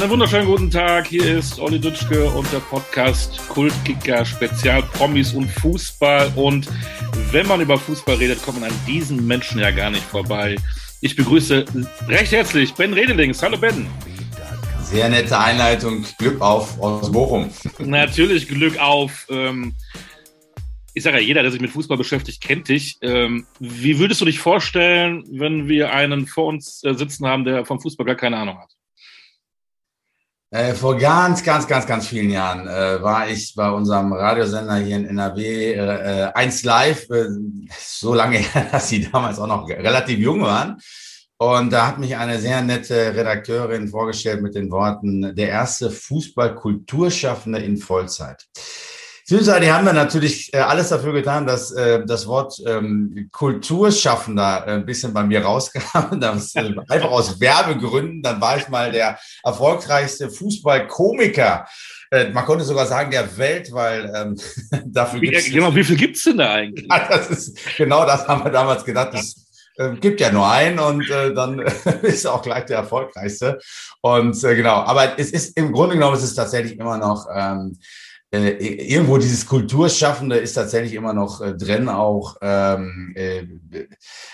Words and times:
Einen 0.00 0.10
wunderschönen 0.10 0.46
guten 0.46 0.70
Tag. 0.70 1.08
Hier 1.08 1.38
ist 1.38 1.58
Olli 1.58 1.80
Dutschke 1.80 2.30
und 2.30 2.50
der 2.52 2.60
Podcast 2.60 3.36
Kultkicker 3.48 4.24
Spezial 4.24 4.80
Promis 4.80 5.32
und 5.32 5.50
Fußball. 5.50 6.30
Und 6.36 6.68
wenn 7.32 7.48
man 7.48 7.60
über 7.60 7.76
Fußball 7.76 8.14
redet, 8.14 8.40
kommt 8.40 8.60
man 8.60 8.70
an 8.70 8.76
diesen 8.86 9.26
Menschen 9.26 9.58
ja 9.58 9.72
gar 9.72 9.90
nicht 9.90 10.04
vorbei. 10.04 10.54
Ich 11.00 11.16
begrüße 11.16 11.64
recht 12.06 12.30
herzlich 12.30 12.74
Ben 12.74 12.92
Redelings. 12.92 13.42
Hallo 13.42 13.58
Ben. 13.58 13.88
Sehr 14.84 15.08
nette 15.08 15.36
Einleitung. 15.36 16.06
Glück 16.16 16.40
auf 16.40 16.80
aus 16.80 17.10
Bochum. 17.10 17.50
Natürlich 17.80 18.46
Glück 18.46 18.78
auf. 18.78 19.26
Ähm, 19.28 19.74
ich 20.94 21.02
sage 21.02 21.16
ja, 21.16 21.24
jeder, 21.24 21.42
der 21.42 21.50
sich 21.50 21.60
mit 21.60 21.72
Fußball 21.72 21.98
beschäftigt, 21.98 22.40
kennt 22.40 22.68
dich. 22.68 22.98
Ähm, 23.02 23.48
wie 23.58 23.98
würdest 23.98 24.20
du 24.20 24.26
dich 24.26 24.38
vorstellen, 24.38 25.24
wenn 25.28 25.66
wir 25.66 25.92
einen 25.92 26.28
vor 26.28 26.46
uns 26.46 26.84
äh, 26.84 26.94
sitzen 26.94 27.26
haben, 27.26 27.44
der 27.44 27.64
vom 27.64 27.80
Fußball 27.80 28.06
gar 28.06 28.14
keine 28.14 28.36
Ahnung 28.36 28.58
hat? 28.58 28.78
Äh, 30.50 30.72
vor 30.72 30.96
ganz, 30.96 31.44
ganz, 31.44 31.66
ganz, 31.66 31.86
ganz 31.86 32.06
vielen 32.06 32.30
Jahren 32.30 32.66
äh, 32.66 33.02
war 33.02 33.28
ich 33.28 33.54
bei 33.54 33.70
unserem 33.70 34.14
Radiosender 34.14 34.76
hier 34.76 34.96
in 34.96 35.04
NRW 35.04 35.74
äh, 35.74 36.30
1 36.32 36.64
Live, 36.64 37.10
äh, 37.10 37.26
so 37.78 38.14
lange 38.14 38.38
her, 38.54 38.66
dass 38.72 38.88
sie 38.88 39.06
damals 39.10 39.38
auch 39.38 39.46
noch 39.46 39.68
relativ 39.68 40.18
jung 40.18 40.40
waren. 40.40 40.80
Und 41.36 41.70
da 41.70 41.86
hat 41.86 41.98
mich 41.98 42.16
eine 42.16 42.38
sehr 42.38 42.62
nette 42.62 43.14
Redakteurin 43.14 43.88
vorgestellt 43.88 44.42
mit 44.42 44.54
den 44.54 44.70
Worten, 44.70 45.36
der 45.36 45.50
erste 45.50 45.90
Fußballkulturschaffende 45.90 47.60
in 47.60 47.76
Vollzeit. 47.76 48.46
Beziehungsweise 49.28 49.74
haben 49.74 49.84
wir 49.84 49.92
natürlich 49.92 50.54
äh, 50.54 50.60
alles 50.60 50.88
dafür 50.88 51.12
getan, 51.12 51.46
dass 51.46 51.70
äh, 51.72 52.02
das 52.06 52.26
Wort 52.26 52.62
ähm, 52.64 53.28
Kulturschaffender 53.30 54.66
äh, 54.66 54.70
ein 54.70 54.86
bisschen 54.86 55.12
bei 55.12 55.22
mir 55.22 55.42
rauskam. 55.42 55.82
Das, 56.18 56.54
äh, 56.54 56.72
einfach 56.88 57.10
aus 57.10 57.38
Werbegründen. 57.38 58.22
Dann 58.22 58.40
war 58.40 58.56
ich 58.56 58.68
mal 58.68 58.90
der 58.90 59.18
erfolgreichste 59.44 60.30
Fußballkomiker. 60.30 61.66
Äh, 62.10 62.30
man 62.30 62.46
konnte 62.46 62.64
sogar 62.64 62.86
sagen, 62.86 63.10
der 63.10 63.36
Welt, 63.36 63.70
weil 63.70 64.10
ähm, 64.16 64.40
dafür 64.86 65.20
gibt 65.20 65.36
es. 65.36 65.50
Genau, 65.50 65.74
wie 65.74 65.84
viel 65.84 65.96
gibt's 65.96 66.24
denn 66.24 66.38
da 66.38 66.54
eigentlich? 66.54 66.88
Ja, 66.88 67.06
das 67.06 67.28
ist, 67.28 67.76
genau 67.76 68.06
das 68.06 68.26
haben 68.26 68.44
wir 68.44 68.50
damals 68.50 68.82
gedacht. 68.82 69.12
Das, 69.12 69.46
äh, 69.76 69.94
gibt 69.96 70.22
ja 70.22 70.32
nur 70.32 70.50
einen 70.50 70.78
und 70.78 71.08
äh, 71.10 71.34
dann 71.34 71.58
ist 72.02 72.24
er 72.24 72.32
auch 72.32 72.42
gleich 72.42 72.64
der 72.64 72.78
erfolgreichste. 72.78 73.58
Und 74.00 74.42
äh, 74.42 74.56
genau, 74.56 74.76
aber 74.76 75.18
es 75.18 75.32
ist 75.32 75.54
im 75.58 75.70
Grunde 75.70 75.96
genommen, 75.96 76.16
es 76.16 76.24
ist 76.24 76.34
tatsächlich 76.34 76.78
immer 76.78 76.96
noch 76.96 77.26
ähm, 77.30 77.78
äh, 78.30 78.50
irgendwo 78.50 79.16
dieses 79.16 79.46
Kulturschaffende 79.46 80.36
ist 80.36 80.52
tatsächlich 80.52 80.92
immer 80.92 81.14
noch 81.14 81.40
äh, 81.40 81.54
drin, 81.54 81.88
auch 81.88 82.36
ähm, 82.42 83.14
äh, 83.16 83.44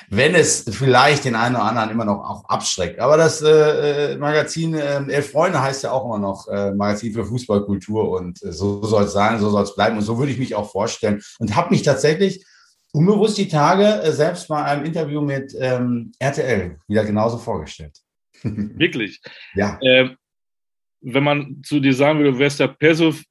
wenn 0.08 0.34
es 0.34 0.64
vielleicht 0.68 1.24
den 1.24 1.36
einen 1.36 1.54
oder 1.54 1.64
anderen 1.64 1.90
immer 1.90 2.04
noch 2.04 2.24
auch 2.28 2.44
abschreckt. 2.48 2.98
Aber 2.98 3.16
das 3.16 3.40
äh, 3.42 4.14
äh 4.14 4.16
Magazin 4.16 4.74
äh, 4.74 5.00
Elf 5.08 5.30
Freunde 5.30 5.62
heißt 5.62 5.84
ja 5.84 5.92
auch 5.92 6.04
immer 6.06 6.18
noch 6.18 6.48
äh, 6.48 6.72
Magazin 6.72 7.12
für 7.12 7.24
Fußballkultur 7.24 8.10
und 8.10 8.38
so 8.38 8.82
soll 8.82 9.04
es 9.04 9.12
sein, 9.12 9.38
so 9.38 9.50
soll 9.50 9.62
es 9.62 9.76
bleiben 9.76 9.96
und 9.96 10.02
so 10.02 10.18
würde 10.18 10.32
ich 10.32 10.38
mich 10.38 10.56
auch 10.56 10.72
vorstellen 10.72 11.22
und 11.38 11.54
habe 11.54 11.70
mich 11.70 11.82
tatsächlich 11.82 12.44
unbewusst 12.92 13.38
die 13.38 13.48
Tage 13.48 14.12
selbst 14.12 14.48
bei 14.48 14.62
einem 14.62 14.84
Interview 14.84 15.20
mit 15.20 15.54
ähm, 15.58 16.10
RTL 16.18 16.78
wieder 16.88 17.04
genauso 17.04 17.38
vorgestellt. 17.38 17.96
Wirklich? 18.42 19.20
Ja. 19.54 19.78
Ähm, 19.82 20.16
wenn 21.04 21.22
man 21.22 21.62
zu 21.62 21.80
dir 21.80 21.94
sagen 21.94 22.18
würde, 22.18 22.32
du 22.32 22.38
wärst 22.38 22.60
der 22.60 22.68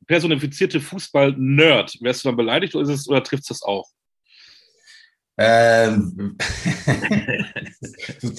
personifizierte 0.07 0.79
Fußball-Nerd, 0.79 1.97
wärst 2.01 2.23
du 2.23 2.29
dann 2.29 2.37
beleidigt 2.37 2.75
oder, 2.75 2.89
es, 2.89 3.07
oder 3.07 3.23
trifft 3.23 3.49
das 3.49 3.63
auch? 3.63 3.89
Ähm, 5.35 6.37
du, 8.21 8.29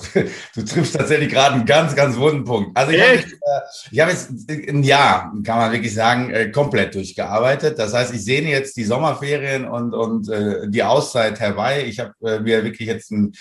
du, 0.55 0.65
triffst 0.65 0.95
tatsächlich 0.95 1.29
gerade 1.29 1.57
einen 1.57 1.67
ganz, 1.67 1.97
ganz 1.97 2.17
wunden 2.17 2.45
Punkt. 2.45 2.77
Also 2.77 2.93
ich 2.93 3.03
habe 3.03 3.15
äh, 3.15 4.01
hab 4.01 4.09
jetzt 4.11 4.31
ein 4.49 4.85
Jahr, 4.85 5.33
kann 5.45 5.59
man 5.59 5.73
wirklich 5.73 5.93
sagen, 5.93 6.31
äh, 6.31 6.53
komplett 6.53 6.95
durchgearbeitet. 6.95 7.81
Das 7.81 7.95
heißt, 7.95 8.15
ich 8.15 8.25
sehe 8.25 8.43
jetzt 8.43 8.77
die 8.77 8.85
Sommerferien 8.85 9.67
und, 9.67 9.93
und 9.93 10.29
äh, 10.29 10.69
die 10.69 10.85
Auszeit 10.85 11.41
herbei. 11.41 11.85
Ich 11.85 11.99
habe 11.99 12.15
äh, 12.23 12.39
mir 12.39 12.63
wirklich 12.63 12.87
jetzt 12.87 13.11
ein 13.11 13.33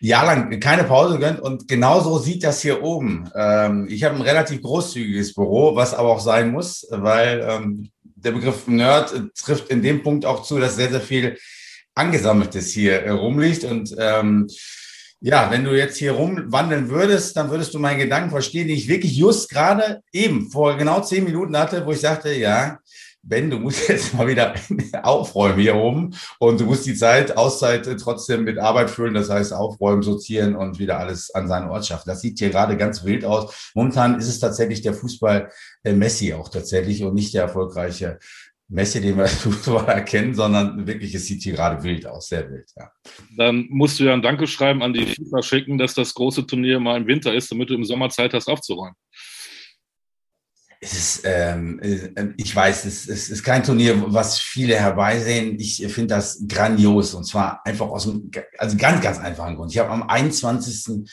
Jahr 0.00 0.24
lang 0.26 0.58
keine 0.60 0.84
Pause 0.84 1.14
gegönnt 1.18 1.40
und 1.40 1.68
genau 1.68 2.00
so 2.00 2.18
sieht 2.18 2.42
das 2.42 2.62
hier 2.62 2.82
oben. 2.82 3.30
Ähm, 3.34 3.86
ich 3.88 4.02
habe 4.04 4.16
ein 4.16 4.22
relativ 4.22 4.62
großzügiges 4.62 5.34
Büro, 5.34 5.76
was 5.76 5.94
aber 5.94 6.08
auch 6.08 6.20
sein 6.20 6.50
muss, 6.50 6.86
weil 6.90 7.46
ähm, 7.46 7.90
der 8.02 8.32
Begriff 8.32 8.66
Nerd 8.66 9.14
trifft 9.34 9.68
in 9.68 9.82
dem 9.82 10.02
Punkt 10.02 10.24
auch 10.24 10.42
zu, 10.42 10.58
dass 10.58 10.76
sehr, 10.76 10.90
sehr 10.90 11.00
viel 11.00 11.36
Angesammeltes 11.94 12.72
hier 12.72 13.02
äh, 13.02 13.10
rumliegt. 13.10 13.64
Und 13.64 13.94
ähm, 13.98 14.46
ja, 15.20 15.50
wenn 15.50 15.64
du 15.64 15.76
jetzt 15.76 15.98
hier 15.98 16.12
rumwandeln 16.12 16.88
würdest, 16.88 17.36
dann 17.36 17.50
würdest 17.50 17.74
du 17.74 17.78
meinen 17.78 17.98
Gedanken 17.98 18.30
verstehen, 18.30 18.68
die 18.68 18.74
ich 18.74 18.88
wirklich 18.88 19.14
just 19.16 19.50
gerade 19.50 20.02
eben 20.12 20.50
vor 20.50 20.76
genau 20.76 21.02
zehn 21.02 21.24
Minuten 21.24 21.56
hatte, 21.56 21.84
wo 21.84 21.92
ich 21.92 22.00
sagte, 22.00 22.32
ja, 22.32 22.78
Ben, 23.22 23.50
du 23.50 23.58
musst 23.58 23.88
jetzt 23.88 24.14
mal 24.14 24.26
wieder 24.26 24.54
aufräumen 25.02 25.58
hier 25.58 25.76
oben 25.76 26.14
und 26.38 26.60
du 26.60 26.64
musst 26.64 26.86
die 26.86 26.94
Zeit, 26.94 27.36
Auszeit 27.36 27.88
trotzdem 28.00 28.44
mit 28.44 28.58
Arbeit 28.58 28.90
füllen, 28.90 29.14
das 29.14 29.28
heißt 29.28 29.52
aufräumen, 29.52 30.02
sortieren 30.02 30.56
und 30.56 30.78
wieder 30.78 30.98
alles 30.98 31.34
an 31.34 31.46
seinen 31.46 31.68
Ort 31.68 31.86
schaffen. 31.86 32.08
Das 32.08 32.22
sieht 32.22 32.38
hier 32.38 32.50
gerade 32.50 32.76
ganz 32.76 33.04
wild 33.04 33.24
aus. 33.24 33.72
Momentan 33.74 34.18
ist 34.18 34.28
es 34.28 34.40
tatsächlich 34.40 34.80
der 34.80 34.94
Fußball 34.94 35.50
äh, 35.84 35.92
Messi 35.92 36.32
auch 36.32 36.48
tatsächlich 36.48 37.04
und 37.04 37.14
nicht 37.14 37.34
der 37.34 37.42
erfolgreiche 37.42 38.18
Messi, 38.70 39.00
den 39.00 39.18
wir 39.18 39.26
Fußball 39.26 39.86
erkennen, 39.86 40.34
sondern 40.34 40.86
wirklich, 40.86 41.14
es 41.14 41.26
sieht 41.26 41.42
hier 41.42 41.54
gerade 41.54 41.82
wild 41.82 42.06
aus, 42.06 42.28
sehr 42.28 42.48
wild, 42.50 42.70
ja. 42.76 42.90
Dann 43.36 43.66
musst 43.68 44.00
du 44.00 44.04
ja 44.04 44.14
ein 44.14 44.22
Dankeschreiben 44.22 44.82
an 44.82 44.92
die 44.92 45.06
FIFA 45.06 45.42
schicken, 45.42 45.76
dass 45.76 45.94
das 45.94 46.14
große 46.14 46.46
Turnier 46.46 46.80
mal 46.80 46.96
im 46.96 47.06
Winter 47.06 47.34
ist, 47.34 47.50
damit 47.50 47.68
du 47.68 47.74
im 47.74 47.84
Sommer 47.84 48.08
Zeit 48.08 48.32
hast 48.32 48.48
aufzuräumen. 48.48 48.94
Es 50.82 50.94
ist, 50.94 51.22
ähm, 51.24 51.78
äh, 51.82 52.28
ich 52.38 52.56
weiß, 52.56 52.86
es, 52.86 53.06
es 53.06 53.28
ist 53.28 53.42
kein 53.44 53.62
Turnier, 53.62 54.02
was 54.06 54.38
viele 54.38 54.76
herbeisehen. 54.76 55.60
Ich 55.60 55.86
finde 55.88 56.14
das 56.14 56.42
grandios 56.48 57.12
und 57.12 57.24
zwar 57.24 57.60
einfach 57.66 57.88
aus 57.88 58.04
dem, 58.04 58.30
also 58.56 58.76
ganz, 58.78 59.02
ganz 59.02 59.18
einfachen 59.18 59.56
Grund. 59.56 59.72
Ich 59.72 59.78
habe 59.78 59.90
am 59.90 60.04
21. 60.04 61.04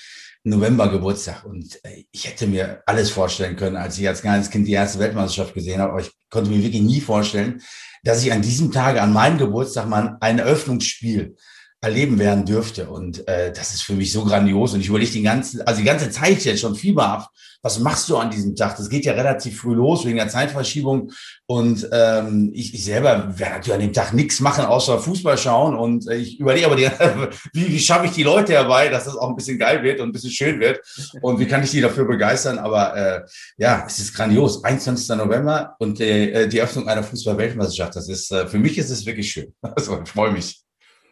November 0.44 0.90
Geburtstag 0.90 1.44
und 1.44 1.80
äh, 1.84 2.06
ich 2.12 2.28
hätte 2.28 2.48
mir 2.48 2.82
alles 2.86 3.10
vorstellen 3.10 3.58
können, 3.58 3.76
als 3.76 3.98
ich 3.98 4.08
als 4.08 4.22
kleines 4.22 4.50
Kind 4.50 4.68
die 4.68 4.72
erste 4.72 5.00
Weltmeisterschaft 5.00 5.54
gesehen 5.54 5.82
habe, 5.82 5.92
aber 5.92 6.02
ich 6.02 6.12
konnte 6.30 6.50
mir 6.50 6.64
wirklich 6.64 6.82
nie 6.82 7.02
vorstellen, 7.02 7.62
dass 8.04 8.24
ich 8.24 8.32
an 8.32 8.42
diesem 8.42 8.72
Tage, 8.72 9.02
an 9.02 9.12
meinem 9.12 9.38
Geburtstag 9.38 9.90
mal 9.90 10.18
ein 10.22 10.40
Eröffnungsspiel 10.40 11.36
erleben 11.82 12.18
werden 12.18 12.46
dürfte. 12.46 12.90
Und 12.90 13.28
äh, 13.28 13.54
das 13.54 13.74
ist 13.74 13.84
für 13.84 13.94
mich 13.94 14.12
so 14.12 14.24
grandios. 14.24 14.74
Und 14.74 14.82
ich 14.82 14.90
überlege 14.90 15.12
die 15.12 15.22
ganze, 15.22 15.66
also 15.66 15.80
die 15.80 15.86
ganze 15.86 16.10
Zeit 16.10 16.44
jetzt 16.44 16.62
schon 16.62 16.76
fieberhaft, 16.76 17.30
was 17.62 17.80
machst 17.80 18.08
du 18.10 18.18
an 18.18 18.30
diesem 18.30 18.56
Tag? 18.56 18.78
Das 18.78 18.90
geht 18.90 19.06
ja 19.06 19.14
relativ 19.14 19.60
früh 19.60 19.74
los 19.74 20.06
wegen 20.06 20.18
der 20.18 20.30
Zeitverschiebung. 20.30 21.12
Und 21.48 21.88
ähm, 21.92 22.52
ich, 22.54 22.74
ich 22.74 22.86
selber 22.86 23.38
werde 23.38 23.56
natürlich 23.56 23.74
an 23.74 23.82
dem 23.82 23.94
Tag 23.94 24.14
nichts 24.14 24.40
machen, 24.40 24.66
außer 24.66 25.00
Fußball 25.00 25.38
schauen. 25.38 25.76
Und 25.76 26.08
äh, 26.08 26.16
ich 26.16 26.40
überlege 26.40 26.68
aber, 26.68 26.76
die, 26.76 26.90
wie, 27.54 27.68
wie 27.68 27.80
schaffe 27.80 28.06
ich 28.06 28.12
die 28.12 28.24
Leute 28.24 28.54
herbei, 28.54 28.90
dass 28.90 29.06
das 29.06 29.18
auch 29.18 29.30
ein 29.30 29.36
bisschen 29.36 29.60
geil 29.60 29.84
wird 29.84 30.00
und 30.00 30.10
ein 30.10 30.12
bisschen 30.14 30.32
schön 30.32 30.60
wird. 30.60 30.80
Und 31.22 31.40
wie 31.40 31.48
kann 31.48 31.64
ich 31.64 31.72
die 31.72 31.82
dafür 31.82 32.06
begeistern? 32.06 32.58
Aber 32.58 32.96
äh, 32.96 33.22
ja, 33.58 33.84
es 33.86 34.00
ist 34.00 34.16
grandios. 34.16 34.64
21. 34.64 35.10
November 35.18 35.76
und 35.80 36.00
äh, 36.00 36.48
die 36.48 36.62
Öffnung 36.62 36.88
einer 36.88 37.04
Fußball-Weltmeisterschaft. 37.04 37.96
Das 37.96 38.08
ist, 38.08 38.32
äh, 38.32 38.48
für 38.48 38.60
mich 38.60 38.78
ist 38.78 38.90
es 38.90 39.06
wirklich 39.06 39.32
schön. 39.32 39.54
Also 39.62 40.02
ich 40.04 40.10
freue 40.10 40.32
mich. 40.32 40.67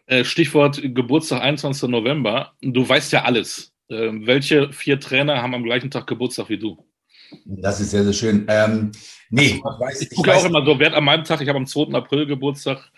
Äh, 0.06 0.24
Stichwort 0.24 0.80
Geburtstag 0.82 1.42
21. 1.42 1.88
November. 1.88 2.52
Du 2.60 2.88
weißt 2.88 3.12
ja 3.12 3.24
alles. 3.24 3.72
Ähm, 3.88 4.26
welche 4.26 4.72
vier 4.72 4.98
Trainer 5.00 5.42
haben 5.42 5.54
am 5.54 5.64
gleichen 5.64 5.90
Tag 5.90 6.06
Geburtstag 6.06 6.48
wie 6.48 6.58
du? 6.58 6.84
Das 7.44 7.80
ist 7.80 7.90
sehr, 7.90 8.04
sehr 8.04 8.12
schön. 8.12 8.46
Ähm, 8.48 8.92
nee, 9.30 9.56
ich, 9.56 9.64
weiß, 9.64 10.02
ich, 10.02 10.10
ich 10.10 10.16
gucke 10.16 10.34
auch 10.34 10.44
immer 10.44 10.64
so, 10.64 10.78
wer 10.78 10.88
hat 10.88 10.96
an 10.96 11.04
meinem 11.04 11.24
Tag, 11.24 11.40
ich 11.40 11.48
habe 11.48 11.58
am 11.58 11.66
2. 11.66 11.92
April 11.92 12.26
Geburtstag, 12.26 12.90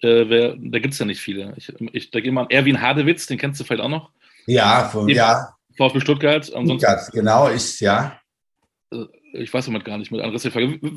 äh, 0.00 0.28
wer, 0.28 0.56
da 0.56 0.78
gibt 0.78 0.94
es 0.94 0.98
ja 0.98 1.06
nicht 1.06 1.20
viele. 1.20 1.54
Ich, 1.56 1.72
ich 1.92 2.10
denke 2.10 2.28
immer 2.28 2.42
an 2.42 2.50
Erwin 2.50 2.80
Hadewitz, 2.80 3.26
den 3.26 3.38
kennst 3.38 3.60
du 3.60 3.64
vielleicht 3.64 3.82
auch 3.82 3.88
noch? 3.88 4.10
Ja, 4.46 4.88
von, 4.88 5.08
ja. 5.08 5.54
VfB 5.76 6.00
Stuttgart. 6.00 6.46
Stuttgart, 6.46 7.10
genau, 7.12 7.48
ist, 7.48 7.80
ja. 7.80 8.20
Ich 9.36 9.52
weiß 9.52 9.66
damit 9.66 9.84
gar 9.84 9.98
nicht 9.98 10.12
mit 10.12 10.20
Andres 10.20 10.42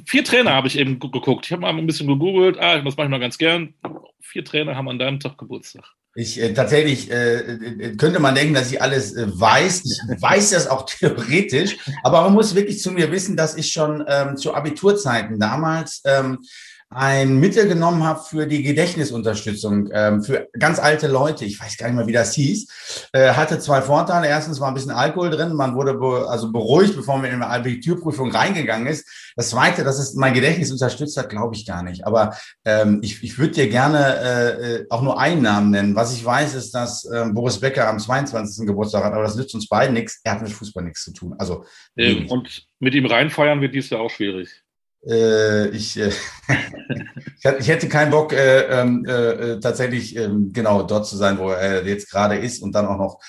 Vier 0.06 0.24
Trainer 0.24 0.54
habe 0.54 0.68
ich 0.68 0.78
eben 0.78 1.00
geguckt. 1.00 1.46
Ich 1.46 1.52
habe 1.52 1.62
mal 1.62 1.70
ein 1.70 1.88
bisschen 1.88 2.08
gegoogelt. 2.08 2.58
Ah, 2.60 2.80
das 2.80 2.96
mache 2.96 3.08
ich 3.08 3.12
noch 3.12 3.20
ganz 3.20 3.38
gern. 3.38 3.74
Vier 4.22 4.46
Trainer 4.46 4.76
haben 4.76 4.90
an 4.90 5.00
deinem 5.00 5.20
Tag 5.20 5.38
Geburtstag. 5.38 5.86
Ich 6.14 6.42
äh, 6.42 6.52
tatsächlich 6.54 7.12
äh, 7.12 7.38
äh, 7.38 7.96
könnte 7.96 8.20
man 8.20 8.34
denken, 8.34 8.56
dass 8.56 8.72
ich 8.72 8.82
alles 8.82 9.16
äh, 9.16 9.28
weiß. 9.28 9.84
Ich 9.86 10.22
weiß 10.22 10.50
das 10.50 10.68
auch 10.68 10.86
theoretisch, 10.90 11.78
aber 12.04 12.22
man 12.22 12.34
muss 12.34 12.56
wirklich 12.56 12.82
zu 12.82 12.92
mir 12.92 13.12
wissen, 13.12 13.38
dass 13.38 13.56
ich 13.56 13.72
schon 13.72 14.04
ähm, 14.08 14.36
zu 14.36 14.54
Abiturzeiten 14.56 15.40
damals 15.40 16.02
ähm, 16.06 16.40
ein 16.90 17.40
Mittel 17.40 17.68
genommen 17.68 18.04
habe 18.04 18.22
für 18.22 18.48
die 18.48 18.64
Gedächtnisunterstützung 18.64 19.90
ähm, 19.92 20.24
für 20.24 20.48
ganz 20.58 20.80
alte 20.80 21.08
Leute. 21.08 21.44
Ich 21.44 21.60
weiß 21.60 21.76
gar 21.78 21.88
nicht 21.88 21.98
mehr, 21.98 22.08
wie 22.08 22.14
das 22.14 22.34
hieß. 22.34 23.10
Äh, 23.12 23.34
hatte 23.34 23.60
zwei 23.60 23.82
Vorteile. 23.82 24.28
Erstens 24.28 24.62
war 24.62 24.70
ein 24.70 24.74
bisschen 24.74 24.92
Alkohol 24.92 25.30
drin. 25.30 25.54
Man 25.54 25.76
wurde 25.76 25.96
be 25.96 26.26
also 26.30 26.50
beruhigt, 26.50 26.96
bevor 26.96 27.18
man 27.18 27.26
in 27.26 27.36
eine 27.36 27.48
Abiturprüfung 27.48 28.32
reingegangen 28.32 28.88
ist. 28.88 29.06
Das 29.36 29.50
Zweite, 29.50 29.84
dass 29.84 30.00
es 30.00 30.14
mein 30.14 30.34
Gedächtnis 30.34 30.72
unterstützt 30.72 31.18
hat, 31.18 31.30
glaube 31.30 31.56
ich 31.56 31.66
gar 31.66 31.84
nicht. 31.84 32.08
Aber 32.08 32.38
ähm, 32.64 33.00
ich, 33.04 33.22
ich 33.22 33.38
würde 33.38 33.54
dir 33.54 33.70
gerne 33.70 34.16
äh, 34.16 34.86
auch 34.90 35.02
nur 35.02 35.20
einen 35.20 35.42
Namen 35.42 35.72
nennen. 35.72 35.96
Was 35.96 36.14
ich 36.14 36.24
weiß, 36.24 36.56
ist, 36.56 36.74
dass 36.74 37.04
äh, 37.04 37.26
Boris 37.34 37.60
Becker 37.60 37.90
am 37.90 38.00
22. 38.00 38.66
Geburtstag 38.66 39.04
hat, 39.04 39.12
aber 39.12 39.24
das 39.24 39.36
nützt 39.36 39.54
uns 39.54 39.68
beiden 39.68 39.94
nichts. 39.94 40.22
Er 40.24 40.34
hat 40.34 40.42
mit 40.42 40.52
Fußball 40.52 40.86
nichts 40.86 41.04
zu 41.04 41.12
tun. 41.12 41.36
Also 41.38 41.66
ähm, 41.98 42.28
und 42.30 42.66
mit 42.80 42.96
ihm 42.96 43.06
reinfeuern 43.06 43.60
wird 43.60 43.76
dies 43.76 43.90
ja 43.90 43.98
auch 43.98 44.10
schwierig. 44.10 44.64
Äh, 45.08 45.70
ich, 45.70 45.98
äh, 46.00 46.12
ich 47.60 47.68
hätte 47.68 47.88
keinen 47.88 48.12
Bock, 48.12 48.34
äh, 48.34 48.82
ähm, 48.82 49.06
äh, 49.06 49.60
tatsächlich 49.60 50.16
ähm, 50.16 50.52
genau 50.54 50.84
dort 50.84 51.08
zu 51.08 51.16
sein, 51.16 51.38
wo 51.38 51.50
er 51.50 51.86
jetzt 51.86 52.12
gerade 52.12 52.36
ist 52.36 52.62
und 52.62 52.74
dann 52.74 52.88
auch 52.88 52.98
noch 52.98 53.20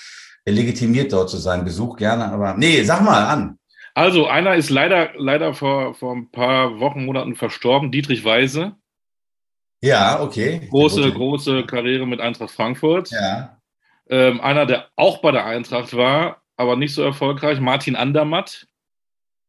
legitimiert 0.45 1.13
dort 1.13 1.29
zu 1.29 1.37
sein. 1.37 1.63
Besuch 1.63 1.95
gerne, 1.95 2.25
aber 2.25 2.55
nee, 2.55 2.83
sag 2.83 3.01
mal 3.01 3.25
an. 3.25 3.59
Also 3.93 4.27
einer 4.27 4.55
ist 4.55 4.69
leider, 4.69 5.11
leider 5.17 5.53
vor, 5.53 5.93
vor 5.95 6.15
ein 6.15 6.31
paar 6.31 6.79
Wochen, 6.79 7.05
Monaten 7.05 7.35
verstorben, 7.35 7.91
Dietrich 7.91 8.23
Weise. 8.23 8.75
Ja, 9.81 10.21
okay. 10.21 10.67
Große, 10.69 11.11
große 11.11 11.65
Karriere 11.65 12.05
mit 12.05 12.19
Eintracht 12.19 12.51
Frankfurt. 12.51 13.11
Ja. 13.11 13.57
Ähm, 14.09 14.41
einer, 14.41 14.65
der 14.65 14.87
auch 14.95 15.21
bei 15.21 15.31
der 15.31 15.45
Eintracht 15.45 15.95
war, 15.95 16.41
aber 16.57 16.75
nicht 16.75 16.93
so 16.93 17.03
erfolgreich, 17.03 17.59
Martin 17.59 17.95
Andermatt. 17.95 18.67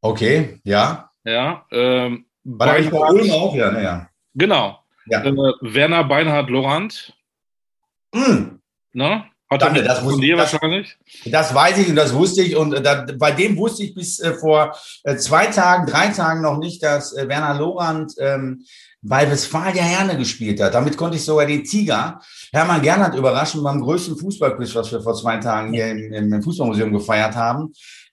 Okay, 0.00 0.60
ja. 0.64 1.09
Ja, 1.24 1.66
ähm, 1.70 2.26
War 2.44 2.66
da 2.66 2.78
nicht 2.78 2.90
bei 2.90 2.98
Ulm 2.98 3.30
auch, 3.30 3.54
ja, 3.54 3.70
naja. 3.70 4.08
Genau. 4.34 4.78
Ja. 5.06 5.24
Äh, 5.24 5.32
Werner 5.60 6.04
Beinhard 6.04 6.50
Lorand. 6.50 7.14
Mm. 8.12 8.58
Ne? 8.92 9.24
Hat 9.50 9.62
Danke, 9.62 9.82
das 9.82 10.04
wusste 10.04 10.20
dir 10.20 10.38
wahrscheinlich. 10.38 10.96
Das 11.24 11.52
weiß 11.52 11.78
ich 11.78 11.88
und 11.88 11.96
das 11.96 12.14
wusste 12.14 12.42
ich. 12.42 12.54
Und 12.54 12.72
äh, 12.72 12.82
da, 12.82 13.04
bei 13.18 13.32
dem 13.32 13.56
wusste 13.56 13.82
ich 13.82 13.94
bis 13.94 14.20
äh, 14.20 14.32
vor 14.34 14.76
äh, 15.02 15.16
zwei 15.16 15.46
Tagen, 15.46 15.86
drei 15.86 16.08
Tagen 16.08 16.40
noch 16.40 16.58
nicht, 16.58 16.80
dass 16.84 17.16
äh, 17.16 17.28
Werner 17.28 17.58
Lorand 17.58 18.14
ähm, 18.18 18.64
bei 19.02 19.28
Westfalia 19.28 19.82
Herne 19.82 20.16
gespielt 20.16 20.60
hat. 20.60 20.74
Damit 20.74 20.96
konnte 20.96 21.16
ich 21.16 21.24
sogar 21.24 21.46
den 21.46 21.64
Tiger 21.64 22.20
Hermann 22.52 22.82
Gernert 22.82 23.16
überraschen 23.16 23.62
beim 23.64 23.80
größten 23.80 24.16
Fußballquiz, 24.18 24.72
was 24.76 24.92
wir 24.92 25.00
vor 25.00 25.14
zwei 25.14 25.38
Tagen 25.38 25.72
hier 25.72 25.90
im, 25.90 26.32
im 26.32 26.42
Fußballmuseum 26.42 26.92
gefeiert 26.92 27.34
haben. 27.34 27.72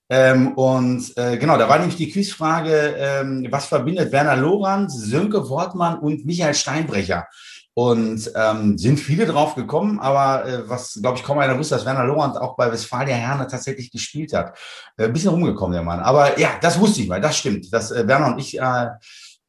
Ähm, 0.10 0.54
und 0.54 1.18
äh, 1.18 1.38
genau, 1.38 1.58
da 1.58 1.68
war 1.68 1.80
nämlich 1.80 1.98
die 1.98 2.10
Quizfrage, 2.10 2.96
ähm, 2.98 3.48
was 3.50 3.66
verbindet 3.66 4.12
Werner 4.12 4.38
Lorand, 4.38 4.92
Sönke 4.92 5.50
Wortmann 5.50 6.00
und 6.00 6.26
Michael 6.26 6.54
Steinbrecher? 6.54 7.28
Und 7.74 8.32
ähm, 8.36 8.76
sind 8.78 9.00
viele 9.00 9.28
drauf 9.28 9.54
gekommen, 9.54 10.00
aber 10.00 10.48
äh, 10.48 10.68
was, 10.68 10.98
glaube 11.00 11.18
ich, 11.18 11.24
kaum 11.24 11.38
einer 11.38 11.60
wusste, 11.60 11.76
dass 11.76 11.86
Werner 11.86 12.06
Lorand 12.06 12.36
auch 12.36 12.56
bei 12.56 12.72
Westfalia 12.72 13.14
Herne 13.14 13.46
tatsächlich 13.46 13.92
gespielt 13.92 14.34
hat. 14.34 14.58
Äh, 14.98 15.06
ein 15.06 15.14
bisschen 15.14 15.30
rumgekommen, 15.30 15.74
der 15.74 15.84
Mann. 15.84 16.00
Aber 16.00 16.40
ja, 16.40 16.58
das 16.60 16.80
wusste 16.80 17.02
ich 17.02 17.08
mal, 17.08 17.22
das 17.22 17.38
stimmt, 17.38 17.72
dass 17.72 17.92
äh, 17.92 18.08
Werner 18.08 18.34
und 18.34 18.40
ich 18.40 18.58
äh, 18.58 18.88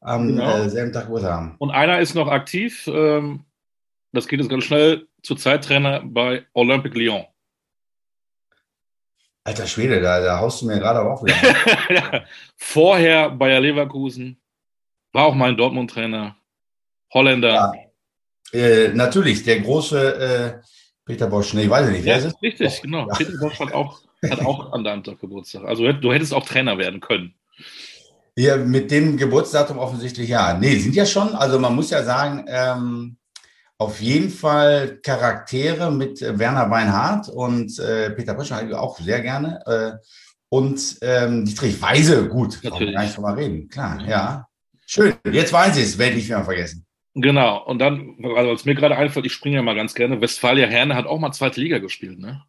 am 0.01 0.27
genau. 0.27 0.57
äh, 0.57 0.69
selben 0.69 0.91
Tag 0.91 1.05
Geburtstag 1.05 1.33
haben. 1.33 1.55
Und 1.57 1.71
einer 1.71 1.99
ist 1.99 2.13
noch 2.13 2.27
aktiv, 2.27 2.87
ähm, 2.93 3.45
das 4.11 4.27
geht 4.27 4.39
jetzt 4.39 4.49
ganz 4.49 4.63
schnell, 4.63 5.07
zurzeit 5.23 5.63
Trainer 5.63 6.01
bei 6.03 6.45
Olympique 6.53 6.97
Lyon. 6.97 7.25
Alter 9.49 9.65
Schwede, 9.65 9.99
da, 9.99 10.21
da 10.21 10.37
haust 10.37 10.61
du 10.61 10.67
mir 10.67 10.77
gerade 10.77 11.01
auch 11.01 11.23
wieder. 11.23 11.35
ja. 11.89 12.23
Vorher 12.55 13.31
Bayer 13.31 13.59
Leverkusen, 13.59 14.39
war 15.11 15.25
auch 15.25 15.33
mein 15.33 15.57
Dortmund-Trainer, 15.57 16.35
Holländer. 17.11 17.49
Ja. 17.49 17.73
Äh, 18.53 18.89
natürlich, 18.89 19.41
der 19.43 19.61
große 19.61 20.15
äh, 20.19 20.67
Peter 21.03 21.25
Bosch, 21.25 21.55
nee, 21.55 21.67
weiß 21.67 21.87
ich 21.87 21.93
nicht. 21.93 22.05
Ja, 22.05 22.17
das 22.17 22.25
ist 22.25 22.41
richtig, 22.43 22.67
Bosch. 22.67 22.81
genau. 22.83 23.07
Ja. 23.07 23.15
Peter 23.15 23.39
Bosch 23.39 23.59
hat 23.59 23.73
auch, 23.73 24.01
hat 24.29 24.45
auch 24.45 24.71
an 24.71 24.83
deinem 24.83 25.03
Tag 25.03 25.19
Geburtstag. 25.19 25.63
Also 25.63 25.91
du 25.93 26.13
hättest 26.13 26.31
auch 26.35 26.45
Trainer 26.45 26.77
werden 26.77 26.99
können. 26.99 27.33
Ja, 28.35 28.55
mit 28.55 28.91
dem 28.91 29.17
Geburtsdatum 29.17 29.79
offensichtlich 29.79 30.29
ja. 30.29 30.53
Nee, 30.53 30.75
sind 30.75 30.95
ja 30.95 31.07
schon, 31.07 31.33
also 31.33 31.57
man 31.57 31.75
muss 31.75 31.89
ja 31.89 32.03
sagen, 32.03 32.45
ähm, 32.47 33.17
auf 33.79 34.01
jeden 34.01 34.29
Fall 34.29 34.99
Charaktere 35.01 35.89
mit 35.89 36.21
äh, 36.21 36.37
Werner 36.37 36.69
Weinhardt 36.69 37.29
und 37.29 37.79
äh, 37.79 38.11
Peter 38.11 38.33
Böschner 38.33 38.79
auch 38.79 38.99
sehr 38.99 39.21
gerne. 39.21 39.61
Äh, 39.65 40.05
und 40.49 40.97
ähm, 41.01 41.45
Dietrich 41.45 41.81
Weise, 41.81 42.27
gut, 42.27 42.61
kann 42.61 42.73
man 42.73 42.93
gar 42.93 43.03
nicht 43.03 43.15
drüber 43.15 43.37
reden. 43.37 43.69
Klar, 43.69 44.05
ja. 44.05 44.47
Schön, 44.85 45.13
jetzt 45.31 45.53
weiß 45.53 45.77
ich 45.77 45.83
es, 45.83 45.97
werde 45.97 46.11
ich 46.13 46.23
nicht 46.23 46.29
mehr 46.29 46.43
vergessen. 46.43 46.85
Genau, 47.13 47.63
und 47.65 47.79
dann, 47.79 48.17
also 48.35 48.51
was 48.51 48.65
mir 48.65 48.75
gerade 48.75 48.97
einfällt, 48.97 49.25
ich 49.25 49.33
springe 49.33 49.57
ja 49.57 49.61
mal 49.61 49.75
ganz 49.75 49.93
gerne, 49.93 50.19
Westfalia 50.19 50.67
Herne 50.67 50.95
hat 50.95 51.05
auch 51.05 51.19
mal 51.19 51.31
zweite 51.31 51.61
Liga 51.61 51.77
gespielt, 51.77 52.19
ne? 52.19 52.43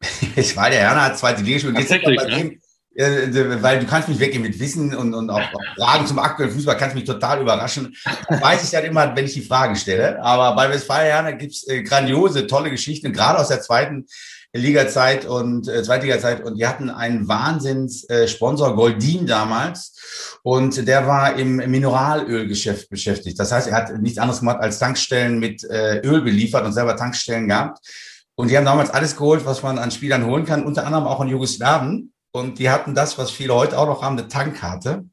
Westfalia 0.34 0.78
Herne 0.78 1.02
hat 1.02 1.18
zweite 1.18 1.42
Liga 1.42 1.56
gespielt. 1.56 1.76
Tatsächlich, 1.76 2.20
ne? 2.22 2.36
Dem, 2.36 2.59
weil 2.96 3.80
du 3.80 3.86
kannst 3.86 4.08
mich 4.08 4.18
weggehen 4.18 4.42
mit 4.42 4.58
Wissen 4.58 4.94
und, 4.94 5.14
und 5.14 5.30
auch, 5.30 5.40
Fragen 5.76 6.06
zum 6.06 6.18
aktuellen 6.18 6.52
Fußball 6.52 6.76
kannst 6.76 6.96
mich 6.96 7.04
total 7.04 7.40
überraschen. 7.40 7.94
Weiß 8.28 8.64
ich 8.64 8.70
dann 8.70 8.84
immer, 8.84 9.14
wenn 9.14 9.24
ich 9.24 9.34
die 9.34 9.42
Fragen 9.42 9.76
stelle. 9.76 10.22
Aber 10.22 10.56
bei 10.56 10.68
Westfalia 10.68 11.30
gibt 11.32 11.52
es 11.52 11.68
äh, 11.68 11.82
grandiose, 11.82 12.46
tolle 12.46 12.70
Geschichten, 12.70 13.12
gerade 13.12 13.38
aus 13.38 13.48
der 13.48 13.60
zweiten 13.60 14.06
Liga-Zeit 14.52 15.26
und 15.26 15.68
äh, 15.68 15.82
Zweitliga-Zeit. 15.82 16.44
Und 16.44 16.56
die 16.56 16.66
hatten 16.66 16.90
einen 16.90 17.28
Wahnsinns-Sponsor, 17.28 18.72
äh, 18.72 18.74
Goldin 18.74 19.26
damals. 19.26 20.40
Und 20.42 20.88
der 20.88 21.06
war 21.06 21.36
im 21.36 21.56
Mineralölgeschäft 21.56 22.90
beschäftigt. 22.90 23.38
Das 23.38 23.52
heißt, 23.52 23.68
er 23.68 23.76
hat 23.76 23.96
nichts 24.00 24.18
anderes 24.18 24.40
gemacht 24.40 24.58
als 24.60 24.78
Tankstellen 24.78 25.38
mit 25.38 25.62
äh, 25.64 26.00
Öl 26.00 26.22
beliefert 26.22 26.64
und 26.64 26.72
selber 26.72 26.96
Tankstellen 26.96 27.48
gehabt. 27.48 27.78
Und 28.34 28.50
die 28.50 28.56
haben 28.56 28.64
damals 28.64 28.90
alles 28.90 29.16
geholt, 29.16 29.44
was 29.44 29.62
man 29.62 29.78
an 29.78 29.90
Spielern 29.90 30.26
holen 30.26 30.46
kann, 30.46 30.64
unter 30.64 30.86
anderem 30.86 31.04
auch 31.04 31.20
in 31.20 31.28
Jugoslawien. 31.28 32.12
Und 32.32 32.58
die 32.58 32.70
hatten 32.70 32.94
das, 32.94 33.18
was 33.18 33.30
viele 33.30 33.54
heute 33.54 33.78
auch 33.78 33.86
noch 33.86 34.02
haben, 34.02 34.18
eine 34.18 34.28
Tankkarte. 34.28 35.04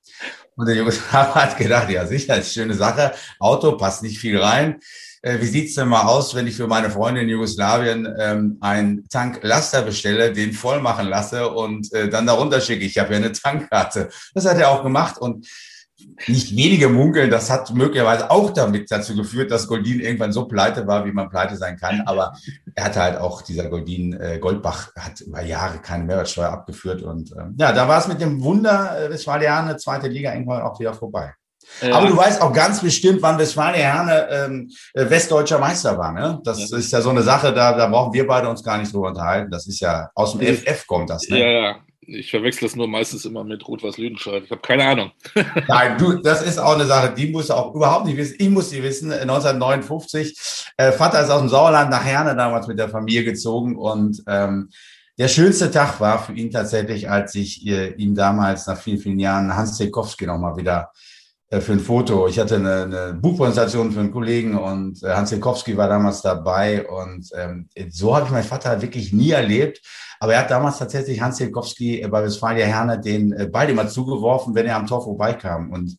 Und 0.55 0.67
der 0.67 0.75
Jugoslaw 0.75 1.35
hat 1.35 1.57
gedacht, 1.57 1.89
ja 1.89 2.05
sicher, 2.05 2.37
ist 2.37 2.53
schöne 2.53 2.73
Sache. 2.73 3.13
Auto 3.39 3.77
passt 3.77 4.03
nicht 4.03 4.19
viel 4.19 4.39
rein. 4.39 4.79
Äh, 5.21 5.39
wie 5.41 5.47
sieht's 5.47 5.75
denn 5.75 5.87
mal 5.87 6.03
aus, 6.03 6.35
wenn 6.35 6.47
ich 6.47 6.55
für 6.55 6.67
meine 6.67 6.89
Freunde 6.91 7.21
in 7.21 7.29
Jugoslawien 7.29 8.07
ähm, 8.19 8.57
einen 8.61 9.07
Tanklaster 9.09 9.81
bestelle, 9.81 10.31
den 10.31 10.53
voll 10.53 10.79
machen 10.79 11.07
lasse 11.07 11.49
und 11.49 11.91
äh, 11.93 12.09
dann 12.09 12.27
darunter 12.27 12.61
schicke? 12.61 12.85
Ich 12.85 12.97
habe 12.97 13.11
ja 13.13 13.17
eine 13.17 13.31
Tankkarte. 13.31 14.09
Das 14.33 14.45
hat 14.45 14.57
er 14.57 14.69
auch 14.69 14.83
gemacht 14.83 15.17
und 15.17 15.47
nicht 16.27 16.55
wenige 16.55 16.89
munkeln, 16.89 17.31
das 17.31 17.49
hat 17.49 17.73
möglicherweise 17.73 18.29
auch 18.29 18.51
damit 18.51 18.91
dazu 18.91 19.15
geführt, 19.15 19.51
dass 19.51 19.67
Goldin 19.67 19.99
irgendwann 19.99 20.31
so 20.31 20.45
pleite 20.45 20.85
war, 20.87 21.05
wie 21.05 21.11
man 21.11 21.29
pleite 21.29 21.55
sein 21.55 21.77
kann. 21.77 22.01
Aber 22.05 22.33
er 22.75 22.85
hatte 22.85 23.01
halt 23.01 23.17
auch, 23.17 23.41
dieser 23.41 23.69
Goldin 23.69 24.13
äh, 24.13 24.37
Goldbach 24.39 24.91
hat 24.95 25.21
über 25.21 25.41
Jahre 25.41 25.79
keine 25.79 26.03
Mehrwertsteuer 26.03 26.49
abgeführt. 26.49 27.01
Und 27.01 27.31
ähm, 27.31 27.55
ja, 27.57 27.71
da 27.71 27.87
war 27.87 27.99
es 27.99 28.07
mit 28.07 28.21
dem 28.21 28.43
Wunder 28.43 28.99
äh, 28.99 29.09
Westfalia 29.09 29.77
zweite 29.77 30.07
Liga 30.07 30.33
irgendwann 30.33 30.61
auch 30.61 30.79
wieder 30.79 30.93
vorbei. 30.93 31.33
Ja. 31.81 31.95
Aber 31.95 32.07
du 32.07 32.17
weißt 32.17 32.41
auch 32.41 32.53
ganz 32.53 32.81
bestimmt, 32.81 33.21
wann 33.21 33.37
Westfalia 33.37 33.81
Herne 33.81 34.27
ähm, 34.31 34.71
äh, 34.93 35.09
westdeutscher 35.09 35.59
Meister 35.59 35.97
war. 35.97 36.13
Ne? 36.13 36.39
Das 36.43 36.69
ja. 36.69 36.77
ist 36.77 36.91
ja 36.91 37.01
so 37.01 37.09
eine 37.09 37.23
Sache, 37.23 37.53
da, 37.53 37.73
da 37.73 37.87
brauchen 37.87 38.13
wir 38.13 38.25
beide 38.25 38.49
uns 38.49 38.63
gar 38.63 38.77
nicht 38.77 38.93
drüber 38.93 39.09
unterhalten. 39.09 39.51
Das 39.51 39.67
ist 39.67 39.79
ja 39.79 40.09
aus 40.15 40.37
dem 40.37 40.41
FF 40.55 40.87
kommt 40.87 41.09
das. 41.09 41.27
Ne? 41.29 41.39
Ja, 41.39 41.47
ja. 41.47 41.75
Ich 42.09 42.31
verwechsel 42.31 42.67
das 42.67 42.75
nur 42.75 42.87
meistens 42.87 43.25
immer 43.25 43.43
mit 43.43 43.67
Rot-Weiß 43.67 43.97
Lüdenscheid. 43.97 44.43
Ich 44.45 44.51
habe 44.51 44.61
keine 44.61 44.85
Ahnung. 44.85 45.11
Nein, 45.67 45.97
du, 45.97 46.13
das 46.13 46.41
ist 46.41 46.57
auch 46.57 46.75
eine 46.75 46.85
Sache, 46.85 47.13
die 47.13 47.27
musst 47.27 47.49
du 47.49 47.53
auch 47.53 47.75
überhaupt 47.75 48.05
nicht 48.05 48.15
wissen. 48.15 48.35
Ich 48.39 48.49
muss 48.49 48.69
die 48.69 48.81
wissen. 48.81 49.11
1959, 49.11 50.71
äh, 50.77 50.91
Vater 50.93 51.21
ist 51.21 51.29
aus 51.29 51.41
dem 51.41 51.49
Sauerland 51.49 51.91
nach 51.91 52.05
Herne 52.05 52.35
damals 52.35 52.67
mit 52.67 52.79
der 52.79 52.87
Familie 52.87 53.25
gezogen 53.25 53.75
und 53.75 54.23
ähm, 54.25 54.69
der 55.17 55.27
schönste 55.27 55.69
Tag 55.69 55.99
war 55.99 56.23
für 56.23 56.33
ihn 56.33 56.51
tatsächlich, 56.51 57.09
als 57.09 57.35
ich 57.35 57.65
äh, 57.67 57.89
ihm 57.95 58.15
damals 58.15 58.67
nach 58.67 58.79
vielen, 58.79 58.99
vielen 58.99 59.19
Jahren 59.19 59.55
Hans 59.55 59.75
Zekowski 59.75 60.27
nochmal 60.27 60.55
wieder 60.55 60.91
äh, 60.93 61.07
für 61.49 61.71
ein 61.71 61.79
Foto. 61.79 62.27
Ich 62.27 62.39
hatte 62.39 62.55
eine, 62.55 62.83
eine 62.83 63.13
Buchpräsentation 63.13 63.91
für 63.91 64.01
einen 64.01 64.11
Kollegen 64.11 64.57
und 64.57 65.01
äh, 65.01 65.13
Hans 65.13 65.29
Zekowski 65.29 65.77
war 65.77 65.87
damals 65.87 66.21
dabei 66.21 66.85
und 66.85 67.29
ähm, 67.35 67.69
so 67.89 68.13
habe 68.15 68.25
ich 68.25 68.31
meinen 68.31 68.43
Vater 68.43 68.81
wirklich 68.81 69.13
nie 69.13 69.31
erlebt. 69.31 69.81
Aber 70.19 70.33
er 70.33 70.41
hat 70.41 70.51
damals 70.51 70.79
tatsächlich 70.79 71.21
Hans 71.21 71.39
Jelkowski 71.39 72.05
bei 72.09 72.23
Westfalia 72.23 72.65
Herne 72.65 72.99
den 72.99 73.31
äh, 73.31 73.47
Ball 73.47 73.69
immer 73.69 73.87
zugeworfen, 73.87 74.55
wenn 74.55 74.65
er 74.65 74.75
am 74.75 74.87
Tor 74.87 75.03
vorbeikam. 75.03 75.71
Und 75.71 75.97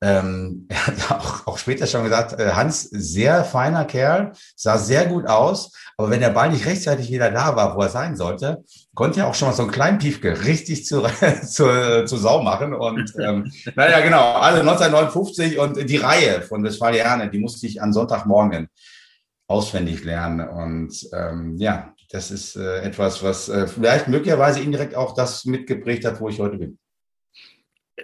ähm, 0.00 0.66
er 0.68 0.86
hat 0.86 1.10
auch, 1.10 1.46
auch 1.46 1.58
später 1.58 1.86
schon 1.86 2.04
gesagt, 2.04 2.38
äh, 2.38 2.52
Hans, 2.52 2.82
sehr 2.82 3.44
feiner 3.44 3.84
Kerl, 3.84 4.32
sah 4.56 4.78
sehr 4.78 5.06
gut 5.06 5.26
aus, 5.26 5.72
aber 5.96 6.10
wenn 6.10 6.20
der 6.20 6.30
Ball 6.30 6.50
nicht 6.50 6.66
rechtzeitig 6.66 7.10
wieder 7.10 7.30
da 7.30 7.56
war, 7.56 7.76
wo 7.76 7.82
er 7.82 7.88
sein 7.88 8.16
sollte, 8.16 8.64
konnte 8.94 9.20
er 9.20 9.26
auch 9.28 9.34
schon 9.34 9.48
mal 9.48 9.54
so 9.54 9.62
einen 9.62 9.72
kleinen 9.72 9.98
Piefke 9.98 10.44
richtig 10.44 10.86
zu, 10.86 11.02
zu, 11.42 12.04
zu 12.04 12.16
Sau 12.16 12.42
machen. 12.42 12.74
Und 12.74 13.12
ähm, 13.20 13.50
naja, 13.74 14.00
genau, 14.00 14.34
also 14.34 14.60
1959 14.60 15.58
und 15.58 15.88
die 15.88 15.96
Reihe 15.96 16.42
von 16.42 16.62
Westfalia 16.62 17.04
Herne, 17.04 17.30
die 17.30 17.38
musste 17.38 17.66
ich 17.66 17.82
an 17.82 17.92
Sonntagmorgen 17.92 18.68
auswendig 19.48 20.04
lernen. 20.04 20.46
Und 20.48 21.08
ähm, 21.12 21.56
ja, 21.58 21.94
das 22.10 22.30
ist 22.30 22.56
äh, 22.56 22.82
etwas, 22.82 23.22
was 23.22 23.48
äh, 23.48 23.66
vielleicht 23.66 24.08
möglicherweise 24.08 24.60
indirekt 24.60 24.94
auch 24.94 25.14
das 25.14 25.44
mitgeprägt 25.44 26.04
hat, 26.04 26.20
wo 26.20 26.28
ich 26.28 26.38
heute 26.38 26.58
bin. 26.58 26.78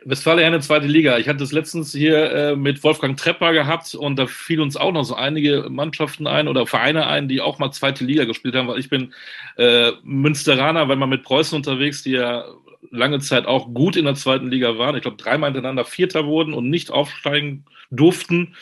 Westfalia 0.05 0.47
eine 0.47 0.61
zweite 0.61 0.87
Liga. 0.87 1.19
Ich 1.19 1.29
hatte 1.29 1.45
es 1.45 1.53
letztens 1.53 1.93
hier 1.93 2.33
äh, 2.33 2.57
mit 2.57 2.83
Wolfgang 2.83 3.17
Trepper 3.17 3.53
gehabt 3.53 3.95
und 3.95 4.17
da 4.17 4.27
fiel 4.27 4.61
uns 4.61 4.77
auch 4.77 4.93
noch 4.93 5.05
so 5.05 5.15
einige 5.15 5.69
Mannschaften 5.71 6.27
ein 6.27 6.49
oder 6.49 6.67
Vereine 6.67 7.07
ein, 7.07 7.29
die 7.29 7.41
auch 7.41 7.59
mal 7.59 7.71
zweite 7.71 8.05
Liga 8.05 8.25
gespielt 8.25 8.55
haben, 8.55 8.69
weil 8.69 8.81
ich 8.81 8.89
bin 8.89 9.13
äh, 9.57 9.93
Münsteraner, 10.03 10.89
wenn 10.89 10.99
man 10.99 11.09
mit 11.09 11.23
Preußen 11.23 11.57
unterwegs, 11.57 12.03
die 12.03 12.13
ja 12.13 12.45
lange 12.91 13.21
Zeit 13.21 13.47
auch 13.47 13.73
gut 13.73 13.97
in 13.97 14.05
der 14.05 14.15
zweiten 14.15 14.51
Liga 14.51 14.79
waren. 14.79 14.97
Ich 14.97 15.03
glaube, 15.03 15.17
dreimal 15.17 15.51
hintereinander 15.51 15.85
Vierter 15.85 16.27
wurden 16.27 16.55
und 16.55 16.71
nicht 16.71 16.91
aufsteigen 16.91 17.65
durften. 17.91 18.57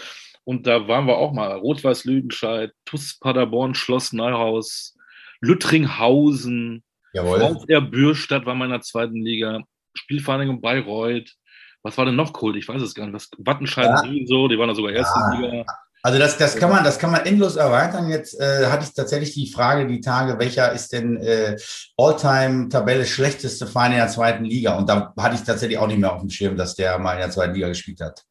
Und 0.45 0.67
da 0.67 0.89
waren 0.89 1.07
wir 1.07 1.17
auch 1.17 1.33
mal. 1.33 1.53
Rot-Weiß 1.53 2.05
Lüdenscheid, 2.05 2.73
TuS 2.85 3.19
Paderborn, 3.19 3.75
Schloss 3.75 4.13
Neuhaus, 4.13 4.97
Lüttringhausen, 5.41 6.83
VfR 7.15 7.81
Bürstadt 7.81 8.47
war 8.47 8.55
mal 8.55 8.67
in 8.67 8.71
der 8.71 8.81
zweiten 8.81 9.17
Liga, 9.17 9.63
Spielvereinigung 9.95 10.61
Bayreuth. 10.61 11.35
Was 11.83 11.99
war 11.99 12.07
denn 12.07 12.17
noch 12.17 12.41
cool? 12.43 12.57
Ich 12.57 12.69
weiß 12.69 12.81
es 12.81 12.95
gar 12.95 13.07
nicht. 13.07 13.15
Was, 13.15 13.31
Wattenscheid 13.39 13.87
ja. 13.87 14.27
so, 14.27 14.49
die 14.49 14.59
waren 14.59 14.69
da 14.69 14.75
sogar 14.75 14.93
erste 14.93 15.19
ja. 15.19 15.41
Liga. 15.41 15.65
Also 16.05 16.19
das, 16.19 16.37
das 16.37 16.57
kann 16.57 16.69
man, 16.69 16.83
das 16.83 16.99
kann 16.99 17.13
man 17.13 17.25
endlos 17.25 17.55
erweitern. 17.55 18.09
Jetzt 18.11 18.39
äh, 18.41 18.67
hatte 18.67 18.85
ich 18.85 18.93
tatsächlich 18.93 19.35
die 19.35 19.47
Frage, 19.47 19.87
die 19.87 20.01
Tage, 20.01 20.37
welcher 20.41 20.73
ist 20.73 20.93
denn 20.93 21.17
äh, 21.19 21.57
All-Time-Tabelle 21.97 23.07
schlechteste 23.07 23.69
Verein 23.69 23.93
in 23.93 23.99
der 23.99 24.09
zweiten 24.09 24.45
Liga? 24.45 24.77
Und 24.77 24.89
da 24.89 25.15
hatte 25.17 25.37
ich 25.37 25.43
tatsächlich 25.43 25.79
auch 25.79 25.87
nicht 25.87 26.01
mehr 26.01 26.13
auf 26.13 26.21
dem 26.21 26.31
Schirm, 26.31 26.57
dass 26.57 26.75
der 26.75 26.99
mal 26.99 27.15
in 27.15 27.21
der 27.21 27.31
zweiten 27.31 27.55
Liga 27.55 27.69
gespielt 27.69 28.01
hat. 28.01 28.25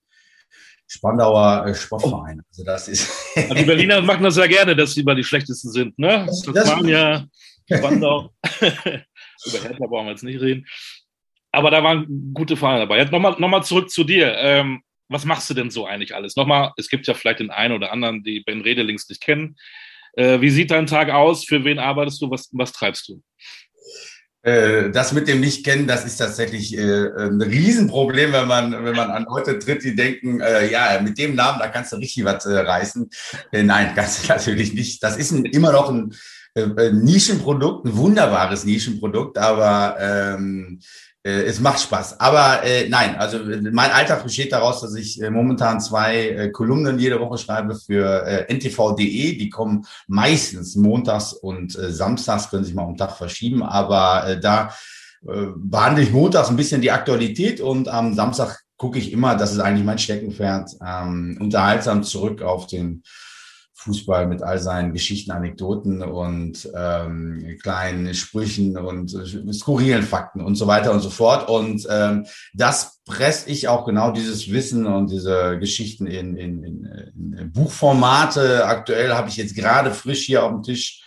Spandauer 0.86 1.66
äh, 1.66 1.74
Sportverein. 1.74 2.42
Also 2.50 2.66
das 2.66 2.90
ist. 2.90 3.10
Also 3.38 3.54
die 3.54 3.64
Berliner 3.64 4.02
machen 4.02 4.24
das 4.24 4.36
ja 4.36 4.48
gerne, 4.48 4.76
dass 4.76 4.94
sie 4.94 5.04
mal 5.04 5.16
die 5.16 5.24
schlechtesten 5.24 5.72
sind, 5.72 5.98
ne? 5.98 6.26
Das, 6.28 6.42
das 6.42 6.68
Spandau. 7.78 8.30
Über 8.60 9.60
Hertha 9.64 9.88
brauchen 9.88 10.08
wir 10.08 10.12
jetzt 10.12 10.24
nicht 10.24 10.42
reden. 10.42 10.66
Aber 11.52 11.72
da 11.72 11.84
waren 11.84 12.34
gute 12.34 12.56
Vereine 12.56 12.80
dabei. 12.80 12.98
Jetzt 12.98 13.12
nochmal 13.12 13.36
noch 13.38 13.50
mal 13.50 13.64
zurück 13.64 13.90
zu 13.90 14.04
dir. 14.04 14.36
Ähm, 14.38 14.82
was 15.10 15.26
machst 15.26 15.50
du 15.50 15.54
denn 15.54 15.70
so 15.70 15.86
eigentlich 15.86 16.16
alles? 16.16 16.36
Nochmal, 16.38 16.72
es 16.78 16.90
gibt 16.90 17.06
ja 17.08 17.14
vielleicht 17.14 17.40
den 17.40 17.52
einen 17.52 17.76
oder 17.76 17.92
anderen, 17.92 18.24
die 18.24 18.42
Ben 18.42 18.62
Redelings 18.62 19.10
nicht 19.10 19.22
kennen. 19.22 19.58
Äh, 20.14 20.40
wie 20.40 20.50
sieht 20.50 20.72
dein 20.72 20.88
Tag 20.88 21.10
aus? 21.10 21.44
Für 21.46 21.64
wen 21.66 21.80
arbeitest 21.80 22.22
du? 22.22 22.32
Was, 22.32 22.50
was 22.54 22.72
treibst 22.72 23.10
du? 23.10 23.22
Äh, 24.44 24.90
das 24.90 25.12
mit 25.12 25.28
dem 25.28 25.40
Nicht-Kennen, 25.40 25.86
das 25.86 26.04
ist 26.04 26.18
tatsächlich 26.18 26.76
äh, 26.76 26.82
ein 26.82 27.42
Riesenproblem, 27.42 28.32
wenn 28.32 28.48
man, 28.48 28.72
wenn 28.72 28.96
man 28.96 29.12
an 29.12 29.26
Leute 29.30 29.60
tritt, 29.60 29.84
die 29.84 29.96
denken, 29.96 30.42
äh, 30.42 30.72
ja, 30.72 31.00
mit 31.02 31.18
dem 31.20 31.36
Namen, 31.36 31.60
da 31.60 31.68
kannst 31.68 31.92
du 31.92 31.98
richtig 31.98 32.26
was 32.26 32.48
reißen. 32.48 33.10
Nein, 33.52 33.92
kannst 33.96 34.24
du 34.24 34.28
natürlich 34.30 34.74
nicht. 34.74 35.04
Das 35.04 35.18
ist 35.18 35.32
ein, 35.32 35.46
immer 35.46 35.72
noch 35.72 35.90
ein 35.90 36.14
Nischenprodukt, 36.56 37.86
ein 37.86 37.96
wunderbares 37.96 38.66
Nischenprodukt, 38.66 39.38
aber 39.38 39.96
ähm, 40.00 40.80
äh, 40.80 41.11
es 41.24 41.60
macht 41.60 41.80
Spaß. 41.82 42.20
Aber 42.20 42.64
äh, 42.64 42.90
nein, 42.90 43.16
also 43.16 43.40
mein 43.40 43.92
Alltag 43.92 44.24
besteht 44.24 44.52
daraus, 44.52 44.82
dass 44.82 44.96
ich 44.96 45.22
äh, 45.22 45.30
momentan 45.30 45.80
zwei 45.80 46.30
äh, 46.30 46.50
Kolumnen 46.50 46.98
jede 46.98 47.20
Woche 47.20 47.38
schreibe 47.38 47.76
für 47.76 48.26
äh, 48.26 48.54
ntv.de. 48.54 49.38
Die 49.38 49.50
kommen 49.50 49.86
meistens 50.08 50.76
montags 50.76 51.34
und 51.34 51.78
äh, 51.78 51.92
samstags, 51.92 52.50
können 52.50 52.64
sich 52.64 52.74
mal 52.74 52.84
um 52.84 52.98
Tag 52.98 53.18
verschieben. 53.18 53.62
Aber 53.62 54.28
äh, 54.28 54.40
da 54.40 54.74
äh, 55.28 55.48
behandle 55.56 56.04
ich 56.04 56.12
montags 56.12 56.50
ein 56.50 56.56
bisschen 56.56 56.82
die 56.82 56.92
Aktualität 56.92 57.62
und 57.62 57.88
am 57.88 58.16
Samstag 58.16 58.62
gucke 58.78 58.98
ich 58.98 59.12
immer, 59.12 59.36
das 59.36 59.52
ist 59.52 59.60
eigentlich 59.60 59.86
mein 59.86 60.00
Steckenpferd, 60.00 60.72
ähm, 60.84 61.38
unterhaltsam 61.40 62.02
zurück 62.02 62.42
auf 62.42 62.66
den 62.66 63.04
Fußball 63.82 64.28
mit 64.28 64.44
all 64.44 64.60
seinen 64.60 64.94
Geschichten, 64.94 65.32
Anekdoten 65.32 66.04
und 66.04 66.70
ähm, 66.76 67.58
kleinen 67.62 68.14
Sprüchen 68.14 68.78
und 68.78 69.14
äh, 69.14 69.54
skurrilen 69.54 70.04
Fakten 70.04 70.42
und 70.42 70.56
so 70.56 70.68
weiter 70.68 70.92
und 70.92 71.00
so 71.02 71.10
fort. 71.10 71.50
Und 71.50 71.88
ähm, 71.90 72.26
das 72.54 73.02
presse 73.06 73.50
ich 73.50 73.68
auch 73.68 73.86
genau 73.86 74.12
dieses 74.12 74.52
Wissen 74.52 74.86
und 74.86 75.10
diese 75.10 75.58
Geschichten 75.60 76.06
in, 76.06 76.38
in, 76.38 76.64
in, 76.64 77.36
in 77.38 77.52
Buchformate. 77.52 78.66
Aktuell 78.66 79.14
habe 79.14 79.30
ich 79.30 79.38
jetzt 79.38 79.56
gerade 79.56 79.92
frisch 79.92 80.26
hier 80.26 80.44
auf 80.44 80.52
dem 80.52 80.64
Tisch 80.64 81.04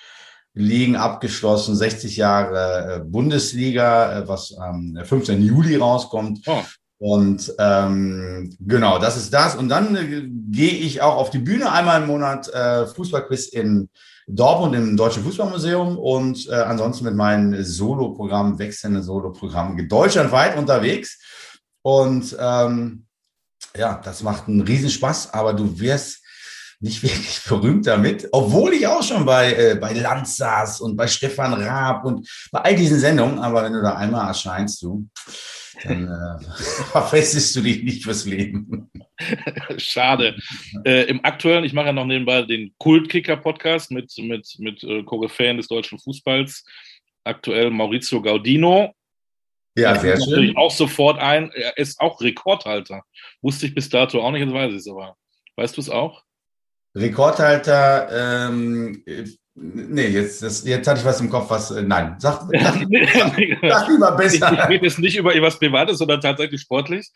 liegen, 0.55 0.97
abgeschlossen, 0.97 1.77
60 1.77 2.17
Jahre 2.17 2.97
äh, 2.97 3.05
Bundesliga, 3.05 4.21
äh, 4.21 4.29
was 4.29 4.57
am 4.57 4.99
15. 5.03 5.43
Juli 5.43 5.77
rauskommt. 5.77 6.41
Oh. 6.47 6.63
Und 6.99 7.53
ähm, 7.59 8.57
genau, 8.61 8.99
das 8.99 9.17
ist 9.17 9.33
das. 9.35 9.57
Und 9.57 9.69
dann 9.69 9.97
äh, 9.97 10.29
gehe 10.51 10.73
ich 10.73 11.03
auch 11.03 11.17
auf 11.17 11.31
die 11.31 11.39
Bühne 11.39 11.73
einmal 11.73 12.01
im 12.01 12.07
Monat 12.07 12.49
äh, 12.49 12.87
Fußballquiz 12.87 13.49
in 13.49 13.89
Dortmund 14.27 14.75
im 14.75 14.97
Deutschen 14.97 15.23
Fußballmuseum 15.23 15.99
und 15.99 16.49
äh, 16.49 16.55
ansonsten 16.55 17.05
mit 17.05 17.15
meinen 17.15 17.63
Solo-Programmen, 17.63 18.59
wechselnden 18.59 19.03
Solo-Programmen 19.03 19.87
deutschlandweit 19.89 20.57
unterwegs. 20.57 21.19
Und 21.83 22.35
ähm, 22.41 23.05
ja, 23.77 24.01
das 24.03 24.23
macht 24.23 24.49
einen 24.49 24.63
Riesenspaß, 24.63 25.35
aber 25.35 25.53
du 25.53 25.79
wirst 25.79 26.23
nicht 26.81 27.03
wirklich 27.03 27.43
berühmt 27.47 27.87
damit, 27.87 28.29
obwohl 28.33 28.73
ich 28.73 28.87
auch 28.87 29.03
schon 29.03 29.27
bei, 29.27 29.53
äh, 29.53 29.75
bei 29.75 29.93
Lanz 29.93 30.37
saß 30.37 30.81
und 30.81 30.97
bei 30.97 31.07
Stefan 31.07 31.53
Raab 31.53 32.05
und 32.05 32.27
bei 32.51 32.61
all 32.61 32.77
diesen 32.77 32.99
Sendungen, 32.99 33.39
aber 33.39 33.65
wenn 33.65 33.73
du 33.73 33.83
da 33.83 33.97
einmal 33.97 34.29
erscheinst, 34.29 34.83
du, 34.83 35.07
dann 35.83 36.09
äh, 36.09 36.45
verfestigst 36.93 37.57
du 37.57 37.61
dich 37.63 37.83
nicht 37.83 38.05
fürs 38.05 38.25
Leben. 38.25 38.91
Schade. 39.79 40.37
Äh, 40.85 41.05
Im 41.05 41.25
aktuellen, 41.25 41.65
ich 41.65 41.73
mache 41.73 41.87
ja 41.87 41.93
noch 41.93 42.07
nebenbei 42.07 42.43
den 42.43 42.75
Kultkicker-Podcast 42.79 43.91
mit, 43.91 44.13
mit, 44.19 44.57
mit 44.59 44.85
äh, 44.85 45.03
Koryphäen 45.03 45.57
des 45.57 45.69
deutschen 45.69 45.99
Fußballs. 45.99 46.65
Aktuell 47.25 47.71
Maurizio 47.71 48.21
Gaudino. 48.21 48.95
Ja, 49.77 49.99
sehr 49.99 50.17
schön. 50.17 50.31
Natürlich 50.31 50.57
auch 50.57 50.71
sofort 50.71 51.19
ein. 51.19 51.51
Er 51.53 51.77
ist 51.79 52.01
auch 52.01 52.21
Rekordhalter. 52.21 53.03
Wusste 53.43 53.67
ich 53.67 53.75
bis 53.75 53.89
dato 53.89 54.23
auch 54.23 54.31
nicht, 54.31 54.43
jetzt 54.43 54.55
weiß 54.55 54.73
ich 54.73 54.79
es 54.79 54.89
aber. 54.89 55.17
Weißt 55.57 55.77
du 55.77 55.81
es 55.81 55.91
auch? 55.91 56.23
Rekordhalter, 56.95 58.49
ähm, 58.49 59.03
Nee, 59.57 60.09
jetzt, 60.09 60.43
das, 60.43 60.65
jetzt 60.67 60.89
hatte 60.89 61.01
ich 61.01 61.07
was 61.07 61.21
im 61.21 61.31
Kopf, 61.31 61.49
was. 61.49 61.71
Äh, 61.71 61.83
nein, 61.83 62.17
sag, 62.19 62.43
sag, 62.53 62.75
sag 62.75 63.89
lieber 63.89 64.13
besser. 64.13 64.53
Ich, 64.53 64.59
ich 64.59 64.69
rede 64.69 64.87
jetzt 64.87 64.99
nicht 64.99 65.17
über 65.17 65.35
etwas 65.35 65.59
Privates, 65.59 65.99
sondern 65.99 66.21
tatsächlich 66.21 66.61
sportlich. 66.61 67.09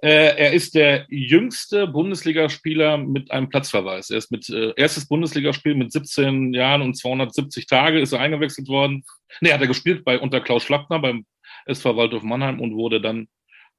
Äh, 0.00 0.36
er 0.36 0.52
ist 0.52 0.74
der 0.74 1.06
jüngste 1.08 1.86
Bundesligaspieler 1.86 2.98
mit 2.98 3.30
einem 3.30 3.48
Platzverweis. 3.48 4.10
Er 4.10 4.18
ist 4.18 4.30
mit 4.30 4.48
äh, 4.48 4.72
erstes 4.76 5.06
Bundesligaspiel 5.06 5.74
mit 5.74 5.92
17 5.92 6.54
Jahren 6.54 6.82
und 6.82 6.94
270 6.94 7.66
Tage 7.66 8.00
ist 8.00 8.12
er 8.12 8.20
eingewechselt 8.20 8.68
worden. 8.68 9.04
Nee, 9.40 9.52
hat 9.52 9.60
er 9.60 9.68
gespielt 9.68 10.04
bei 10.04 10.18
unter 10.18 10.40
Klaus 10.40 10.64
Schlappner 10.64 10.98
beim 10.98 11.24
SV 11.66 11.96
Waldorf 11.96 12.24
Mannheim 12.24 12.60
und 12.60 12.74
wurde 12.74 13.00
dann 13.00 13.28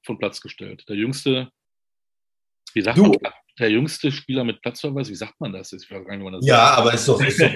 vom 0.06 0.18
Platz 0.18 0.40
gestellt. 0.40 0.86
Der 0.88 0.96
jüngste, 0.96 1.50
wie 2.74 2.82
sagt 2.82 2.98
du, 2.98 3.04
man, 3.04 3.18
der 3.60 3.70
jüngste 3.70 4.12
Spieler 4.12 4.44
mit 4.44 4.62
Platzverweis, 4.62 5.10
wie 5.10 5.16
sagt 5.16 5.40
man 5.40 5.54
das? 5.54 5.72
Ich 5.74 5.90
weiß 5.90 6.06
gar 6.06 6.18
nicht, 6.18 6.34
das 6.34 6.46
ja, 6.46 6.58
sagt. 6.58 6.78
aber 6.80 6.94
ist 6.94 7.08
doch, 7.08 7.22
ist, 7.22 7.40
doch, 7.40 7.52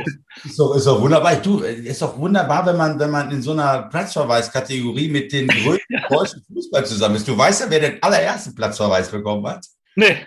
ist, 0.46 0.60
doch, 0.60 0.76
ist 0.76 0.86
doch 0.86 1.02
wunderbar. 1.02 1.36
Du, 1.38 1.60
ist 1.60 2.02
doch 2.02 2.18
wunderbar, 2.18 2.66
wenn 2.66 2.78
man, 2.78 3.00
wenn 3.00 3.10
man 3.10 3.32
in 3.32 3.42
so 3.42 3.54
einer 3.54 3.84
Platzverweis-Kategorie 3.84 5.10
mit 5.10 5.32
den 5.32 5.48
größten 5.64 6.04
deutschen 6.10 6.44
Fußball 6.54 6.86
zusammen 6.86 7.16
ist. 7.16 7.28
Du 7.28 7.38
weißt 7.38 7.62
ja, 7.62 7.70
wer 7.70 7.80
den 7.80 8.04
allerersten 8.04 8.54
Platzverweis 8.54 9.10
bekommen 9.10 9.48
hat? 9.48 9.66
Nee. 9.96 10.18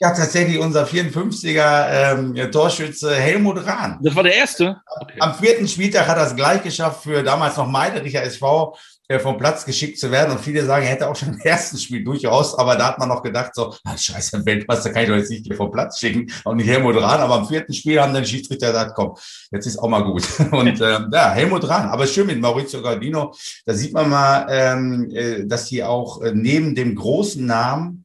Ja, 0.00 0.10
tatsächlich 0.10 0.58
unser 0.58 0.84
54er 0.86 2.12
ähm, 2.36 2.52
Torschütze 2.52 3.14
Helmut 3.16 3.66
Rahn. 3.66 3.98
Das 4.02 4.14
war 4.14 4.22
der 4.22 4.34
erste? 4.34 4.80
Okay. 5.00 5.16
Am 5.18 5.34
vierten 5.34 5.66
Spieltag 5.66 6.06
hat 6.06 6.16
er 6.16 6.26
es 6.26 6.36
gleich 6.36 6.62
geschafft 6.62 7.02
für 7.02 7.22
damals 7.22 7.56
noch 7.56 7.66
Meidericher 7.66 8.22
SV 8.22 8.76
vom 9.18 9.38
Platz 9.38 9.64
geschickt 9.64 9.98
zu 9.98 10.10
werden. 10.10 10.32
Und 10.32 10.40
viele 10.40 10.64
sagen, 10.64 10.84
er 10.84 10.92
hätte 10.92 11.08
auch 11.08 11.16
schon 11.16 11.32
im 11.32 11.40
ersten 11.40 11.78
Spiel 11.78 12.04
durchaus, 12.04 12.58
aber 12.58 12.76
da 12.76 12.88
hat 12.88 12.98
man 12.98 13.08
noch 13.08 13.22
gedacht, 13.22 13.54
so, 13.54 13.74
ah, 13.84 13.96
scheiße, 13.96 14.44
Weltmeister 14.44 14.90
kann 14.90 15.04
ich 15.04 15.08
doch 15.08 15.16
jetzt 15.16 15.30
nicht 15.30 15.46
hier 15.46 15.56
vom 15.56 15.70
Platz 15.70 15.98
schicken, 15.98 16.30
auch 16.44 16.54
nicht 16.54 16.68
Helmut 16.68 16.96
Rahn. 16.96 17.20
Aber 17.20 17.36
am 17.36 17.48
vierten 17.48 17.72
Spiel 17.72 18.00
haben 18.00 18.12
dann 18.12 18.22
die 18.22 18.28
Schiedsrichter 18.28 18.66
gesagt, 18.66 18.94
komm, 18.94 19.16
jetzt 19.50 19.66
ist 19.66 19.78
auch 19.78 19.88
mal 19.88 20.04
gut. 20.04 20.24
Und 20.52 20.80
äh, 20.80 21.00
ja, 21.10 21.30
Helmut 21.30 21.66
Rahn, 21.66 21.88
aber 21.88 22.06
schön 22.06 22.26
mit 22.26 22.38
Maurizio 22.40 22.82
Gardino, 22.82 23.34
da 23.64 23.72
sieht 23.72 23.94
man 23.94 24.10
mal, 24.10 24.46
ähm, 24.50 25.10
äh, 25.10 25.46
dass 25.46 25.66
die 25.66 25.82
auch 25.82 26.20
äh, 26.20 26.32
neben 26.34 26.74
dem 26.74 26.94
großen 26.94 27.44
Namen 27.46 28.04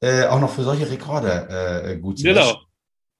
äh, 0.00 0.26
auch 0.26 0.40
noch 0.40 0.52
für 0.52 0.64
solche 0.64 0.90
Rekorde 0.90 1.82
äh, 1.86 1.96
gut 1.96 2.18
sind. 2.18 2.34
Genau. 2.34 2.60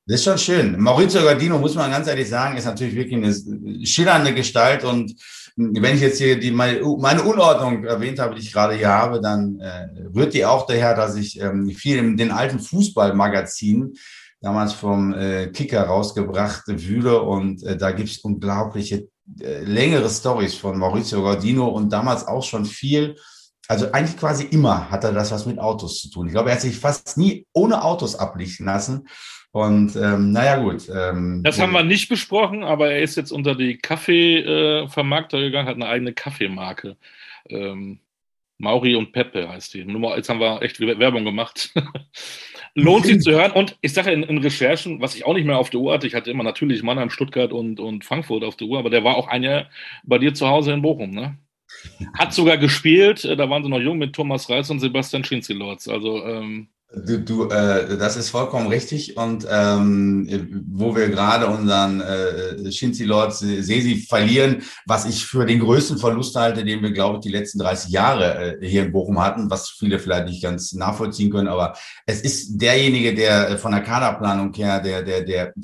Das 0.04 0.16
ist 0.16 0.24
schon 0.24 0.38
schön. 0.38 0.80
Maurizio 0.80 1.22
Gardino, 1.22 1.58
muss 1.58 1.76
man 1.76 1.90
ganz 1.90 2.08
ehrlich 2.08 2.28
sagen, 2.28 2.56
ist 2.56 2.64
natürlich 2.64 2.96
wirklich 2.96 3.22
eine 3.22 3.86
schillernde 3.86 4.34
Gestalt 4.34 4.82
und 4.82 5.14
wenn 5.56 5.94
ich 5.94 6.00
jetzt 6.00 6.18
hier 6.18 6.38
die, 6.38 6.50
meine, 6.50 6.82
Unordnung 6.82 7.84
erwähnt 7.84 8.18
habe, 8.18 8.34
die 8.34 8.40
ich 8.40 8.52
gerade 8.52 8.74
hier 8.74 8.88
habe, 8.88 9.20
dann 9.20 9.60
äh, 9.60 9.88
rührt 10.14 10.34
die 10.34 10.44
auch 10.44 10.66
daher, 10.66 10.94
dass 10.94 11.16
ich 11.16 11.40
ähm, 11.40 11.70
viel 11.70 11.98
in 11.98 12.16
den 12.16 12.30
alten 12.30 12.58
Fußballmagazinen 12.58 13.94
damals 14.40 14.72
vom 14.72 15.14
äh, 15.14 15.48
Kicker 15.48 15.84
rausgebracht 15.84 16.64
wühle 16.66 17.22
und 17.22 17.62
äh, 17.62 17.76
da 17.76 17.92
gibt's 17.92 18.18
unglaubliche 18.18 19.08
äh, 19.40 19.62
längere 19.64 20.08
Stories 20.08 20.54
von 20.54 20.78
Maurizio 20.78 21.22
Gardino 21.22 21.68
und 21.68 21.92
damals 21.92 22.26
auch 22.26 22.42
schon 22.42 22.64
viel 22.64 23.16
also 23.68 23.90
eigentlich 23.92 24.18
quasi 24.18 24.44
immer 24.44 24.90
hat 24.90 25.04
er 25.04 25.12
das 25.12 25.30
was 25.30 25.46
mit 25.46 25.58
Autos 25.58 26.00
zu 26.00 26.10
tun. 26.10 26.26
Ich 26.26 26.32
glaube, 26.32 26.50
er 26.50 26.56
hat 26.56 26.62
sich 26.62 26.76
fast 26.76 27.16
nie 27.16 27.46
ohne 27.52 27.82
Autos 27.82 28.16
ablichten 28.16 28.66
lassen. 28.66 29.06
Und 29.52 29.94
ähm, 29.96 30.32
naja, 30.32 30.56
gut. 30.56 30.88
Ähm, 30.88 31.42
das 31.44 31.60
haben 31.60 31.72
wir 31.72 31.84
nicht 31.84 32.08
besprochen, 32.08 32.64
aber 32.64 32.90
er 32.90 33.02
ist 33.02 33.16
jetzt 33.16 33.30
unter 33.30 33.54
die 33.54 33.76
Kaffeevermarkter 33.76 35.38
äh, 35.38 35.42
gegangen, 35.42 35.68
hat 35.68 35.76
eine 35.76 35.88
eigene 35.88 36.14
Kaffeemarke. 36.14 36.96
Ähm, 37.48 38.00
Mauri 38.56 38.94
und 38.94 39.12
Pepe 39.12 39.48
heißt 39.48 39.74
die. 39.74 39.80
Jetzt 39.80 40.28
haben 40.28 40.40
wir 40.40 40.62
echt 40.62 40.80
Werbung 40.80 41.24
gemacht. 41.24 41.74
Lohnt 42.74 43.04
sich 43.04 43.20
zu 43.20 43.32
hören. 43.32 43.52
Und 43.52 43.76
ich 43.82 43.92
sage 43.92 44.12
in, 44.12 44.22
in, 44.22 44.38
Recherchen, 44.38 45.00
was 45.02 45.14
ich 45.14 45.26
auch 45.26 45.34
nicht 45.34 45.46
mehr 45.46 45.58
auf 45.58 45.68
der 45.68 45.80
Uhr 45.80 45.92
hatte, 45.92 46.06
ich 46.06 46.14
hatte 46.14 46.30
immer 46.30 46.44
natürlich 46.44 46.82
Mannheim, 46.82 47.10
Stuttgart 47.10 47.52
und, 47.52 47.80
und 47.80 48.04
Frankfurt 48.04 48.44
auf 48.44 48.56
der 48.56 48.68
Uhr, 48.68 48.78
aber 48.78 48.88
der 48.88 49.04
war 49.04 49.16
auch 49.16 49.28
ein 49.28 49.42
Jahr 49.42 49.68
bei 50.04 50.18
dir 50.18 50.32
zu 50.32 50.48
Hause 50.48 50.72
in 50.72 50.80
Bochum, 50.80 51.10
ne? 51.10 51.36
Hat 52.16 52.32
sogar 52.32 52.56
gespielt, 52.56 53.24
äh, 53.24 53.36
da 53.36 53.50
waren 53.50 53.64
sie 53.64 53.68
noch 53.68 53.80
jung 53.80 53.98
mit 53.98 54.14
Thomas 54.14 54.48
Reis 54.48 54.70
und 54.70 54.80
Sebastian 54.80 55.24
Schinzilorz. 55.24 55.88
Also 55.88 56.24
ähm, 56.24 56.68
Du, 56.94 57.20
du 57.20 57.48
äh, 57.48 57.96
das 57.96 58.16
ist 58.16 58.28
vollkommen 58.28 58.66
richtig. 58.66 59.16
Und 59.16 59.46
ähm, 59.50 60.62
wo 60.68 60.94
wir 60.94 61.08
gerade 61.08 61.46
unseren 61.46 62.00
äh, 62.00 62.70
Shinzi 62.70 63.04
Lord 63.04 63.34
Sesi 63.34 64.04
verlieren, 64.08 64.62
was 64.86 65.06
ich 65.06 65.24
für 65.24 65.46
den 65.46 65.60
größten 65.60 65.98
Verlust 65.98 66.36
halte, 66.36 66.64
den 66.64 66.82
wir, 66.82 66.92
glaube 66.92 67.16
ich, 67.16 67.22
die 67.22 67.30
letzten 67.30 67.58
30 67.60 67.90
Jahre 67.90 68.58
äh, 68.60 68.66
hier 68.66 68.82
in 68.84 68.92
Bochum 68.92 69.22
hatten, 69.22 69.50
was 69.50 69.70
viele 69.70 69.98
vielleicht 69.98 70.26
nicht 70.26 70.42
ganz 70.42 70.74
nachvollziehen 70.74 71.30
können. 71.30 71.48
Aber 71.48 71.74
es 72.04 72.20
ist 72.20 72.58
derjenige, 72.58 73.14
der 73.14 73.58
von 73.58 73.72
der 73.72 73.82
Kaderplanung 73.82 74.52
her, 74.52 74.80
der, 74.80 75.02
der, 75.02 75.22
der 75.22 75.54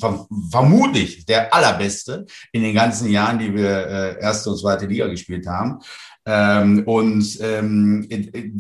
vermutlich 0.51 1.27
der 1.27 1.53
allerbeste 1.53 2.25
in 2.53 2.63
den 2.63 2.75
ganzen 2.75 3.11
Jahren, 3.11 3.39
die 3.39 3.55
wir 3.55 3.87
äh, 3.87 4.21
erste 4.21 4.51
und 4.51 4.59
zweite 4.59 4.87
Liga 4.87 5.07
gespielt 5.09 5.47
haben. 5.47 5.79
Ähm, 6.31 6.83
und 6.85 7.39
ähm, 7.41 8.07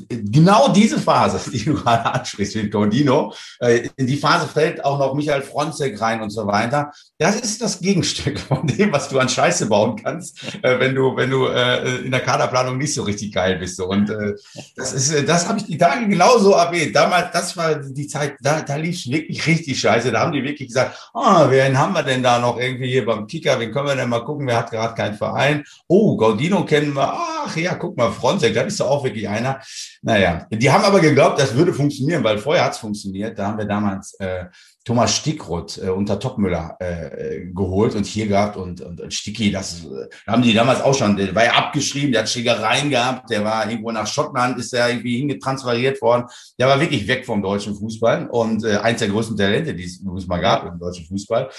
genau 0.08 0.68
diese 0.72 0.98
Phase, 0.98 1.38
die 1.50 1.66
du 1.66 1.74
gerade 1.82 2.06
ansprichst 2.14 2.56
mit 2.56 2.72
Gaudino, 2.72 3.34
äh, 3.60 3.90
in 3.96 4.06
die 4.06 4.16
Phase 4.16 4.48
fällt 4.48 4.82
auch 4.82 4.98
noch 4.98 5.12
Michael 5.12 5.42
Fronzek 5.42 6.00
rein 6.00 6.22
und 6.22 6.30
so 6.30 6.46
weiter. 6.46 6.92
Das 7.18 7.36
ist 7.36 7.60
das 7.60 7.80
Gegenstück 7.80 8.38
von 8.48 8.66
dem, 8.66 8.90
was 8.90 9.10
du 9.10 9.18
an 9.18 9.28
Scheiße 9.28 9.66
bauen 9.66 10.00
kannst, 10.02 10.42
äh, 10.62 10.80
wenn 10.80 10.94
du, 10.94 11.14
wenn 11.14 11.28
du 11.28 11.46
äh, 11.46 11.96
in 11.98 12.10
der 12.10 12.20
Kaderplanung 12.20 12.78
nicht 12.78 12.94
so 12.94 13.02
richtig 13.02 13.34
geil 13.34 13.56
bist. 13.56 13.78
Und 13.82 14.08
äh, 14.08 14.34
das 14.74 14.94
ist, 14.94 15.12
äh, 15.12 15.24
das 15.24 15.46
habe 15.46 15.58
ich 15.58 15.66
die 15.66 15.76
Tage 15.76 16.08
genauso 16.08 16.52
erwähnt. 16.52 16.96
Damals, 16.96 17.32
das 17.32 17.54
war 17.54 17.74
die 17.74 18.06
Zeit, 18.06 18.36
da, 18.40 18.62
da 18.62 18.76
lief 18.76 18.96
es 18.96 19.10
wirklich 19.10 19.46
richtig 19.46 19.78
scheiße. 19.78 20.10
Da 20.10 20.20
haben 20.20 20.32
die 20.32 20.42
wirklich 20.42 20.68
gesagt, 20.68 21.10
ah, 21.12 21.50
wen 21.50 21.78
haben 21.78 21.92
wir 21.92 22.02
denn 22.02 22.22
da 22.22 22.38
noch 22.38 22.58
irgendwie 22.58 22.90
hier 22.90 23.04
beim 23.04 23.26
Kicker? 23.26 23.60
Wen 23.60 23.72
können 23.72 23.88
wir 23.88 23.96
denn 23.96 24.08
mal 24.08 24.24
gucken? 24.24 24.46
Wer 24.46 24.56
hat 24.56 24.70
gerade 24.70 24.94
keinen 24.94 25.16
Verein? 25.16 25.64
Oh, 25.86 26.16
Gaudino 26.16 26.64
kennen 26.64 26.94
wir. 26.94 27.12
Ach 27.48 27.56
ja, 27.56 27.74
guck 27.76 27.96
mal, 27.96 28.10
Fronzek, 28.10 28.52
das 28.52 28.66
ist 28.66 28.80
doch 28.80 28.90
auch 28.90 29.04
wirklich 29.04 29.26
einer. 29.28 29.60
Naja, 30.02 30.46
die 30.50 30.70
haben 30.70 30.84
aber 30.84 31.00
geglaubt, 31.00 31.40
das 31.40 31.54
würde 31.54 31.72
funktionieren, 31.72 32.22
weil 32.22 32.38
vorher 32.38 32.64
hat 32.64 32.72
es 32.72 32.78
funktioniert. 32.78 33.38
Da 33.38 33.46
haben 33.46 33.58
wir 33.58 33.64
damals 33.64 34.14
äh, 34.20 34.44
Thomas 34.88 35.14
Stickroth 35.16 35.78
äh, 35.84 35.90
unter 35.90 36.18
Topmüller 36.18 36.76
äh, 36.80 37.46
geholt 37.52 37.94
und 37.94 38.06
hier 38.06 38.26
gehabt 38.26 38.56
und, 38.56 38.80
und, 38.80 39.02
und 39.02 39.12
Sticky, 39.12 39.50
das 39.50 39.84
äh, 39.84 40.08
haben 40.26 40.40
die 40.40 40.54
damals 40.54 40.80
auch 40.80 40.94
schon, 40.94 41.14
der 41.14 41.34
war 41.34 41.44
ja 41.44 41.52
abgeschrieben, 41.52 42.10
der 42.12 42.22
hat 42.22 42.30
Schlägereien 42.30 42.88
gehabt, 42.88 43.28
der 43.28 43.44
war 43.44 43.68
irgendwo 43.68 43.92
nach 43.92 44.06
Schottland, 44.06 44.58
ist 44.58 44.72
der 44.72 44.88
irgendwie 44.88 45.18
hingetransferiert 45.18 46.00
worden. 46.00 46.24
Der 46.58 46.68
war 46.68 46.80
wirklich 46.80 47.06
weg 47.06 47.26
vom 47.26 47.42
deutschen 47.42 47.74
Fußball 47.74 48.28
und 48.30 48.64
äh, 48.64 48.78
eins 48.78 49.00
der 49.00 49.08
größten 49.08 49.36
Talente, 49.36 49.74
die 49.74 49.84
es 49.84 50.00
mal 50.26 50.40
gab 50.40 50.64
im 50.64 50.78
deutschen 50.78 51.04
Fußball, 51.04 51.50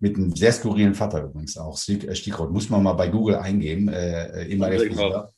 mit 0.00 0.16
einem 0.16 0.34
sehr 0.34 0.52
skurrilen 0.52 0.96
Vater 0.96 1.22
übrigens 1.22 1.56
auch. 1.56 1.78
Äh, 1.88 2.16
Stickroth, 2.16 2.50
muss 2.50 2.68
man 2.68 2.82
mal 2.82 2.94
bei 2.94 3.06
Google 3.06 3.36
eingeben, 3.36 3.90
äh, 3.90 4.44
immer 4.46 4.70
der 4.70 4.80
Fußball. 4.80 5.31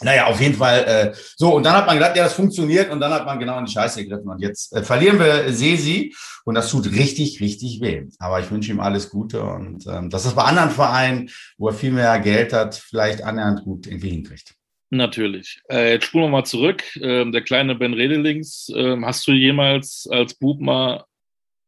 Naja, 0.00 0.26
auf 0.26 0.40
jeden 0.40 0.54
Fall. 0.54 0.84
Äh, 0.84 1.16
so, 1.36 1.54
und 1.54 1.64
dann 1.64 1.74
hat 1.74 1.86
man 1.86 1.96
gedacht, 1.96 2.16
ja, 2.16 2.24
das 2.24 2.34
funktioniert 2.34 2.90
und 2.90 3.00
dann 3.00 3.12
hat 3.12 3.24
man 3.26 3.38
genau 3.38 3.58
in 3.58 3.64
die 3.64 3.72
Scheiße 3.72 4.02
gegriffen. 4.02 4.28
Und 4.28 4.40
jetzt 4.40 4.72
äh, 4.72 4.82
verlieren 4.82 5.18
wir 5.18 5.52
Sesi 5.52 6.14
und 6.44 6.54
das 6.54 6.70
tut 6.70 6.90
richtig, 6.90 7.40
richtig 7.40 7.80
weh. 7.80 8.04
Aber 8.18 8.40
ich 8.40 8.50
wünsche 8.50 8.72
ihm 8.72 8.80
alles 8.80 9.10
Gute 9.10 9.42
und 9.42 9.86
ähm, 9.86 10.10
dass 10.10 10.24
das 10.24 10.34
bei 10.34 10.42
anderen 10.42 10.70
Vereinen, 10.70 11.30
wo 11.58 11.68
er 11.68 11.74
viel 11.74 11.92
mehr 11.92 12.18
Geld 12.20 12.52
hat, 12.52 12.74
vielleicht 12.74 13.22
annähernd 13.22 13.62
gut 13.64 13.86
irgendwie 13.86 14.10
hinkriegt. 14.10 14.54
Natürlich. 14.90 15.60
Äh, 15.68 15.92
jetzt 15.92 16.06
spulen 16.06 16.24
wir 16.24 16.30
mal 16.30 16.44
zurück. 16.44 16.84
Ähm, 17.00 17.32
der 17.32 17.42
kleine 17.42 17.74
Ben 17.74 17.94
Redelings, 17.94 18.70
ähm, 18.74 19.04
hast 19.04 19.26
du 19.26 19.32
jemals 19.32 20.06
als 20.10 20.34
Bub 20.34 20.60
mal 20.60 21.04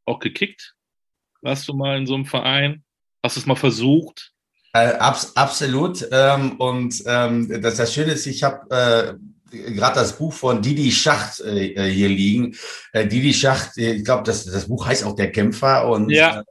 auch 0.04 0.21
gekickt? 0.21 0.75
Warst 1.42 1.68
du 1.68 1.75
mal 1.75 1.99
in 1.99 2.06
so 2.06 2.14
einem 2.14 2.26
Verein? 2.26 2.85
Hast 3.23 3.37
du 3.37 3.40
es 3.40 3.47
mal 3.47 3.56
versucht? 3.56 4.33
Äh, 4.76 4.99
abs 4.99 5.35
absolut. 5.37 6.06
Ähm, 6.12 6.52
und 6.59 7.02
ähm, 7.06 7.62
das, 7.62 7.76
das 7.76 7.95
Schöne 7.95 8.12
ist, 8.12 8.26
ich 8.26 8.42
habe 8.42 9.18
äh, 9.50 9.73
gerade 9.73 9.95
das 9.95 10.18
Buch 10.18 10.33
von 10.33 10.61
Didi 10.61 10.90
Schacht 10.90 11.40
äh, 11.40 11.73
äh 11.73 11.90
hier 11.90 12.09
liegen. 12.09 12.54
Äh, 12.92 13.06
Didi 13.06 13.33
Schacht, 13.33 13.76
ich 13.78 14.04
glaube, 14.04 14.25
das, 14.25 14.45
das 14.45 14.68
Buch 14.68 14.87
heißt 14.87 15.04
auch 15.04 15.16
Der 15.16 15.33
Kämpfer. 15.33 15.88
Und, 15.88 16.11
ja. 16.11 16.40
Äh, 16.40 16.45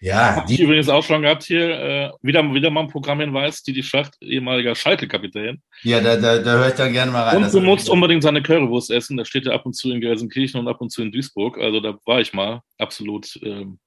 ja, 0.00 0.36
Hab 0.36 0.46
die 0.46 0.54
ich 0.54 0.60
übrigens 0.60 0.90
auch 0.90 1.02
schon 1.02 1.22
gehabt 1.22 1.44
hier, 1.44 1.70
äh, 1.70 2.10
wieder, 2.20 2.42
wieder 2.52 2.68
mal 2.68 2.82
ein 2.82 2.88
Programmhinweis, 2.88 3.62
Didi 3.62 3.82
Schacht, 3.82 4.14
ehemaliger 4.20 4.74
Schalke-Kapitän. 4.74 5.62
Ja, 5.82 6.00
da, 6.00 6.16
da, 6.16 6.38
da 6.38 6.58
höre 6.58 6.68
ich 6.68 6.74
dann 6.74 6.92
gerne 6.92 7.10
mal 7.10 7.22
rein. 7.22 7.42
Und 7.42 7.54
du 7.54 7.60
musst 7.60 7.88
unbedingt 7.88 8.22
seine 8.22 8.42
Currywurst 8.42 8.90
essen, 8.90 9.16
da 9.16 9.24
steht 9.24 9.46
er 9.46 9.54
ab 9.54 9.64
und 9.64 9.72
zu 9.72 9.90
in 9.90 10.02
Gelsenkirchen 10.02 10.60
und 10.60 10.68
ab 10.68 10.82
und 10.82 10.90
zu 10.90 11.00
in 11.00 11.10
Duisburg, 11.10 11.56
also 11.56 11.80
da 11.80 11.96
war 12.04 12.20
ich 12.20 12.34
mal, 12.34 12.60
absolut 12.76 13.38
ähm, 13.42 13.78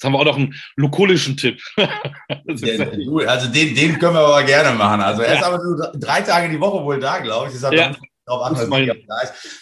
Jetzt 0.00 0.06
haben 0.06 0.14
wir 0.14 0.20
auch 0.20 0.24
noch 0.24 0.38
einen 0.38 0.54
lokulischen 0.76 1.36
Tipp. 1.36 1.60
also 1.76 3.50
den, 3.50 3.74
den 3.74 3.98
können 3.98 4.14
wir 4.14 4.20
aber 4.20 4.42
gerne 4.44 4.74
machen. 4.74 5.02
Also 5.02 5.20
er 5.20 5.34
ist 5.34 5.42
aber 5.42 5.62
nur 5.62 5.92
drei 5.94 6.22
Tage 6.22 6.48
die 6.48 6.58
Woche 6.58 6.82
wohl 6.82 6.98
da, 6.98 7.18
glaube 7.18 7.48
ich. 7.48 7.52
Deshalb 7.52 7.74
ja. 7.74 7.92
Darauf 8.30 8.46
an, 8.46 8.56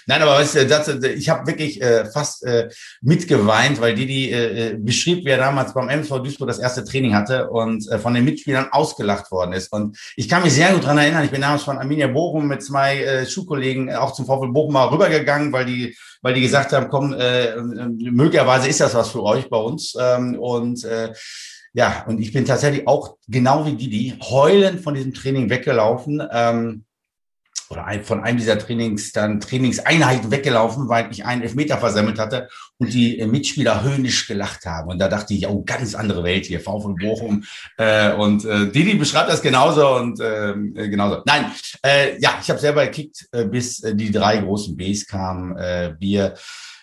Nein, 0.06 0.22
aber 0.22 0.32
weißt 0.32 0.54
du, 0.56 0.66
das, 0.66 0.88
ich 0.88 1.28
habe 1.28 1.46
wirklich 1.46 1.80
äh, 1.82 2.04
fast 2.06 2.44
äh, 2.44 2.68
mitgeweint, 3.00 3.80
weil 3.80 3.94
die, 3.94 4.06
die 4.06 4.30
äh, 4.30 4.76
beschrieb, 4.78 5.24
wer 5.24 5.38
damals 5.38 5.74
beim 5.74 5.88
MSV 5.88 6.22
Duisburg 6.22 6.48
das 6.48 6.58
erste 6.58 6.84
Training 6.84 7.14
hatte 7.14 7.50
und 7.50 7.88
äh, 7.90 7.98
von 7.98 8.14
den 8.14 8.24
Mitspielern 8.24 8.68
ausgelacht 8.70 9.30
worden 9.30 9.52
ist. 9.52 9.72
Und 9.72 9.98
ich 10.16 10.28
kann 10.28 10.42
mich 10.42 10.52
sehr 10.52 10.72
gut 10.72 10.84
dran 10.84 10.98
erinnern, 10.98 11.24
ich 11.24 11.30
bin 11.30 11.40
damals 11.40 11.62
von 11.62 11.78
Arminia 11.78 12.08
Bochum 12.08 12.46
mit 12.46 12.62
zwei 12.62 13.02
äh, 13.02 13.26
Schulkollegen 13.26 13.94
auch 13.94 14.12
zum 14.12 14.26
VfL 14.26 14.48
Bochum 14.48 14.72
mal 14.72 14.86
rübergegangen, 14.86 15.52
weil 15.52 15.64
die 15.64 15.96
weil 16.22 16.34
die 16.34 16.40
gesagt 16.40 16.72
haben, 16.72 16.88
komm, 16.88 17.14
äh, 17.14 17.56
möglicherweise 17.56 18.68
ist 18.68 18.80
das 18.80 18.94
was 18.94 19.10
für 19.10 19.22
euch 19.22 19.48
bei 19.48 19.56
uns. 19.56 19.96
Ähm, 20.00 20.38
und 20.38 20.84
äh, 20.84 21.12
ja, 21.74 22.04
und 22.08 22.20
ich 22.20 22.32
bin 22.32 22.44
tatsächlich 22.44 22.88
auch 22.88 23.16
genau 23.28 23.66
wie 23.66 23.76
Didi 23.76 24.18
heulend 24.22 24.80
von 24.80 24.94
diesem 24.94 25.14
Training 25.14 25.50
weggelaufen. 25.50 26.22
Ähm, 26.32 26.84
oder 27.70 27.84
ein, 27.84 28.04
von 28.04 28.22
einem 28.22 28.38
dieser 28.38 28.58
Trainings, 28.58 29.12
dann 29.12 29.40
Trainingseinheiten 29.40 30.30
weggelaufen, 30.30 30.88
weil 30.88 31.10
ich 31.10 31.24
einen 31.24 31.42
Elfmeter 31.42 31.78
versammelt 31.78 32.18
hatte 32.18 32.48
und 32.78 32.92
die 32.92 33.24
Mitspieler 33.26 33.82
höhnisch 33.82 34.26
gelacht 34.26 34.64
haben. 34.66 34.88
Und 34.88 34.98
da 34.98 35.08
dachte 35.08 35.34
ich, 35.34 35.46
oh, 35.46 35.62
ganz 35.64 35.94
andere 35.94 36.24
Welt 36.24 36.46
hier, 36.46 36.60
VfL 36.60 36.94
Bochum. 37.00 37.44
Äh, 37.76 38.12
und 38.14 38.44
äh, 38.44 38.70
Didi 38.70 38.94
beschreibt 38.94 39.28
das 39.28 39.42
genauso 39.42 39.96
und 39.96 40.20
äh, 40.20 40.54
genauso. 40.88 41.22
Nein, 41.26 41.52
äh, 41.84 42.18
ja, 42.20 42.38
ich 42.40 42.48
habe 42.48 42.60
selber 42.60 42.84
gekickt, 42.86 43.28
äh, 43.32 43.44
bis 43.44 43.82
äh, 43.82 43.94
die 43.94 44.10
drei 44.10 44.38
großen 44.38 44.76
Bs 44.76 45.06
kamen, 45.06 45.56
äh, 45.56 45.94
Bier, 45.98 46.34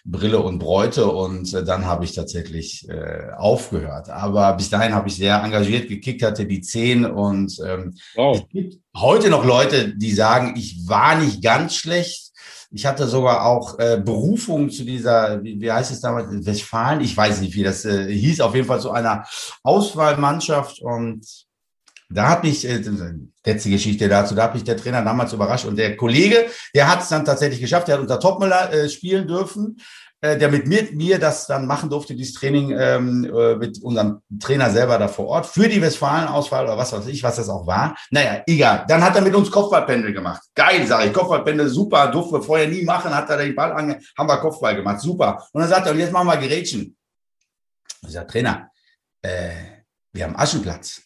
Brille 0.07 0.39
und 0.39 0.59
Bräute 0.59 1.07
und 1.07 1.51
äh, 1.53 1.63
dann 1.63 1.85
habe 1.85 2.05
ich 2.05 2.13
tatsächlich 2.13 2.87
äh, 2.87 3.31
aufgehört. 3.35 4.09
Aber 4.09 4.53
bis 4.53 4.69
dahin 4.69 4.93
habe 4.93 5.07
ich 5.07 5.15
sehr 5.15 5.41
engagiert 5.43 5.89
gekickt, 5.89 6.21
hatte 6.21 6.45
die 6.45 6.61
zehn 6.61 7.05
und 7.05 7.59
ähm, 7.65 7.95
wow. 8.15 8.37
es 8.37 8.47
gibt 8.49 8.77
heute 8.95 9.29
noch 9.29 9.43
Leute, 9.43 9.95
die 9.97 10.11
sagen, 10.11 10.53
ich 10.57 10.87
war 10.87 11.17
nicht 11.17 11.43
ganz 11.43 11.75
schlecht. 11.75 12.31
Ich 12.71 12.85
hatte 12.85 13.07
sogar 13.07 13.45
auch 13.45 13.79
äh, 13.79 13.99
Berufung 14.03 14.69
zu 14.69 14.83
dieser, 14.83 15.43
wie, 15.43 15.59
wie 15.59 15.71
heißt 15.71 15.91
es 15.91 16.01
damals, 16.01 16.45
Westfalen? 16.45 17.01
Ich 17.01 17.15
weiß 17.17 17.41
nicht, 17.41 17.55
wie 17.55 17.63
das 17.63 17.83
äh, 17.85 18.11
hieß, 18.11 18.41
auf 18.41 18.53
jeden 18.53 18.67
Fall 18.67 18.81
zu 18.81 18.91
einer 18.91 19.25
Auswahlmannschaft 19.63 20.81
und 20.81 21.44
da 22.15 22.29
hat 22.29 22.43
mich, 22.43 22.67
äh, 22.67 22.81
letzte 23.45 23.69
Geschichte 23.69 24.07
dazu, 24.09 24.35
da 24.35 24.43
hat 24.43 24.53
mich 24.53 24.63
der 24.63 24.77
Trainer 24.77 25.03
damals 25.03 25.33
überrascht 25.33 25.65
und 25.65 25.75
der 25.75 25.97
Kollege, 25.97 26.45
der 26.73 26.89
hat 26.89 27.01
es 27.01 27.09
dann 27.09 27.25
tatsächlich 27.25 27.61
geschafft, 27.61 27.87
der 27.87 27.95
hat 27.95 28.01
unter 28.01 28.19
Topmüller 28.19 28.73
äh, 28.73 28.89
spielen 28.89 29.27
dürfen, 29.27 29.77
äh, 30.21 30.37
der 30.37 30.49
mit 30.49 30.65
mir, 30.65 30.87
mir 30.93 31.19
das 31.19 31.45
dann 31.45 31.67
machen 31.67 31.89
durfte, 31.89 32.15
dieses 32.15 32.33
Training 32.33 32.71
ähm, 32.71 33.25
äh, 33.25 33.55
mit 33.55 33.81
unserem 33.83 34.21
Trainer 34.39 34.69
selber 34.71 34.97
da 34.97 35.07
vor 35.07 35.27
Ort, 35.27 35.45
für 35.45 35.67
die 35.67 35.81
Westfalen-Auswahl 35.81 36.63
oder 36.65 36.77
was 36.77 36.93
weiß 36.93 37.07
ich, 37.07 37.21
was 37.21 37.35
das 37.35 37.49
auch 37.49 37.67
war. 37.67 37.95
Naja, 38.09 38.41
egal. 38.47 38.85
Dann 38.87 39.03
hat 39.03 39.15
er 39.15 39.21
mit 39.21 39.35
uns 39.35 39.51
Kopfballpendel 39.51 40.13
gemacht. 40.13 40.41
Geil, 40.55 40.87
sage 40.87 41.07
ich. 41.07 41.13
Kopfballpendel, 41.13 41.67
super, 41.67 42.07
durften 42.07 42.35
wir 42.35 42.41
vorher 42.41 42.67
nie 42.67 42.83
machen, 42.83 43.13
hat 43.13 43.29
er 43.29 43.37
den 43.37 43.53
Ball 43.53 43.73
ange, 43.73 43.99
haben 44.17 44.27
wir 44.27 44.37
Kopfball 44.37 44.75
gemacht, 44.75 45.01
super. 45.01 45.47
Und 45.51 45.61
dann 45.61 45.69
sagt 45.69 45.85
er, 45.85 45.91
und 45.91 45.99
jetzt 45.99 46.13
machen 46.13 46.27
wir 46.27 46.37
Gerätschen. 46.37 46.95
Ich 48.01 48.13
sage, 48.13 48.27
Trainer, 48.27 48.71
äh, 49.21 49.49
wir 50.13 50.23
haben 50.23 50.35
Aschenplatz. 50.35 51.04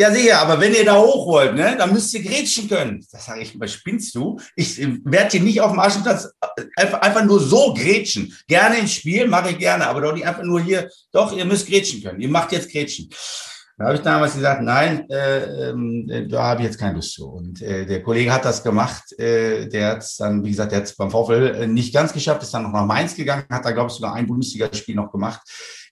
Ja, 0.00 0.10
sicher, 0.10 0.38
aber 0.38 0.58
wenn 0.58 0.72
ihr 0.72 0.86
da 0.86 0.98
hoch 0.98 1.26
wollt, 1.26 1.54
ne, 1.54 1.74
dann 1.76 1.92
müsst 1.92 2.14
ihr 2.14 2.22
grätschen 2.22 2.66
können. 2.70 3.06
Das 3.12 3.26
sage 3.26 3.42
ich, 3.42 3.60
was 3.60 3.74
spinnst 3.74 4.14
du? 4.14 4.40
Ich 4.56 4.80
äh, 4.80 4.96
werde 5.04 5.32
hier 5.32 5.42
nicht 5.42 5.60
auf 5.60 5.72
dem 5.72 5.78
Aschenplatz 5.78 6.26
äh, 6.40 6.62
einfach, 6.74 7.02
einfach 7.02 7.22
nur 7.26 7.38
so 7.38 7.74
grätschen. 7.74 8.34
Gerne 8.48 8.78
ins 8.78 8.94
Spiel, 8.94 9.28
mache 9.28 9.50
ich 9.50 9.58
gerne, 9.58 9.86
aber 9.86 10.00
doch 10.00 10.14
nicht 10.14 10.26
einfach 10.26 10.42
nur 10.42 10.62
hier, 10.62 10.88
doch, 11.12 11.36
ihr 11.36 11.44
müsst 11.44 11.68
grätschen 11.68 12.02
können. 12.02 12.18
Ihr 12.18 12.30
macht 12.30 12.50
jetzt 12.52 12.72
grätschen. 12.72 13.10
Da 13.76 13.84
habe 13.84 13.96
ich 13.96 14.00
damals 14.00 14.32
gesagt, 14.32 14.62
nein, 14.62 15.06
äh, 15.10 15.68
äh, 15.68 16.28
da 16.28 16.44
habe 16.44 16.62
ich 16.62 16.68
jetzt 16.68 16.78
keine 16.78 16.94
Lust 16.94 17.12
zu. 17.12 17.28
Und 17.28 17.60
äh, 17.60 17.84
der 17.84 18.02
Kollege 18.02 18.32
hat 18.32 18.46
das 18.46 18.62
gemacht. 18.62 19.12
Äh, 19.18 19.68
der 19.68 19.88
hat 19.88 19.98
es 19.98 20.16
dann, 20.16 20.42
wie 20.42 20.50
gesagt, 20.50 20.72
der 20.72 20.78
hat 20.78 20.86
es 20.86 20.96
beim 20.96 21.10
VfL 21.10 21.66
nicht 21.66 21.92
ganz 21.92 22.14
geschafft, 22.14 22.42
ist 22.42 22.54
dann 22.54 22.62
noch 22.62 22.72
nach 22.72 22.86
Mainz 22.86 23.14
gegangen, 23.14 23.44
hat 23.50 23.66
da, 23.66 23.72
glaube 23.72 23.90
ich, 23.90 23.96
sogar 23.96 24.14
ein 24.14 24.26
Bundesligaspiel 24.26 24.94
noch 24.94 25.12
gemacht 25.12 25.42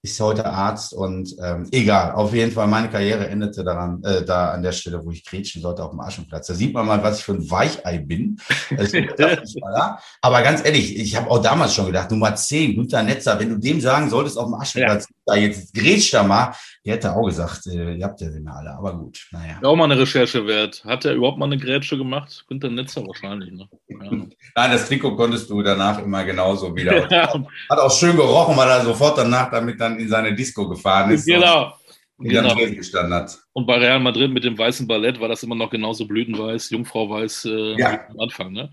ist 0.00 0.20
heute 0.20 0.46
Arzt 0.46 0.92
und 0.92 1.34
ähm, 1.42 1.66
egal. 1.72 2.12
Auf 2.12 2.32
jeden 2.32 2.52
Fall, 2.52 2.68
meine 2.68 2.88
Karriere 2.88 3.28
endete 3.28 3.64
daran, 3.64 4.00
äh, 4.04 4.24
da 4.24 4.52
an 4.52 4.62
der 4.62 4.70
Stelle, 4.70 5.04
wo 5.04 5.10
ich 5.10 5.24
grätschen 5.24 5.60
sollte 5.60 5.82
auf 5.82 5.90
dem 5.90 6.00
Aschenplatz. 6.00 6.46
Da 6.46 6.54
sieht 6.54 6.72
man 6.72 6.86
mal, 6.86 7.02
was 7.02 7.18
ich 7.18 7.24
für 7.24 7.32
ein 7.32 7.50
Weichei 7.50 7.98
bin. 7.98 8.38
Aber 10.22 10.42
ganz 10.42 10.64
ehrlich, 10.64 10.96
ich 10.96 11.16
habe 11.16 11.28
auch 11.28 11.42
damals 11.42 11.74
schon 11.74 11.86
gedacht, 11.86 12.12
Nummer 12.12 12.34
10, 12.34 12.76
guter 12.76 13.02
Netzer, 13.02 13.40
wenn 13.40 13.50
du 13.50 13.58
dem 13.58 13.80
sagen 13.80 14.08
solltest 14.08 14.38
auf 14.38 14.46
dem 14.46 14.54
Aschenplatz, 14.54 15.08
ja. 15.08 15.34
da 15.34 15.34
jetzt 15.34 15.74
grätsch 15.74 16.14
da 16.14 16.22
mal, 16.22 16.54
die 16.84 16.92
hätte 16.92 17.14
auch 17.14 17.26
gesagt, 17.26 17.66
äh, 17.66 17.94
ihr 17.94 18.04
habt 18.04 18.20
ja 18.20 18.30
den 18.30 18.46
alle. 18.46 18.70
Aber 18.70 18.96
gut, 18.96 19.26
naja. 19.32 19.58
Auch 19.62 19.74
mal 19.74 19.84
eine 19.84 19.98
Recherche 19.98 20.46
wert. 20.46 20.84
Hat 20.84 21.04
er 21.06 21.14
überhaupt 21.14 21.38
mal 21.38 21.46
eine 21.46 21.58
Grätsche 21.58 21.98
gemacht? 21.98 22.44
Günther 22.48 22.70
Netzer 22.70 23.04
wahrscheinlich, 23.04 23.50
ne? 23.50 23.68
Ja. 23.88 24.10
Nein, 24.10 24.30
das 24.54 24.86
Trikot 24.86 25.16
konntest 25.16 25.50
du 25.50 25.60
danach 25.60 25.98
immer 25.98 26.24
genauso 26.24 26.74
wieder. 26.74 27.08
Hat 27.10 27.78
auch 27.78 27.90
schön 27.90 28.16
gerochen, 28.16 28.56
weil 28.56 28.68
er 28.68 28.84
sofort 28.84 29.18
danach 29.18 29.50
damit 29.50 29.80
dann 29.80 29.87
in 29.96 30.08
seine 30.08 30.34
Disco 30.34 30.68
gefahren 30.68 31.10
ist. 31.10 31.26
Genau. 31.26 31.74
Und 32.16 32.28
genau. 32.28 32.54
gestanden 32.56 33.14
hat. 33.14 33.38
Und 33.52 33.66
bei 33.66 33.76
Real 33.76 34.00
Madrid 34.00 34.32
mit 34.32 34.42
dem 34.42 34.58
weißen 34.58 34.88
Ballett 34.88 35.20
war 35.20 35.28
das 35.28 35.44
immer 35.44 35.54
noch 35.54 35.70
genauso 35.70 36.06
blütenweiß, 36.06 36.70
Jungfrau-weiß 36.70 37.44
äh, 37.44 37.78
ja. 37.78 38.08
am 38.08 38.18
Anfang. 38.18 38.52
Ne? 38.52 38.72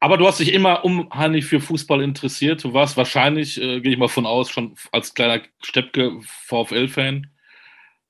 Aber 0.00 0.18
du 0.18 0.26
hast 0.26 0.38
dich 0.38 0.52
immer 0.52 0.84
unheimlich 0.84 1.46
für 1.46 1.60
Fußball 1.60 2.02
interessiert. 2.02 2.62
Du 2.62 2.74
warst 2.74 2.98
wahrscheinlich, 2.98 3.58
äh, 3.58 3.80
gehe 3.80 3.92
ich 3.92 3.98
mal 3.98 4.08
von 4.08 4.26
aus, 4.26 4.50
schon 4.50 4.74
als 4.92 5.14
kleiner 5.14 5.42
Steppke 5.62 6.20
VfL-Fan. 6.46 7.28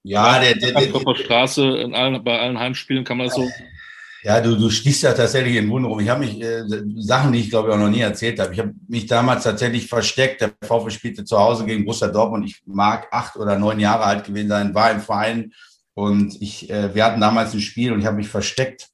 Ja, 0.03 0.40
der, 0.40 0.57
der, 0.57 0.72
der, 0.72 0.87
der, 0.87 1.00
der 1.00 1.14
Straße 1.14 1.79
in 1.79 1.94
allen, 1.94 2.24
bei 2.24 2.40
allen 2.40 2.59
Heimspielen 2.59 3.05
kann 3.05 3.18
man 3.18 3.29
das 3.29 3.37
so 3.37 3.48
ja, 4.25 4.41
du, 4.41 4.57
du 4.57 4.71
stichst 4.71 5.03
ja 5.03 5.13
tatsächlich 5.13 5.57
in 5.57 5.69
Wunder 5.69 5.91
rum. 5.91 6.01
Ich 6.01 6.09
habe 6.09 6.21
mich, 6.21 6.41
äh, 6.41 6.63
Sachen, 6.97 7.33
die 7.33 7.41
ich 7.41 7.51
glaube 7.51 7.69
ich 7.69 7.75
auch 7.75 7.79
noch 7.79 7.91
nie 7.91 8.01
erzählt 8.01 8.41
habe. 8.41 8.55
Ich 8.55 8.59
habe 8.59 8.73
mich 8.89 9.07
damals 9.07 9.45
tatsächlich 9.45 9.87
versteckt. 9.87 10.41
Der 10.41 10.53
VfB 10.63 10.91
spielte 10.91 11.25
zu 11.25 11.39
Hause 11.39 11.67
gegen 11.67 11.85
Borussia 11.85 12.09
Dortmund. 12.09 12.47
Ich 12.47 12.63
mag 12.65 13.07
acht 13.11 13.37
oder 13.37 13.59
neun 13.59 13.79
Jahre 13.81 14.05
alt 14.05 14.25
gewesen 14.25 14.49
sein, 14.49 14.75
war 14.75 14.91
im 14.91 15.01
Verein 15.01 15.53
und 15.93 16.41
ich, 16.41 16.71
äh, 16.71 16.95
wir 16.95 17.05
hatten 17.05 17.21
damals 17.21 17.53
ein 17.53 17.61
Spiel 17.61 17.93
und 17.93 18.01
ich 18.01 18.07
habe 18.07 18.17
mich 18.17 18.29
versteckt 18.29 18.89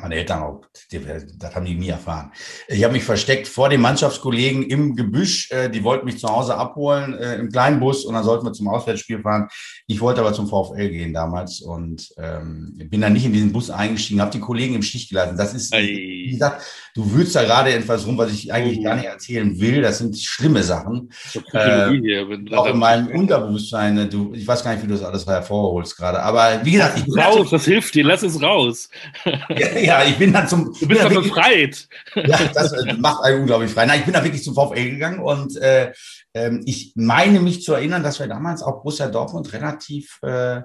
meine 0.00 0.16
Eltern 0.16 0.42
auch, 0.42 0.62
das 0.90 1.54
haben 1.54 1.64
die 1.64 1.74
nie 1.74 1.88
erfahren. 1.88 2.32
Ich 2.68 2.82
habe 2.82 2.92
mich 2.92 3.04
versteckt 3.04 3.46
vor 3.46 3.68
den 3.68 3.80
Mannschaftskollegen 3.80 4.64
im 4.64 4.96
Gebüsch. 4.96 5.50
Äh, 5.50 5.70
die 5.70 5.84
wollten 5.84 6.06
mich 6.06 6.18
zu 6.18 6.28
Hause 6.28 6.56
abholen 6.56 7.14
äh, 7.14 7.36
im 7.36 7.50
kleinen 7.50 7.80
Bus 7.80 8.04
und 8.04 8.14
dann 8.14 8.24
sollten 8.24 8.44
wir 8.44 8.52
zum 8.52 8.68
Auswärtsspiel 8.68 9.20
fahren. 9.20 9.48
Ich 9.86 10.00
wollte 10.00 10.20
aber 10.20 10.32
zum 10.32 10.48
VfL 10.48 10.88
gehen 10.88 11.12
damals 11.12 11.60
und 11.60 12.08
ähm, 12.18 12.74
bin 12.90 13.00
dann 13.00 13.12
nicht 13.12 13.24
in 13.24 13.32
diesen 13.32 13.52
Bus 13.52 13.70
eingestiegen, 13.70 14.20
habe 14.20 14.32
die 14.32 14.40
Kollegen 14.40 14.74
im 14.74 14.82
Stich 14.82 15.08
gelassen. 15.08 15.36
Das 15.36 15.54
ist, 15.54 15.72
wie 15.72 16.30
gesagt, 16.30 16.64
du 16.94 17.10
würdest 17.12 17.36
da 17.36 17.44
gerade 17.44 17.72
etwas 17.72 18.06
rum, 18.06 18.18
was 18.18 18.32
ich 18.32 18.52
eigentlich 18.52 18.78
oh. 18.80 18.82
gar 18.82 18.96
nicht 18.96 19.06
erzählen 19.06 19.58
will. 19.60 19.82
Das 19.82 19.98
sind 19.98 20.18
schlimme 20.18 20.62
Sachen. 20.62 21.10
Äh, 21.52 21.90
hier, 21.90 22.26
auch 22.52 22.66
in 22.66 22.78
meinem 22.78 23.08
Unterbewusstsein. 23.14 23.98
Äh, 23.98 24.08
du, 24.08 24.32
ich 24.34 24.46
weiß 24.46 24.64
gar 24.64 24.72
nicht, 24.72 24.82
wie 24.82 24.88
du 24.88 24.94
das 24.94 25.04
alles 25.04 25.26
hervorholst 25.26 25.96
gerade. 25.96 26.22
Aber 26.22 26.60
wie 26.64 26.72
gesagt, 26.72 26.98
ich 26.98 27.16
raus, 27.16 27.50
das 27.50 27.64
hilft 27.64 27.94
dir, 27.94 28.04
lass 28.04 28.22
es 28.22 28.40
raus. 28.42 28.88
Ja, 29.24 29.65
ja, 29.82 30.04
ich 30.04 30.16
bin 30.16 30.32
dann 30.32 30.48
zum. 30.48 30.72
Du 30.78 30.86
bist 30.86 31.02
ja 31.02 31.08
befreit. 31.08 31.88
Ja, 32.14 32.38
das 32.52 32.72
äh, 32.72 32.94
macht 32.94 33.22
einen 33.24 33.40
unglaublich 33.40 33.70
frei. 33.70 33.86
Nein, 33.86 34.00
ich 34.00 34.04
bin 34.04 34.14
da 34.14 34.24
wirklich 34.24 34.42
zum 34.42 34.54
VfL 34.54 34.90
gegangen 34.90 35.18
und 35.20 35.56
äh, 35.56 35.92
äh, 36.32 36.50
ich 36.64 36.92
meine 36.94 37.40
mich 37.40 37.62
zu 37.62 37.74
erinnern, 37.74 38.02
dass 38.02 38.18
wir 38.18 38.26
damals 38.26 38.62
auch 38.62 38.82
Borussia 38.82 39.08
Dortmund 39.08 39.52
relativ 39.52 40.18
äh, 40.22 40.62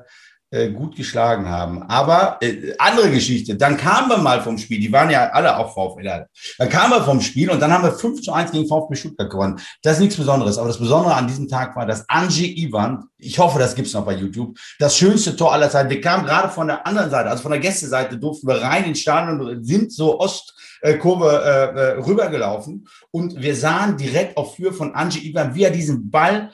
gut 0.52 0.98
geschlagen 0.98 1.48
haben. 1.48 1.84
Aber 1.84 2.38
äh, 2.42 2.74
andere 2.78 3.10
Geschichte, 3.10 3.56
dann 3.56 3.78
kamen 3.78 4.10
wir 4.10 4.18
mal 4.18 4.42
vom 4.42 4.58
Spiel, 4.58 4.82
die 4.82 4.92
waren 4.92 5.10
ja 5.10 5.30
alle 5.30 5.58
auch 5.58 5.74
VfL. 5.74 6.26
Dann 6.58 6.70
kamen 6.70 6.92
wir 6.92 7.04
vom 7.04 7.22
Spiel 7.22 7.50
und 7.50 7.62
dann 7.62 7.72
haben 7.72 7.86
wir 7.86 7.94
5 7.94 8.22
zu 8.22 8.34
1 8.34 8.52
gegen 8.52 8.68
VfB 8.68 8.96
Stuttgart 8.96 9.30
gewonnen. 9.30 9.60
Das 9.82 9.94
ist 9.94 10.02
nichts 10.02 10.18
Besonderes, 10.18 10.58
aber 10.58 10.68
das 10.68 10.78
Besondere 10.78 11.16
an 11.16 11.28
diesem 11.28 11.48
Tag 11.48 11.76
war, 11.78 11.86
dass 11.86 12.04
Angie 12.10 12.66
Ivan, 12.66 13.06
ich 13.18 13.40
hoffe, 13.40 13.60
das 13.60 13.76
gibt's 13.76 13.94
noch 13.94 14.04
bei 14.04 14.16
YouTube, 14.16 14.58
das 14.78 14.98
schönste 14.98 15.38
Tor 15.38 15.54
aller 15.54 15.70
Zeiten. 15.70 15.90
Wir 15.90 16.02
kamen 16.02 16.26
gerade 16.26 16.50
von 16.50 16.68
der 16.68 16.86
anderen 16.86 17.10
Seite, 17.10 17.30
also 17.30 17.44
von 17.44 17.52
der 17.52 17.62
Gästeseite, 17.62 18.18
durften 18.18 18.48
wir 18.48 18.62
rein 18.62 18.84
ins 18.84 19.00
Stadion 19.00 19.40
und 19.40 19.64
sind 19.64 19.94
so 19.94 20.20
Ostkurve 20.20 21.44
äh, 21.46 21.80
äh, 21.80 21.92
rübergelaufen 22.00 22.88
und 23.12 23.42
wir 23.42 23.56
sahen 23.56 23.96
direkt 23.96 24.36
auf 24.36 24.58
Für 24.58 24.74
von 24.74 24.96
Angie 24.96 25.30
Ivan, 25.30 25.56
wie 25.56 25.64
er 25.64 25.72
diesen 25.72 26.12
Ball 26.12 26.52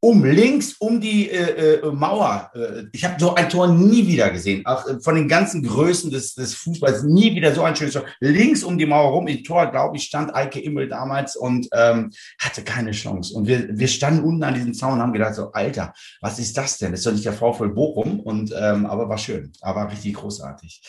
um 0.00 0.24
links 0.24 0.74
um 0.78 1.00
die 1.00 1.28
äh, 1.28 1.80
äh, 1.80 1.92
Mauer. 1.92 2.50
Äh, 2.54 2.84
ich 2.92 3.04
habe 3.04 3.16
so 3.18 3.34
ein 3.34 3.48
Tor 3.48 3.66
nie 3.66 4.06
wieder 4.06 4.30
gesehen. 4.30 4.64
Auch 4.64 4.86
äh, 4.86 5.00
von 5.00 5.16
den 5.16 5.26
ganzen 5.26 5.62
Größen 5.62 6.10
des, 6.10 6.34
des 6.34 6.54
Fußballs 6.54 7.02
nie 7.02 7.34
wieder 7.34 7.52
so 7.52 7.62
ein 7.62 7.74
schönes 7.74 7.94
Tor. 7.94 8.04
Links 8.20 8.62
um 8.62 8.78
die 8.78 8.86
Mauer 8.86 9.10
rum, 9.10 9.26
im 9.26 9.42
Tor, 9.42 9.70
glaube 9.70 9.96
ich, 9.96 10.04
stand 10.04 10.34
Eike 10.34 10.60
Immel 10.60 10.88
damals 10.88 11.36
und 11.36 11.68
ähm, 11.72 12.10
hatte 12.40 12.62
keine 12.62 12.92
Chance. 12.92 13.34
Und 13.34 13.48
wir, 13.48 13.76
wir 13.76 13.88
standen 13.88 14.22
unten 14.22 14.44
an 14.44 14.54
diesem 14.54 14.74
Zaun 14.74 14.94
und 14.94 15.00
haben 15.00 15.12
gedacht, 15.12 15.34
so, 15.34 15.50
Alter, 15.50 15.92
was 16.20 16.38
ist 16.38 16.56
das 16.56 16.78
denn? 16.78 16.92
Das 16.92 17.00
ist 17.00 17.06
doch 17.06 17.12
nicht 17.12 17.24
der 17.24 17.32
VfL 17.32 17.70
Bochum. 17.70 18.20
Und 18.20 18.54
ähm, 18.56 18.86
aber 18.86 19.08
war 19.08 19.18
schön, 19.18 19.52
aber 19.62 19.90
richtig 19.90 20.14
großartig. 20.14 20.80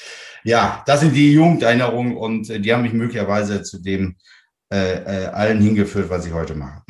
Ja, 0.43 0.83
das 0.85 0.99
sind 0.99 1.15
die 1.15 1.33
Jugenderinnerungen 1.33 2.15
und 2.15 2.49
äh, 2.49 2.59
die 2.59 2.71
haben 2.71 2.83
mich 2.83 2.93
möglicherweise 2.93 3.63
zu 3.63 3.81
dem 3.81 4.17
äh, 4.71 5.23
äh, 5.23 5.25
allen 5.27 5.61
hingeführt, 5.61 6.11
was 6.11 6.27
ich 6.27 6.33
heute 6.33 6.53
mache. 6.53 6.83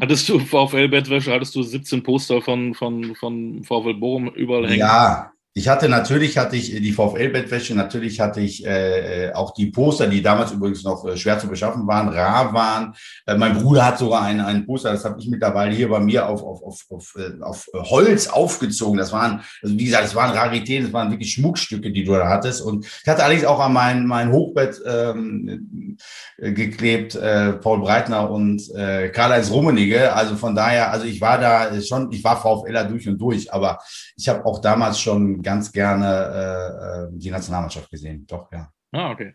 Hattest 0.00 0.28
du 0.28 0.38
VfL-Bettwäsche, 0.38 1.32
hattest 1.32 1.54
du 1.54 1.62
17 1.62 2.02
Poster 2.02 2.42
von, 2.42 2.74
von, 2.74 3.14
von 3.14 3.64
VfL 3.64 3.94
Bochum 3.94 4.28
überall 4.28 4.66
hängen? 4.66 4.80
Ja, 4.80 5.32
ich 5.56 5.68
hatte 5.68 5.88
natürlich 5.88 6.36
hatte 6.36 6.54
ich 6.54 6.70
die 6.70 6.92
VfL-Bettwäsche, 6.92 7.74
natürlich 7.74 8.20
hatte 8.20 8.42
ich 8.42 8.66
äh, 8.66 9.32
auch 9.32 9.54
die 9.54 9.70
Poster, 9.70 10.06
die 10.06 10.20
damals 10.20 10.52
übrigens 10.52 10.84
noch 10.84 11.02
äh, 11.06 11.16
schwer 11.16 11.38
zu 11.38 11.48
beschaffen 11.48 11.86
waren, 11.86 12.10
rar 12.10 12.52
waren. 12.52 12.94
Äh, 13.24 13.38
mein 13.38 13.56
Bruder 13.56 13.86
hat 13.86 13.98
sogar 13.98 14.20
einen, 14.20 14.40
einen 14.40 14.66
Poster, 14.66 14.92
das 14.92 15.06
habe 15.06 15.18
ich 15.18 15.28
mittlerweile 15.28 15.74
hier 15.74 15.88
bei 15.88 15.98
mir 15.98 16.28
auf, 16.28 16.42
auf, 16.42 16.62
auf, 16.62 16.84
auf, 16.90 17.16
äh, 17.16 17.42
auf 17.42 17.68
Holz 17.72 18.26
aufgezogen. 18.26 18.98
Das 18.98 19.12
waren, 19.12 19.40
also 19.62 19.78
wie 19.78 19.86
gesagt, 19.86 20.04
es 20.04 20.14
waren 20.14 20.36
Raritäten, 20.36 20.88
es 20.88 20.92
waren 20.92 21.10
wirklich 21.10 21.32
Schmuckstücke, 21.32 21.90
die 21.90 22.04
du 22.04 22.12
da 22.12 22.28
hattest. 22.28 22.60
Und 22.60 22.84
ich 22.84 23.08
hatte 23.08 23.24
allerdings 23.24 23.46
auch 23.46 23.58
an 23.58 23.72
mein, 23.72 24.04
mein 24.04 24.30
Hochbett 24.32 24.78
ähm, 24.86 25.96
äh, 26.36 26.52
geklebt, 26.52 27.14
äh, 27.14 27.54
Paul 27.54 27.80
Breitner 27.80 28.30
und 28.30 28.62
äh, 28.74 29.08
Karl-Heinz 29.08 29.50
Rummenigge. 29.50 30.12
Also 30.12 30.36
von 30.36 30.54
daher, 30.54 30.92
also 30.92 31.06
ich 31.06 31.22
war 31.22 31.40
da 31.40 31.80
schon, 31.80 32.12
ich 32.12 32.22
war 32.22 32.36
VfLer 32.36 32.84
durch 32.84 33.08
und 33.08 33.16
durch, 33.16 33.50
aber 33.50 33.78
ich 34.16 34.28
habe 34.28 34.44
auch 34.46 34.60
damals 34.60 35.00
schon 35.00 35.42
ganz 35.42 35.70
gerne 35.70 36.06
äh, 36.06 37.16
äh, 37.16 37.18
die 37.18 37.30
Nationalmannschaft 37.30 37.90
gesehen. 37.90 38.26
Doch, 38.26 38.50
ja. 38.50 38.72
Ah, 38.92 39.10
okay. 39.10 39.34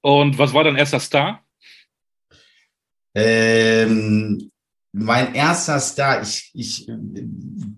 Und 0.00 0.38
was 0.38 0.52
war 0.52 0.64
dein 0.64 0.76
erster 0.76 1.00
Star? 1.00 1.42
Ähm, 3.14 4.50
mein 4.92 5.34
erster 5.34 5.78
Star, 5.78 6.22
ich, 6.22 6.50
ich 6.54 6.88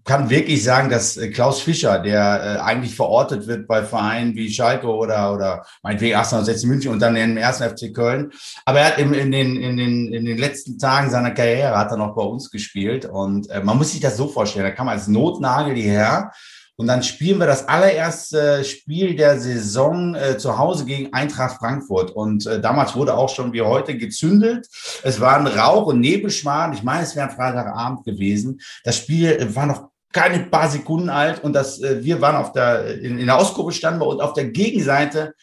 kann 0.07 0.31
wirklich 0.31 0.62
sagen, 0.62 0.88
dass 0.88 1.16
äh, 1.16 1.29
Klaus 1.31 1.61
Fischer, 1.61 1.99
der 1.99 2.59
äh, 2.59 2.61
eigentlich 2.61 2.95
verortet 2.95 3.49
wird 3.49 3.66
bei 3.66 3.83
Vereinen 3.83 4.37
wie 4.37 4.49
Schalke 4.49 4.87
oder, 4.87 5.35
oder 5.35 5.66
meinetwegen 5.83 6.14
1860 6.14 6.69
München 6.69 6.92
und 6.92 7.01
dann 7.01 7.16
im 7.16 7.37
ersten 7.37 7.69
FC 7.69 7.92
Köln. 7.92 8.31
Aber 8.64 8.81
er 8.81 8.87
hat 8.87 8.99
in, 8.99 9.12
in, 9.12 9.33
den, 9.33 9.57
in, 9.57 9.77
den, 9.77 10.12
in 10.12 10.25
den 10.25 10.38
letzten 10.38 10.79
Tagen 10.79 11.11
seiner 11.11 11.33
Karriere 11.33 11.77
hat 11.77 11.90
er 11.90 11.97
noch 11.97 12.14
bei 12.14 12.23
uns 12.23 12.51
gespielt. 12.51 13.05
Und 13.05 13.51
äh, 13.51 13.61
man 13.62 13.77
muss 13.77 13.92
sich 13.92 14.01
das 14.01 14.16
so 14.16 14.29
vorstellen, 14.29 14.64
da 14.64 14.71
kam 14.71 14.88
als 14.88 15.09
Notnagel 15.09 15.75
hierher 15.75 16.31
und 16.77 16.87
dann 16.87 17.03
spielen 17.03 17.40
wir 17.40 17.47
das 17.47 17.66
allererste 17.66 18.62
Spiel 18.62 19.16
der 19.16 19.40
Saison 19.40 20.14
zu 20.37 20.59
Hause 20.59 20.85
gegen 20.85 21.11
Eintracht 21.14 21.57
Frankfurt. 21.57 22.11
Und 22.11 22.45
damals 22.45 22.95
wurde 22.95 23.16
auch 23.16 23.31
schon 23.31 23.55
wie 23.55 23.62
heute 23.62 23.97
gezündelt. 23.97 24.69
Es 25.03 25.19
waren 25.19 25.47
Rauch- 25.47 25.87
und 25.87 26.01
Nebelschwaden. 26.01 26.75
Ich 26.75 26.83
meine, 26.83 27.05
es 27.05 27.16
wäre 27.16 27.31
ein 27.31 27.35
Freitagabend 27.35 28.05
gewesen. 28.05 28.61
Das 28.85 28.99
Spiel 28.99 29.55
war 29.55 29.64
noch 29.64 29.88
keine 30.16 30.44
paar 30.44 30.68
Sekunden 30.70 31.11
alt 31.11 31.44
und 31.44 31.52
das, 31.52 31.81
äh, 31.83 32.02
wir 32.02 32.20
waren 32.22 32.37
auf 32.37 32.52
der, 32.52 32.98
in, 33.00 33.18
in 33.18 33.26
der 33.26 33.37
Ausgruppe 33.37 33.72
standen 33.72 34.00
wir 34.00 34.07
und 34.07 34.22
auf 34.22 34.33
der 34.33 34.46
Gegenseite 34.46 35.35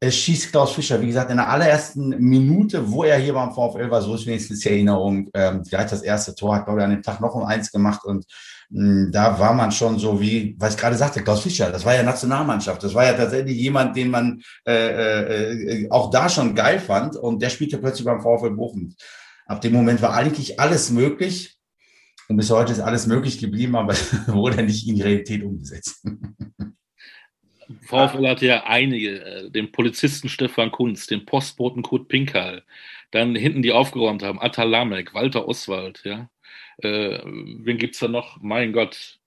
äh, 0.00 0.10
schießt 0.10 0.52
Klaus 0.52 0.72
Fischer, 0.72 1.00
wie 1.00 1.06
gesagt, 1.06 1.30
in 1.30 1.38
der 1.38 1.48
allerersten 1.48 2.10
Minute, 2.10 2.90
wo 2.90 3.04
er 3.04 3.16
hier 3.16 3.32
beim 3.32 3.52
VfL 3.52 3.90
war, 3.90 4.02
so 4.02 4.14
ist 4.14 4.26
wenigstens 4.26 4.60
die 4.60 4.68
Erinnerung, 4.68 5.30
ähm, 5.32 5.62
gleich 5.62 5.88
das 5.88 6.02
erste 6.02 6.34
Tor, 6.34 6.54
hat, 6.54 6.66
glaube 6.66 6.80
ich, 6.80 6.84
an 6.84 6.90
dem 6.90 7.02
Tag 7.02 7.20
noch 7.22 7.34
um 7.34 7.44
eins 7.44 7.72
gemacht 7.72 8.04
und 8.04 8.26
hm, 8.70 9.10
da 9.10 9.38
war 9.38 9.54
man 9.54 9.72
schon 9.72 9.98
so 9.98 10.20
wie, 10.20 10.54
was 10.58 10.74
ich 10.74 10.80
gerade 10.80 10.96
sagte, 10.96 11.22
Klaus 11.22 11.40
Fischer, 11.40 11.70
das 11.70 11.86
war 11.86 11.94
ja 11.94 12.02
Nationalmannschaft, 12.02 12.82
das 12.82 12.92
war 12.92 13.06
ja 13.06 13.14
tatsächlich 13.14 13.56
jemand, 13.56 13.96
den 13.96 14.10
man 14.10 14.42
äh, 14.66 15.84
äh, 15.84 15.90
auch 15.90 16.10
da 16.10 16.28
schon 16.28 16.54
geil 16.54 16.78
fand 16.78 17.16
und 17.16 17.40
der 17.40 17.48
spielte 17.48 17.78
plötzlich 17.78 18.04
beim 18.04 18.20
VfL 18.20 18.50
Bochum. 18.50 18.94
Ab 19.46 19.62
dem 19.62 19.72
Moment 19.72 20.02
war 20.02 20.12
eigentlich 20.12 20.60
alles 20.60 20.90
möglich 20.90 21.53
und 22.28 22.36
bis 22.36 22.50
heute 22.50 22.72
ist 22.72 22.80
alles 22.80 23.06
möglich 23.06 23.38
geblieben, 23.38 23.76
aber 23.76 23.94
wurde 24.26 24.62
nicht 24.62 24.86
in 24.88 24.96
die 24.96 25.02
Realität 25.02 25.42
umgesetzt. 25.42 26.06
VfL 27.82 28.28
hatte 28.28 28.46
ja 28.46 28.64
einige, 28.64 29.24
äh, 29.24 29.50
den 29.50 29.72
Polizisten 29.72 30.28
Stefan 30.28 30.70
Kunz, 30.70 31.06
den 31.06 31.24
Postboten 31.26 31.82
Kurt 31.82 32.08
Pinkal, 32.08 32.62
dann 33.10 33.34
hinten 33.34 33.62
die 33.62 33.72
aufgeräumt 33.72 34.22
haben, 34.22 34.40
Atta 34.40 34.64
Lamek, 34.64 35.14
Walter 35.14 35.48
Oswald, 35.48 36.02
ja, 36.04 36.28
äh, 36.78 37.20
wen 37.24 37.78
gibt 37.78 37.94
es 37.94 38.00
da 38.00 38.08
noch? 38.08 38.38
Mein 38.40 38.72
Gott. 38.72 39.18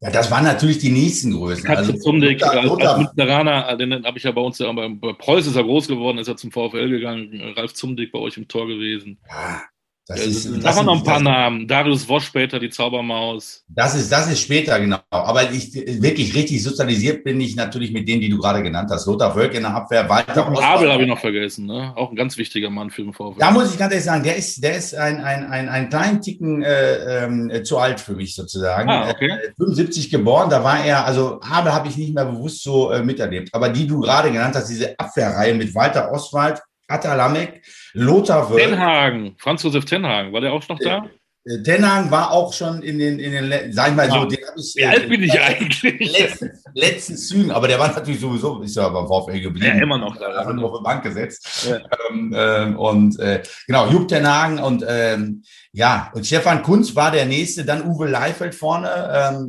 Ja, 0.00 0.10
das 0.10 0.30
waren 0.30 0.44
natürlich 0.44 0.78
die 0.78 0.90
nächsten 0.90 1.32
Größen. 1.32 1.64
Katze 1.64 1.92
also, 1.92 1.98
Zumdick, 1.98 2.42
als, 2.42 2.70
als 2.70 2.98
Münsteraner, 2.98 3.68
äh, 3.68 3.76
den 3.76 4.04
habe 4.04 4.16
ich 4.16 4.24
ja 4.24 4.32
bei 4.32 4.40
uns, 4.40 4.58
ja, 4.58 4.72
bei, 4.72 4.88
bei 4.88 5.12
Preuß 5.12 5.46
ist 5.46 5.56
er 5.56 5.64
groß 5.64 5.88
geworden, 5.88 6.18
ist 6.18 6.28
er 6.28 6.36
zum 6.36 6.50
VfL 6.50 6.88
gegangen, 6.88 7.52
Ralf 7.54 7.74
Zumdick 7.74 8.10
bei 8.10 8.18
euch 8.18 8.38
im 8.38 8.48
Tor 8.48 8.66
gewesen. 8.66 9.18
Ja, 9.28 9.62
Das 10.10 10.26
ist, 10.26 10.42
Sag 10.42 10.62
das 10.62 10.76
mal 10.76 10.82
noch 10.82 10.96
ein 10.96 11.04
paar 11.04 11.20
Namen. 11.20 11.68
Darius 11.68 12.08
Wosch 12.08 12.24
später, 12.24 12.58
die 12.58 12.68
Zaubermaus. 12.68 13.64
Das 13.68 13.94
ist, 13.94 14.10
das 14.10 14.28
ist 14.28 14.40
später, 14.40 14.80
genau. 14.80 14.98
Aber 15.08 15.52
ich 15.52 15.72
wirklich 15.72 16.34
richtig 16.34 16.64
sozialisiert 16.64 17.22
bin 17.22 17.40
ich 17.40 17.54
natürlich 17.54 17.92
mit 17.92 18.08
denen, 18.08 18.20
die 18.20 18.28
du 18.28 18.38
gerade 18.38 18.60
genannt 18.60 18.90
hast. 18.90 19.06
Lothar 19.06 19.36
Wölk 19.36 19.54
in 19.54 19.62
der 19.62 19.72
Abwehr, 19.72 20.08
Walter 20.08 20.48
Abel 20.48 20.92
habe 20.92 21.02
ich 21.04 21.08
noch 21.08 21.20
vergessen, 21.20 21.66
ne? 21.66 21.92
Auch 21.94 22.10
ein 22.10 22.16
ganz 22.16 22.36
wichtiger 22.38 22.70
Mann 22.70 22.90
für 22.90 23.04
den 23.04 23.12
VfL. 23.12 23.38
Da 23.38 23.52
muss 23.52 23.72
ich 23.72 23.78
ganz 23.78 23.92
ehrlich 23.92 24.04
sagen, 24.04 24.24
der 24.24 24.34
ist, 24.34 24.64
der 24.64 24.76
ist 24.76 24.96
ein, 24.96 25.22
ein, 25.22 25.46
ein, 25.46 25.68
ein 25.68 25.88
kleinen 25.88 26.20
Ticken 26.20 26.64
äh, 26.64 27.26
äh, 27.26 27.62
zu 27.62 27.78
alt 27.78 28.00
für 28.00 28.14
mich 28.14 28.34
sozusagen. 28.34 28.90
Ah, 28.90 29.10
okay. 29.10 29.30
Äh, 29.30 29.52
75 29.58 30.10
geboren, 30.10 30.50
da 30.50 30.64
war 30.64 30.84
er, 30.84 31.06
also 31.06 31.40
Abel 31.40 31.72
habe 31.72 31.86
ich 31.86 31.96
nicht 31.96 32.16
mehr 32.16 32.24
bewusst 32.24 32.64
so 32.64 32.90
äh, 32.90 33.04
miterlebt. 33.04 33.54
Aber 33.54 33.68
die 33.68 33.86
du 33.86 34.00
gerade 34.00 34.32
genannt 34.32 34.56
hast, 34.56 34.70
diese 34.70 34.98
Abwehrreihe 34.98 35.54
mit 35.54 35.72
Walter 35.72 36.10
Oswald, 36.10 36.60
Atalamek, 36.88 37.62
Lothar 37.92 38.50
Wörth. 38.50 38.60
Tenhagen, 38.60 39.34
Franz 39.38 39.62
Josef 39.62 39.84
Tenhagen, 39.84 40.32
war 40.32 40.40
der 40.40 40.52
auch 40.52 40.66
noch 40.68 40.78
da? 40.78 41.04
Äh, 41.44 41.62
Tenhagen 41.62 42.10
war 42.10 42.32
auch 42.32 42.52
schon 42.52 42.82
in 42.82 42.98
den, 42.98 43.18
in 43.18 43.32
den 43.32 43.72
sag 43.72 43.90
ich 43.90 43.94
mal 43.94 44.10
so, 44.10 44.26
den 44.26 44.38
ich, 44.56 44.74
Wie 44.76 44.84
alt 44.84 45.08
bin 45.08 45.22
ich 45.22 45.40
eigentlich? 45.40 46.12
Letzten, 46.12 46.50
letzten 46.74 47.16
Zügen, 47.16 47.50
aber 47.50 47.66
der 47.66 47.78
war 47.78 47.88
natürlich 47.88 48.20
sowieso, 48.20 48.60
ist 48.60 48.76
ja 48.76 48.88
beim 48.90 49.06
VfL 49.06 49.40
geblieben. 49.40 49.78
Ja, 49.78 49.82
immer 49.82 49.96
noch 49.96 50.16
da. 50.16 50.26
Einfach 50.26 50.52
nur 50.52 50.70
auf 50.70 50.78
die 50.78 50.84
Bank 50.84 51.02
gesetzt. 51.02 51.68
Ja. 51.68 51.78
Ähm, 52.10 52.34
ähm, 52.36 52.78
und 52.78 53.18
äh, 53.20 53.42
genau, 53.66 53.88
Jupp 53.88 54.08
Tenhagen 54.08 54.58
und 54.58 54.84
ähm, 54.86 55.42
ja, 55.72 56.10
und 56.14 56.26
Stefan 56.26 56.62
Kunz 56.62 56.94
war 56.94 57.10
der 57.10 57.24
nächste, 57.24 57.64
dann 57.64 57.86
Uwe 57.88 58.06
Leifeld 58.06 58.54
vorne. 58.54 58.90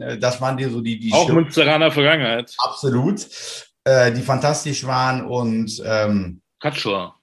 Ähm, 0.02 0.20
das 0.20 0.40
waren 0.40 0.56
die 0.56 0.66
so 0.66 0.80
die, 0.80 0.98
die 0.98 1.12
Auch 1.12 1.30
Münsteraner 1.30 1.92
Vergangenheit. 1.92 2.56
Absolut. 2.60 3.28
Äh, 3.84 4.14
die 4.14 4.22
fantastisch 4.22 4.86
waren 4.86 5.26
und 5.26 5.82
ähm, 5.86 6.42
Katschor. 6.60 7.21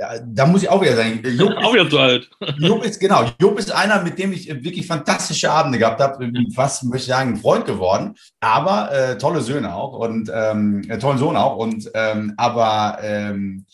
Ja, 0.00 0.12
da 0.24 0.46
muss 0.46 0.62
ich 0.62 0.68
auch 0.70 0.80
wieder 0.80 0.96
sagen, 0.96 1.20
Jupp 1.22 1.54
auch 1.58 1.74
wieder 1.74 1.90
zu 1.90 1.98
alt. 1.98 2.30
Jupp 2.56 2.82
ist, 2.86 2.98
genau, 2.98 3.30
Jupp 3.38 3.58
ist 3.58 3.70
einer, 3.70 4.02
mit 4.02 4.18
dem 4.18 4.32
ich 4.32 4.48
wirklich 4.48 4.86
fantastische 4.86 5.50
Abende 5.50 5.78
gehabt 5.78 6.00
habe, 6.00 6.32
fast, 6.54 6.84
möchte 6.84 7.04
ich 7.04 7.14
sagen, 7.14 7.34
ein 7.34 7.36
Freund 7.36 7.66
geworden, 7.66 8.14
aber 8.40 8.90
äh, 8.92 9.18
tolle 9.18 9.42
Söhne 9.42 9.74
auch 9.74 9.98
und 9.98 10.32
ähm, 10.34 10.82
äh, 10.88 10.96
tollen 10.96 11.18
Sohn 11.18 11.36
auch 11.36 11.56
und 11.56 11.90
ähm, 11.92 12.32
aber 12.38 12.96
ähm, 13.02 13.66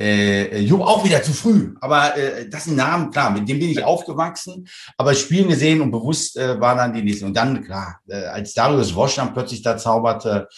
äh, 0.00 0.58
Jupp 0.60 0.80
auch 0.80 1.04
wieder 1.04 1.22
zu 1.22 1.34
früh, 1.34 1.74
aber 1.82 2.16
äh, 2.16 2.48
das 2.48 2.64
ist 2.64 2.72
ein 2.72 2.76
Name, 2.76 3.10
klar, 3.10 3.30
mit 3.30 3.46
dem 3.46 3.58
bin 3.58 3.68
ich 3.68 3.84
aufgewachsen, 3.84 4.66
aber 4.96 5.12
Spielen 5.12 5.48
gesehen 5.48 5.82
und 5.82 5.90
bewusst 5.90 6.38
äh, 6.38 6.58
war 6.58 6.76
dann 6.76 6.94
die 6.94 7.02
nächsten. 7.02 7.26
Und 7.26 7.36
dann, 7.36 7.62
klar, 7.62 8.00
äh, 8.08 8.24
als 8.24 8.54
Darius 8.54 8.94
Wosch 8.94 9.16
dann 9.16 9.34
plötzlich 9.34 9.60
da 9.60 9.76
zauberte, 9.76 10.48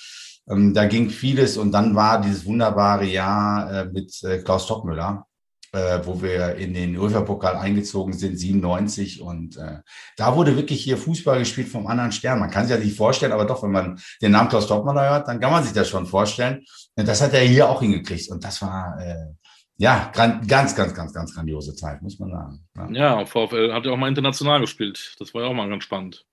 ähm, 0.50 0.74
da 0.74 0.86
ging 0.86 1.10
vieles 1.10 1.56
und 1.56 1.72
dann 1.72 1.94
war 1.94 2.20
dieses 2.20 2.44
wunderbare 2.44 3.04
Jahr 3.04 3.72
äh, 3.72 3.84
mit 3.86 4.22
äh, 4.24 4.38
Klaus 4.38 4.66
Tockmüller, 4.66 5.26
äh, 5.72 6.00
wo 6.04 6.20
wir 6.20 6.56
in 6.56 6.74
den 6.74 6.98
UEFA-Pokal 6.98 7.56
eingezogen 7.56 8.12
sind, 8.12 8.36
97. 8.36 9.22
Und 9.22 9.56
äh, 9.56 9.78
da 10.16 10.34
wurde 10.34 10.56
wirklich 10.56 10.82
hier 10.82 10.96
Fußball 10.96 11.38
gespielt 11.38 11.68
vom 11.68 11.86
anderen 11.86 12.10
Stern. 12.10 12.40
Man 12.40 12.50
kann 12.50 12.66
sich 12.66 12.76
ja 12.76 12.82
nicht 12.82 12.96
vorstellen, 12.96 13.32
aber 13.32 13.44
doch, 13.44 13.62
wenn 13.62 13.70
man 13.70 14.00
den 14.20 14.32
Namen 14.32 14.48
Klaus 14.48 14.66
Tockmüller 14.66 15.08
hört, 15.08 15.28
dann 15.28 15.38
kann 15.38 15.52
man 15.52 15.62
sich 15.62 15.72
das 15.72 15.88
schon 15.88 16.06
vorstellen. 16.06 16.64
Das 16.96 17.20
hat 17.20 17.32
er 17.32 17.42
hier 17.42 17.68
auch 17.68 17.80
hingekriegt. 17.80 18.30
Und 18.30 18.42
das 18.42 18.60
war 18.60 18.98
äh, 19.00 19.26
ja 19.76 20.10
ganz, 20.12 20.46
ganz, 20.48 20.74
ganz, 20.74 20.94
ganz, 20.94 21.12
ganz 21.12 21.34
grandiose 21.34 21.74
Zeit, 21.76 22.02
muss 22.02 22.18
man 22.18 22.30
sagen. 22.30 22.94
Ja, 22.94 23.20
ja 23.20 23.26
VfL 23.26 23.72
hat 23.72 23.86
ja 23.86 23.92
auch 23.92 23.96
mal 23.96 24.08
international 24.08 24.60
gespielt. 24.60 25.14
Das 25.20 25.32
war 25.32 25.42
ja 25.42 25.48
auch 25.48 25.54
mal 25.54 25.68
ganz 25.68 25.84
spannend. 25.84 26.26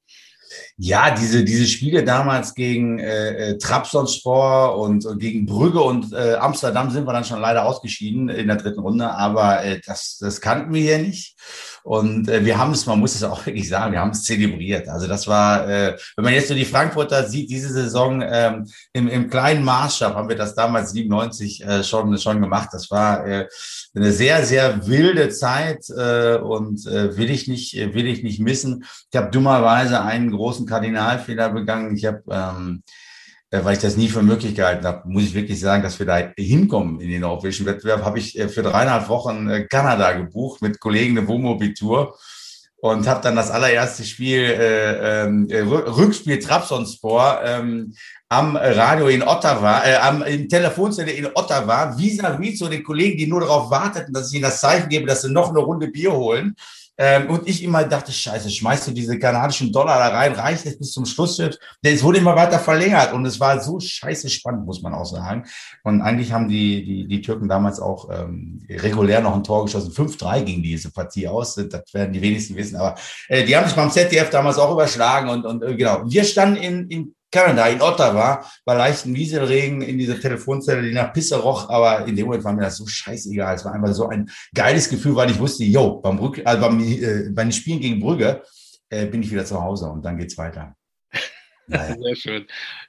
Ja, 0.77 1.11
diese, 1.11 1.43
diese 1.43 1.65
Spiele 1.65 2.03
damals 2.03 2.53
gegen 2.53 2.99
äh, 2.99 3.51
äh, 3.51 3.57
Trabzonspor 3.57 4.77
und, 4.77 5.05
und 5.05 5.19
gegen 5.19 5.45
Brügge 5.45 5.81
und 5.81 6.13
äh, 6.13 6.35
Amsterdam 6.35 6.91
sind 6.91 7.05
wir 7.05 7.13
dann 7.13 7.25
schon 7.25 7.41
leider 7.41 7.65
ausgeschieden 7.65 8.29
in 8.29 8.47
der 8.47 8.57
dritten 8.57 8.79
Runde, 8.79 9.09
aber 9.09 9.63
äh, 9.63 9.81
das, 9.85 10.17
das 10.19 10.39
kannten 10.39 10.73
wir 10.73 10.81
hier 10.81 10.99
nicht. 10.99 11.35
Und 11.87 12.27
äh, 12.27 12.43
wir 12.43 12.57
haben 12.57 12.73
es, 12.73 12.85
man 12.85 12.99
muss 12.99 13.15
es 13.15 13.23
auch 13.23 13.45
wirklich 13.45 13.69
sagen, 13.69 13.93
wir 13.93 14.01
haben 14.01 14.09
es 14.09 14.23
zelebriert. 14.23 14.89
Also 14.89 15.07
das 15.07 15.25
war, 15.25 15.69
äh, 15.69 15.97
wenn 16.17 16.25
man 16.25 16.33
jetzt 16.33 16.49
so 16.49 16.53
die 16.53 16.65
Frankfurter 16.65 17.23
sieht, 17.23 17.49
diese 17.49 17.69
Saison 17.69 18.21
ähm, 18.27 18.67
im, 18.91 19.07
im 19.07 19.29
kleinen 19.29 19.63
Maßstab 19.63 20.13
haben 20.13 20.27
wir 20.27 20.35
das 20.35 20.53
damals 20.53 20.91
97 20.91 21.63
äh, 21.65 21.83
schon, 21.85 22.17
schon 22.17 22.41
gemacht. 22.41 22.69
Das 22.73 22.91
war 22.91 23.25
äh, 23.25 23.47
eine 23.95 24.11
sehr, 24.11 24.45
sehr 24.45 24.85
wilde 24.85 25.29
Zeit 25.29 25.89
äh, 25.89 26.35
und 26.35 26.85
äh, 26.87 27.15
will 27.15 27.31
ich 27.31 27.47
nicht, 27.47 27.73
will 27.93 28.07
ich 28.07 28.21
nicht 28.21 28.41
missen. 28.41 28.83
Ich 29.09 29.17
habe 29.17 29.31
dummerweise 29.31 30.01
einen 30.01 30.31
großen 30.31 30.65
Kardinalfehler 30.65 31.51
begangen. 31.51 31.95
Ich 31.95 32.05
habe 32.05 32.21
ähm, 32.29 32.83
äh, 32.85 33.06
weil 33.51 33.73
ich 33.73 33.81
das 33.81 33.95
nie 33.95 34.09
für 34.09 34.21
möglich 34.21 34.55
gehalten 34.55 34.85
habe, 34.85 35.07
muss 35.07 35.23
ich 35.23 35.33
wirklich 35.33 35.59
sagen, 35.59 35.83
dass 35.83 35.99
wir 35.99 36.05
da 36.05 36.17
hinkommen 36.37 36.99
in 36.99 37.09
den 37.09 37.23
europäischen 37.23 37.65
Wettbewerb, 37.65 38.03
habe 38.03 38.19
ich 38.19 38.37
äh, 38.37 38.49
für 38.49 38.63
dreieinhalb 38.63 39.07
Wochen 39.09 39.49
äh, 39.49 39.63
Kanada 39.65 40.11
gebucht 40.13 40.61
mit 40.61 40.79
Kollegen 40.79 41.15
der 41.15 41.27
Wohnmobil-Tour 41.27 42.17
und 42.79 43.07
habe 43.07 43.21
dann 43.21 43.35
das 43.35 43.49
allererste 43.49 44.03
Spiel, 44.03 44.41
äh, 44.41 45.25
äh, 45.25 45.61
Rückspiel 45.61 46.39
Trabzonspor 46.39 47.39
ähm, 47.43 47.95
am 48.29 48.57
Radio 48.57 49.07
in 49.07 49.23
Ottawa, 49.23 49.83
äh, 49.85 49.95
am 49.95 50.21
im 50.21 50.49
Telefonzelle 50.49 51.11
in 51.11 51.27
Ottawa, 51.33 51.95
vis-à-vis 51.97 52.57
zu 52.57 52.67
den 52.67 52.83
Kollegen, 52.83 53.17
die 53.17 53.27
nur 53.27 53.41
darauf 53.41 53.71
warteten, 53.71 54.13
dass 54.13 54.29
ich 54.29 54.35
ihnen 54.35 54.43
das 54.43 54.59
Zeichen 54.59 54.89
gebe, 54.89 55.05
dass 55.07 55.21
sie 55.21 55.31
noch 55.31 55.49
eine 55.49 55.59
Runde 55.59 55.87
Bier 55.87 56.11
holen. 56.11 56.55
Ähm, 56.97 57.29
und 57.29 57.47
ich 57.47 57.63
immer 57.63 57.83
dachte, 57.83 58.11
scheiße, 58.11 58.49
schmeißt 58.49 58.87
du 58.87 58.91
diese 58.91 59.19
kanadischen 59.19 59.71
Dollar 59.71 59.99
da 59.99 60.07
rein, 60.07 60.33
reicht 60.33 60.65
es 60.65 60.77
bis 60.77 60.91
zum 60.91 61.05
Schluss? 61.05 61.39
Es 61.39 62.03
wurde 62.03 62.17
immer 62.17 62.35
weiter 62.35 62.57
verlängert 62.57 63.13
und 63.13 63.25
es 63.25 63.39
war 63.39 63.61
so 63.61 63.79
scheiße 63.79 64.29
spannend, 64.29 64.65
muss 64.65 64.81
man 64.81 64.93
auch 64.93 65.05
sagen. 65.05 65.45
Und 65.83 66.01
eigentlich 66.01 66.31
haben 66.31 66.47
die, 66.47 66.83
die, 66.83 67.07
die 67.07 67.21
Türken 67.21 67.47
damals 67.47 67.79
auch 67.79 68.09
ähm, 68.11 68.61
regulär 68.69 69.21
noch 69.21 69.35
ein 69.35 69.43
Tor 69.43 69.65
geschossen. 69.65 69.91
5-3 69.91 70.41
ging 70.41 70.63
diese 70.63 70.91
Partie 70.91 71.27
aus, 71.27 71.55
das 71.55 71.93
werden 71.93 72.13
die 72.13 72.21
wenigsten 72.21 72.55
wissen. 72.55 72.77
Aber 72.77 72.95
äh, 73.27 73.45
die 73.45 73.55
haben 73.55 73.67
sich 73.67 73.75
beim 73.75 73.91
ZDF 73.91 74.29
damals 74.31 74.57
auch 74.57 74.71
überschlagen 74.71 75.29
und, 75.29 75.45
und 75.45 75.63
äh, 75.63 75.75
genau. 75.75 76.01
Wir 76.05 76.23
standen 76.23 76.57
in, 76.57 76.87
in 76.89 77.15
Kanada, 77.31 77.67
in 77.67 77.81
Ottawa, 77.81 78.45
bei 78.63 78.73
leichten 78.73 79.13
Wieselregen 79.13 79.81
in 79.81 79.97
dieser 79.97 80.19
Telefonzelle, 80.19 80.81
die 80.81 80.93
nach 80.93 81.11
Pisse 81.11 81.37
roch, 81.37 81.69
aber 81.69 82.05
in 82.05 82.15
dem 82.15 82.25
Moment 82.25 82.43
war 82.43 82.53
mir 82.53 82.61
das 82.61 82.77
so 82.77 82.87
scheißegal. 82.87 83.55
Es 83.55 83.65
war 83.65 83.73
einfach 83.73 83.93
so 83.93 84.07
ein 84.07 84.29
geiles 84.53 84.89
Gefühl, 84.89 85.15
weil 85.15 85.29
ich 85.29 85.39
wusste, 85.39 85.65
yo, 85.65 85.99
beim, 85.99 86.17
Brück, 86.17 86.41
also 86.45 86.61
beim, 86.61 86.79
äh, 86.79 87.29
beim 87.31 87.51
Spielen 87.51 87.81
gegen 87.81 87.99
Brügge 87.99 88.41
äh, 88.89 89.05
bin 89.05 89.21
ich 89.21 89.31
wieder 89.31 89.45
zu 89.45 89.61
Hause 89.61 89.87
und 89.87 90.05
dann 90.05 90.17
geht's 90.17 90.37
weiter. 90.37 90.75
Naja. 91.67 91.95
Sehr 92.01 92.15
schön. 92.15 92.47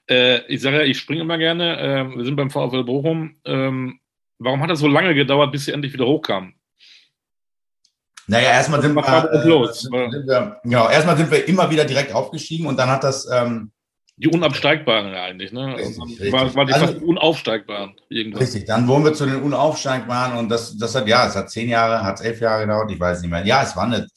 Äh, 0.09 0.46
ich 0.46 0.61
sage 0.61 0.77
ja, 0.77 0.83
ich 0.85 0.98
springe 0.98 1.22
immer 1.22 1.38
gerne. 1.38 1.79
Äh, 1.79 2.16
wir 2.16 2.24
sind 2.24 2.37
beim 2.37 2.51
VfL 2.51 2.85
Bochum. 2.85 3.37
Ähm, 3.44 3.98
warum 4.38 4.62
hat 4.62 4.70
das 4.70 4.79
so 4.79 4.87
lange 4.87 5.14
gedauert, 5.14 5.51
bis 5.51 5.64
sie 5.64 5.72
endlich 5.72 5.92
wieder 5.92 6.07
hochkamen? 6.07 6.55
Naja, 8.29 8.51
erstmal 8.51 8.83
sind, 8.83 8.96
äh, 8.96 9.72
sind 9.72 9.90
wir, 10.29 10.61
ja, 10.64 10.90
erstmal 10.90 11.16
sind 11.16 11.31
wir 11.31 11.48
immer 11.48 11.70
wieder 11.70 11.87
direkt 11.87 12.12
aufgestiegen 12.12 12.66
und 12.66 12.79
dann 12.79 12.90
hat 12.90 13.03
das 13.03 13.27
ähm, 13.33 13.72
die 14.19 14.29
Unabsteigbaren 14.29 15.15
eigentlich, 15.15 15.53
ne? 15.53 15.77
Richtig, 15.77 16.03
richtig. 16.03 16.33
War, 16.33 16.55
war 16.55 16.65
die 16.65 16.73
also, 16.73 16.87
fast 16.87 17.03
Unaufsteigbaren 17.03 17.95
irgendwann. 18.09 18.43
Richtig, 18.43 18.65
dann 18.65 18.89
wurden 18.89 19.05
wir 19.05 19.15
zu 19.15 19.27
den 19.27 19.43
Unaufsteigbaren 19.43 20.37
und 20.37 20.49
das, 20.49 20.77
das 20.77 20.95
hat, 20.95 21.07
ja, 21.07 21.27
es 21.27 21.37
hat 21.37 21.51
zehn 21.51 21.69
Jahre, 21.69 22.03
hat 22.03 22.21
elf 22.21 22.41
Jahre 22.41 22.63
gedauert, 22.63 22.91
ich 22.91 22.99
weiß 22.99 23.23
nicht 23.23 23.31
mehr. 23.31 23.47
Ja, 23.47 23.63
es 23.63 23.77
war 23.77 23.85
eine, 23.85 24.09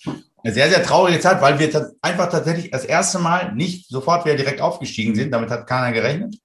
eine 0.43 0.53
sehr, 0.53 0.69
sehr 0.69 0.81
traurige 0.83 1.19
Zeit, 1.19 1.39
weil 1.41 1.59
wir 1.59 1.91
einfach 2.01 2.29
tatsächlich 2.29 2.71
das 2.71 2.83
erste 2.83 3.19
Mal 3.19 3.53
nicht 3.53 3.87
sofort 3.89 4.25
wieder 4.25 4.35
direkt 4.35 4.59
aufgestiegen 4.59 5.13
sind, 5.13 5.31
damit 5.31 5.51
hat 5.51 5.67
keiner 5.67 5.91
gerechnet. 5.91 6.35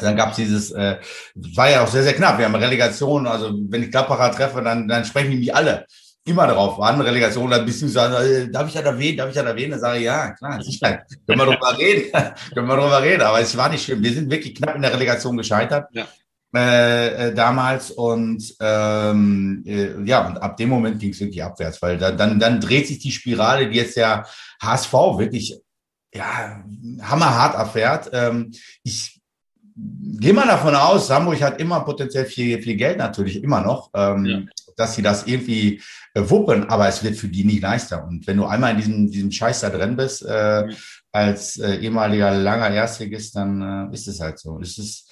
Dann 0.00 0.16
gab 0.16 0.30
es 0.30 0.36
dieses, 0.36 0.70
äh, 0.70 0.98
war 1.34 1.70
ja 1.70 1.82
auch 1.82 1.88
sehr, 1.88 2.04
sehr 2.04 2.14
knapp. 2.14 2.38
Wir 2.38 2.44
haben 2.44 2.54
Relegation, 2.54 3.26
also 3.26 3.52
wenn 3.52 3.82
ich 3.82 3.90
Klapperer 3.90 4.30
treffe, 4.30 4.62
dann, 4.62 4.86
dann 4.86 5.04
sprechen 5.04 5.32
die 5.32 5.38
mich 5.38 5.54
alle 5.54 5.84
immer 6.24 6.46
darauf 6.46 6.78
warten, 6.78 7.00
Relegation, 7.00 7.50
dann 7.50 7.64
bist 7.64 7.82
du 7.82 7.88
sagen, 7.88 8.14
äh, 8.14 8.50
darf 8.50 8.68
ich 8.68 8.74
das 8.74 8.84
erwähnen, 8.84 9.16
darf 9.16 9.28
ich 9.28 9.34
das 9.34 9.46
erwähnen? 9.46 9.72
Dann 9.72 9.80
sage 9.80 9.98
ich, 9.98 10.04
ja, 10.04 10.30
klar, 10.32 10.62
sicher, 10.62 11.02
können 11.26 11.38
wir 11.38 11.46
drüber 11.46 11.78
reden, 11.78 12.12
können 12.54 12.66
wir 12.66 12.76
drüber 12.76 13.02
reden, 13.02 13.22
aber 13.22 13.40
es 13.40 13.56
war 13.56 13.68
nicht 13.68 13.84
schlimm. 13.84 14.02
Wir 14.02 14.12
sind 14.12 14.30
wirklich 14.30 14.54
knapp 14.54 14.76
in 14.76 14.82
der 14.82 14.92
Relegation 14.92 15.36
gescheitert. 15.36 15.88
Ja. 15.92 16.06
Äh, 16.54 17.28
äh, 17.28 17.34
damals 17.34 17.90
und 17.90 18.42
ähm, 18.60 19.62
äh, 19.66 20.02
ja 20.04 20.28
und 20.28 20.38
ab 20.38 20.56
dem 20.56 20.70
Moment 20.70 20.98
ging 20.98 21.10
es 21.10 21.20
wirklich 21.20 21.44
abwärts, 21.44 21.82
weil 21.82 21.98
da, 21.98 22.10
dann 22.10 22.38
dann 22.38 22.58
dreht 22.58 22.86
sich 22.86 23.00
die 23.00 23.10
Spirale, 23.10 23.68
die 23.68 23.76
jetzt 23.76 23.98
der 23.98 24.26
HSV 24.62 24.94
wirklich 25.18 25.60
ja 26.14 26.64
hammerhart 27.02 27.54
erfährt. 27.54 28.08
Ähm, 28.14 28.52
ich 28.82 29.20
gehe 29.76 30.32
mal 30.32 30.46
davon 30.46 30.74
aus, 30.74 31.10
Hamburg 31.10 31.42
hat 31.42 31.60
immer 31.60 31.80
potenziell 31.80 32.24
viel 32.24 32.62
viel 32.62 32.76
Geld 32.76 32.96
natürlich 32.96 33.42
immer 33.42 33.60
noch. 33.60 33.90
Ähm, 33.92 34.24
ja 34.24 34.40
dass 34.78 34.94
sie 34.94 35.02
das 35.02 35.26
irgendwie 35.26 35.82
wuppen, 36.26 36.68
aber 36.68 36.88
es 36.88 37.02
wird 37.02 37.16
für 37.16 37.28
die 37.28 37.44
nicht 37.44 37.62
leichter. 37.62 38.06
Und 38.06 38.26
wenn 38.26 38.36
du 38.36 38.46
einmal 38.46 38.72
in 38.72 38.76
diesem, 38.78 39.10
diesem 39.10 39.30
Scheiß 39.30 39.60
da 39.60 39.70
drin 39.70 39.96
bist, 39.96 40.24
äh, 40.28 40.66
mhm. 40.66 40.74
als 41.12 41.58
äh, 41.58 41.76
ehemaliger 41.76 42.32
langer 42.32 42.70
Erstligist, 42.70 43.36
dann 43.36 43.90
äh, 43.90 43.94
ist 43.94 44.08
es 44.08 44.20
halt 44.20 44.38
so. 44.38 44.58
Es 44.60 44.78
ist, 44.78 45.10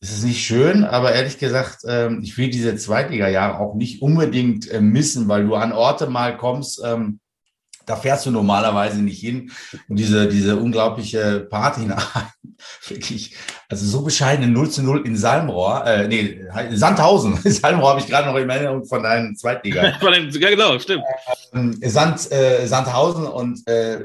es 0.00 0.12
ist 0.12 0.24
nicht 0.24 0.44
schön, 0.44 0.84
aber 0.84 1.12
ehrlich 1.12 1.38
gesagt, 1.38 1.78
ähm, 1.86 2.20
ich 2.22 2.36
will 2.36 2.50
diese 2.50 2.76
Zweitliga-Jahre 2.76 3.58
auch 3.58 3.74
nicht 3.74 4.02
unbedingt 4.02 4.70
äh, 4.70 4.80
missen, 4.80 5.28
weil 5.28 5.46
du 5.46 5.54
an 5.54 5.72
Orte 5.72 6.08
mal 6.08 6.36
kommst, 6.36 6.82
ähm, 6.84 7.20
da 7.86 7.96
fährst 7.96 8.26
du 8.26 8.30
normalerweise 8.30 9.02
nicht 9.02 9.20
hin. 9.20 9.50
Und 9.88 9.98
diese, 9.98 10.28
diese 10.28 10.56
unglaubliche 10.56 11.40
Party, 11.50 11.88
wirklich, 12.88 13.36
also 13.68 13.86
so 13.86 14.02
bescheidene 14.02 14.48
0 14.48 14.70
zu 14.70 14.82
0 14.82 15.06
in 15.06 15.16
Salmrohr, 15.16 15.86
äh, 15.86 16.08
nee, 16.08 16.40
Sandhausen. 16.70 17.36
Salmrohr 17.44 17.90
habe 17.90 18.00
ich 18.00 18.06
gerade 18.06 18.28
noch 18.28 18.36
in 18.36 18.48
Erinnerung 18.48 18.84
von 18.84 19.02
deinem 19.02 19.36
Zweitliga. 19.36 19.94
von 20.00 20.12
dem, 20.12 20.30
ja, 20.30 20.50
genau, 20.50 20.78
stimmt. 20.78 21.04
Ähm, 21.52 21.78
Sand, 21.82 22.30
äh, 22.32 22.66
Sandhausen 22.66 23.26
und 23.26 23.66
äh, 23.68 23.98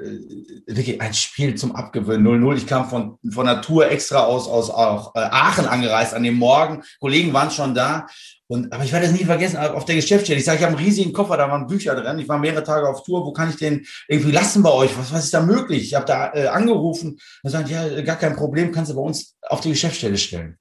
wirklich 0.65 1.01
ein 1.01 1.13
Spiel 1.13 1.55
zum 1.55 1.75
Abgewöhnen, 1.75 2.25
0-0. 2.25 2.57
Ich 2.57 2.67
kam 2.67 2.89
von, 2.89 3.17
von 3.31 3.45
Natur 3.45 3.89
extra 3.89 4.23
aus, 4.23 4.47
aus 4.47 4.69
auch, 4.69 5.15
äh, 5.15 5.19
Aachen 5.19 5.65
angereist 5.65 6.13
an 6.13 6.23
dem 6.23 6.35
Morgen. 6.35 6.83
Kollegen 6.99 7.33
waren 7.33 7.51
schon 7.51 7.73
da 7.73 8.07
und, 8.51 8.73
aber 8.73 8.83
ich 8.83 8.91
werde 8.91 9.05
es 9.05 9.12
nie 9.12 9.25
vergessen, 9.25 9.57
auf 9.57 9.85
der 9.85 9.93
Geschäftsstelle. 9.93 10.39
Ich 10.39 10.45
sage, 10.45 10.57
ich 10.57 10.63
habe 10.63 10.75
einen 10.75 10.83
riesigen 10.83 11.13
Koffer, 11.13 11.38
da 11.38 11.47
waren 11.51 11.67
Bücher 11.67 11.93
drin. 11.95 12.17
Ich 12.17 12.27
war 12.27 12.39
mehrere 12.39 12.63
Tage 12.63 12.89
auf 12.89 13.03
Tour. 13.03 13.23
Wo 13.23 13.31
kann 13.31 13.51
ich 13.51 13.57
den 13.57 13.85
irgendwie 14.07 14.31
lassen 14.31 14.63
bei 14.63 14.71
euch? 14.71 14.97
Was, 14.97 15.13
was 15.13 15.25
ist 15.25 15.33
da 15.35 15.41
möglich? 15.41 15.83
Ich 15.83 15.93
habe 15.93 16.07
da 16.07 16.33
äh, 16.33 16.47
angerufen 16.47 17.19
und 17.43 17.49
sagt, 17.51 17.69
ja, 17.69 18.01
gar 18.01 18.15
kein 18.15 18.35
Problem, 18.35 18.71
kannst 18.71 18.89
du 18.89 18.95
bei 18.95 19.03
uns 19.03 19.35
auf 19.43 19.62
die 19.62 19.69
Geschäftsstelle 19.69 20.17
stellen. 20.17 20.57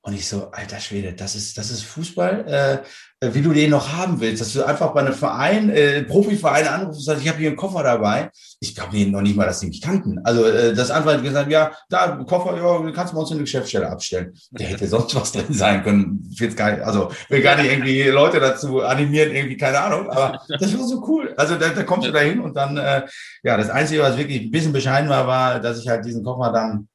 Und 0.00 0.14
ich 0.14 0.26
so, 0.26 0.50
alter 0.50 0.80
Schwede, 0.80 1.12
das 1.12 1.34
ist, 1.34 1.58
das 1.58 1.70
ist 1.70 1.82
Fußball, 1.82 2.48
äh, 2.48 2.88
wie 3.22 3.40
du 3.40 3.54
den 3.54 3.70
noch 3.70 3.92
haben 3.94 4.20
willst, 4.20 4.42
dass 4.42 4.52
du 4.52 4.62
einfach 4.62 4.92
bei 4.92 5.00
einem 5.00 5.14
Verein, 5.14 5.70
äh, 5.70 6.02
Profiverein 6.02 6.66
anrufst 6.68 7.00
und 7.00 7.04
sagst, 7.04 7.22
ich 7.22 7.28
habe 7.28 7.38
hier 7.38 7.48
einen 7.48 7.56
Koffer 7.56 7.82
dabei. 7.82 8.30
Ich 8.60 8.74
glaube 8.74 8.92
denen 8.92 9.12
noch 9.12 9.22
nicht 9.22 9.36
mal, 9.36 9.46
dass 9.46 9.60
die 9.60 9.68
mich 9.68 9.80
kannten. 9.80 10.20
Also 10.22 10.44
äh, 10.44 10.74
das 10.74 10.90
einfach 10.90 11.22
gesagt, 11.22 11.50
ja, 11.50 11.72
da, 11.88 12.22
Koffer, 12.28 12.56
ja, 12.58 12.92
kannst 12.92 13.12
du 13.12 13.16
bei 13.16 13.22
uns 13.22 13.30
in 13.30 13.38
die 13.38 13.44
Geschäftsstelle 13.44 13.88
abstellen. 13.88 14.34
Der 14.50 14.66
hätte 14.66 14.86
sonst 14.88 15.14
was 15.14 15.32
drin 15.32 15.46
sein 15.48 15.82
können. 15.82 16.28
Ich 16.30 16.40
will 16.40 16.54
gar 16.54 16.72
nicht, 16.72 16.82
also 16.82 17.10
will 17.30 17.40
gar 17.40 17.56
nicht 17.56 17.70
irgendwie 17.70 18.02
Leute 18.02 18.38
dazu 18.38 18.82
animieren, 18.82 19.34
irgendwie, 19.34 19.56
keine 19.56 19.80
Ahnung, 19.80 20.10
aber 20.10 20.38
das 20.48 20.78
war 20.78 20.86
so 20.86 21.02
cool. 21.08 21.32
Also 21.38 21.56
da, 21.56 21.70
da 21.70 21.84
kommst 21.84 22.06
du 22.06 22.12
da 22.12 22.20
hin 22.20 22.40
und 22.40 22.54
dann, 22.54 22.76
äh, 22.76 23.02
ja, 23.42 23.56
das 23.56 23.70
Einzige, 23.70 24.02
was 24.02 24.18
wirklich 24.18 24.42
ein 24.42 24.50
bisschen 24.50 24.74
bescheiden 24.74 25.08
war, 25.08 25.26
war, 25.26 25.60
dass 25.60 25.80
ich 25.80 25.88
halt 25.88 26.04
diesen 26.04 26.22
Koffer 26.22 26.52
dann 26.52 26.88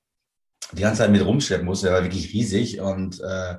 die 0.74 0.84
ganze 0.84 1.00
Zeit 1.00 1.12
mit 1.12 1.26
rumschleppen 1.26 1.66
musste. 1.66 1.88
Der 1.88 1.96
war 1.96 2.04
wirklich 2.04 2.32
riesig 2.32 2.80
und, 2.80 3.20
äh, 3.22 3.56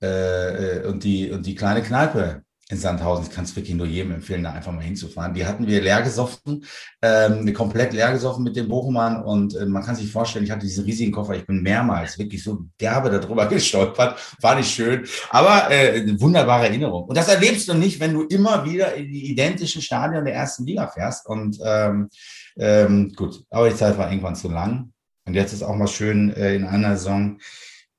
äh, 0.00 0.86
und, 0.86 1.04
die, 1.04 1.30
und 1.30 1.46
die 1.46 1.54
kleine 1.54 1.82
Kneipe 1.82 2.42
in 2.70 2.76
Sandhausen, 2.76 3.26
ich 3.26 3.30
kann 3.34 3.44
es 3.44 3.56
wirklich 3.56 3.74
nur 3.74 3.86
jedem 3.86 4.12
empfehlen, 4.12 4.42
da 4.42 4.52
einfach 4.52 4.72
mal 4.72 4.84
hinzufahren. 4.84 5.32
Die 5.32 5.46
hatten 5.46 5.66
wir 5.66 5.80
leer 5.80 6.02
gesoffen, 6.02 6.64
ähm, 7.00 7.50
komplett 7.54 7.94
leer 7.94 8.12
gesoffen 8.12 8.44
mit 8.44 8.56
dem 8.56 8.68
Bochumern 8.68 9.22
und 9.22 9.56
äh, 9.56 9.64
man 9.64 9.82
kann 9.82 9.96
sich 9.96 10.12
vorstellen, 10.12 10.44
ich 10.44 10.50
hatte 10.50 10.66
diesen 10.66 10.84
riesigen 10.84 11.12
Koffer, 11.12 11.34
ich 11.34 11.46
bin 11.46 11.62
mehrmals 11.62 12.18
wirklich 12.18 12.44
so 12.44 12.66
derbe 12.78 13.08
darüber 13.08 13.46
gestolpert, 13.48 14.18
war 14.42 14.54
nicht 14.54 14.70
schön, 14.70 15.06
aber 15.30 15.70
äh, 15.70 16.00
eine 16.00 16.20
wunderbare 16.20 16.66
Erinnerung. 16.66 17.04
Und 17.04 17.16
das 17.16 17.28
erlebst 17.28 17.68
du 17.68 17.74
nicht, 17.74 18.00
wenn 18.00 18.12
du 18.12 18.24
immer 18.24 18.66
wieder 18.66 18.94
in 18.94 19.10
die 19.10 19.30
identischen 19.30 19.80
Stadien 19.80 20.26
der 20.26 20.34
ersten 20.34 20.66
Liga 20.66 20.88
fährst 20.88 21.26
und 21.26 21.58
ähm, 21.64 22.10
ähm, 22.58 23.12
gut, 23.16 23.44
aber 23.48 23.70
die 23.70 23.76
Zeit 23.76 23.96
war 23.96 24.10
irgendwann 24.10 24.36
zu 24.36 24.48
lang 24.48 24.92
und 25.24 25.34
jetzt 25.34 25.54
ist 25.54 25.62
auch 25.62 25.76
mal 25.76 25.88
schön, 25.88 26.34
äh, 26.34 26.54
in 26.54 26.64
einer 26.64 26.98
Saison 26.98 27.38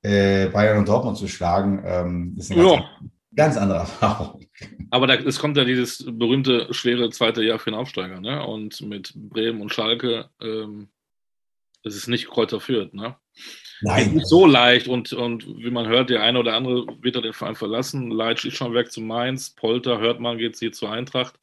äh, 0.02 0.48
Bayern 0.48 0.78
und 0.78 0.88
Dortmund 0.88 1.16
zu 1.16 1.28
schlagen. 1.28 1.82
Ähm, 1.84 2.34
ist 2.38 2.50
eine 2.50 2.62
ganz, 2.62 2.84
ganz 3.34 3.56
andere 3.56 3.80
Erfahrung. 3.80 4.46
Aber 4.90 5.06
da, 5.06 5.14
es 5.14 5.38
kommt 5.38 5.56
ja 5.56 5.64
dieses 5.64 6.04
berühmte, 6.06 6.72
schwere 6.72 7.10
zweite 7.10 7.42
Jahr 7.42 7.58
für 7.58 7.70
den 7.70 7.78
Aufsteiger. 7.78 8.20
Ne? 8.20 8.44
Und 8.44 8.80
mit 8.80 9.12
Bremen 9.14 9.60
und 9.60 9.72
Schalke 9.72 10.30
ähm, 10.40 10.88
ist 11.82 11.96
es 11.96 12.06
nicht 12.06 12.28
Kräuter 12.28 12.60
führt. 12.60 12.94
Ne? 12.94 13.16
Nein. 13.82 14.14
Nicht 14.14 14.26
so 14.26 14.46
leicht. 14.46 14.88
Und, 14.88 15.12
und 15.12 15.46
wie 15.46 15.70
man 15.70 15.86
hört, 15.86 16.10
der 16.10 16.22
eine 16.22 16.38
oder 16.38 16.54
andere 16.54 16.86
wird 17.00 17.16
er 17.16 17.22
den 17.22 17.32
Verein 17.32 17.56
verlassen. 17.56 18.10
Leitsch 18.10 18.44
ist 18.44 18.56
schon 18.56 18.74
weg 18.74 18.90
zu 18.90 19.00
Mainz. 19.00 19.50
Polter, 19.50 19.98
hört 19.98 20.20
man, 20.20 20.38
geht 20.38 20.56
sie 20.56 20.70
zur 20.70 20.90
Eintracht. 20.90 21.38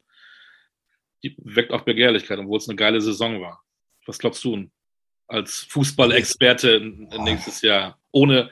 Die 1.24 1.34
weckt 1.38 1.72
auch 1.72 1.82
Begehrlichkeit, 1.82 2.38
obwohl 2.38 2.58
es 2.58 2.68
eine 2.68 2.76
geile 2.76 3.00
Saison 3.00 3.40
war. 3.40 3.64
Was 4.06 4.18
glaubst 4.18 4.44
du? 4.44 4.68
Als 5.28 5.66
Fußballexperte 5.68 6.80
nächstes 7.20 7.62
Jahr, 7.62 7.98
ohne 8.10 8.50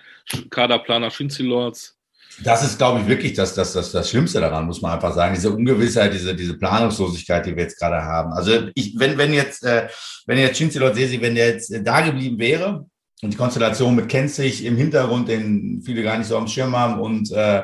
Kaderplaner 0.51 1.11
Schinzilords. 1.11 1.97
Das 2.43 2.63
ist, 2.63 2.77
glaube 2.77 3.01
ich, 3.01 3.07
wirklich 3.07 3.33
das, 3.33 3.55
das, 3.55 3.73
das, 3.73 3.93
das 3.93 4.11
Schlimmste 4.11 4.41
daran, 4.41 4.67
muss 4.67 4.83
man 4.83 4.93
einfach 4.93 5.15
sagen. 5.15 5.35
Diese 5.35 5.51
Ungewissheit, 5.51 6.13
diese, 6.13 6.35
diese 6.35 6.59
Planungslosigkeit, 6.59 7.47
die 7.47 7.57
wir 7.57 7.63
jetzt 7.63 7.79
gerade 7.79 8.03
haben. 8.03 8.33
Also 8.33 8.69
ich, 8.75 8.99
wenn, 8.99 9.17
wenn 9.17 9.33
jetzt, 9.33 9.65
äh, 9.65 9.89
wenn 10.27 10.39
jetzt 10.39 10.59
Schinzilord 10.59 10.95
Sesi, 10.95 11.21
wenn 11.21 11.35
der 11.35 11.49
jetzt 11.49 11.73
da 11.83 12.03
geblieben 12.03 12.39
wäre 12.39 12.87
und 13.23 13.33
die 13.33 13.39
Konstellation 13.39 13.97
mit 13.97 14.11
Kenzig 14.11 14.65
im 14.65 14.77
Hintergrund, 14.77 15.29
den 15.29 15.81
viele 15.83 16.03
gar 16.03 16.19
nicht 16.19 16.27
so 16.27 16.37
am 16.37 16.47
Schirm 16.47 16.77
haben 16.77 17.01
und 17.01 17.33
äh, 17.33 17.63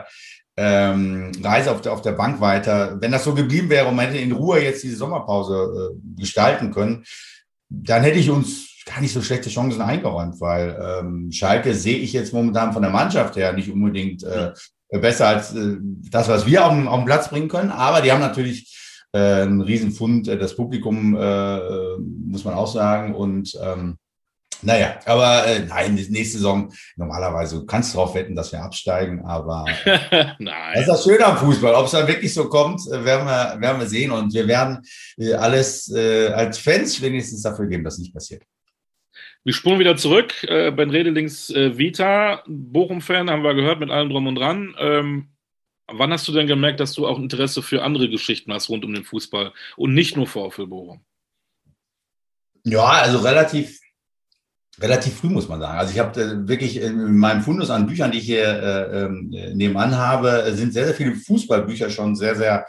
ähm, 0.56 1.32
Reise 1.42 1.70
auf 1.70 1.82
der, 1.82 1.92
auf 1.92 2.02
der 2.02 2.12
Bank 2.12 2.40
weiter, 2.40 2.96
wenn 3.00 3.12
das 3.12 3.24
so 3.24 3.34
geblieben 3.34 3.68
wäre 3.68 3.86
und 3.86 3.96
man 3.96 4.06
hätte 4.06 4.18
in 4.18 4.32
Ruhe 4.32 4.62
jetzt 4.62 4.82
diese 4.82 4.96
Sommerpause 4.96 5.92
äh, 5.94 6.20
gestalten 6.20 6.70
können, 6.70 7.04
dann 7.68 8.02
hätte 8.02 8.18
ich 8.18 8.30
uns 8.30 8.71
gar 8.84 9.00
nicht 9.00 9.12
so 9.12 9.22
schlechte 9.22 9.50
Chancen 9.50 9.80
eingeräumt, 9.80 10.40
weil 10.40 10.78
ähm, 11.00 11.30
Schalke 11.32 11.74
sehe 11.74 11.98
ich 11.98 12.12
jetzt 12.12 12.32
momentan 12.32 12.72
von 12.72 12.82
der 12.82 12.90
Mannschaft 12.90 13.36
her 13.36 13.52
nicht 13.52 13.70
unbedingt 13.70 14.22
äh, 14.24 14.52
besser 14.90 15.28
als 15.28 15.54
äh, 15.54 15.76
das, 16.10 16.28
was 16.28 16.46
wir 16.46 16.66
auf, 16.66 16.86
auf 16.86 16.98
den 17.00 17.06
Platz 17.06 17.28
bringen 17.28 17.48
können. 17.48 17.70
Aber 17.70 18.00
die 18.00 18.12
haben 18.12 18.20
natürlich 18.20 18.76
äh, 19.12 19.42
einen 19.42 19.60
Riesenfund, 19.60 20.28
äh, 20.28 20.38
das 20.38 20.56
Publikum, 20.56 21.16
äh, 21.16 21.98
muss 21.98 22.44
man 22.44 22.54
auch 22.54 22.72
sagen. 22.72 23.14
Und 23.14 23.56
ähm, 23.62 23.96
naja, 24.64 24.94
aber 25.06 25.46
äh, 25.46 25.64
nein, 25.66 25.94
nächste 25.94 26.38
Saison, 26.38 26.72
normalerweise, 26.96 27.56
du 27.56 27.66
kannst 27.66 27.94
darauf 27.94 28.14
wetten, 28.14 28.36
dass 28.36 28.52
wir 28.52 28.62
absteigen, 28.62 29.24
aber 29.24 29.64
nein. 30.38 30.72
das 30.74 30.80
ist 30.82 30.88
das 30.88 31.04
Schöne 31.04 31.26
am 31.26 31.36
Fußball. 31.36 31.74
Ob 31.74 31.86
es 31.86 31.92
dann 31.92 32.06
wirklich 32.06 32.32
so 32.32 32.48
kommt, 32.48 32.80
äh, 32.86 33.04
werden 33.04 33.26
wir, 33.26 33.60
werden 33.60 33.80
wir 33.80 33.88
sehen. 33.88 34.12
Und 34.12 34.32
wir 34.32 34.46
werden 34.46 34.78
äh, 35.18 35.34
alles 35.34 35.92
äh, 35.92 36.28
als 36.28 36.58
Fans 36.58 37.00
wenigstens 37.02 37.42
dafür 37.42 37.66
geben, 37.66 37.84
dass 37.84 37.98
nicht 37.98 38.14
passiert. 38.14 38.44
Wir 39.44 39.52
spulen 39.52 39.80
wieder 39.80 39.96
zurück. 39.96 40.44
Äh, 40.44 40.70
ben 40.70 40.90
Redelings 40.90 41.50
äh, 41.50 41.76
Vita, 41.76 42.44
Bochum-Fan, 42.46 43.28
haben 43.28 43.42
wir 43.42 43.54
gehört 43.54 43.80
mit 43.80 43.90
allem 43.90 44.08
drum 44.08 44.28
und 44.28 44.36
dran. 44.36 44.74
Ähm, 44.78 45.30
wann 45.88 46.12
hast 46.12 46.28
du 46.28 46.32
denn 46.32 46.46
gemerkt, 46.46 46.78
dass 46.78 46.92
du 46.92 47.06
auch 47.06 47.18
Interesse 47.18 47.60
für 47.62 47.82
andere 47.82 48.08
Geschichten 48.08 48.52
hast 48.52 48.68
rund 48.68 48.84
um 48.84 48.94
den 48.94 49.04
Fußball 49.04 49.52
und 49.76 49.94
nicht 49.94 50.16
nur 50.16 50.28
VfL 50.28 50.68
Bochum? 50.68 51.00
Ja, 52.64 52.84
also 52.84 53.18
relativ, 53.18 53.80
relativ 54.78 55.14
früh 55.14 55.28
muss 55.28 55.48
man 55.48 55.58
sagen. 55.58 55.76
Also 55.76 55.92
ich 55.92 55.98
habe 55.98 56.20
äh, 56.20 56.48
wirklich 56.48 56.76
in 56.76 57.16
meinem 57.16 57.42
Fundus 57.42 57.70
an 57.70 57.88
Büchern, 57.88 58.12
die 58.12 58.18
ich 58.18 58.26
hier 58.26 58.46
äh, 58.46 59.04
ähm, 59.04 59.28
nebenan 59.54 59.96
habe, 59.96 60.52
sind 60.54 60.72
sehr, 60.72 60.84
sehr 60.84 60.94
viele 60.94 61.16
Fußballbücher 61.16 61.90
schon 61.90 62.14
sehr, 62.14 62.36
sehr 62.36 62.66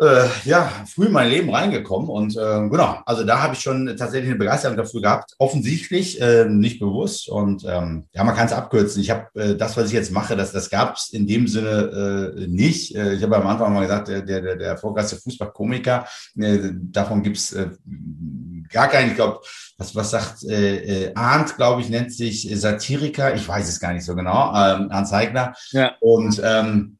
äh, 0.00 0.26
ja, 0.44 0.70
früh 0.92 1.06
in 1.06 1.12
mein 1.12 1.30
Leben 1.30 1.54
reingekommen 1.54 2.08
und 2.08 2.36
äh, 2.36 2.68
genau, 2.68 2.98
also 3.06 3.24
da 3.24 3.40
habe 3.40 3.54
ich 3.54 3.60
schon 3.60 3.86
tatsächlich 3.96 4.30
eine 4.30 4.38
Begeisterung 4.38 4.76
dafür 4.76 5.00
gehabt, 5.00 5.34
offensichtlich, 5.38 6.20
äh, 6.20 6.46
nicht 6.46 6.80
bewusst 6.80 7.28
und 7.28 7.64
ähm, 7.64 8.06
ja, 8.12 8.24
man 8.24 8.34
kann 8.34 8.46
es 8.46 8.52
abkürzen. 8.52 9.00
Ich 9.02 9.10
habe 9.10 9.28
äh, 9.34 9.56
das, 9.56 9.76
was 9.76 9.86
ich 9.86 9.92
jetzt 9.92 10.10
mache, 10.10 10.34
das, 10.36 10.50
das 10.50 10.68
gab 10.68 10.96
es 10.96 11.12
in 11.12 11.26
dem 11.26 11.46
Sinne 11.46 12.34
äh, 12.36 12.46
nicht. 12.48 12.94
Äh, 12.96 13.14
ich 13.14 13.22
habe 13.22 13.36
am 13.36 13.46
Anfang 13.46 13.72
mal 13.72 13.82
gesagt, 13.82 14.08
der, 14.08 14.22
der, 14.22 14.56
der 14.56 14.68
erfolgreichste 14.68 15.16
Fußballkomiker, 15.16 16.06
äh, 16.38 16.58
davon 16.72 17.22
gibt's 17.22 17.52
äh, 17.52 17.68
gar 18.70 18.88
keinen, 18.88 19.10
ich 19.10 19.16
glaube, 19.16 19.40
was, 19.78 19.94
was 19.94 20.10
sagt 20.10 20.44
äh, 20.44 21.04
äh, 21.06 21.12
Arndt, 21.14 21.56
glaube 21.56 21.82
ich, 21.82 21.88
nennt 21.88 22.12
sich 22.12 22.48
Satiriker, 22.60 23.34
ich 23.34 23.46
weiß 23.46 23.68
es 23.68 23.78
gar 23.78 23.92
nicht 23.92 24.04
so 24.04 24.16
genau, 24.16 24.48
ähm, 24.56 24.88
Arndt 24.90 25.08
Zeigler. 25.08 25.54
Ja. 25.70 25.92
Und 26.00 26.40
ähm, 26.44 26.98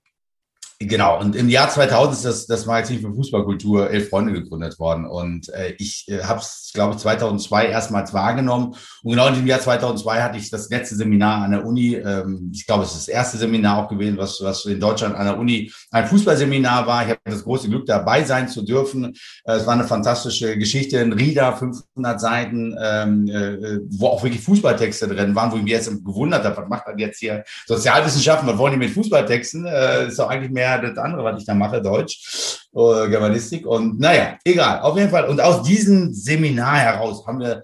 Genau, 0.86 1.20
und 1.20 1.36
im 1.36 1.48
Jahr 1.48 1.70
2000 1.70 2.14
ist 2.14 2.24
das, 2.24 2.46
das 2.46 2.66
Magazin 2.66 3.00
für 3.00 3.12
Fußballkultur 3.12 3.90
Elf 3.90 4.10
Freunde 4.10 4.32
gegründet 4.32 4.78
worden. 4.78 5.06
Und 5.06 5.48
äh, 5.50 5.74
ich 5.78 6.06
äh, 6.08 6.22
habe 6.22 6.40
es, 6.40 6.70
glaube 6.74 6.94
ich, 6.94 7.00
2002 7.00 7.68
erstmals 7.68 8.12
wahrgenommen. 8.12 8.74
Und 9.02 9.10
genau 9.10 9.28
in 9.28 9.34
diesem 9.34 9.46
Jahr 9.46 9.60
2002 9.60 10.22
hatte 10.22 10.38
ich 10.38 10.50
das 10.50 10.68
letzte 10.70 10.96
Seminar 10.96 11.44
an 11.44 11.52
der 11.52 11.64
Uni. 11.64 11.94
Ähm, 11.94 12.50
ich 12.52 12.66
glaube, 12.66 12.84
es 12.84 12.90
ist 12.90 13.08
das 13.08 13.08
erste 13.08 13.38
Seminar 13.38 13.84
auch 13.84 13.88
gewesen, 13.88 14.18
was, 14.18 14.40
was 14.42 14.64
in 14.66 14.80
Deutschland 14.80 15.14
an 15.14 15.26
der 15.26 15.38
Uni 15.38 15.72
ein 15.90 16.06
Fußballseminar 16.06 16.86
war. 16.86 17.04
Ich 17.04 17.10
hatte 17.10 17.20
das 17.24 17.44
große 17.44 17.68
Glück, 17.68 17.86
dabei 17.86 18.24
sein 18.24 18.48
zu 18.48 18.62
dürfen. 18.62 19.14
Äh, 19.44 19.52
es 19.54 19.66
war 19.66 19.74
eine 19.74 19.84
fantastische 19.84 20.58
Geschichte 20.58 20.98
in 20.98 21.12
Rieda, 21.12 21.52
500 21.52 22.20
Seiten, 22.20 22.76
ähm, 22.82 23.28
äh, 23.28 23.78
wo 23.90 24.08
auch 24.08 24.22
wirklich 24.22 24.42
Fußballtexte 24.42 25.08
drin 25.08 25.34
waren, 25.34 25.52
wo 25.52 25.56
ich 25.56 25.62
mich 25.62 25.72
jetzt 25.72 25.88
gewundert 26.04 26.44
habe, 26.44 26.56
was 26.56 26.68
macht 26.68 26.86
man 26.86 26.98
jetzt 26.98 27.20
hier 27.20 27.44
Sozialwissenschaften, 27.66 28.48
was 28.48 28.58
wollen 28.58 28.72
die 28.72 28.78
mit 28.78 28.90
Fußballtexten? 28.90 29.66
Äh, 29.66 30.08
ist 30.08 30.18
doch 30.18 30.28
eigentlich 30.28 30.50
mehr 30.50 30.73
mehr 30.82 30.90
das 30.90 31.04
andere, 31.04 31.24
was 31.24 31.40
ich 31.40 31.46
da 31.46 31.54
mache, 31.54 31.80
Deutsch 31.80 32.66
oder 32.72 33.08
Germanistik. 33.08 33.66
Und 33.66 33.98
naja, 34.00 34.38
egal, 34.44 34.80
auf 34.80 34.96
jeden 34.96 35.10
Fall. 35.10 35.28
Und 35.28 35.40
aus 35.40 35.62
diesem 35.62 36.12
Seminar 36.12 36.76
heraus 36.76 37.26
haben 37.26 37.40
wir 37.40 37.62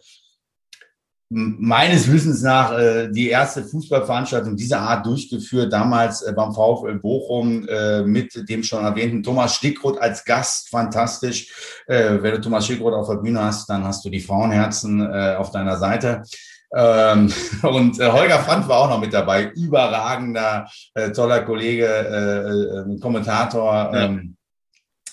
meines 1.33 2.11
Wissens 2.11 2.42
nach 2.42 2.77
äh, 2.77 3.09
die 3.09 3.29
erste 3.29 3.62
Fußballveranstaltung 3.62 4.57
dieser 4.57 4.81
Art 4.81 5.07
durchgeführt, 5.07 5.73
damals 5.73 6.23
äh, 6.23 6.33
beim 6.33 6.53
VfL 6.53 6.99
Bochum 6.99 7.68
äh, 7.68 8.03
mit 8.03 8.49
dem 8.49 8.64
schon 8.64 8.85
erwähnten 8.85 9.23
Thomas 9.23 9.55
Stickroth 9.55 10.01
als 10.01 10.25
Gast, 10.25 10.68
fantastisch. 10.70 11.83
Äh, 11.87 12.20
wenn 12.20 12.35
du 12.35 12.40
Thomas 12.40 12.64
Stickroth 12.64 12.94
auf 12.94 13.09
der 13.09 13.16
Bühne 13.16 13.44
hast, 13.44 13.70
dann 13.70 13.85
hast 13.85 14.05
du 14.05 14.11
die 14.11 14.20
Frauenherzen 14.20 15.01
äh, 15.01 15.37
auf 15.38 15.53
deiner 15.53 15.77
Seite. 15.77 16.23
Ähm, 16.75 17.33
und 17.63 17.99
äh, 18.01 18.11
Holger 18.11 18.39
Brandt 18.39 18.69
war 18.69 18.79
auch 18.79 18.91
noch 18.91 19.01
mit 19.01 19.13
dabei, 19.13 19.51
überragender, 19.55 20.69
äh, 20.95 21.11
toller 21.11 21.43
Kollege, 21.43 21.87
äh, 21.87 22.93
äh, 22.93 23.01
Kommentator. 23.01 23.93
Ähm, 23.95 24.37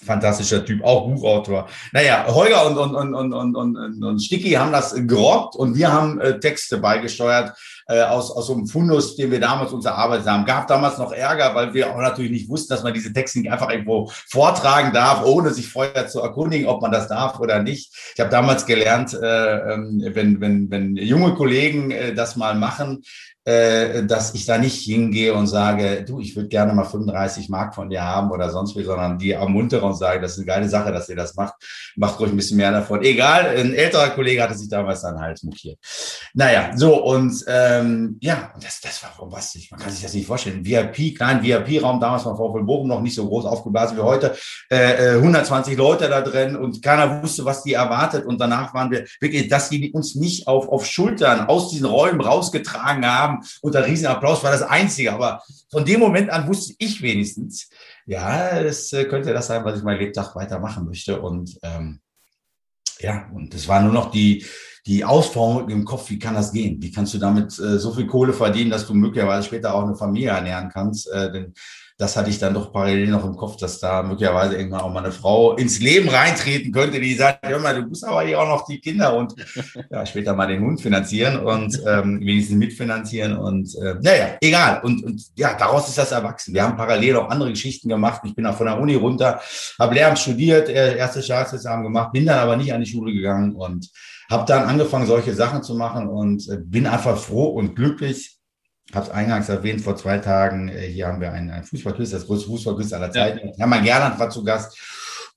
Fantastischer 0.05 0.63
Typ, 0.63 0.83
auch 0.83 1.07
Buchautor. 1.07 1.67
Naja, 1.91 2.25
Holger 2.27 2.67
und, 2.67 2.77
und, 2.77 2.95
und, 2.95 3.33
und, 3.33 3.55
und, 3.55 3.75
und, 3.75 4.03
und 4.03 4.19
Sticky 4.19 4.51
haben 4.51 4.71
das 4.71 4.93
gerockt 4.95 5.55
und 5.55 5.75
wir 5.75 5.91
haben 5.91 6.19
äh, 6.19 6.39
Texte 6.39 6.77
beigesteuert 6.77 7.57
äh, 7.87 8.01
aus, 8.01 8.31
aus 8.31 8.47
so 8.47 8.53
einem 8.53 8.67
Fundus, 8.67 9.15
den 9.15 9.31
wir 9.31 9.39
damals 9.39 9.73
uns 9.73 9.85
erarbeitet 9.85 10.27
haben. 10.27 10.45
Gab 10.45 10.67
damals 10.67 10.97
noch 10.97 11.11
Ärger, 11.11 11.55
weil 11.55 11.73
wir 11.73 11.91
auch 11.91 11.97
natürlich 11.97 12.31
nicht 12.31 12.49
wussten, 12.49 12.73
dass 12.73 12.83
man 12.83 12.93
diese 12.93 13.13
Texte 13.13 13.39
nicht 13.39 13.51
einfach 13.51 13.69
irgendwo 13.69 14.11
vortragen 14.29 14.93
darf, 14.93 15.25
ohne 15.25 15.51
sich 15.51 15.67
vorher 15.67 16.07
zu 16.07 16.21
erkundigen, 16.21 16.67
ob 16.67 16.81
man 16.81 16.91
das 16.91 17.07
darf 17.07 17.39
oder 17.39 17.63
nicht. 17.63 17.93
Ich 18.13 18.19
habe 18.19 18.29
damals 18.29 18.65
gelernt, 18.65 19.13
äh, 19.13 19.73
ähm, 19.73 20.01
wenn, 20.13 20.41
wenn, 20.41 20.69
wenn 20.69 20.95
junge 20.95 21.33
Kollegen 21.33 21.91
äh, 21.91 22.13
das 22.13 22.35
mal 22.35 22.55
machen, 22.55 23.03
dass 23.47 24.33
ich 24.33 24.45
da 24.45 24.57
nicht 24.57 24.83
hingehe 24.83 25.33
und 25.33 25.47
sage, 25.47 26.03
du, 26.05 26.19
ich 26.19 26.35
würde 26.35 26.49
gerne 26.49 26.73
mal 26.73 26.83
35 26.83 27.47
Mark 27.47 27.75
von 27.75 27.89
dir 27.89 28.03
haben 28.03 28.29
oder 28.31 28.49
sonst 28.49 28.75
wie, 28.75 28.83
sondern 28.83 29.17
die 29.17 29.31
ermuntere 29.31 29.85
und 29.85 29.95
sage, 29.95 30.19
das 30.19 30.33
ist 30.33 30.39
eine 30.39 30.47
geile 30.47 30.69
Sache, 30.69 30.91
dass 30.91 31.07
ihr 31.07 31.15
das 31.15 31.35
macht. 31.35 31.53
Macht 31.95 32.19
ruhig 32.19 32.31
ein 32.31 32.35
bisschen 32.35 32.57
mehr 32.57 32.71
davon. 32.71 33.01
Egal, 33.03 33.55
ein 33.57 33.73
älterer 33.73 34.09
Kollege 34.09 34.43
hatte 34.43 34.57
sich 34.57 34.69
damals 34.69 35.01
dann 35.01 35.19
halt 35.19 35.41
mokiert. 35.43 35.79
Naja, 36.33 36.71
so 36.75 37.03
und 37.03 37.43
ähm, 37.47 38.17
ja, 38.21 38.51
das, 38.61 38.81
das 38.81 39.01
war 39.03 39.11
bombastisch. 39.17 39.71
Man 39.71 39.79
kann 39.79 39.91
sich 39.91 40.01
das 40.01 40.13
nicht 40.13 40.27
vorstellen. 40.27 40.65
VIP, 40.65 41.15
kleinen 41.15 41.43
VIP-Raum, 41.43 41.99
damals 41.99 42.25
war 42.25 42.35
VfL 42.35 42.63
Bochum 42.63 42.87
noch 42.87 43.01
nicht 43.01 43.15
so 43.15 43.27
groß 43.27 43.45
aufgeblasen 43.45 43.97
wie 43.97 44.01
heute. 44.01 44.35
Äh, 44.69 45.15
120 45.15 45.73
äh, 45.73 45.77
Leute 45.77 46.09
da 46.09 46.21
drin 46.21 46.55
und 46.55 46.81
keiner 46.81 47.23
wusste, 47.23 47.45
was 47.45 47.63
die 47.63 47.73
erwartet. 47.73 48.25
Und 48.25 48.39
danach 48.39 48.73
waren 48.73 48.91
wir 48.91 49.05
wirklich, 49.19 49.47
dass 49.47 49.69
die 49.69 49.91
uns 49.91 50.15
nicht 50.15 50.47
auf, 50.47 50.67
auf 50.69 50.85
Schultern 50.85 51.47
aus 51.47 51.69
diesen 51.69 51.85
Räumen 51.85 52.21
rausgetragen 52.21 53.05
haben, 53.05 53.36
haben 53.37 53.47
unter 53.61 53.85
Riesenapplaus, 53.85 54.43
war 54.43 54.51
das 54.51 54.61
Einzige. 54.61 55.13
Aber 55.13 55.41
von 55.71 55.85
dem 55.85 55.99
Moment 55.99 56.29
an 56.29 56.47
wusste 56.47 56.73
ich 56.77 57.01
wenigstens, 57.01 57.69
ja, 58.05 58.63
das 58.63 58.91
äh, 58.93 59.05
könnte 59.05 59.33
das 59.33 59.47
sein, 59.47 59.63
was 59.63 59.77
ich 59.77 59.83
mein 59.83 59.99
Lebtag 59.99 60.35
weitermachen 60.35 60.85
möchte. 60.85 61.21
Und 61.21 61.57
ähm, 61.63 61.99
ja, 62.99 63.29
und 63.33 63.53
es 63.53 63.67
war 63.67 63.81
nur 63.81 63.93
noch 63.93 64.11
die, 64.11 64.45
die 64.85 65.03
Ausformung 65.03 65.69
im 65.69 65.85
Kopf, 65.85 66.09
wie 66.09 66.19
kann 66.19 66.35
das 66.35 66.51
gehen? 66.51 66.81
Wie 66.81 66.91
kannst 66.91 67.13
du 67.13 67.17
damit 67.17 67.59
äh, 67.59 67.77
so 67.77 67.93
viel 67.93 68.07
Kohle 68.07 68.33
verdienen, 68.33 68.71
dass 68.71 68.87
du 68.87 68.93
möglicherweise 68.93 69.47
später 69.47 69.73
auch 69.73 69.83
eine 69.83 69.95
Familie 69.95 70.29
ernähren 70.29 70.69
kannst? 70.69 71.11
Äh, 71.11 71.31
denn 71.31 71.53
das 71.99 72.15
hatte 72.15 72.29
ich 72.29 72.37
dann 72.37 72.53
doch 72.53 72.71
parallel 72.71 73.07
noch 73.07 73.25
im 73.25 73.35
Kopf, 73.35 73.57
dass 73.57 73.79
da 73.79 74.03
möglicherweise 74.03 74.55
irgendwann 74.55 74.81
auch 74.81 74.93
mal 74.93 75.03
eine 75.03 75.11
Frau 75.11 75.55
ins 75.55 75.79
Leben 75.79 76.09
reintreten 76.09 76.71
könnte, 76.71 76.99
die 76.99 77.15
sagt, 77.15 77.47
hör 77.47 77.57
mal, 77.59 77.73
du 77.73 77.87
musst 77.87 78.05
aber 78.05 78.21
hier 78.21 78.39
auch 78.39 78.47
noch 78.47 78.65
die 78.67 78.79
Kinder 78.79 79.17
und 79.17 79.33
ja, 79.89 80.05
später 80.05 80.35
mal 80.35 80.45
den 80.45 80.61
Hund 80.61 80.79
finanzieren 80.79 81.39
und 81.39 81.81
ähm, 81.87 82.19
wenigstens 82.21 82.57
mitfinanzieren 82.57 83.35
und 83.35 83.75
äh, 83.81 83.95
naja, 83.99 84.37
egal. 84.41 84.81
Und, 84.83 85.03
und 85.03 85.23
ja, 85.35 85.55
daraus 85.55 85.87
ist 85.87 85.97
das 85.97 86.11
erwachsen. 86.11 86.53
Wir 86.53 86.61
haben 86.61 86.77
parallel 86.77 87.15
auch 87.15 87.29
andere 87.29 87.49
Geschichten 87.49 87.89
gemacht. 87.89 88.21
Ich 88.25 88.35
bin 88.35 88.45
auch 88.45 88.55
von 88.55 88.67
der 88.67 88.79
Uni 88.79 88.93
runter, 88.93 89.41
habe 89.79 89.95
Lehramt 89.95 90.19
studiert, 90.19 90.69
erste 90.69 91.23
Staatsexamen 91.23 91.83
gemacht, 91.83 92.11
bin 92.11 92.27
dann 92.27 92.37
aber 92.37 92.57
nicht 92.57 92.71
an 92.73 92.81
die 92.81 92.89
Schule 92.89 93.11
gegangen 93.11 93.55
und 93.55 93.89
habe 94.29 94.45
dann 94.45 94.65
angefangen, 94.65 95.07
solche 95.07 95.33
Sachen 95.33 95.63
zu 95.63 95.73
machen 95.75 96.07
und 96.07 96.47
äh, 96.49 96.57
bin 96.57 96.85
einfach 96.85 97.17
froh 97.17 97.47
und 97.47 97.75
glücklich, 97.75 98.36
habe 98.93 99.05
es 99.05 99.11
eingangs 99.11 99.49
erwähnt, 99.49 99.81
vor 99.81 99.95
zwei 99.95 100.17
Tagen, 100.19 100.69
äh, 100.69 100.87
hier 100.87 101.07
haben 101.07 101.21
wir 101.21 101.31
einen, 101.31 101.49
einen 101.49 101.63
Fußballquiz, 101.63 102.11
das 102.11 102.25
größte 102.25 102.47
Fußballquiz 102.47 102.93
aller 102.93 103.11
Zeiten. 103.11 103.49
Ja. 103.49 103.53
Hermann 103.57 103.83
Gerland 103.83 104.19
war 104.19 104.29
zu 104.29 104.43
Gast. 104.43 104.77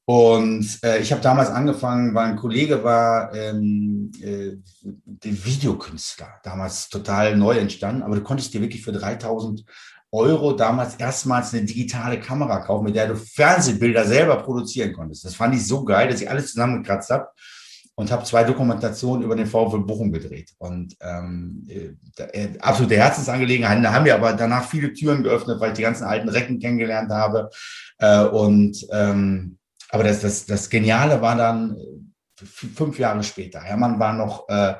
Und 0.04 0.78
äh, 0.82 0.98
ich 0.98 1.12
habe 1.12 1.22
damals 1.22 1.50
angefangen, 1.50 2.14
weil 2.14 2.30
ein 2.30 2.36
Kollege 2.36 2.82
war, 2.82 3.32
ähm, 3.34 4.10
äh, 4.20 4.56
der 4.82 5.44
Videokünstler, 5.44 6.40
damals 6.42 6.88
total 6.88 7.36
neu 7.36 7.58
entstanden, 7.58 8.02
aber 8.02 8.16
du 8.16 8.22
konntest 8.22 8.52
dir 8.52 8.60
wirklich 8.60 8.82
für 8.82 8.92
3000 8.92 9.64
Euro 10.12 10.52
damals 10.52 10.96
erstmals 10.96 11.54
eine 11.54 11.64
digitale 11.64 12.18
Kamera 12.18 12.58
kaufen, 12.58 12.86
mit 12.86 12.96
der 12.96 13.06
du 13.06 13.16
Fernsehbilder 13.16 14.04
selber 14.04 14.36
produzieren 14.42 14.92
konntest. 14.92 15.24
Das 15.24 15.36
fand 15.36 15.54
ich 15.54 15.64
so 15.64 15.84
geil, 15.84 16.08
dass 16.08 16.20
ich 16.20 16.28
alles 16.28 16.50
zusammengekratzt 16.50 17.10
habe 17.10 17.28
und 18.00 18.10
habe 18.10 18.24
zwei 18.24 18.44
Dokumentationen 18.44 19.24
über 19.24 19.36
den 19.36 19.46
VfL 19.46 19.80
Bochum 19.80 20.10
gedreht. 20.10 20.52
Und 20.56 20.96
ähm, 21.02 21.66
äh, 21.68 22.48
absolute 22.58 22.96
Herzensangelegenheit. 22.96 23.84
Da 23.84 23.92
haben 23.92 24.06
wir 24.06 24.14
aber 24.14 24.32
danach 24.32 24.64
viele 24.64 24.94
Türen 24.94 25.22
geöffnet, 25.22 25.60
weil 25.60 25.72
ich 25.72 25.76
die 25.76 25.82
ganzen 25.82 26.04
alten 26.04 26.30
Recken 26.30 26.58
kennengelernt 26.58 27.10
habe. 27.10 27.50
Äh, 27.98 28.24
und 28.24 28.86
ähm, 28.90 29.58
aber 29.90 30.04
das, 30.04 30.20
das, 30.20 30.46
das 30.46 30.70
Geniale 30.70 31.20
war 31.20 31.36
dann 31.36 31.76
äh, 31.76 32.46
fünf 32.46 32.98
Jahre 32.98 33.22
später. 33.22 33.60
Hermann 33.60 33.98
war 33.98 34.14
noch 34.14 34.48
äh, 34.48 34.74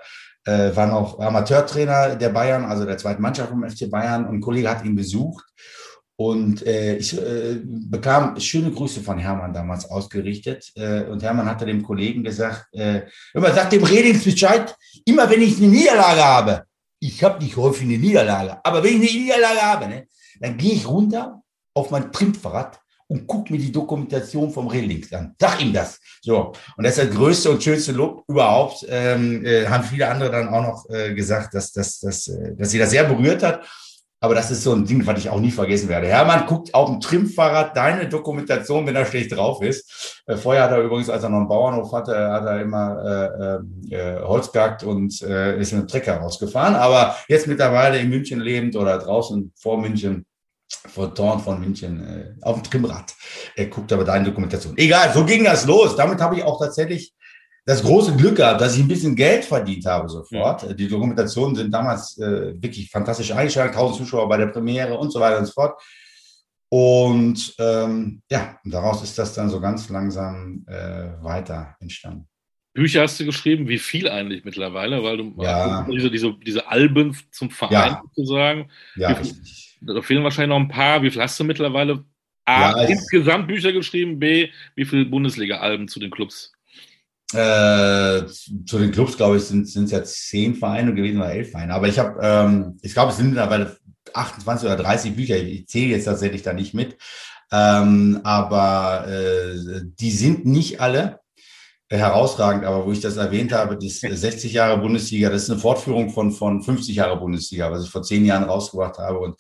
äh, 0.47 0.75
war 0.75 0.87
noch 0.87 1.21
Amateurtrainer 1.21 2.17
der 2.17 2.31
Bayern, 2.31 2.65
also 2.65 2.87
der 2.87 2.97
zweiten 2.97 3.21
Mannschaft 3.21 3.51
vom 3.51 3.69
FC 3.69 3.91
Bayern. 3.91 4.25
Und 4.25 4.37
ein 4.37 4.41
Kollege 4.41 4.71
hat 4.71 4.83
ihn 4.83 4.97
besucht 4.97 5.45
und 6.21 6.67
äh, 6.67 6.97
ich 6.97 7.17
äh, 7.17 7.61
bekam 7.65 8.39
schöne 8.39 8.71
Grüße 8.71 9.01
von 9.01 9.19
Hermann 9.19 9.55
damals 9.55 9.87
ausgerichtet. 9.87 10.71
Äh, 10.75 11.05
und 11.05 11.23
Hermann 11.23 11.47
hatte 11.47 11.65
dem 11.65 11.83
Kollegen 11.83 12.23
gesagt, 12.23 12.67
äh, 12.75 13.05
immer 13.33 13.51
sagt 13.55 13.73
dem 13.73 13.85
Redings 13.85 14.25
Bescheid, 14.25 14.77
immer 15.07 15.31
wenn 15.31 15.41
ich 15.41 15.57
eine 15.57 15.69
Niederlage 15.69 16.23
habe, 16.23 16.65
ich 16.99 17.25
habe 17.25 17.43
nicht 17.43 17.57
häufig 17.57 17.85
eine 17.85 17.97
Niederlage, 17.97 18.63
aber 18.63 18.85
wenn 18.85 19.03
ich 19.03 19.13
eine 19.13 19.21
Niederlage 19.21 19.63
habe, 19.63 19.89
ne, 19.89 20.09
dann 20.41 20.59
gehe 20.59 20.75
ich 20.75 20.87
runter 20.87 21.41
auf 21.73 21.91
mein 21.91 22.13
Trittfahrrad 22.13 22.79
und 23.09 23.27
guck 23.27 23.49
mir 23.49 23.59
die 23.59 23.73
Dokumentation 23.73 24.51
vom 24.51 24.69
Redings 24.69 25.11
an. 25.15 25.35
Sag 25.41 25.63
ihm 25.63 25.73
das. 25.73 26.01
So. 26.21 26.53
Und 26.77 26.85
das 26.85 26.99
ist 26.99 27.09
das 27.09 27.17
größte 27.17 27.51
und 27.51 27.63
schönste 27.63 27.93
Lob 27.93 28.25
überhaupt. 28.29 28.85
Ähm, 28.91 29.43
äh, 29.47 29.67
haben 29.67 29.85
viele 29.85 30.07
andere 30.07 30.31
dann 30.31 30.49
auch 30.51 30.63
noch 30.63 30.91
äh, 30.91 31.15
gesagt, 31.15 31.55
dass, 31.55 31.73
dass, 31.73 31.99
dass, 32.01 32.29
äh, 32.29 32.55
dass 32.57 32.71
sie 32.73 32.79
das 32.79 32.91
sehr 32.91 33.05
berührt 33.05 33.43
hat. 33.43 33.65
Aber 34.23 34.35
das 34.35 34.51
ist 34.51 34.63
so 34.63 34.75
ein 34.75 34.85
Ding, 34.85 35.07
was 35.07 35.19
ich 35.19 35.31
auch 35.31 35.41
nie 35.41 35.51
vergessen 35.51 35.89
werde. 35.89 36.07
Hermann 36.07 36.45
guckt 36.47 36.75
auf 36.75 36.91
dem 36.91 37.01
Trimmfahrrad 37.01 37.75
deine 37.75 38.07
Dokumentation, 38.07 38.87
wenn 38.87 38.95
er 38.95 39.07
schlecht 39.07 39.35
drauf 39.35 39.63
ist. 39.63 40.23
Äh, 40.27 40.37
vorher 40.37 40.65
hat 40.65 40.73
er 40.73 40.83
übrigens, 40.83 41.09
als 41.09 41.23
er 41.23 41.31
noch 41.31 41.39
einen 41.39 41.49
Bauernhof 41.49 41.91
hatte, 41.93 42.15
hat 42.31 42.45
er 42.45 42.61
immer 42.61 43.63
äh, 43.91 43.95
äh, 43.95 44.21
Holz 44.23 44.53
gehackt 44.53 44.85
und 44.85 45.23
äh, 45.23 45.59
ist 45.59 45.73
mit 45.73 45.83
dem 45.83 45.89
Trecker 45.89 46.19
rausgefahren. 46.19 46.75
Aber 46.75 47.17
jetzt 47.29 47.47
mittlerweile 47.47 47.99
in 47.99 48.11
München 48.11 48.41
lebend 48.41 48.77
oder 48.77 48.99
draußen 48.99 49.55
vor 49.57 49.81
München, 49.81 50.27
vor 50.69 51.15
Torn 51.15 51.41
von 51.41 51.59
München, 51.59 52.07
äh, 52.07 52.35
auf 52.43 52.61
dem 52.61 52.71
Trimmrad. 52.71 53.15
Er 53.57 53.67
guckt 53.69 53.91
aber 53.91 54.05
deine 54.05 54.27
Dokumentation. 54.27 54.77
Egal, 54.77 55.13
so 55.15 55.25
ging 55.25 55.45
das 55.45 55.65
los. 55.65 55.97
Damit 55.97 56.21
habe 56.21 56.37
ich 56.37 56.45
auch 56.45 56.61
tatsächlich 56.61 57.15
das 57.67 57.83
große 57.83 58.17
Glück 58.17 58.37
gehabt, 58.37 58.61
dass 58.61 58.77
ich 58.77 58.83
ein 58.83 58.89
bisschen 58.89 59.15
Geld 59.15 59.45
verdient 59.45 59.87
habe 59.87 60.09
sofort. 60.09 60.63
Ja. 60.63 60.73
Die 60.73 60.89
Dokumentationen 60.89 61.55
sind 61.55 61.73
damals 61.73 62.19
äh, 62.19 62.55
wirklich 62.61 62.91
fantastisch 62.91 63.33
eingeschaltet, 63.33 63.77
1000 63.77 63.99
Zuschauer 63.99 64.29
bei 64.29 64.37
der 64.37 64.47
Premiere 64.47 64.99
und 64.99 65.13
so 65.13 65.21
weiter 65.21 65.39
und 65.39 65.47
so 65.47 65.53
fort. 65.53 65.81
Und 66.69 67.55
ähm, 67.59 68.23
ja, 68.31 68.59
daraus 68.65 69.03
ist 69.03 69.19
das 69.19 69.35
dann 69.35 69.51
so 69.51 69.61
ganz 69.61 69.89
langsam 69.89 70.65
äh, 70.69 71.23
weiter 71.23 71.77
entstanden. 71.81 72.27
Bücher 72.73 73.03
hast 73.03 73.19
du 73.19 73.25
geschrieben, 73.25 73.69
wie 73.69 73.79
viel 73.79 74.09
eigentlich 74.09 74.45
mittlerweile, 74.45 75.03
weil 75.03 75.17
du 75.17 75.35
ja. 75.39 75.87
diese, 75.91 76.11
diese, 76.11 76.33
diese 76.35 76.69
Alben 76.69 77.17
zum 77.33 77.51
Verein 77.51 77.93
ja. 77.93 78.03
sozusagen. 78.15 78.71
Ja, 78.95 79.17
viel, 79.17 79.35
Da 79.81 80.01
fehlen 80.03 80.23
wahrscheinlich 80.23 80.51
noch 80.51 80.65
ein 80.65 80.69
paar. 80.69 81.03
Wie 81.03 81.11
viel 81.11 81.21
hast 81.21 81.39
du 81.41 81.45
mittlerweile? 81.45 82.05
A, 82.45 82.83
ja, 82.83 82.89
insgesamt 82.89 83.49
Bücher 83.49 83.73
geschrieben, 83.73 84.19
B, 84.19 84.51
wie 84.77 84.85
viele 84.85 85.05
Bundesliga-Alben 85.05 85.89
zu 85.89 86.01
den 86.01 86.11
Clubs? 86.11 86.53
Äh, 87.33 88.27
zu 88.67 88.79
den 88.79 88.91
Clubs, 88.91 89.17
glaube 89.17 89.37
ich, 89.37 89.45
sind 89.45 89.69
es 89.69 89.91
jetzt 89.91 90.29
zehn 90.29 90.55
Vereine 90.55 90.95
gewesen 90.95 91.19
oder 91.19 91.33
elf 91.33 91.53
Vereine. 91.53 91.75
Aber 91.75 91.87
ich 91.87 91.99
habe, 91.99 92.19
ähm, 92.21 92.79
ich 92.83 92.93
glaube, 92.93 93.13
es 93.13 93.19
sind 93.19 93.29
mittlerweile 93.29 93.77
28 94.13 94.67
oder 94.67 94.77
30 94.77 95.15
Bücher. 95.15 95.37
Ich, 95.37 95.69
zähle 95.69 95.93
jetzt 95.93 96.07
tatsächlich 96.07 96.43
da 96.43 96.53
nicht 96.53 96.75
mit. 96.75 96.97
Ähm, 97.53 98.21
aber 98.25 99.07
äh, 99.09 99.83
die 99.99 100.11
sind 100.11 100.45
nicht 100.45 100.81
alle 100.81 101.21
herausragend. 101.89 102.65
Aber 102.65 102.87
wo 102.87 102.93
ich 102.93 103.01
das 103.01 103.17
erwähnt 103.17 103.53
habe, 103.53 103.79
das 103.79 104.01
60 104.01 104.53
Jahre 104.53 104.79
Bundesliga, 104.79 105.31
das 105.31 105.45
ist 105.45 105.51
eine 105.51 105.61
Fortführung 105.61 106.11
von, 106.11 106.33
von 106.33 106.63
50 106.63 106.97
Jahre 106.97 107.19
Bundesliga, 107.19 107.71
was 107.71 107.85
ich 107.85 107.91
vor 107.91 108.03
zehn 108.03 108.25
Jahren 108.25 108.45
rausgebracht 108.45 108.99
habe. 108.99 109.19
Und 109.19 109.37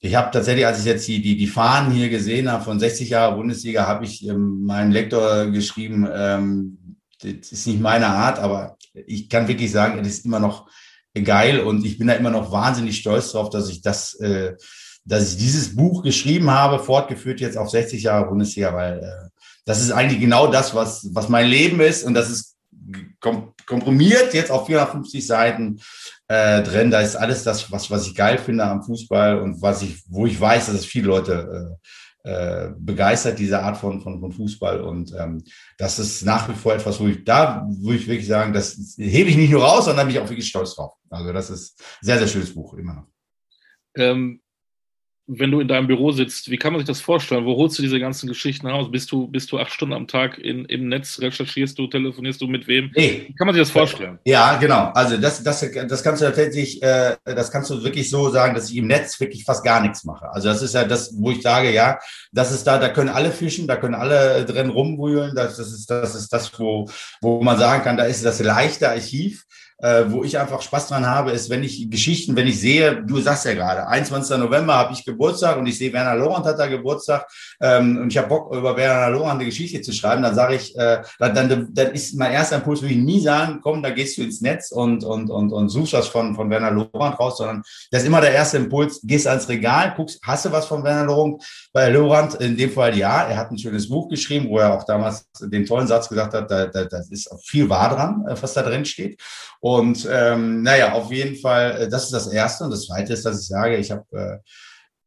ich 0.00 0.14
habe 0.14 0.30
tatsächlich, 0.30 0.66
als 0.66 0.80
ich 0.80 0.84
jetzt 0.84 1.08
die, 1.08 1.20
die, 1.20 1.36
die 1.36 1.46
Fahnen 1.46 1.92
hier 1.92 2.08
gesehen 2.08 2.50
habe 2.50 2.64
von 2.64 2.78
60 2.78 3.10
Jahre 3.10 3.36
Bundesliga, 3.36 3.86
habe 3.86 4.04
ich 4.04 4.26
ähm, 4.26 4.62
meinem 4.64 4.92
Lektor 4.92 5.46
geschrieben, 5.50 6.08
ähm, 6.12 6.87
das 7.22 7.52
ist 7.52 7.66
nicht 7.66 7.80
meine 7.80 8.06
Art, 8.06 8.38
aber 8.38 8.76
ich 8.94 9.28
kann 9.28 9.48
wirklich 9.48 9.70
sagen, 9.70 9.98
es 9.98 10.08
ist 10.08 10.24
immer 10.24 10.40
noch 10.40 10.68
geil 11.24 11.60
und 11.60 11.84
ich 11.84 11.98
bin 11.98 12.06
da 12.06 12.14
immer 12.14 12.30
noch 12.30 12.52
wahnsinnig 12.52 12.98
stolz 12.98 13.32
drauf, 13.32 13.50
dass 13.50 13.68
ich 13.68 13.82
das, 13.82 14.14
äh, 14.20 14.54
dass 15.04 15.32
ich 15.32 15.38
dieses 15.38 15.74
Buch 15.74 16.02
geschrieben 16.02 16.50
habe, 16.50 16.78
fortgeführt 16.78 17.40
jetzt 17.40 17.56
auf 17.56 17.70
60 17.70 18.02
Jahre 18.02 18.28
Bundesliga, 18.28 18.74
weil 18.74 18.98
äh, 18.98 19.28
das 19.64 19.82
ist 19.82 19.90
eigentlich 19.90 20.20
genau 20.20 20.46
das, 20.46 20.74
was, 20.74 21.08
was 21.12 21.28
mein 21.28 21.48
Leben 21.48 21.80
ist 21.80 22.04
und 22.04 22.14
das 22.14 22.30
ist 22.30 22.56
kom 23.20 23.54
komprimiert 23.66 24.32
jetzt 24.32 24.50
auf 24.50 24.66
450 24.66 25.26
Seiten 25.26 25.80
äh, 26.28 26.62
drin. 26.62 26.90
Da 26.90 27.00
ist 27.00 27.16
alles 27.16 27.42
das, 27.42 27.70
was, 27.70 27.90
was 27.90 28.06
ich 28.06 28.14
geil 28.14 28.38
finde 28.38 28.64
am 28.64 28.82
Fußball 28.82 29.40
und 29.40 29.60
was 29.60 29.82
ich, 29.82 30.02
wo 30.08 30.24
ich 30.24 30.40
weiß, 30.40 30.66
dass 30.66 30.74
es 30.74 30.86
viele 30.86 31.08
Leute 31.08 31.76
äh, 32.24 32.70
begeistert, 32.78 33.38
diese 33.38 33.60
Art 33.60 33.76
von, 33.76 34.00
von, 34.00 34.20
von 34.20 34.32
Fußball. 34.32 34.80
Und 34.80 35.14
ähm, 35.18 35.42
das 35.78 35.98
ist 35.98 36.24
nach 36.24 36.48
wie 36.48 36.54
vor 36.54 36.74
etwas, 36.74 37.00
wo 37.00 37.06
ich 37.06 37.24
da, 37.24 37.66
wo 37.68 37.92
ich 37.92 38.06
wirklich 38.06 38.26
sagen, 38.26 38.52
das 38.52 38.96
hebe 38.98 39.30
ich 39.30 39.36
nicht 39.36 39.50
nur 39.50 39.64
raus, 39.64 39.84
sondern 39.84 40.06
bin 40.06 40.16
ich 40.16 40.22
auch 40.22 40.28
wirklich 40.28 40.48
stolz 40.48 40.74
drauf. 40.74 40.94
Also 41.10 41.32
das 41.32 41.50
ist 41.50 41.80
ein 41.80 42.06
sehr, 42.06 42.18
sehr 42.18 42.28
schönes 42.28 42.54
Buch, 42.54 42.74
immer 42.74 42.94
noch. 42.94 43.06
Ähm, 43.96 44.40
wenn 45.30 45.50
du 45.50 45.60
in 45.60 45.68
deinem 45.68 45.86
Büro 45.86 46.10
sitzt, 46.10 46.50
wie 46.50 46.56
kann 46.56 46.72
man 46.72 46.80
sich 46.80 46.86
das 46.86 47.02
vorstellen? 47.02 47.44
Wo 47.44 47.54
holst 47.56 47.78
du 47.78 47.82
diese 47.82 48.00
ganzen 48.00 48.28
Geschichten 48.28 48.66
raus? 48.66 48.90
Bist 48.90 49.12
du, 49.12 49.28
bist 49.28 49.52
du 49.52 49.58
acht 49.58 49.70
Stunden 49.70 49.92
am 49.92 50.08
Tag 50.08 50.38
in, 50.38 50.64
im 50.64 50.88
Netz, 50.88 51.20
recherchierst 51.20 51.78
du, 51.78 51.86
telefonierst 51.86 52.40
du 52.40 52.46
mit 52.46 52.66
wem? 52.66 52.90
Nee. 52.96 53.26
Wie 53.28 53.34
kann 53.34 53.46
man 53.46 53.54
sich 53.54 53.60
das 53.60 53.70
vorstellen? 53.70 54.18
Ja, 54.24 54.56
genau. 54.56 54.90
Also 54.94 55.18
das, 55.18 55.42
das, 55.42 55.60
das 55.60 56.02
kannst 56.02 56.22
du 56.22 56.26
tatsächlich, 56.26 56.82
äh, 56.82 57.16
das 57.24 57.50
kannst 57.50 57.68
du 57.68 57.84
wirklich 57.84 58.08
so 58.08 58.30
sagen, 58.30 58.54
dass 58.54 58.70
ich 58.70 58.76
im 58.76 58.86
Netz 58.86 59.20
wirklich 59.20 59.44
fast 59.44 59.62
gar 59.62 59.82
nichts 59.82 60.04
mache. 60.04 60.32
Also 60.32 60.48
das 60.48 60.62
ist 60.62 60.74
ja 60.74 60.84
das, 60.84 61.12
wo 61.14 61.30
ich 61.30 61.42
sage, 61.42 61.72
ja, 61.74 61.98
das 62.32 62.50
ist 62.50 62.66
da, 62.66 62.78
da 62.78 62.88
können 62.88 63.10
alle 63.10 63.30
fischen, 63.30 63.68
da 63.68 63.76
können 63.76 63.94
alle 63.94 64.46
drin 64.46 64.70
rumwühlen. 64.70 65.34
Das, 65.34 65.58
das 65.58 65.72
ist 65.72 65.90
das, 65.90 66.14
ist 66.14 66.32
das 66.32 66.58
wo, 66.58 66.88
wo 67.20 67.42
man 67.42 67.58
sagen 67.58 67.84
kann, 67.84 67.98
da 67.98 68.04
ist 68.04 68.24
das 68.24 68.40
leichte 68.40 68.88
Archiv 68.88 69.44
äh, 69.80 70.04
wo 70.08 70.24
ich 70.24 70.36
einfach 70.38 70.60
Spaß 70.60 70.88
dran 70.88 71.06
habe, 71.06 71.30
ist, 71.30 71.50
wenn 71.50 71.62
ich 71.62 71.88
Geschichten, 71.88 72.34
wenn 72.34 72.48
ich 72.48 72.60
sehe, 72.60 73.02
du 73.02 73.20
sagst 73.20 73.44
ja 73.44 73.54
gerade, 73.54 73.86
21. 73.86 74.36
November 74.38 74.74
habe 74.74 74.92
ich 74.92 75.04
Geburtstag 75.04 75.56
und 75.56 75.66
ich 75.66 75.78
sehe, 75.78 75.92
Werner 75.92 76.16
Lorand 76.16 76.46
hat 76.46 76.58
da 76.58 76.66
Geburtstag 76.66 77.28
ähm, 77.60 77.96
und 77.98 78.10
ich 78.10 78.18
habe 78.18 78.28
Bock, 78.28 78.54
über 78.54 78.76
Werner 78.76 79.10
Lorand 79.10 79.36
eine 79.36 79.44
Geschichte 79.44 79.80
zu 79.80 79.92
schreiben, 79.92 80.22
dann 80.22 80.34
sage 80.34 80.56
ich, 80.56 80.76
äh, 80.76 81.02
dann, 81.20 81.34
dann, 81.34 81.68
dann 81.72 81.92
ist 81.92 82.16
mein 82.16 82.32
erster 82.32 82.56
Impuls, 82.56 82.82
würde 82.82 82.94
ich 82.94 83.00
nie 83.00 83.20
sagen, 83.20 83.60
komm, 83.62 83.82
da 83.82 83.90
gehst 83.90 84.18
du 84.18 84.22
ins 84.22 84.40
Netz 84.40 84.72
und, 84.72 85.04
und, 85.04 85.30
und, 85.30 85.52
und 85.52 85.68
suchst 85.68 85.92
was 85.92 86.08
von, 86.08 86.34
von 86.34 86.50
Werner 86.50 86.72
Lorand 86.72 87.18
raus, 87.20 87.38
sondern 87.38 87.62
das 87.92 88.02
ist 88.02 88.08
immer 88.08 88.20
der 88.20 88.32
erste 88.32 88.56
Impuls, 88.56 89.00
gehst 89.04 89.28
ans 89.28 89.48
Regal, 89.48 89.94
guckst, 89.96 90.18
hast 90.24 90.44
du 90.44 90.50
was 90.50 90.66
von 90.66 90.82
Werner 90.82 91.04
Lorand? 91.04 91.44
Bei 91.72 91.88
Lorand 91.88 92.34
in 92.36 92.56
dem 92.56 92.72
Fall 92.72 92.96
ja, 92.98 93.22
er 93.28 93.36
hat 93.36 93.52
ein 93.52 93.58
schönes 93.58 93.88
Buch 93.88 94.08
geschrieben, 94.08 94.48
wo 94.48 94.58
er 94.58 94.74
auch 94.74 94.82
damals 94.82 95.28
den 95.40 95.64
tollen 95.64 95.86
Satz 95.86 96.08
gesagt 96.08 96.34
hat, 96.34 96.50
da, 96.50 96.66
da, 96.66 96.84
da 96.84 96.98
ist 97.10 97.30
viel 97.44 97.68
wahr 97.68 97.94
dran, 97.94 98.24
äh, 98.26 98.34
was 98.42 98.54
da 98.54 98.62
drin 98.62 98.84
steht. 98.84 99.20
Und 99.60 100.08
ähm, 100.10 100.62
naja, 100.62 100.92
auf 100.92 101.10
jeden 101.10 101.36
Fall, 101.36 101.82
äh, 101.82 101.88
das 101.88 102.04
ist 102.04 102.12
das 102.12 102.28
Erste. 102.28 102.64
Und 102.64 102.70
das 102.70 102.86
Zweite 102.86 103.12
ist, 103.12 103.24
dass 103.24 103.40
ich 103.40 103.48
sage, 103.48 103.76
ich 103.76 103.90
habe 103.90 104.04
äh, 104.12 104.38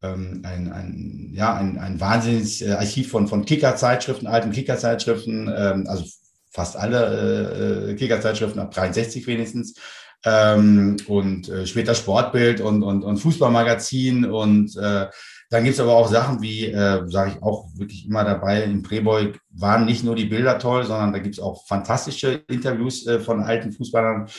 ähm, 0.08 0.42
ein, 0.44 0.72
ein, 0.72 1.32
ja, 1.34 1.54
ein, 1.54 1.78
ein 1.78 2.00
wahnsinniges 2.00 2.62
äh, 2.62 2.72
Archiv 2.72 3.12
von, 3.12 3.28
von 3.28 3.46
Kicker-Zeitschriften, 3.46 4.28
alten 4.28 4.52
Kicker-Zeitschriften, 4.52 5.52
ähm, 5.56 5.86
also 5.88 6.04
fast 6.52 6.76
alle 6.76 7.92
äh, 7.92 7.96
Kicker-Zeitschriften 7.96 8.60
ab 8.60 8.72
63 8.74 9.26
wenigstens. 9.28 9.76
Ähm, 10.24 10.98
und 11.08 11.50
äh, 11.50 11.66
später 11.66 11.96
Sportbild 11.96 12.62
und, 12.62 12.84
und, 12.84 13.04
und 13.04 13.18
Fußballmagazin 13.18 14.26
und 14.26 14.76
äh, 14.78 15.08
dann 15.52 15.66
gibt's 15.66 15.82
aber 15.82 15.94
auch 15.94 16.10
Sachen 16.10 16.42
wie, 16.42 16.68
äh, 16.68 17.04
sage 17.10 17.32
ich 17.32 17.44
auch 17.44 17.68
wirklich 17.76 18.06
immer 18.08 18.24
dabei, 18.24 18.64
in 18.64 18.84
Playboy 18.84 19.34
waren 19.50 19.86
nicht 19.86 20.02
nur 20.02 20.16
die 20.16 20.26
Bilder 20.26 20.58
toll, 20.58 20.86
sondern 20.86 21.12
da 21.12 21.20
gibt's 21.20 21.42
auch 21.42 21.68
fantastische 21.68 22.44
Interviews 22.48 23.06
äh, 23.06 23.20
von 23.20 23.44
alten 23.44 23.74
Fußballern. 23.74 24.30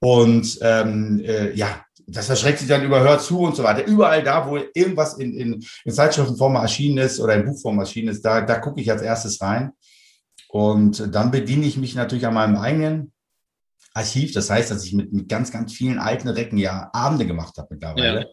Und 0.00 0.58
ähm, 0.62 1.20
äh, 1.24 1.52
ja, 1.52 1.84
das 2.06 2.30
erschreckt 2.30 2.58
sich 2.58 2.68
dann 2.68 2.84
überhört 2.84 3.20
zu 3.20 3.40
und 3.40 3.54
so 3.54 3.64
weiter. 3.64 3.84
Überall 3.84 4.22
da, 4.22 4.48
wo 4.48 4.56
irgendwas 4.72 5.18
in, 5.18 5.34
in, 5.34 5.64
in 5.84 5.92
Zeitschriftenform 5.92 6.54
erschienen 6.56 6.98
ist 6.98 7.20
oder 7.20 7.34
in 7.34 7.44
Buchform 7.44 7.78
erschienen 7.78 8.08
ist, 8.08 8.24
da, 8.24 8.40
da 8.40 8.58
gucke 8.58 8.80
ich 8.80 8.90
als 8.90 9.02
erstes 9.02 9.42
rein. 9.42 9.72
Und 10.48 11.14
dann 11.14 11.30
bediene 11.30 11.66
ich 11.66 11.76
mich 11.76 11.94
natürlich 11.94 12.26
an 12.26 12.34
meinem 12.34 12.56
eigenen 12.56 13.12
Archiv. 13.92 14.32
Das 14.32 14.48
heißt, 14.48 14.70
dass 14.70 14.84
ich 14.84 14.94
mit, 14.94 15.12
mit 15.12 15.28
ganz, 15.28 15.52
ganz 15.52 15.74
vielen 15.74 15.98
alten 15.98 16.28
Recken 16.28 16.56
ja 16.56 16.88
Abende 16.94 17.26
gemacht 17.26 17.58
habe 17.58 17.68
mittlerweile. 17.72 18.20
Ja. 18.20 18.26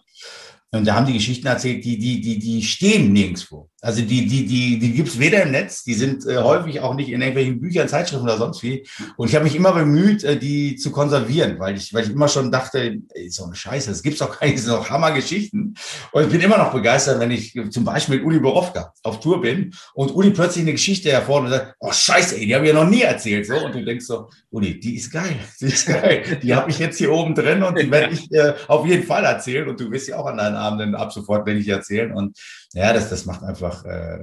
Und 0.72 0.86
da 0.86 0.95
haben 0.95 1.07
die 1.07 1.13
Geschichten 1.13 1.47
erzählt, 1.47 1.84
die, 1.84 1.97
die, 1.97 2.22
die, 2.22 2.38
die 2.38 2.63
stehen 2.63 3.11
nirgendwo. 3.11 3.68
Also 3.82 4.01
die, 4.01 4.27
die, 4.27 4.45
die, 4.45 4.77
die 4.77 4.93
gibt's 4.93 5.19
weder 5.19 5.43
im 5.43 5.51
Netz, 5.51 5.84
die 5.84 5.93
sind 5.93 6.25
äh, 6.25 6.38
häufig 6.38 6.82
auch 6.82 6.95
nicht 6.95 7.09
in 7.09 7.21
irgendwelchen 7.21 7.61
Büchern, 7.61 7.88
Zeitschriften 7.88 8.25
oder 8.25 8.38
sonst 8.38 8.61
wie. 8.61 8.86
Und 9.15 9.30
ich 9.30 9.36
habe 9.36 9.45
mich 9.45 9.55
immer 9.55 9.71
bemüht, 9.71 10.23
äh, 10.23 10.38
die 10.38 10.75
zu 10.75 10.91
konservieren, 10.91 11.59
weil 11.59 11.77
ich, 11.77 11.93
weil 11.93 12.03
ich 12.03 12.11
immer 12.11 12.27
schon 12.27 12.51
dachte, 12.51 12.97
ey, 13.13 13.30
so 13.30 13.45
eine 13.45 13.55
Scheiße, 13.55 13.91
es 13.91 14.03
gibt's 14.03 14.19
doch 14.19 14.38
keine, 14.38 14.53
das 14.53 14.63
sind 14.63 14.73
doch 14.73 14.89
Hammergeschichten. 14.89 15.75
Und 16.11 16.23
ich 16.23 16.30
bin 16.30 16.41
immer 16.41 16.57
noch 16.57 16.73
begeistert, 16.73 17.19
wenn 17.19 17.32
ich 17.32 17.57
zum 17.69 17.86
Beispiel 17.86 18.17
mit 18.17 18.25
Uli 18.25 18.39
Borowka 18.39 18.93
auf 19.03 19.19
Tour 19.19 19.41
bin 19.41 19.73
und 19.93 20.13
Uli 20.13 20.32
plötzlich 20.32 20.63
eine 20.63 20.73
Geschichte 20.73 21.11
hervor 21.11 21.41
und 21.41 21.49
sagt, 21.49 21.75
oh 21.80 21.91
Scheiße, 21.91 22.38
ey, 22.38 22.45
die 22.45 22.55
habe 22.55 22.65
ich 22.65 22.73
ja 22.73 22.84
noch 22.84 22.89
nie 22.89 23.01
erzählt. 23.01 23.45
So, 23.45 23.55
und 23.65 23.73
du 23.73 23.84
denkst 23.84 24.05
so, 24.05 24.30
Uli, 24.51 24.80
die 24.80 24.95
ist 24.95 25.11
geil, 25.11 25.39
die 25.61 25.65
ist 25.65 25.86
geil. 25.86 26.39
Die 26.43 26.53
habe 26.53 26.69
ich 26.69 26.80
jetzt 26.80 26.97
hier 26.97 27.11
oben 27.11 27.36
drin 27.36 27.63
und 27.63 27.77
die 27.80 27.89
werde 27.89 28.13
ich 28.13 28.32
äh, 28.32 28.53
auf 28.67 28.86
jeden 28.86 29.05
Fall 29.05 29.23
erzählen. 29.23 29.67
Und 29.69 29.80
du 29.80 29.89
wirst 29.91 30.07
ja 30.07 30.17
auch 30.17 30.25
an 30.25 30.38
deinen 30.38 30.55
Abenden 30.55 30.95
ab 30.95 31.13
sofort, 31.13 31.45
wenn 31.45 31.57
ich 31.57 31.67
erzählen. 31.67 32.11
Und 32.11 32.38
ja, 32.73 32.93
das, 32.93 33.09
das 33.09 33.25
macht 33.25 33.43
einfach, 33.43 33.68
äh, 33.86 34.20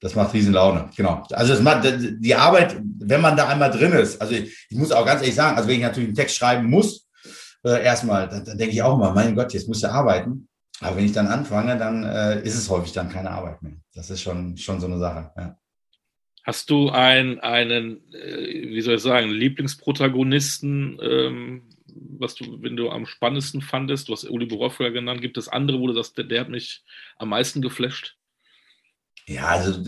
das 0.00 0.14
macht 0.14 0.32
riesen 0.32 0.54
Laune. 0.54 0.90
Genau. 0.96 1.24
Also 1.30 1.52
es 1.52 1.60
macht 1.60 1.84
die 1.84 2.34
Arbeit, 2.34 2.80
wenn 3.00 3.20
man 3.20 3.36
da 3.36 3.48
einmal 3.48 3.70
drin 3.70 3.92
ist. 3.92 4.20
Also 4.20 4.34
ich, 4.34 4.66
ich 4.70 4.76
muss 4.76 4.92
auch 4.92 5.04
ganz 5.04 5.20
ehrlich 5.20 5.34
sagen, 5.34 5.56
also 5.56 5.68
wenn 5.68 5.76
ich 5.76 5.82
natürlich 5.82 6.08
einen 6.08 6.16
Text 6.16 6.36
schreiben 6.36 6.68
muss, 6.68 7.08
äh, 7.64 7.84
erstmal, 7.84 8.28
dann, 8.28 8.44
dann 8.44 8.56
denke 8.56 8.74
ich 8.74 8.82
auch 8.82 8.94
immer, 8.96 9.12
mein 9.12 9.34
Gott, 9.34 9.52
jetzt 9.52 9.68
muss 9.68 9.82
er 9.82 9.92
arbeiten. 9.92 10.48
Aber 10.80 10.96
wenn 10.96 11.04
ich 11.04 11.12
dann 11.12 11.26
anfange, 11.26 11.76
dann 11.76 12.04
äh, 12.04 12.40
ist 12.42 12.56
es 12.56 12.70
häufig 12.70 12.92
dann 12.92 13.10
keine 13.10 13.30
Arbeit 13.30 13.60
mehr. 13.62 13.74
Das 13.94 14.08
ist 14.08 14.22
schon, 14.22 14.56
schon 14.56 14.80
so 14.80 14.86
eine 14.86 14.98
Sache. 14.98 15.30
Ja. 15.36 15.58
Hast 16.44 16.70
du 16.70 16.88
ein, 16.88 17.38
einen, 17.40 18.00
wie 18.10 18.80
soll 18.80 18.94
ich 18.94 19.02
sagen, 19.02 19.28
Lieblingsprotagonisten, 19.28 20.98
ähm, 21.02 21.62
was 22.18 22.34
du, 22.34 22.62
wenn 22.62 22.76
du 22.76 22.88
am 22.88 23.04
spannendsten 23.04 23.60
fandest? 23.60 24.08
Du 24.08 24.12
hast 24.12 24.24
Uli 24.24 24.46
Borowka 24.46 24.88
genannt. 24.88 25.20
Gibt 25.20 25.36
es 25.36 25.48
andere, 25.48 25.78
wo 25.80 25.86
du 25.86 25.92
sagst, 25.92 26.16
der, 26.16 26.24
der 26.24 26.40
hat 26.40 26.48
mich 26.48 26.82
am 27.18 27.28
meisten 27.28 27.60
geflasht? 27.60 28.16
Ja, 29.30 29.46
also 29.46 29.80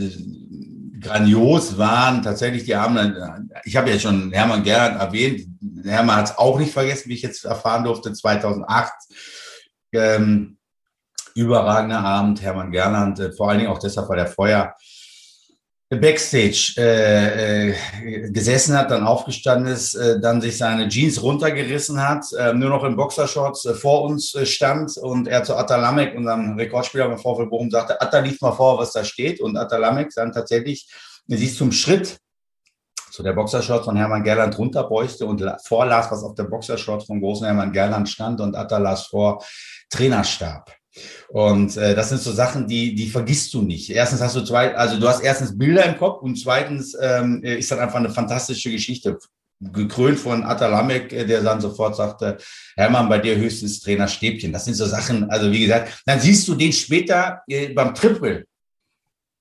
grandios 1.01 1.77
waren 1.77 2.23
tatsächlich 2.23 2.63
die 2.63 2.77
Abende. 2.77 3.45
Ich 3.65 3.77
habe 3.77 3.91
ja 3.91 3.99
schon 3.99 4.31
Hermann 4.31 4.63
Gerhard 4.63 5.01
erwähnt. 5.01 5.49
Hermann 5.85 6.19
hat 6.19 6.31
es 6.31 6.39
auch 6.39 6.61
nicht 6.61 6.73
vergessen, 6.73 7.09
wie 7.09 7.15
ich 7.15 7.23
jetzt 7.23 7.45
erfahren 7.45 7.83
durfte, 7.83 8.13
2008. 8.13 8.93
Ähm, 9.95 10.59
überragender 11.35 11.99
Abend, 11.99 12.41
Hermann 12.41 12.71
Gernand, 12.71 13.19
äh, 13.19 13.33
vor 13.33 13.51
allen 13.51 13.59
Dingen 13.59 13.71
auch 13.73 13.81
deshalb, 13.81 14.09
weil 14.09 14.21
er 14.21 14.29
vorher 14.29 14.77
Backstage 15.97 16.75
äh, 16.79 17.71
äh, 17.71 18.31
gesessen 18.31 18.77
hat, 18.77 18.91
dann 18.91 19.05
aufgestanden 19.05 19.73
ist, 19.73 19.95
äh, 19.95 20.21
dann 20.21 20.41
sich 20.41 20.57
seine 20.57 20.89
Jeans 20.89 21.23
runtergerissen 21.23 22.01
hat, 22.01 22.25
äh, 22.39 22.55
nur 22.55 22.71
noch 22.71 22.85
in 22.85 22.97
Boxershorts 22.97 23.67
äh, 23.67 23.75
vor 23.75 24.03
uns 24.03 24.35
äh, 24.35 24.47
stand 24.47 24.97
und 24.97 25.29
er 25.29 25.45
zu 25.45 25.57
Atalamek, 25.57 26.17
unserem 26.17 26.57
Rekordspieler 26.57 27.09
beim 27.09 27.19
VfL 27.19 27.47
Bochum, 27.47 27.71
sagte, 27.71 28.01
Atta 28.01 28.21
lief 28.21 28.41
mal 28.41 28.53
vor, 28.53 28.79
was 28.79 28.93
da 28.93 29.05
steht 29.05 29.41
und 29.41 29.57
Atalamek 29.57 30.11
dann 30.15 30.33
tatsächlich 30.33 30.89
sich 31.27 31.57
zum 31.57 31.73
Schritt 31.73 32.19
zu 33.11 33.23
der 33.23 33.35
Boxershorts 33.35 33.85
von 33.85 33.97
Hermann 33.97 34.23
Gerland 34.23 34.57
runterbeuchte 34.59 35.27
und 35.27 35.45
vorlas, 35.65 36.11
was 36.11 36.23
auf 36.23 36.35
der 36.35 36.45
Boxershorts 36.45 37.05
vom 37.05 37.21
großen 37.21 37.45
Hermann 37.45 37.73
Gerland 37.73 38.09
stand 38.09 38.41
und 38.41 38.57
Atta 38.57 38.79
las 38.79 39.09
vor 39.09 39.45
Trainerstab. 39.91 40.73
Und 41.29 41.77
äh, 41.77 41.95
das 41.95 42.11
sind 42.11 42.21
so 42.21 42.33
Sachen, 42.33 42.67
die, 42.67 42.95
die 42.95 43.09
vergisst 43.09 43.53
du 43.55 43.63
nicht. 43.63 43.91
Erstens 43.91 44.21
hast 44.21 44.37
du 44.37 44.43
zwei, 44.43 44.75
also 44.75 44.99
du 44.99 45.09
hast 45.09 45.23
erstens 45.23 45.57
Bilder 45.57 45.85
im 45.85 45.99
Kopf 45.99 46.23
und 46.23 46.37
zweitens 46.37 46.97
ähm, 47.01 47.43
ist 47.43 47.71
das 47.71 47.79
einfach 47.79 47.99
eine 47.99 48.11
fantastische 48.11 48.71
Geschichte. 48.71 49.19
Gekrönt 49.61 50.19
von 50.19 50.43
Atalamek, 50.45 51.13
äh, 51.13 51.25
der 51.25 51.43
dann 51.43 51.61
sofort 51.61 51.97
sagte, 51.97 52.39
Hermann, 52.77 53.09
bei 53.09 53.19
dir 53.19 53.37
höchstens 53.37 53.81
Trainer 53.81 54.09
Stäbchen. 54.09 54.53
Das 54.53 54.65
sind 54.65 54.75
so 54.75 54.87
Sachen, 54.87 55.31
also 55.31 55.51
wie 55.51 55.61
gesagt, 55.61 56.03
dann 56.05 56.21
siehst 56.21 56.47
du 56.49 56.55
den 56.55 56.73
später 56.73 57.43
äh, 57.49 57.69
beim 57.69 57.95
Triple 57.95 58.45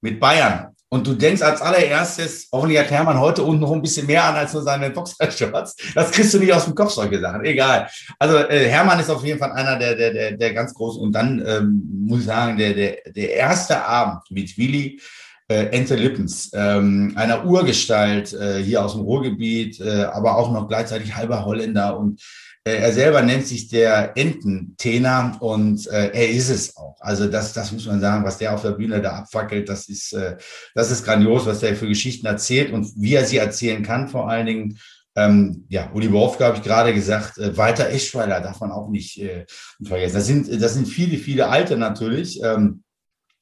mit 0.02 0.20
Bayern. 0.20 0.71
Und 0.94 1.08
du 1.08 1.14
denkst 1.14 1.42
als 1.42 1.62
allererstes, 1.62 2.50
hoffentlich 2.52 2.78
hat 2.78 2.92
Hermann 2.92 3.18
heute 3.18 3.44
unten 3.44 3.62
noch 3.62 3.72
ein 3.72 3.82
bisschen 3.82 4.06
mehr 4.08 4.26
an 4.26 4.36
als 4.36 4.54
nur 4.54 4.62
seine 4.62 4.90
Boxershorts. 4.90 5.78
Das 5.96 6.12
kriegst 6.12 6.34
du 6.34 6.40
nicht 6.40 6.52
aus 6.52 6.66
dem 6.66 6.76
Kopf, 6.76 6.92
solche 6.92 7.18
Sachen. 7.22 7.46
Egal. 7.46 7.88
Also 8.20 8.36
äh, 8.36 8.68
Hermann 8.68 9.00
ist 9.00 9.10
auf 9.10 9.24
jeden 9.24 9.40
Fall 9.40 9.54
einer 9.54 9.80
der, 9.80 9.96
der, 9.96 10.12
der, 10.12 10.32
der 10.34 10.54
ganz 10.54 10.74
großen. 10.74 11.02
Und 11.02 11.14
dann 11.14 11.42
ähm, 11.48 11.82
muss 12.06 12.20
ich 12.20 12.26
sagen, 12.26 12.58
der, 12.58 12.74
der, 12.74 12.98
der 13.10 13.34
erste 13.36 13.82
Abend 13.86 14.30
mit 14.32 14.58
Willi 14.58 15.00
äh, 15.48 15.68
Ente 15.68 15.96
Lippens, 15.96 16.52
ähm, 16.54 17.14
einer 17.16 17.46
Urgestalt 17.46 18.34
äh, 18.34 18.62
hier 18.62 18.84
aus 18.84 18.92
dem 18.92 19.04
Ruhrgebiet, 19.04 19.80
äh, 19.80 20.04
aber 20.04 20.36
auch 20.36 20.52
noch 20.52 20.68
gleichzeitig 20.68 21.16
halber 21.16 21.46
Holländer 21.46 21.98
und 21.98 22.22
er 22.64 22.94
selber 22.94 23.22
nennt 23.24 23.48
sich 23.48 23.70
der 23.70 24.16
Ententenor 24.16 25.38
und 25.42 25.88
äh, 25.88 26.12
er 26.14 26.30
ist 26.30 26.50
es 26.50 26.78
auch. 26.78 26.96
Also 27.00 27.28
das, 27.28 27.54
das 27.54 27.72
muss 27.72 27.88
man 27.88 28.00
sagen, 28.00 28.24
was 28.24 28.38
der 28.38 28.54
auf 28.54 28.62
der 28.62 28.72
Bühne 28.72 29.02
da 29.02 29.14
abfackelt, 29.14 29.68
das 29.68 29.90
ist, 29.90 30.14
äh, 30.14 30.38
das 30.76 30.92
ist 30.92 31.04
grandios, 31.04 31.46
was 31.48 31.60
der 31.60 31.76
für 31.76 31.88
Geschichten 31.88 32.28
erzählt 32.28 32.72
und 32.72 32.88
wie 32.96 33.16
er 33.16 33.26
sie 33.26 33.38
erzählen 33.38 33.82
kann 33.82 34.08
vor 34.08 34.30
allen 34.30 34.46
Dingen. 34.46 34.80
Ähm, 35.16 35.66
ja, 35.70 35.92
Uli 35.94 36.08
Borowka 36.08 36.46
habe 36.46 36.58
ich 36.58 36.64
gerade 36.64 36.94
gesagt, 36.94 37.38
äh, 37.38 37.58
Walter 37.58 37.90
Eschweiler 37.90 38.40
darf 38.42 38.60
man 38.62 38.72
auch 38.72 38.90
nicht 38.90 39.20
äh, 39.20 39.46
vergessen. 39.84 40.16
Das 40.16 40.28
sind, 40.28 40.62
das 40.62 40.74
sind 40.76 40.88
viele, 40.88 41.18
viele 41.18 41.50
Alte 41.50 41.78
natürlich. 41.78 42.42
Ähm, 42.44 42.84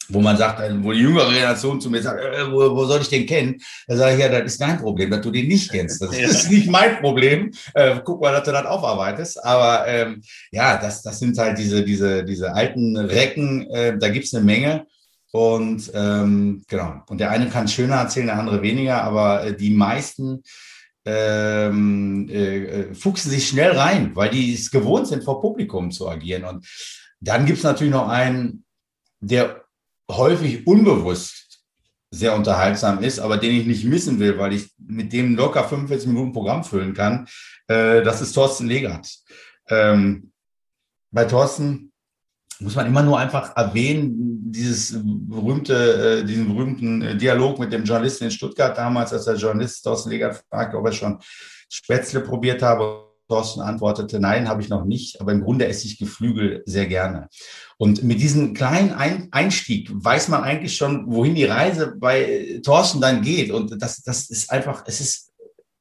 wo 0.09 0.19
man 0.21 0.37
sagt, 0.37 0.59
äh, 0.59 0.83
wo 0.83 0.91
die 0.91 0.99
jüngere 0.99 1.31
Generation 1.31 1.79
zu 1.79 1.89
mir 1.89 2.01
sagt, 2.01 2.21
äh, 2.21 2.51
wo, 2.51 2.75
wo 2.75 2.85
soll 2.85 3.01
ich 3.01 3.09
den 3.09 3.25
kennen? 3.25 3.57
Da 3.87 3.95
sage 3.95 4.15
ich, 4.15 4.21
ja, 4.21 4.29
das 4.29 4.53
ist 4.53 4.61
dein 4.61 4.79
Problem, 4.79 5.11
dass 5.11 5.21
du 5.21 5.31
den 5.31 5.47
nicht 5.47 5.71
kennst. 5.71 6.01
Das 6.01 6.11
ist 6.17 6.51
nicht 6.51 6.69
mein 6.69 6.99
Problem. 6.99 7.51
Äh, 7.73 7.99
guck 8.03 8.21
mal, 8.21 8.31
dass 8.31 8.43
du 8.43 8.51
das 8.51 8.65
aufarbeitest. 8.65 9.43
Aber 9.43 9.87
ähm, 9.87 10.21
ja, 10.51 10.77
das, 10.77 11.03
das 11.03 11.19
sind 11.19 11.37
halt 11.37 11.57
diese, 11.57 11.83
diese, 11.83 12.23
diese 12.23 12.53
alten 12.53 12.97
Recken, 12.97 13.69
äh, 13.69 13.97
da 13.97 14.09
gibt's 14.09 14.33
eine 14.33 14.43
Menge. 14.43 14.87
Und 15.31 15.91
ähm, 15.93 16.63
genau. 16.67 17.03
Und 17.07 17.19
der 17.19 17.29
eine 17.29 17.49
kann 17.49 17.67
schöner 17.67 17.97
erzählen, 17.97 18.27
der 18.27 18.39
andere 18.39 18.63
weniger, 18.63 19.03
aber 19.03 19.43
äh, 19.43 19.55
die 19.55 19.69
meisten 19.69 20.41
ähm, 21.05 22.27
äh, 22.29 22.57
äh 22.57 22.93
fuchsen 22.95 23.29
sich 23.29 23.47
schnell 23.47 23.77
rein, 23.77 24.15
weil 24.15 24.31
die 24.31 24.53
es 24.53 24.71
gewohnt 24.71 25.07
sind, 25.07 25.23
vor 25.23 25.39
Publikum 25.39 25.91
zu 25.91 26.09
agieren. 26.09 26.45
Und 26.45 26.67
dann 27.19 27.45
gibt's 27.45 27.63
natürlich 27.63 27.93
noch 27.93 28.09
einen, 28.09 28.63
der 29.19 29.65
häufig 30.09 30.65
unbewusst 30.67 31.63
sehr 32.11 32.35
unterhaltsam 32.35 33.03
ist, 33.03 33.19
aber 33.19 33.37
den 33.37 33.55
ich 33.55 33.67
nicht 33.67 33.85
missen 33.85 34.19
will, 34.19 34.37
weil 34.37 34.53
ich 34.53 34.71
mit 34.79 35.13
dem 35.13 35.35
locker 35.35 35.63
45 35.63 36.07
Minuten 36.07 36.33
Programm 36.33 36.63
füllen 36.63 36.93
kann. 36.93 37.27
Äh, 37.67 38.01
das 38.01 38.21
ist 38.21 38.33
Thorsten 38.33 38.67
Legert. 38.67 39.07
Ähm, 39.67 40.31
bei 41.11 41.25
Thorsten 41.25 41.91
muss 42.59 42.75
man 42.75 42.87
immer 42.87 43.03
nur 43.03 43.19
einfach 43.19 43.55
erwähnen, 43.55 44.51
dieses 44.51 44.97
berühmte, 45.03 46.21
äh, 46.21 46.25
diesen 46.25 46.47
berühmten 46.47 47.01
äh, 47.01 47.15
Dialog 47.15 47.59
mit 47.59 47.71
dem 47.71 47.83
Journalisten 47.83 48.25
in 48.25 48.31
Stuttgart 48.31 48.77
damals, 48.77 49.13
als 49.13 49.25
der 49.25 49.35
Journalist 49.35 49.83
Thorsten 49.83 50.09
Legert 50.09 50.43
fragte, 50.49 50.77
ob 50.77 50.85
er 50.87 50.91
schon 50.91 51.19
Spätzle 51.69 52.21
probiert 52.21 52.61
habe. 52.61 53.05
Thorsten 53.29 53.61
antwortete, 53.61 54.19
nein, 54.19 54.49
habe 54.49 54.63
ich 54.63 54.69
noch 54.69 54.85
nicht, 54.85 55.21
aber 55.21 55.31
im 55.31 55.43
Grunde 55.43 55.67
esse 55.67 55.85
ich 55.85 55.99
Geflügel 55.99 56.63
sehr 56.65 56.87
gerne. 56.87 57.29
Und 57.81 58.03
mit 58.03 58.19
diesem 58.19 58.53
kleinen 58.53 59.31
Einstieg 59.31 59.89
weiß 59.93 60.27
man 60.27 60.43
eigentlich 60.43 60.75
schon, 60.75 61.09
wohin 61.09 61.33
die 61.33 61.45
Reise 61.45 61.95
bei 61.97 62.59
Thorsten 62.61 62.99
dann 62.99 63.21
geht. 63.21 63.51
Und 63.51 63.81
das, 63.81 64.03
das 64.03 64.29
ist 64.29 64.51
einfach, 64.51 64.83
es 64.85 64.99
ist 64.99 65.31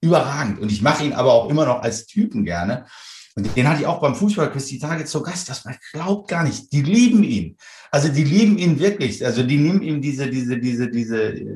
überragend. 0.01 0.61
Und 0.61 0.71
ich 0.71 0.81
mache 0.81 1.05
ihn 1.05 1.13
aber 1.13 1.33
auch 1.33 1.51
immer 1.51 1.67
noch 1.67 1.83
als 1.83 2.07
Typen 2.07 2.45
gerne. 2.45 2.87
Und 3.35 3.57
den 3.57 3.69
hatte 3.69 3.81
ich 3.81 3.87
auch 3.89 4.01
beim 4.01 4.15
Fußballquiz 4.15 4.67
die 4.67 4.79
Tage 4.79 5.07
zu 5.07 5.25
Gast. 5.25 5.49
Das 5.49 5.65
man 5.65 5.77
glaubt 5.93 6.29
gar 6.29 6.45
nicht. 6.45 6.73
Die 6.73 6.83
lieben 6.83 7.25
ihn. 7.25 7.57
Also 7.91 8.09
die 8.09 8.23
lieben 8.23 8.59
ihn 8.59 8.79
wirklich. 8.79 9.27
Also 9.27 9.43
die 9.43 9.59
nehmen 9.59 9.83
ihm 9.83 10.01
diese, 10.01 10.31
diese, 10.31 10.57
diese, 10.57 10.89
diese, 10.89 11.33
äh, 11.33 11.47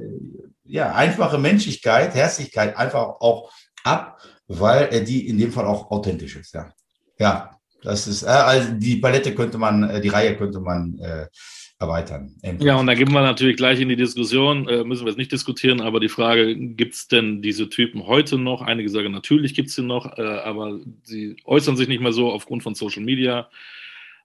ja, 0.64 0.92
einfache 0.92 1.38
Menschlichkeit, 1.38 2.16
Herzlichkeit 2.16 2.76
einfach 2.76 3.20
auch 3.20 3.52
ab, 3.84 4.20
weil 4.48 4.88
er 4.90 5.02
die 5.02 5.28
in 5.28 5.38
dem 5.38 5.52
Fall 5.52 5.66
auch 5.66 5.92
authentisch 5.92 6.34
ist. 6.34 6.52
Ja, 6.52 6.72
ja, 7.20 7.60
das 7.82 8.06
ist, 8.06 8.22
äh, 8.22 8.26
also 8.26 8.72
die 8.74 8.96
Palette 8.96 9.34
könnte 9.34 9.58
man, 9.58 9.82
äh, 9.88 10.00
die 10.00 10.08
Reihe 10.08 10.36
könnte 10.36 10.60
man 10.60 10.98
äh, 10.98 11.26
erweitern. 11.78 12.34
Endlich. 12.42 12.66
Ja, 12.66 12.76
und 12.76 12.86
da 12.86 12.94
gehen 12.94 13.12
wir 13.12 13.20
natürlich 13.20 13.56
gleich 13.56 13.80
in 13.80 13.88
die 13.88 13.96
Diskussion, 13.96 14.68
äh, 14.68 14.84
müssen 14.84 15.04
wir 15.04 15.10
jetzt 15.10 15.18
nicht 15.18 15.32
diskutieren, 15.32 15.80
aber 15.80 16.00
die 16.00 16.08
Frage, 16.08 16.56
gibt 16.56 16.94
es 16.94 17.08
denn 17.08 17.42
diese 17.42 17.68
Typen 17.68 18.06
heute 18.06 18.38
noch? 18.38 18.62
Einige 18.62 18.88
sagen, 18.88 19.12
natürlich 19.12 19.54
gibt 19.54 19.68
es 19.68 19.74
sie 19.74 19.82
noch, 19.82 20.16
äh, 20.16 20.22
aber 20.22 20.80
sie 21.02 21.36
äußern 21.44 21.76
sich 21.76 21.88
nicht 21.88 22.00
mehr 22.00 22.12
so 22.12 22.30
aufgrund 22.30 22.62
von 22.62 22.74
Social 22.74 23.02
Media. 23.02 23.50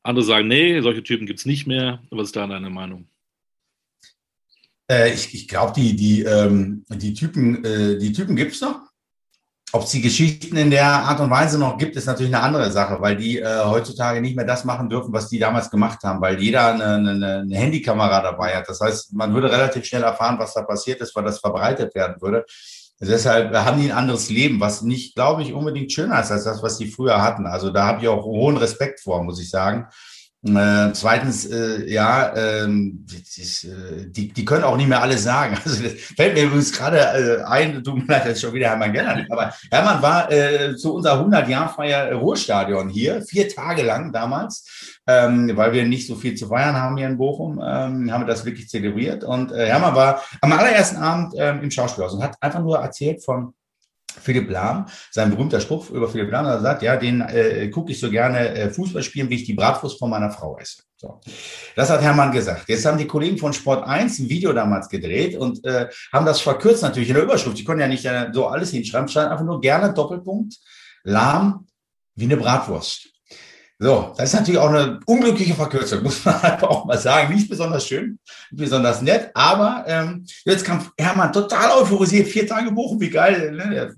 Andere 0.03 0.23
sagen, 0.23 0.47
nee, 0.47 0.79
solche 0.81 1.03
Typen 1.03 1.25
gibt 1.25 1.39
es 1.39 1.45
nicht 1.45 1.67
mehr. 1.67 2.01
Was 2.11 2.27
ist 2.27 2.35
da 2.35 2.47
deine 2.47 2.69
Meinung? 2.69 3.07
Äh, 4.89 5.13
ich 5.13 5.33
ich 5.33 5.47
glaube, 5.47 5.73
die, 5.75 5.95
die, 5.95 6.21
ähm, 6.21 6.85
die 6.89 7.13
Typen, 7.13 7.63
die 7.99 8.13
Typen 8.13 8.35
gibt 8.35 8.53
es 8.53 8.61
noch. 8.61 8.86
Ob 9.77 9.83
es 9.83 9.91
die 9.91 10.01
Geschichten 10.01 10.57
in 10.57 10.71
der 10.71 10.87
Art 10.87 11.19
und 11.19 11.29
Weise 11.29 11.59
noch 11.59 11.77
gibt, 11.77 11.95
ist 11.95 12.07
natürlich 12.07 12.33
eine 12.33 12.43
andere 12.43 12.71
Sache, 12.71 12.99
weil 12.99 13.15
die 13.15 13.37
äh, 13.37 13.63
heutzutage 13.63 14.21
nicht 14.21 14.35
mehr 14.35 14.43
das 14.43 14.65
machen 14.65 14.89
dürfen, 14.89 15.13
was 15.13 15.29
die 15.29 15.37
damals 15.37 15.69
gemacht 15.69 15.99
haben, 16.03 16.19
weil 16.19 16.41
jeder 16.41 16.73
eine, 16.73 16.95
eine, 16.95 17.41
eine 17.41 17.55
Handykamera 17.55 18.23
dabei 18.23 18.55
hat. 18.55 18.67
Das 18.67 18.81
heißt, 18.81 19.13
man 19.13 19.35
würde 19.35 19.51
relativ 19.51 19.85
schnell 19.85 20.01
erfahren, 20.01 20.39
was 20.39 20.55
da 20.55 20.63
passiert 20.63 20.99
ist, 21.01 21.15
weil 21.15 21.25
das 21.25 21.37
verbreitet 21.37 21.93
werden 21.93 22.19
würde. 22.19 22.43
Deshalb 22.99 23.53
haben 23.53 23.79
die 23.79 23.91
ein 23.91 23.95
anderes 23.95 24.31
Leben, 24.31 24.59
was 24.59 24.81
nicht, 24.81 25.13
glaube 25.13 25.43
ich, 25.43 25.53
unbedingt 25.53 25.91
schöner 25.91 26.21
ist 26.21 26.31
als 26.31 26.45
das, 26.45 26.63
was 26.63 26.79
die 26.79 26.87
früher 26.87 27.21
hatten. 27.21 27.45
Also 27.45 27.69
da 27.69 27.85
habe 27.85 28.01
ich 28.01 28.07
auch 28.07 28.25
hohen 28.25 28.57
Respekt 28.57 29.01
vor, 29.01 29.23
muss 29.23 29.39
ich 29.39 29.51
sagen. 29.51 29.85
Äh, 30.55 30.93
zweitens, 30.93 31.45
äh, 31.45 31.91
ja, 31.91 32.33
ähm, 32.35 33.05
äh, 33.37 34.05
die, 34.07 34.31
die 34.31 34.45
können 34.45 34.63
auch 34.63 34.77
nicht 34.77 34.89
mehr 34.89 35.01
alles 35.01 35.23
sagen. 35.23 35.57
Also 35.65 35.83
das 35.83 35.93
fällt 35.93 36.35
mir 36.35 36.43
übrigens 36.43 36.71
gerade 36.71 36.99
äh, 36.99 37.43
ein, 37.43 37.83
leid, 38.07 38.25
das 38.25 38.33
ist 38.33 38.41
schon 38.41 38.53
wieder 38.53 38.69
Hermann 38.69 38.93
Gellert, 38.93 39.25
aber 39.29 39.53
Hermann 39.69 40.01
war 40.01 40.31
äh, 40.31 40.75
zu 40.75 40.95
unserer 40.95 41.21
100-Jahr-Feier 41.21 42.13
Ruhrstadion 42.13 42.89
hier, 42.89 43.21
vier 43.21 43.49
Tage 43.49 43.81
lang 43.81 44.13
damals, 44.13 44.65
ähm, 45.07 45.51
weil 45.55 45.73
wir 45.73 45.85
nicht 45.85 46.07
so 46.07 46.15
viel 46.15 46.35
zu 46.35 46.47
feiern 46.47 46.75
haben 46.75 46.97
hier 46.97 47.07
in 47.07 47.17
Bochum, 47.17 47.59
ähm, 47.63 48.11
haben 48.11 48.21
wir 48.21 48.27
das 48.27 48.45
wirklich 48.45 48.69
zelebriert. 48.69 49.23
Und 49.23 49.51
äh, 49.51 49.67
Hermann 49.67 49.95
war 49.95 50.21
am 50.41 50.53
allerersten 50.53 50.97
Abend 50.97 51.33
ähm, 51.37 51.61
im 51.63 51.71
Schauspielhaus 51.71 52.13
und 52.13 52.23
hat 52.23 52.37
einfach 52.41 52.61
nur 52.61 52.77
erzählt 52.77 53.23
von 53.23 53.53
Philipp 54.21 54.49
Lahm, 54.49 54.87
sein 55.11 55.29
berühmter 55.29 55.59
Spruch 55.59 55.89
über 55.89 56.07
Philipp 56.09 56.31
Lahm, 56.31 56.45
er 56.45 56.59
sagt, 56.59 56.81
ja, 56.81 56.97
den 56.97 57.21
äh, 57.21 57.69
gucke 57.69 57.91
ich 57.91 57.99
so 57.99 58.09
gerne 58.09 58.49
äh, 58.49 58.69
Fußball 58.69 59.03
spielen, 59.03 59.29
wie 59.29 59.35
ich 59.35 59.45
die 59.45 59.53
Bratwurst 59.53 59.99
von 59.99 60.09
meiner 60.09 60.31
Frau 60.31 60.57
esse. 60.57 60.83
So. 60.95 61.19
Das 61.75 61.89
hat 61.91 62.01
Hermann 62.01 62.31
gesagt. 62.31 62.67
Jetzt 62.67 62.85
haben 62.85 62.97
die 62.97 63.05
Kollegen 63.05 63.37
von 63.37 63.53
Sport 63.53 63.85
1 63.85 64.19
ein 64.19 64.29
Video 64.29 64.51
damals 64.51 64.89
gedreht 64.89 65.35
und 65.37 65.63
äh, 65.63 65.87
haben 66.11 66.25
das 66.25 66.41
verkürzt 66.41 66.81
natürlich 66.81 67.09
in 67.09 67.15
der 67.15 67.23
Überschrift. 67.23 67.57
Die 67.57 67.63
können 67.63 67.81
ja 67.81 67.87
nicht 67.87 68.05
äh, 68.05 68.29
so 68.33 68.47
alles 68.47 68.71
hinschreiben, 68.71 69.07
stand 69.07 69.31
einfach 69.31 69.45
nur 69.45 69.61
gerne 69.61 69.93
Doppelpunkt, 69.93 70.55
Lahm 71.03 71.67
wie 72.15 72.25
eine 72.25 72.37
Bratwurst. 72.37 73.09
So, 73.79 74.15
das 74.17 74.29
ist 74.29 74.39
natürlich 74.39 74.59
auch 74.59 74.71
eine 74.71 74.99
unglückliche 75.05 75.53
Verkürzung, 75.53 76.01
muss 76.03 76.25
man 76.25 76.41
einfach 76.41 76.67
auch 76.67 76.85
mal 76.85 76.97
sagen. 76.97 77.33
Nicht 77.35 77.47
besonders 77.47 77.85
schön, 77.85 78.17
nicht 78.49 78.63
besonders 78.63 79.03
nett, 79.03 79.29
aber 79.35 79.83
ähm, 79.87 80.25
jetzt 80.45 80.65
kam 80.65 80.89
Hermann 80.97 81.31
total 81.31 81.79
euphorisiert, 81.79 82.27
vier 82.27 82.47
Tage 82.47 82.71
Bochum, 82.71 82.99
wie 82.99 83.11
geil, 83.11 83.51
ne? 83.51 83.75
Er 83.75 83.93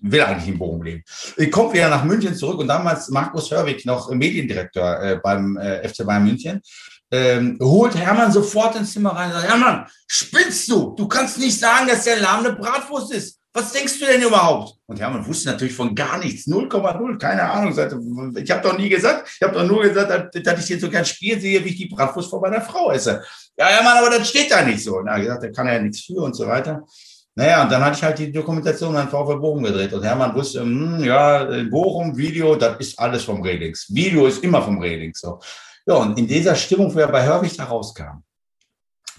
will 0.00 0.22
eigentlich 0.22 0.48
in 0.48 0.58
Bochum 0.58 0.82
leben. 0.82 1.02
Ich 1.36 1.50
komme 1.50 1.74
wieder 1.74 1.90
nach 1.90 2.04
München 2.04 2.34
zurück 2.34 2.60
und 2.60 2.68
damals 2.68 3.10
Markus 3.10 3.50
Hörwig, 3.50 3.84
noch 3.84 4.10
Mediendirektor 4.10 5.02
äh, 5.02 5.20
beim 5.22 5.58
äh, 5.58 5.86
FC 5.86 6.06
Bayern 6.06 6.24
München, 6.24 6.62
ähm, 7.10 7.58
holt 7.60 7.94
Hermann 7.94 8.32
sofort 8.32 8.76
ins 8.76 8.92
Zimmer 8.92 9.10
rein 9.10 9.28
und 9.28 9.34
sagt, 9.34 9.48
Hermann, 9.48 9.86
spinnst 10.06 10.70
du? 10.70 10.94
Du 10.96 11.06
kannst 11.06 11.38
nicht 11.38 11.58
sagen, 11.58 11.88
dass 11.88 12.04
der 12.04 12.20
Lahm 12.20 12.46
eine 12.46 12.54
Bratwurst 12.54 13.12
ist 13.12 13.39
was 13.52 13.72
denkst 13.72 13.98
du 13.98 14.06
denn 14.06 14.22
überhaupt? 14.22 14.76
Und 14.86 15.00
Hermann 15.00 15.26
wusste 15.26 15.48
natürlich 15.48 15.74
von 15.74 15.94
gar 15.94 16.18
nichts, 16.18 16.46
0,0, 16.46 17.18
keine 17.18 17.42
Ahnung. 17.42 17.72
Ich 18.36 18.50
habe 18.50 18.62
doch 18.62 18.78
nie 18.78 18.88
gesagt, 18.88 19.28
ich 19.34 19.42
habe 19.42 19.54
doch 19.54 19.66
nur 19.66 19.82
gesagt, 19.82 20.34
dass 20.46 20.64
ich 20.64 20.68
jetzt 20.68 20.82
so 20.82 20.90
kein 20.90 21.04
Spiel 21.04 21.40
sehe, 21.40 21.64
wie 21.64 21.70
ich 21.70 21.76
die 21.76 21.88
Bratwurst 21.88 22.30
vor 22.30 22.40
meiner 22.40 22.60
Frau 22.60 22.92
esse. 22.92 23.22
Ja, 23.58 23.66
Hermann, 23.66 23.98
aber 23.98 24.16
das 24.16 24.28
steht 24.28 24.52
da 24.52 24.62
nicht 24.64 24.84
so. 24.84 24.98
Und 24.98 25.06
gesagt, 25.06 25.42
da 25.42 25.50
kann 25.50 25.66
er 25.66 25.74
ja 25.74 25.82
nichts 25.82 26.04
für 26.04 26.22
und 26.22 26.34
so 26.34 26.46
weiter. 26.46 26.84
Naja, 27.34 27.62
und 27.62 27.72
dann 27.72 27.84
hatte 27.84 27.96
ich 27.96 28.02
halt 28.02 28.18
die 28.18 28.30
Dokumentation 28.30 28.96
an 28.96 29.08
VfL 29.08 29.38
Bochum 29.38 29.62
gedreht 29.62 29.92
und 29.92 30.02
Hermann 30.02 30.34
wusste, 30.34 30.60
hm, 30.60 31.02
ja, 31.02 31.44
Bochum, 31.70 32.16
Video, 32.16 32.54
das 32.54 32.78
ist 32.78 32.98
alles 32.98 33.24
vom 33.24 33.42
Redings. 33.42 33.86
Video 33.88 34.26
ist 34.26 34.44
immer 34.44 34.62
vom 34.62 34.80
Redings. 34.80 35.20
So. 35.20 35.40
Ja, 35.86 35.94
und 35.94 36.18
in 36.18 36.26
dieser 36.26 36.54
Stimmung, 36.54 36.94
wo 36.94 36.98
er 36.98 37.08
bei 37.08 37.24
Hörwig 37.24 37.56
da 37.56 37.64
rauskam, 37.64 38.22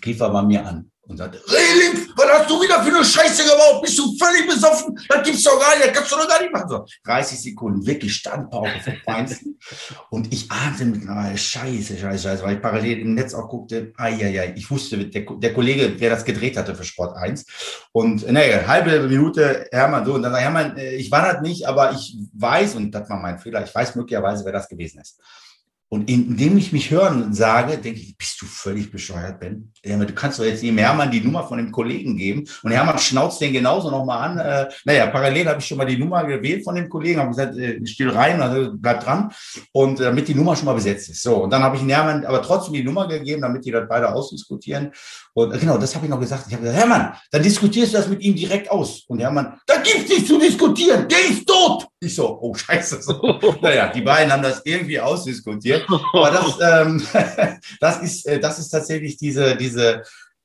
rief 0.06 0.20
er 0.20 0.30
bei 0.30 0.42
mir 0.42 0.66
an 0.66 0.92
und 1.12 1.18
sagte, 1.18 1.42
Reling, 1.48 2.10
was 2.16 2.26
hast 2.28 2.50
du 2.50 2.62
wieder 2.62 2.82
für 2.84 2.96
eine 2.96 3.06
Scheiße 3.06 3.44
gebaut? 3.44 3.82
Bist 3.82 4.00
du 4.00 4.18
völlig 4.18 4.48
besoffen? 4.48 4.98
Das 5.08 5.24
gibt's 5.24 5.44
doch 5.44 5.60
gar 5.60 5.76
nicht, 5.76 5.88
das 5.88 5.94
kannst 5.94 6.12
du 6.12 6.16
doch 6.16 6.28
gar 6.28 6.42
nicht 6.42 6.54
machen. 6.54 6.70
So, 6.70 6.86
30 7.04 7.40
Sekunden, 7.40 7.86
wirklich 7.86 8.16
Standpauke 8.16 8.72
vom 8.84 8.94
Feinsten. 9.06 9.60
und 10.10 10.34
ich 10.34 10.50
ahnte 10.50 10.86
mit, 10.86 11.08
ah, 11.08 11.36
scheiße, 11.36 11.98
scheiße, 11.98 12.24
scheiße, 12.24 12.44
weil 12.44 12.56
ich 12.56 12.62
parallel 12.62 13.00
im 13.00 13.14
Netz 13.14 13.34
auch 13.34 13.50
guckte, 13.50 13.94
ai, 13.98 14.54
ich 14.56 14.70
wusste, 14.72 14.98
der, 14.98 15.22
der 15.22 15.54
Kollege, 15.54 15.92
der 15.92 16.10
das 16.10 16.26
gedreht 16.26 16.58
hatte 16.58 16.76
für 16.76 16.84
Sport 16.84 17.18
1. 17.18 17.46
Und 17.92 18.30
naja, 18.32 18.66
halbe 18.68 19.08
Minute, 19.08 19.68
Hermann, 19.72 20.06
so, 20.06 20.14
und 20.14 20.24
dann 20.24 20.32
sagt 20.32 20.44
Hermann, 20.44 20.78
äh, 20.78 20.96
ich 20.96 21.12
war 21.12 21.34
das 21.34 21.42
nicht, 21.42 21.68
aber 21.68 21.92
ich 21.92 22.18
weiß, 22.34 22.76
und 22.76 22.92
das 22.92 23.10
war 23.10 23.20
mein 23.20 23.40
Fehler, 23.40 23.64
ich 23.64 23.74
weiß 23.74 23.96
möglicherweise, 23.96 24.46
wer 24.46 24.54
das 24.54 24.68
gewesen 24.68 25.02
ist. 25.02 25.20
Und 25.94 26.10
indem 26.10 26.58
ich 26.58 26.72
mich 26.72 26.90
hören 26.90 27.34
sage, 27.34 27.78
denke 27.78 28.00
ich, 28.00 28.18
bist 28.18 28.42
du 28.42 28.46
völlig 28.46 28.94
bescheuert, 28.94 29.42
Ben? 29.42 29.74
Du 29.84 30.14
kannst 30.14 30.38
doch 30.38 30.46
jetzt 30.46 30.62
dem 30.62 30.78
Hermann 30.78 31.10
die 31.10 31.22
Nummer 31.22 31.44
von 31.48 31.58
dem 31.58 31.72
Kollegen 31.72 32.16
geben. 32.16 32.48
Und 32.62 32.72
Hermann 32.72 33.00
schnauzt 33.00 33.42
den 33.42 33.52
genauso 33.52 33.90
nochmal 33.90 34.30
an. 34.30 34.38
Äh, 34.38 34.70
naja, 34.86 35.08
parallel 35.08 35.48
habe 35.48 35.60
ich 35.60 35.66
schon 35.66 35.78
mal 35.78 35.86
die 35.86 35.98
Nummer 35.98 36.24
gewählt 36.24 36.64
von 36.64 36.76
dem 36.76 36.88
Kollegen, 36.88 37.20
habe 37.20 37.30
gesagt, 37.30 37.58
äh, 37.58 37.84
still 37.88 38.12
rein, 38.12 38.40
also 38.42 38.72
bleib 38.74 39.04
dran. 39.04 39.32
Und 39.72 40.00
äh, 40.00 40.04
damit 40.04 40.28
die 40.28 40.36
Nummer 40.36 40.56
schon 40.56 40.66
mal 40.66 40.74
besetzt 40.74 41.10
ist. 41.10 41.24
So, 41.24 41.44
und 41.44 41.50
dann 41.50 41.64
habe 41.64 41.78
ich 41.78 41.84
Hermann 41.88 42.26
aber 42.26 42.44
trotzdem 42.44 42.76
die 42.76 42.84
Nummer 42.84 43.08
gegeben, 43.08 43.42
damit 43.42 43.66
die 43.66 43.72
das 43.72 43.88
beide 43.90 44.14
ausdiskutieren. 44.14 44.92
Und 45.34 45.54
äh, 45.54 45.58
genau, 45.58 45.78
das 45.78 45.96
habe 45.96 46.06
ich 46.06 46.12
noch 46.12 46.20
gesagt. 46.20 46.46
Ich 46.48 46.54
habe 46.54 46.64
gesagt, 46.64 46.80
Hermann, 46.80 47.14
dann 47.32 47.42
diskutierst 47.42 47.94
du 47.94 47.98
das 47.98 48.08
mit 48.08 48.22
ihm 48.22 48.36
direkt 48.36 48.70
aus. 48.70 49.04
Und 49.08 49.20
Hermann, 49.20 49.60
da 49.66 49.78
gibt's 49.78 50.10
nichts 50.10 50.28
zu 50.28 50.38
diskutieren, 50.38 51.08
der 51.08 51.30
ist 51.30 51.48
tot. 51.48 51.88
Ich 52.00 52.16
so, 52.16 52.40
oh 52.42 52.54
scheiße. 52.54 53.02
So. 53.02 53.40
naja, 53.62 53.88
die 53.88 54.02
beiden 54.02 54.32
haben 54.32 54.42
das 54.42 54.62
irgendwie 54.66 55.00
ausdiskutiert. 55.00 55.88
Aber 56.14 56.32
das, 56.32 56.58
ähm, 56.62 57.04
das, 57.80 58.02
ist, 58.02 58.28
äh, 58.28 58.40
das 58.40 58.60
ist 58.60 58.70
tatsächlich 58.70 59.18
diese, 59.18 59.56
diese, 59.56 59.71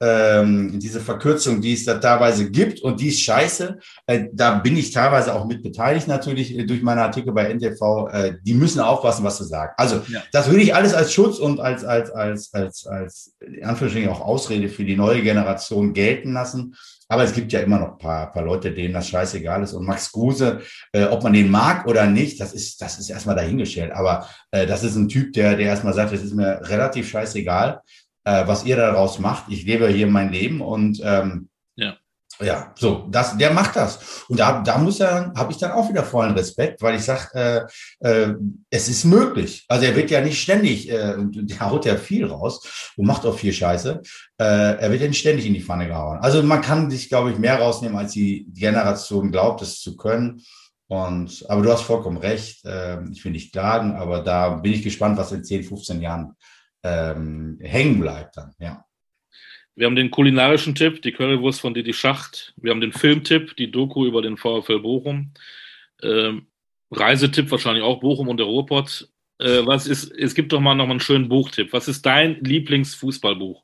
ähm, 0.01 0.79
diese 0.79 1.01
Verkürzung, 1.01 1.61
die 1.61 1.73
es 1.73 1.85
da 1.85 1.95
teilweise 1.95 2.51
gibt 2.51 2.83
und 2.83 3.01
die 3.01 3.09
ist 3.09 3.23
scheiße. 3.23 3.79
Äh, 4.07 4.27
da 4.33 4.59
bin 4.59 4.77
ich 4.77 4.91
teilweise 4.91 5.35
auch 5.35 5.47
mit 5.47 5.63
beteiligt 5.63 6.07
natürlich 6.07 6.57
äh, 6.57 6.65
durch 6.65 6.83
meine 6.83 7.03
Artikel 7.03 7.33
bei 7.33 7.53
NTV. 7.53 8.09
Äh, 8.13 8.35
die 8.43 8.55
müssen 8.55 8.81
aufpassen, 8.81 9.25
was 9.25 9.39
sie 9.39 9.47
sagen. 9.47 9.73
Also 9.77 10.03
ja. 10.09 10.23
das 10.33 10.51
würde 10.51 10.63
ich 10.63 10.75
alles 10.75 10.93
als 10.93 11.13
Schutz 11.13 11.39
und 11.39 11.61
als 11.61 11.85
als 11.85 12.11
als 12.11 12.53
als 12.53 12.87
als 12.87 13.35
in 13.41 13.65
Anführungsstrichen 13.65 14.11
auch 14.11 14.21
Ausrede 14.21 14.69
für 14.69 14.85
die 14.85 14.97
neue 14.97 15.23
Generation 15.23 15.95
gelten 15.95 16.35
lassen. 16.35 16.75
Aber 17.09 17.23
es 17.23 17.33
gibt 17.33 17.53
ja 17.53 17.61
immer 17.61 17.79
noch 17.79 17.93
ein 17.93 17.99
paar, 17.99 18.33
paar 18.33 18.43
Leute, 18.43 18.73
denen 18.73 18.93
das 18.93 19.09
scheißegal 19.09 19.63
ist. 19.63 19.73
Und 19.73 19.87
Max 19.87 20.11
Kruse, 20.11 20.61
äh, 20.93 21.05
ob 21.05 21.23
man 21.23 21.33
den 21.33 21.51
mag 21.51 21.87
oder 21.87 22.05
nicht, 22.07 22.41
das 22.41 22.53
ist, 22.53 22.83
das 22.83 22.99
ist 22.99 23.09
erstmal 23.09 23.37
dahingestellt. 23.37 23.93
Aber 23.93 24.29
äh, 24.51 24.67
das 24.67 24.83
ist 24.83 24.97
ein 24.97 25.09
Typ, 25.09 25.33
der, 25.33 25.57
der 25.57 25.67
erstmal 25.67 25.95
sagt, 25.95 26.13
es 26.13 26.25
ist 26.25 26.35
mir 26.35 26.61
relativ 26.65 27.09
scheißegal, 27.09 27.81
äh, 28.27 28.47
was 28.47 28.65
ihr 28.65 28.77
daraus 28.77 29.19
macht. 29.19 29.45
Ich 29.49 29.65
lebe 29.65 29.89
hier 29.89 30.09
mein 30.09 30.31
Leben 30.31 30.61
und 30.61 31.01
ähm, 31.03 31.49
ja. 31.77 31.97
Ja, 32.39 32.75
so, 32.77 33.07
das, 33.11 33.39
der 33.39 33.51
macht 33.51 33.77
das. 33.77 34.25
Und 34.29 34.39
da, 34.39 34.61
da 34.61 34.77
muss 34.77 35.01
er, 35.01 35.33
habe 35.35 35.53
ich 35.53 35.57
dann 35.57 35.71
auch 35.71 35.89
wieder 35.89 36.03
vollen 36.03 36.35
Respekt, 36.35 36.83
weil 36.83 36.97
ich 36.97 37.03
sage, 37.03 37.69
äh, 38.01 38.07
äh, 38.07 38.35
es 38.69 38.91
ist 38.91 39.05
möglich. 39.05 39.65
Also 39.69 39.87
er 39.87 39.97
wird 39.97 40.11
ja 40.11 40.21
nicht 40.21 40.43
ständig, 40.43 40.91
äh, 40.91 41.15
der 41.17 41.61
haut 41.61 41.87
ja 41.87 41.97
viel 41.97 42.27
raus 42.27 42.93
und 42.97 43.07
macht 43.07 43.25
auch 43.25 43.39
viel 43.39 43.55
Scheiße. 43.55 44.03
Äh, 44.39 44.45
er 44.45 44.91
wird 44.91 45.01
ja 45.01 45.09
nicht 45.09 45.21
ständig 45.21 45.47
in 45.47 45.55
die 45.55 45.63
Pfanne 45.63 45.87
gehauen. 45.87 46.19
Also 46.19 46.43
man 46.43 46.61
kann 46.61 46.91
sich, 46.91 47.09
glaube 47.09 47.31
ich, 47.31 47.39
mehr 47.39 47.59
rausnehmen, 47.59 47.97
als 47.97 48.13
die 48.13 48.47
Generation 48.53 49.33
glaubt, 49.33 49.63
es 49.63 49.81
zu 49.81 49.97
können. 49.97 50.43
Und, 50.89 51.43
aber 51.49 51.63
du 51.63 51.73
hast 51.73 51.83
vollkommen 51.83 52.19
recht. 52.19 52.67
Äh, 52.67 52.99
ich 53.13 53.25
will 53.25 53.33
nicht 53.33 53.53
klagen, 53.53 53.95
aber 53.95 54.21
da 54.21 54.51
bin 54.51 54.75
ich 54.75 54.83
gespannt, 54.83 55.17
was 55.17 55.33
in 55.33 55.43
10, 55.43 55.65
15 55.65 56.03
Jahren 56.03 56.35
ähm, 56.83 57.59
hängen 57.61 58.01
bleibt 58.01 58.37
dann, 58.37 58.55
ja. 58.59 58.85
Wir 59.75 59.87
haben 59.87 59.97
den 59.97 60.11
kulinarischen 60.11 60.75
Tipp, 60.75 61.03
die 61.03 61.13
Currywurst 61.13 61.61
von 61.61 61.75
Didi 61.75 61.93
Schacht. 61.93 62.55
Wir 62.57 62.71
haben 62.71 62.81
den 62.81 62.93
Filmtipp, 62.93 63.57
die 63.57 63.71
Doku 63.71 64.07
über 64.07 64.23
den 64.23 64.39
VfL 64.39 64.81
Bochum. 64.81 65.33
Ähm, 66.03 66.47
Reisetipp 66.91 67.51
wahrscheinlich 67.51 67.85
auch 67.85 68.01
Bochum 68.01 68.29
und 68.29 68.39
der 68.39 68.47
Ruhrpott. 68.47 69.09
Äh, 69.39 69.67
was 69.67 69.87
ist, 69.87 70.11
es 70.11 70.35
gibt 70.35 70.53
doch 70.53 70.61
mal 70.61 70.75
noch 70.75 70.87
mal 70.87 70.93
einen 70.93 71.01
schönen 71.01 71.29
Buchtipp. 71.29 71.75
Was 71.75 71.89
ist 71.89 72.07
dein 72.07 72.43
Lieblingsfußballbuch? 72.43 73.63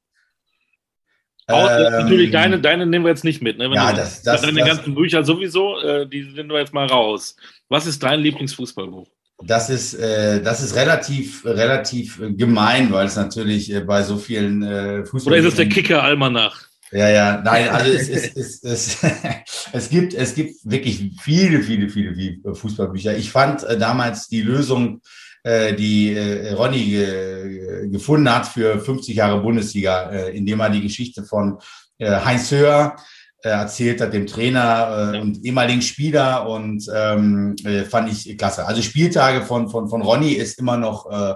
Ähm, 1.49 1.93
natürlich, 1.93 2.31
deine, 2.31 2.61
deine 2.61 2.87
nehmen 2.87 3.05
wir 3.05 3.11
jetzt 3.11 3.25
nicht 3.25 3.43
mit. 3.43 3.59
Ne? 3.59 3.71
Wenn 3.71 3.77
ja, 3.77 3.91
du, 3.91 3.97
das, 3.97 4.23
das, 4.23 4.43
deine 4.43 4.61
das, 4.61 4.69
ganzen 4.69 4.95
Bücher 4.95 5.25
sowieso, 5.25 5.81
äh, 5.81 6.07
die 6.07 6.23
nehmen 6.23 6.51
wir 6.51 6.59
jetzt 6.59 6.75
mal 6.75 6.87
raus. 6.87 7.37
Was 7.69 7.87
ist 7.87 8.03
dein 8.03 8.21
Lieblingsfußballbuch? 8.21 9.09
Das 9.45 9.71
ist, 9.71 9.95
äh, 9.95 10.43
das 10.43 10.63
ist 10.63 10.75
relativ, 10.77 11.45
relativ 11.45 12.21
gemein, 12.21 12.93
weil 12.93 13.07
es 13.07 13.17
natürlich 13.17 13.73
äh, 13.73 13.81
bei 13.81 14.03
so 14.03 14.17
vielen 14.17 14.63
äh, 14.63 15.05
Fußball. 15.05 15.33
Oder 15.33 15.41
ist 15.43 15.49
es 15.49 15.57
der 15.57 15.69
Kicker-Almanach? 15.69 16.69
Ja, 16.93 17.09
ja, 17.09 17.43
nein, 17.43 17.71
also 17.71 17.91
es, 17.91 18.09
es, 18.11 18.37
es, 18.37 18.63
es, 18.63 18.99
es, 19.73 19.89
gibt, 19.89 20.13
es 20.13 20.35
gibt 20.35 20.57
wirklich 20.65 21.13
viele, 21.23 21.63
viele, 21.63 21.89
viele, 21.89 22.55
Fußballbücher. 22.55 23.17
Ich 23.17 23.31
fand 23.31 23.65
äh, 23.65 23.79
damals 23.79 24.29
die 24.29 24.43
Lösung, 24.43 25.01
äh, 25.43 25.75
die 25.75 26.13
äh, 26.13 26.53
Ronny 26.53 26.85
ge, 26.85 27.89
gefunden 27.89 28.31
hat 28.31 28.47
für 28.47 28.79
50 28.79 29.17
Jahre 29.17 29.41
Bundesliga, 29.41 30.11
äh, 30.11 30.37
indem 30.37 30.61
er 30.61 30.69
die 30.69 30.83
Geschichte 30.83 31.25
von 31.25 31.59
äh, 31.99 32.11
Heinz 32.11 32.51
Höher 32.51 32.97
äh, 32.97 33.01
erzählt 33.49 34.01
hat, 34.01 34.13
dem 34.13 34.27
Trainer 34.27 35.13
äh, 35.15 35.21
und 35.21 35.45
ehemaligen 35.45 35.83
Spieler 35.83 36.49
und 36.49 36.87
ähm, 36.95 37.57
äh, 37.65 37.85
fand 37.85 38.11
ich 38.11 38.37
klasse. 38.39 38.67
Also 38.67 38.83
Spieltage 38.83 39.43
von, 39.43 39.69
von, 39.69 39.89
von 39.89 40.03
Ronny 40.03 40.33
ist 40.33 40.59
immer 40.59 40.77
noch 40.77 41.11
äh, 41.11 41.35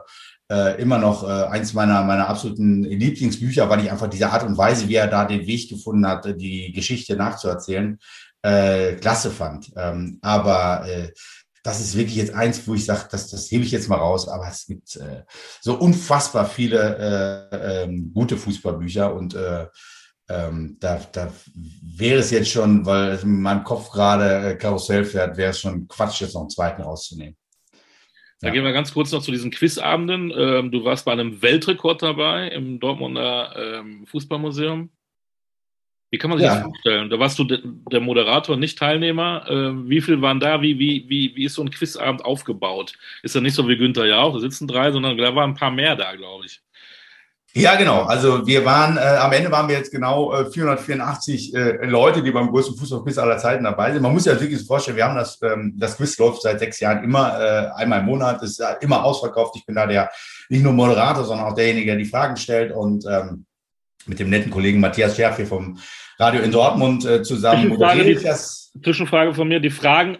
äh, 0.48 0.80
immer 0.80 0.98
noch 0.98 1.24
äh, 1.24 1.46
eins 1.46 1.74
meiner, 1.74 2.04
meiner 2.04 2.28
absoluten 2.28 2.84
Lieblingsbücher, 2.84 3.68
weil 3.68 3.84
ich 3.84 3.90
einfach 3.90 4.08
diese 4.08 4.30
Art 4.30 4.44
und 4.44 4.56
Weise, 4.56 4.88
wie 4.88 4.94
er 4.94 5.08
da 5.08 5.24
den 5.24 5.46
Weg 5.46 5.68
gefunden 5.68 6.06
hat, 6.06 6.24
die 6.40 6.72
Geschichte 6.72 7.16
nachzuerzählen, 7.16 7.98
äh, 8.42 8.94
klasse 8.94 9.30
fand. 9.30 9.72
Ähm, 9.76 10.18
aber 10.22 10.86
äh, 10.86 11.12
das 11.64 11.80
ist 11.80 11.96
wirklich 11.96 12.16
jetzt 12.16 12.32
eins, 12.32 12.66
wo 12.68 12.74
ich 12.74 12.84
sage, 12.84 13.08
das, 13.10 13.28
das 13.28 13.50
hebe 13.50 13.64
ich 13.64 13.72
jetzt 13.72 13.88
mal 13.88 13.96
raus, 13.96 14.28
aber 14.28 14.46
es 14.48 14.66
gibt 14.66 14.94
äh, 14.96 15.24
so 15.60 15.76
unfassbar 15.76 16.46
viele 16.46 17.48
äh, 17.50 17.82
äh, 17.84 18.00
gute 18.14 18.36
Fußballbücher 18.36 19.12
und 19.12 19.34
äh, 19.34 19.66
ähm, 20.28 20.76
da, 20.80 21.00
da 21.12 21.32
wäre 21.54 22.18
es 22.18 22.30
jetzt 22.30 22.50
schon, 22.50 22.84
weil 22.84 23.10
es 23.10 23.22
in 23.22 23.40
meinem 23.40 23.64
Kopf 23.64 23.90
gerade 23.90 24.50
äh, 24.50 24.56
Karussell 24.56 25.04
fährt, 25.04 25.36
wäre 25.36 25.50
es 25.50 25.60
schon 25.60 25.86
Quatsch, 25.86 26.20
jetzt 26.20 26.34
noch 26.34 26.42
einen 26.42 26.50
zweiten 26.50 26.82
rauszunehmen. 26.82 27.36
Da 28.40 28.48
ja. 28.48 28.52
gehen 28.52 28.64
wir 28.64 28.72
ganz 28.72 28.92
kurz 28.92 29.12
noch 29.12 29.22
zu 29.22 29.30
diesen 29.30 29.50
Quizabenden. 29.50 30.32
Ähm, 30.36 30.70
du 30.70 30.84
warst 30.84 31.04
bei 31.04 31.12
einem 31.12 31.40
Weltrekord 31.40 32.02
dabei 32.02 32.48
im 32.48 32.80
Dortmunder 32.80 33.54
ähm, 33.56 34.06
Fußballmuseum. 34.06 34.90
Wie 36.10 36.18
kann 36.18 36.30
man 36.30 36.38
sich 36.38 36.46
ja. 36.46 36.54
das 36.54 36.64
vorstellen? 36.64 37.10
Da 37.10 37.18
warst 37.18 37.38
du 37.38 37.44
der 37.44 38.00
Moderator, 38.00 38.56
nicht 38.56 38.78
Teilnehmer. 38.78 39.44
Äh, 39.48 39.88
wie 39.88 40.00
viel 40.00 40.20
waren 40.22 40.38
da? 40.38 40.60
Wie, 40.60 40.78
wie, 40.78 41.08
wie, 41.08 41.34
wie 41.34 41.44
ist 41.44 41.54
so 41.54 41.62
ein 41.62 41.70
Quizabend 41.70 42.24
aufgebaut? 42.24 42.94
Ist 43.22 43.34
ja 43.34 43.40
nicht 43.40 43.54
so 43.54 43.66
wie 43.68 43.76
Günther 43.76 44.06
Jauch, 44.06 44.34
da 44.34 44.40
sitzen 44.40 44.68
drei, 44.68 44.92
sondern 44.92 45.16
da 45.16 45.34
waren 45.34 45.50
ein 45.50 45.56
paar 45.56 45.70
mehr 45.70 45.96
da, 45.96 46.14
glaube 46.14 46.46
ich. 46.46 46.60
Ja, 47.54 47.74
genau. 47.76 48.02
Also 48.02 48.46
wir 48.46 48.66
waren, 48.66 48.98
äh, 48.98 49.00
am 49.00 49.32
Ende 49.32 49.50
waren 49.50 49.66
wir 49.66 49.76
jetzt 49.76 49.90
genau 49.90 50.32
äh, 50.34 50.50
484 50.50 51.54
äh, 51.54 51.86
Leute, 51.86 52.22
die 52.22 52.30
beim 52.30 52.50
größten 52.50 52.76
Fußballquiz 52.76 53.16
aller 53.16 53.38
Zeiten 53.38 53.64
dabei 53.64 53.92
sind. 53.92 54.02
Man 54.02 54.12
muss 54.12 54.24
sich 54.24 54.32
das 54.32 54.42
wirklich 54.42 54.62
vorstellen, 54.66 54.98
wir 54.98 55.04
haben 55.04 55.16
das, 55.16 55.40
ähm, 55.42 55.72
das 55.76 55.96
Quiz 55.96 56.18
läuft 56.18 56.42
seit 56.42 56.58
sechs 56.58 56.80
Jahren 56.80 57.02
immer 57.02 57.40
äh, 57.40 57.80
einmal 57.80 58.00
im 58.00 58.06
Monat, 58.06 58.42
ist 58.42 58.60
äh, 58.60 58.74
immer 58.82 59.02
ausverkauft. 59.02 59.56
Ich 59.56 59.64
bin 59.64 59.74
da 59.74 59.86
der, 59.86 60.10
nicht 60.50 60.62
nur 60.62 60.74
Moderator, 60.74 61.24
sondern 61.24 61.46
auch 61.46 61.54
derjenige, 61.54 61.86
der 61.86 61.96
die 61.96 62.04
Fragen 62.04 62.36
stellt 62.36 62.72
und 62.72 63.06
ähm, 63.08 63.46
mit 64.06 64.18
dem 64.18 64.28
netten 64.28 64.50
Kollegen 64.50 64.78
Matthias 64.78 65.16
Scherf 65.16 65.36
hier 65.36 65.46
vom 65.46 65.78
Radio 66.18 66.42
in 66.42 66.52
Dortmund 66.52 67.04
äh, 67.04 67.22
zusammen. 67.22 67.68
Zwischenfrage, 67.68 68.04
die, 68.04 68.82
Zwischenfrage 68.82 69.34
von 69.34 69.48
mir, 69.48 69.60
die 69.60 69.70
Fragen 69.70 70.18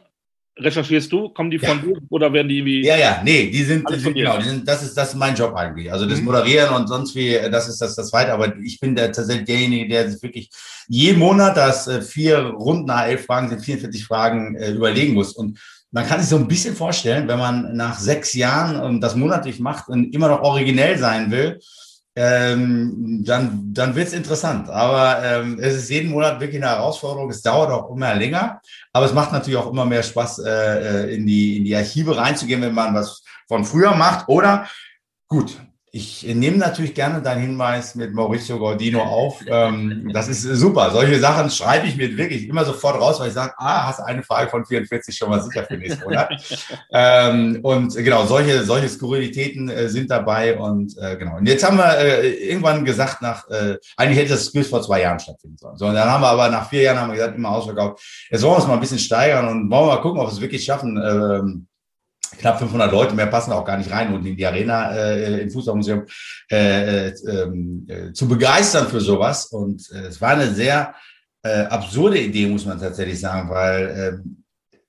recherchierst 0.59 1.13
du? 1.13 1.29
Kommen 1.31 1.51
die 1.51 1.59
von 1.59 1.79
ja. 1.79 1.83
dir 1.83 2.01
oder 2.09 2.33
werden 2.33 2.49
die 2.49 2.59
irgendwie? 2.59 2.85
Ja, 2.85 2.97
ja, 2.97 3.21
nee, 3.25 3.51
die 3.51 3.63
sind, 3.63 3.89
die 3.91 3.99
sind 3.99 4.15
genau, 4.15 4.39
die 4.39 4.49
sind, 4.49 4.67
das 4.67 4.83
ist 4.83 4.97
das 4.97 5.11
ist 5.11 5.15
mein 5.17 5.35
Job 5.35 5.55
eigentlich. 5.55 5.93
Also 5.93 6.07
das 6.07 6.19
mhm. 6.19 6.27
Moderieren 6.27 6.75
und 6.75 6.89
sonst 6.89 7.15
wie, 7.15 7.39
das 7.51 7.69
ist 7.69 7.81
das 7.81 7.95
das 7.95 8.09
Zweite. 8.09 8.33
Aber 8.33 8.57
ich 8.59 8.81
bin 8.81 8.95
der, 8.95 9.13
tatsächlich 9.13 9.47
derjenige, 9.47 9.89
der 9.89 10.11
sich 10.11 10.23
wirklich 10.23 10.51
jeden 10.89 11.19
Monat, 11.19 11.57
das 11.57 11.89
äh, 11.89 12.01
vier 12.01 12.39
Runden 12.39 12.87
nach 12.87 13.07
elf 13.07 13.27
Fragen 13.27 13.49
sind 13.49 13.63
44 13.63 14.05
Fragen 14.05 14.57
äh, 14.57 14.71
überlegen 14.71 15.15
muss. 15.15 15.33
Und 15.33 15.59
man 15.91 16.07
kann 16.07 16.21
sich 16.21 16.29
so 16.29 16.37
ein 16.37 16.49
bisschen 16.49 16.75
vorstellen, 16.75 17.29
wenn 17.29 17.39
man 17.39 17.77
nach 17.77 17.99
sechs 17.99 18.33
Jahren 18.35 18.83
ähm, 18.83 19.01
das 19.01 19.17
monatlich 19.17 19.61
macht 19.61 19.89
und 19.89 20.15
immer 20.15 20.29
noch 20.29 20.41
originell 20.41 20.99
sein 20.99 21.31
will, 21.31 21.59
ähm, 22.19 23.23
dann, 23.27 23.75
dann 23.75 23.95
wird 23.95 24.09
es 24.09 24.15
interessant. 24.15 24.71
Aber 24.71 25.23
ähm, 25.23 25.59
es 25.61 25.75
ist 25.75 25.91
jeden 25.91 26.11
Monat 26.11 26.41
wirklich 26.41 26.63
eine 26.63 26.71
Herausforderung. 26.71 27.29
Es 27.29 27.43
dauert 27.43 27.71
auch 27.71 27.95
immer 27.95 28.15
länger, 28.15 28.63
aber 28.97 29.05
es 29.05 29.13
macht 29.13 29.31
natürlich 29.31 29.59
auch 29.59 29.71
immer 29.71 29.85
mehr 29.85 30.03
Spaß, 30.03 30.39
äh, 30.39 30.49
äh 30.49 31.15
in, 31.17 31.27
die, 31.27 31.59
in 31.59 31.65
die 31.65 31.77
Archive 31.77 32.17
reinzugehen, 32.17 32.63
wenn 32.63 32.73
man 32.75 32.95
was 32.95 33.23
von 33.47 33.63
früher 33.63 33.95
macht. 33.95 34.27
Oder 34.27 34.67
gut, 35.29 35.61
ich 35.97 36.27
nehme 36.27 36.59
natürlich 36.59 36.95
gerne 36.95 37.23
deinen 37.23 37.41
Hinweis 37.41 37.95
mit 37.95 38.13
Mauricio 38.13 38.59
Gordino 38.59 39.01
auf. 39.01 39.41
Ähm, 39.47 40.11
das 40.13 40.29
ist 40.29 40.43
super. 40.43 40.91
Solche 40.91 41.19
Sachen 41.19 41.49
schreibe 41.49 41.87
ich 41.87 41.97
mir 41.97 42.15
wirklich 42.19 42.47
immer 42.47 42.67
sofort 42.67 43.01
raus, 43.01 43.19
weil 43.19 43.29
ich 43.29 43.35
sage, 43.35 43.55
ah, 43.57 43.87
hast 43.87 44.01
eine 44.01 44.23
Frage 44.23 44.51
von 44.51 44.67
44 44.67 45.17
schon 45.17 45.31
mal 45.31 45.41
sicher 45.41 45.65
für 45.65 45.79
nächsten 45.79 46.05
Monat. 46.05 46.35
ähm, 46.93 47.61
und 47.63 47.95
genau, 47.97 48.27
solche, 48.27 48.63
solche 48.65 48.91
Skurrilitäten 48.91 49.71
äh, 49.71 49.89
sind 49.89 50.11
dabei. 50.11 50.59
Und 50.59 50.99
äh, 50.99 51.17
genau. 51.17 51.39
Und 51.39 51.49
jetzt 51.49 51.65
haben 51.65 51.79
wir 51.79 51.97
äh, 51.97 52.29
irgendwann 52.47 52.85
gesagt, 52.85 53.23
nach, 53.23 53.47
eigentlich 53.97 54.19
hätte 54.19 54.31
das 54.31 54.53
Quiz 54.53 54.69
vor 54.69 54.83
zwei 54.83 55.01
Jahren 55.01 55.19
stattfinden 55.19 55.57
sollen. 55.57 55.79
So, 55.79 55.87
und 55.87 55.95
dann 55.95 56.11
haben 56.11 56.21
wir 56.21 56.29
aber 56.29 56.51
nach 56.51 56.69
vier 56.69 56.83
Jahren 56.83 56.99
haben 56.99 57.09
wir 57.09 57.17
gesagt, 57.17 57.37
immer 57.37 57.53
ausverkauft. 57.53 58.03
Jetzt 58.31 58.43
wollen 58.43 58.55
wir 58.55 58.59
es 58.59 58.67
mal 58.67 58.75
ein 58.75 58.81
bisschen 58.81 58.99
steigern 58.99 59.49
und 59.49 59.71
wollen 59.71 59.87
wir 59.87 59.95
mal 59.95 60.03
gucken, 60.03 60.21
ob 60.21 60.27
wir 60.27 60.33
es 60.33 60.41
wirklich 60.43 60.63
schaffen. 60.65 61.67
Ähm, 62.37 62.41
knapp 62.41 62.59
500 62.59 62.93
Leute, 62.93 63.15
mehr 63.15 63.27
passen 63.27 63.53
auch 63.53 63.65
gar 63.65 63.79
nicht 63.79 63.91
rein 63.91 64.13
und 64.15 64.25
in 64.27 64.37
die 64.37 64.47
Arena 64.47 64.93
äh, 64.93 65.43
im 65.43 65.51
Fußballmuseum 65.51 66.05
äh, 66.51 67.09
äh, 67.09 67.13
äh, 67.13 68.13
zu 68.13 68.29
begeistern 68.29 68.89
für 68.89 69.01
sowas. 69.01 69.47
Und 69.47 69.91
äh, 69.93 70.07
es 70.07 70.21
war 70.21 70.31
eine 70.31 70.53
sehr 70.53 70.95
äh, 71.43 71.63
absurde 71.65 72.21
Idee, 72.21 72.47
muss 72.47 72.67
man 72.67 72.81
tatsächlich 72.81 73.21
sagen, 73.21 73.51
weil 73.51 73.87
äh, 73.89 74.89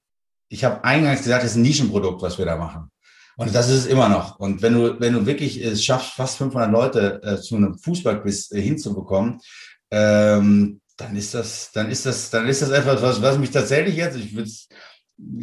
ich 0.49 0.63
habe 0.63 0.83
eingangs 0.83 1.23
gesagt, 1.23 1.43
es 1.43 1.51
ist 1.51 1.57
ein 1.57 1.63
Nischenprodukt, 1.63 2.21
was 2.21 2.37
wir 2.37 2.45
da 2.45 2.55
machen. 2.55 2.89
Und 3.35 3.53
das 3.53 3.69
ist 3.69 3.81
es 3.81 3.85
immer 3.85 4.09
noch. 4.09 4.39
Und 4.39 4.63
wenn 4.63 4.73
du, 4.73 4.99
wenn 4.99 5.13
du 5.13 5.25
wirklich 5.27 5.63
es 5.63 5.83
schaffst, 5.83 6.13
fast 6.13 6.37
500 6.37 6.71
Leute 6.71 7.39
zu 7.43 7.55
einem 7.55 7.77
Fußballquiz 7.77 8.47
hinzubekommen, 8.51 9.39
ähm, 9.91 10.81
dann 10.97 11.15
ist 11.15 11.33
das, 11.33 11.71
dann 11.71 11.89
ist 11.89 12.05
das, 12.05 12.31
dann 12.31 12.47
ist 12.47 12.61
das 12.63 12.71
etwas, 12.71 13.01
was, 13.01 13.21
was 13.21 13.37
mich 13.37 13.51
tatsächlich 13.51 13.95
jetzt, 13.95 14.17
ich 14.17 14.35
würde 14.35 14.49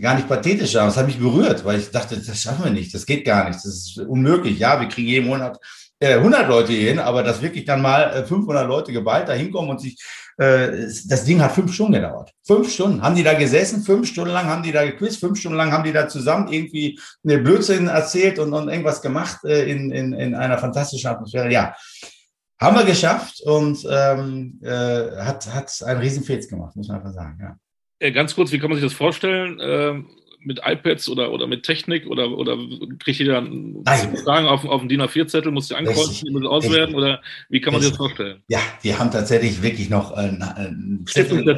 gar 0.00 0.14
nicht 0.14 0.28
pathetisch 0.28 0.76
aber 0.76 0.88
es 0.88 0.96
hat 0.96 1.06
mich 1.06 1.18
berührt, 1.18 1.64
weil 1.64 1.80
ich 1.80 1.90
dachte, 1.90 2.16
das 2.16 2.40
schaffen 2.40 2.64
wir 2.64 2.70
nicht, 2.70 2.94
das 2.94 3.06
geht 3.06 3.24
gar 3.24 3.48
nicht, 3.48 3.56
das 3.56 3.64
ist 3.64 3.98
unmöglich. 3.98 4.58
Ja, 4.58 4.80
wir 4.80 4.88
kriegen 4.88 5.08
jeden 5.08 5.26
Monat 5.26 5.58
äh, 5.98 6.14
100 6.14 6.48
Leute 6.48 6.72
hier 6.72 6.90
hin, 6.90 6.98
aber 6.98 7.22
dass 7.22 7.42
wirklich 7.42 7.64
dann 7.64 7.82
mal 7.82 8.02
äh, 8.12 8.24
500 8.24 8.66
Leute 8.68 8.92
geballt 8.92 9.28
da 9.28 9.32
hinkommen 9.32 9.70
und 9.70 9.80
sich, 9.80 9.98
äh, 10.38 10.86
das 11.08 11.24
Ding 11.24 11.40
hat 11.40 11.52
fünf 11.52 11.72
Stunden 11.72 11.94
gedauert. 11.94 12.32
Fünf 12.46 12.72
Stunden 12.72 13.02
haben 13.02 13.16
die 13.16 13.22
da 13.22 13.34
gesessen, 13.34 13.82
fünf 13.82 14.08
Stunden 14.08 14.32
lang 14.32 14.46
haben 14.46 14.62
die 14.62 14.72
da 14.72 14.84
gequizt, 14.84 15.20
fünf 15.20 15.38
Stunden 15.38 15.56
lang 15.56 15.72
haben 15.72 15.84
die 15.84 15.92
da 15.92 16.08
zusammen 16.08 16.52
irgendwie 16.52 16.98
eine 17.24 17.38
Blödsinn 17.38 17.88
erzählt 17.88 18.38
und, 18.38 18.52
und 18.52 18.68
irgendwas 18.68 19.02
gemacht 19.02 19.44
äh, 19.44 19.70
in, 19.70 19.90
in, 19.90 20.12
in 20.12 20.34
einer 20.34 20.58
fantastischen 20.58 21.10
Atmosphäre. 21.10 21.50
Ja, 21.50 21.74
haben 22.60 22.76
wir 22.76 22.84
geschafft 22.84 23.40
und 23.42 23.84
ähm, 23.90 24.60
äh, 24.62 25.16
hat, 25.18 25.52
hat 25.52 25.82
einen 25.84 26.00
riesen 26.00 26.22
Fets 26.22 26.48
gemacht, 26.48 26.76
muss 26.76 26.88
man 26.88 26.98
einfach 26.98 27.12
sagen, 27.12 27.38
ja. 27.40 27.56
Äh, 27.98 28.12
ganz 28.12 28.34
kurz, 28.34 28.52
wie 28.52 28.58
kann 28.58 28.70
man 28.70 28.78
sich 28.78 28.86
das 28.86 28.96
vorstellen? 28.96 29.58
Ähm, 29.60 30.06
mit 30.44 30.60
iPads 30.64 31.08
oder, 31.08 31.32
oder 31.32 31.46
mit 31.46 31.62
Technik 31.62 32.06
oder, 32.06 32.30
oder 32.30 32.58
kriegt 32.98 33.20
ihr 33.20 33.32
dann 33.32 33.82
Fragen 34.24 34.46
auf, 34.46 34.64
auf 34.64 34.80
dem 34.80 34.88
DIN 34.88 35.02
A4-Zettel, 35.02 35.50
muss 35.50 35.68
die 35.68 35.74
ankreuzen, 35.74 36.26
die 36.26 36.32
muss 36.32 36.44
auswerten 36.44 36.94
oder 36.94 37.22
wie 37.48 37.60
kann 37.60 37.72
man 37.72 37.82
sich 37.82 37.90
das 37.90 37.96
vorstellen? 37.96 38.42
Ja, 38.48 38.60
wir 38.82 38.98
haben 38.98 39.10
tatsächlich 39.10 39.62
wirklich 39.62 39.88
noch 39.88 40.12
einen, 40.12 40.42
einen 40.42 41.06
Zettel 41.06 41.48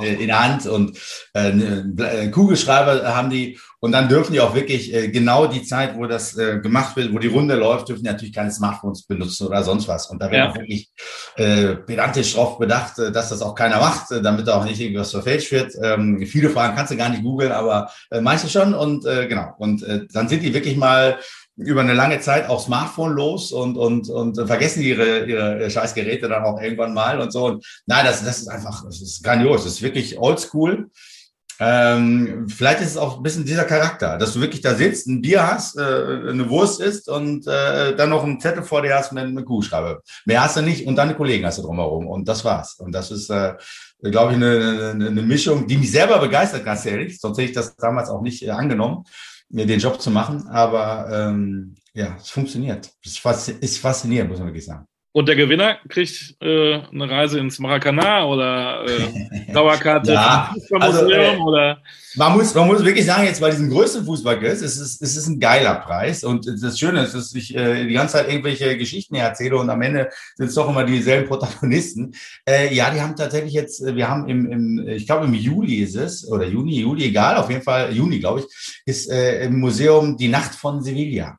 äh, 0.00 0.14
in 0.14 0.28
der 0.28 0.40
Hand 0.40 0.66
und 0.66 0.96
äh, 1.34 1.50
einen 1.50 2.30
Kugelschreiber 2.30 3.14
haben 3.14 3.30
die 3.30 3.58
Und 3.80 3.92
dann 3.92 4.08
dürfen 4.08 4.32
die 4.32 4.40
auch 4.40 4.54
wirklich 4.54 4.92
äh, 4.92 5.08
genau 5.08 5.46
die 5.46 5.62
Zeit, 5.62 5.96
wo 5.96 6.06
das 6.06 6.36
äh, 6.36 6.58
gemacht 6.58 6.96
wird, 6.96 7.12
wo 7.14 7.18
die 7.18 7.28
Runde 7.28 7.54
läuft, 7.54 7.88
dürfen 7.88 8.02
die 8.02 8.10
natürlich 8.10 8.34
keine 8.34 8.50
Smartphones 8.50 9.04
benutzen 9.04 9.46
oder 9.46 9.62
sonst 9.62 9.86
was. 9.86 10.10
Und 10.10 10.20
da 10.20 10.30
werden 10.30 10.46
ja. 10.46 10.50
auch 10.50 10.56
wirklich 10.56 10.90
äh, 11.36 11.76
pedantisch 11.76 12.34
drauf 12.34 12.58
bedacht, 12.58 12.98
äh, 12.98 13.12
dass 13.12 13.28
das 13.28 13.40
auch 13.40 13.54
keiner 13.54 13.78
macht, 13.78 14.10
äh, 14.10 14.20
damit 14.20 14.48
da 14.48 14.58
auch 14.58 14.64
nicht 14.64 14.80
irgendwas 14.80 15.12
verfälscht 15.12 15.52
wird. 15.52 15.74
Ähm, 15.80 16.24
viele 16.26 16.50
Fragen 16.50 16.74
kannst 16.74 16.92
du 16.92 16.96
gar 16.96 17.08
nicht 17.08 17.22
googeln, 17.22 17.52
aber 17.52 17.90
äh, 18.10 18.20
meiste 18.20 18.48
schon. 18.48 18.74
Und 18.74 19.06
äh, 19.06 19.28
genau. 19.28 19.54
Und 19.58 19.84
äh, 19.84 20.06
dann 20.12 20.28
sind 20.28 20.42
die 20.42 20.54
wirklich 20.54 20.76
mal 20.76 21.18
über 21.58 21.80
eine 21.80 21.94
lange 21.94 22.20
Zeit 22.20 22.48
auch 22.48 22.60
Smartphone 22.60 23.12
los 23.12 23.50
und, 23.50 23.76
und, 23.76 24.08
und 24.08 24.36
vergessen 24.46 24.80
ihre, 24.82 25.24
ihre 25.24 25.70
Scheißgeräte 25.70 26.28
dann 26.28 26.44
auch 26.44 26.60
irgendwann 26.60 26.94
mal 26.94 27.20
und 27.20 27.32
so. 27.32 27.46
Und 27.46 27.66
nein, 27.86 28.04
das, 28.04 28.24
das 28.24 28.38
ist 28.38 28.48
einfach, 28.48 28.84
das 28.84 29.00
ist 29.00 29.24
grandios. 29.24 29.64
Das 29.64 29.74
ist 29.74 29.82
wirklich 29.82 30.18
oldschool. 30.18 30.90
Ähm, 31.60 32.48
vielleicht 32.48 32.80
ist 32.80 32.90
es 32.90 32.96
auch 32.96 33.16
ein 33.16 33.22
bisschen 33.22 33.44
dieser 33.44 33.64
Charakter, 33.64 34.16
dass 34.16 34.32
du 34.34 34.40
wirklich 34.40 34.60
da 34.60 34.74
sitzt, 34.74 35.08
ein 35.08 35.20
Bier 35.20 35.44
hast, 35.44 35.76
äh, 35.76 35.82
eine 35.82 36.48
Wurst 36.48 36.80
isst 36.80 37.08
und 37.08 37.46
äh, 37.48 37.96
dann 37.96 38.10
noch 38.10 38.22
einen 38.22 38.40
Zettel 38.40 38.62
vor 38.62 38.82
dir 38.82 38.94
hast 38.94 39.12
mit 39.12 39.24
einem 39.24 39.44
Kuhschreiber. 39.44 40.00
Mehr 40.24 40.44
hast 40.44 40.56
du 40.56 40.62
nicht 40.62 40.86
und 40.86 40.94
deine 40.94 41.16
Kollegen 41.16 41.44
hast 41.44 41.58
du 41.58 41.62
drumherum 41.62 42.06
und 42.06 42.28
das 42.28 42.44
war's. 42.44 42.74
Und 42.74 42.92
das 42.92 43.10
ist, 43.10 43.28
äh, 43.30 43.54
glaube 44.02 44.32
ich, 44.32 44.36
eine, 44.36 44.90
eine, 44.94 45.08
eine 45.08 45.22
Mischung, 45.22 45.66
die 45.66 45.78
mich 45.78 45.90
selber 45.90 46.18
begeistert, 46.20 46.64
ganz 46.64 46.86
ehrlich. 46.86 47.18
Sonst 47.18 47.38
hätte 47.38 47.48
ich 47.48 47.54
das 47.56 47.74
damals 47.74 48.08
auch 48.08 48.22
nicht 48.22 48.42
äh, 48.44 48.50
angenommen, 48.50 49.02
mir 49.48 49.66
den 49.66 49.80
Job 49.80 50.00
zu 50.00 50.12
machen. 50.12 50.46
Aber 50.48 51.08
ähm, 51.12 51.74
ja, 51.92 52.16
es 52.20 52.30
funktioniert. 52.30 52.88
Es 53.04 53.20
ist 53.60 53.78
faszinierend, 53.78 54.30
muss 54.30 54.38
man 54.38 54.48
wirklich 54.48 54.66
sagen. 54.66 54.86
Und 55.18 55.26
der 55.26 55.34
Gewinner 55.34 55.78
kriegt 55.88 56.36
äh, 56.40 56.74
eine 56.74 57.10
Reise 57.10 57.40
ins 57.40 57.58
Maracanã 57.58 58.22
oder 58.26 58.84
äh, 58.86 59.52
Dauerkarte 59.52 60.12
ja, 60.12 60.54
also, 60.78 61.10
äh, 61.10 61.36
oder. 61.38 61.82
Man 62.14 62.34
muss, 62.34 62.54
man 62.54 62.68
muss 62.68 62.84
wirklich 62.84 63.04
sagen, 63.04 63.24
jetzt 63.24 63.40
bei 63.40 63.50
diesem 63.50 63.68
größten 63.68 64.04
Fußballquiz, 64.04 64.62
es 64.62 64.78
ist, 64.78 65.02
es 65.02 65.16
ist 65.16 65.26
ein 65.26 65.40
geiler 65.40 65.74
Preis. 65.74 66.22
Und 66.22 66.46
das 66.62 66.78
Schöne 66.78 67.02
ist, 67.02 67.16
dass 67.16 67.34
ich 67.34 67.52
äh, 67.56 67.88
die 67.88 67.94
ganze 67.94 68.12
Zeit 68.12 68.28
irgendwelche 68.28 68.78
Geschichten 68.78 69.16
erzähle 69.16 69.56
und 69.56 69.68
am 69.70 69.82
Ende 69.82 70.08
sind 70.36 70.50
es 70.50 70.54
doch 70.54 70.68
immer 70.68 70.84
dieselben 70.84 71.26
Protagonisten. 71.26 72.14
Äh, 72.48 72.72
ja, 72.72 72.88
die 72.90 73.00
haben 73.00 73.16
tatsächlich 73.16 73.54
jetzt, 73.54 73.82
äh, 73.82 73.96
wir 73.96 74.08
haben 74.08 74.28
im, 74.28 74.46
im 74.52 74.88
ich 74.88 75.06
glaube 75.08 75.26
im 75.26 75.34
Juli 75.34 75.78
ist 75.78 75.96
es, 75.96 76.30
oder 76.30 76.46
Juni, 76.46 76.78
Juli, 76.78 77.06
egal, 77.06 77.38
auf 77.38 77.50
jeden 77.50 77.62
Fall 77.62 77.92
Juni, 77.92 78.20
glaube 78.20 78.42
ich, 78.42 78.82
ist 78.86 79.10
äh, 79.10 79.46
im 79.46 79.58
Museum 79.58 80.16
die 80.16 80.28
Nacht 80.28 80.54
von 80.54 80.80
Sevilla. 80.80 81.38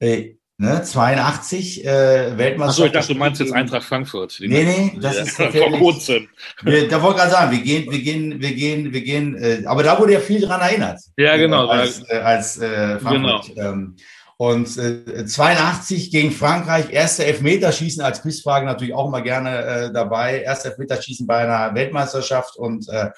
Äh, 0.00 0.39
Ne, 0.60 0.82
82 0.82 1.86
äh, 1.86 2.36
Weltmeisterschaft. 2.36 2.60
Achso, 2.68 2.84
ich 2.84 2.92
dachte, 2.92 3.12
du 3.14 3.18
meinst 3.18 3.40
jetzt 3.40 3.54
Eintracht 3.54 3.82
Frankfurt. 3.82 4.36
Nee, 4.40 4.62
nee, 4.62 4.98
das 5.00 5.16
ja, 5.16 5.22
ist 5.22 5.56
vor 5.56 5.78
kurzem. 5.78 6.28
Wir, 6.60 6.86
da 6.86 7.00
wollte 7.00 7.16
ich 7.16 7.22
gerade 7.22 7.30
sagen, 7.30 7.50
wir 7.52 7.62
gehen, 7.62 7.90
wir 7.90 8.02
gehen, 8.02 8.42
wir 8.42 8.52
gehen, 8.52 8.92
wir 8.92 9.00
gehen, 9.00 9.36
äh, 9.36 9.62
aber 9.64 9.82
da 9.82 9.98
wurde 9.98 10.12
ja 10.12 10.20
viel 10.20 10.42
dran 10.42 10.60
erinnert. 10.60 11.00
Ja, 11.16 11.38
genau. 11.38 11.66
Äh, 11.66 11.70
als, 11.70 12.10
äh, 12.10 12.14
als 12.16 12.58
äh, 12.58 12.98
Frankfurt. 12.98 13.54
Genau. 13.54 13.70
Ähm, 13.70 13.96
und 14.36 14.76
äh, 14.76 15.24
82 15.24 16.10
gegen 16.10 16.30
Frankreich, 16.30 16.90
erste 16.90 17.24
Elfmeterschießen 17.24 18.02
als 18.02 18.20
Quizfrage 18.20 18.66
natürlich 18.66 18.92
auch 18.92 19.08
immer 19.08 19.22
gerne 19.22 19.64
äh, 19.64 19.92
dabei. 19.94 20.42
Erste 20.42 20.68
Elfmeterschießen 20.68 21.26
bei 21.26 21.38
einer 21.38 21.74
Weltmeisterschaft 21.74 22.56
und 22.56 22.86
äh, 22.90 23.08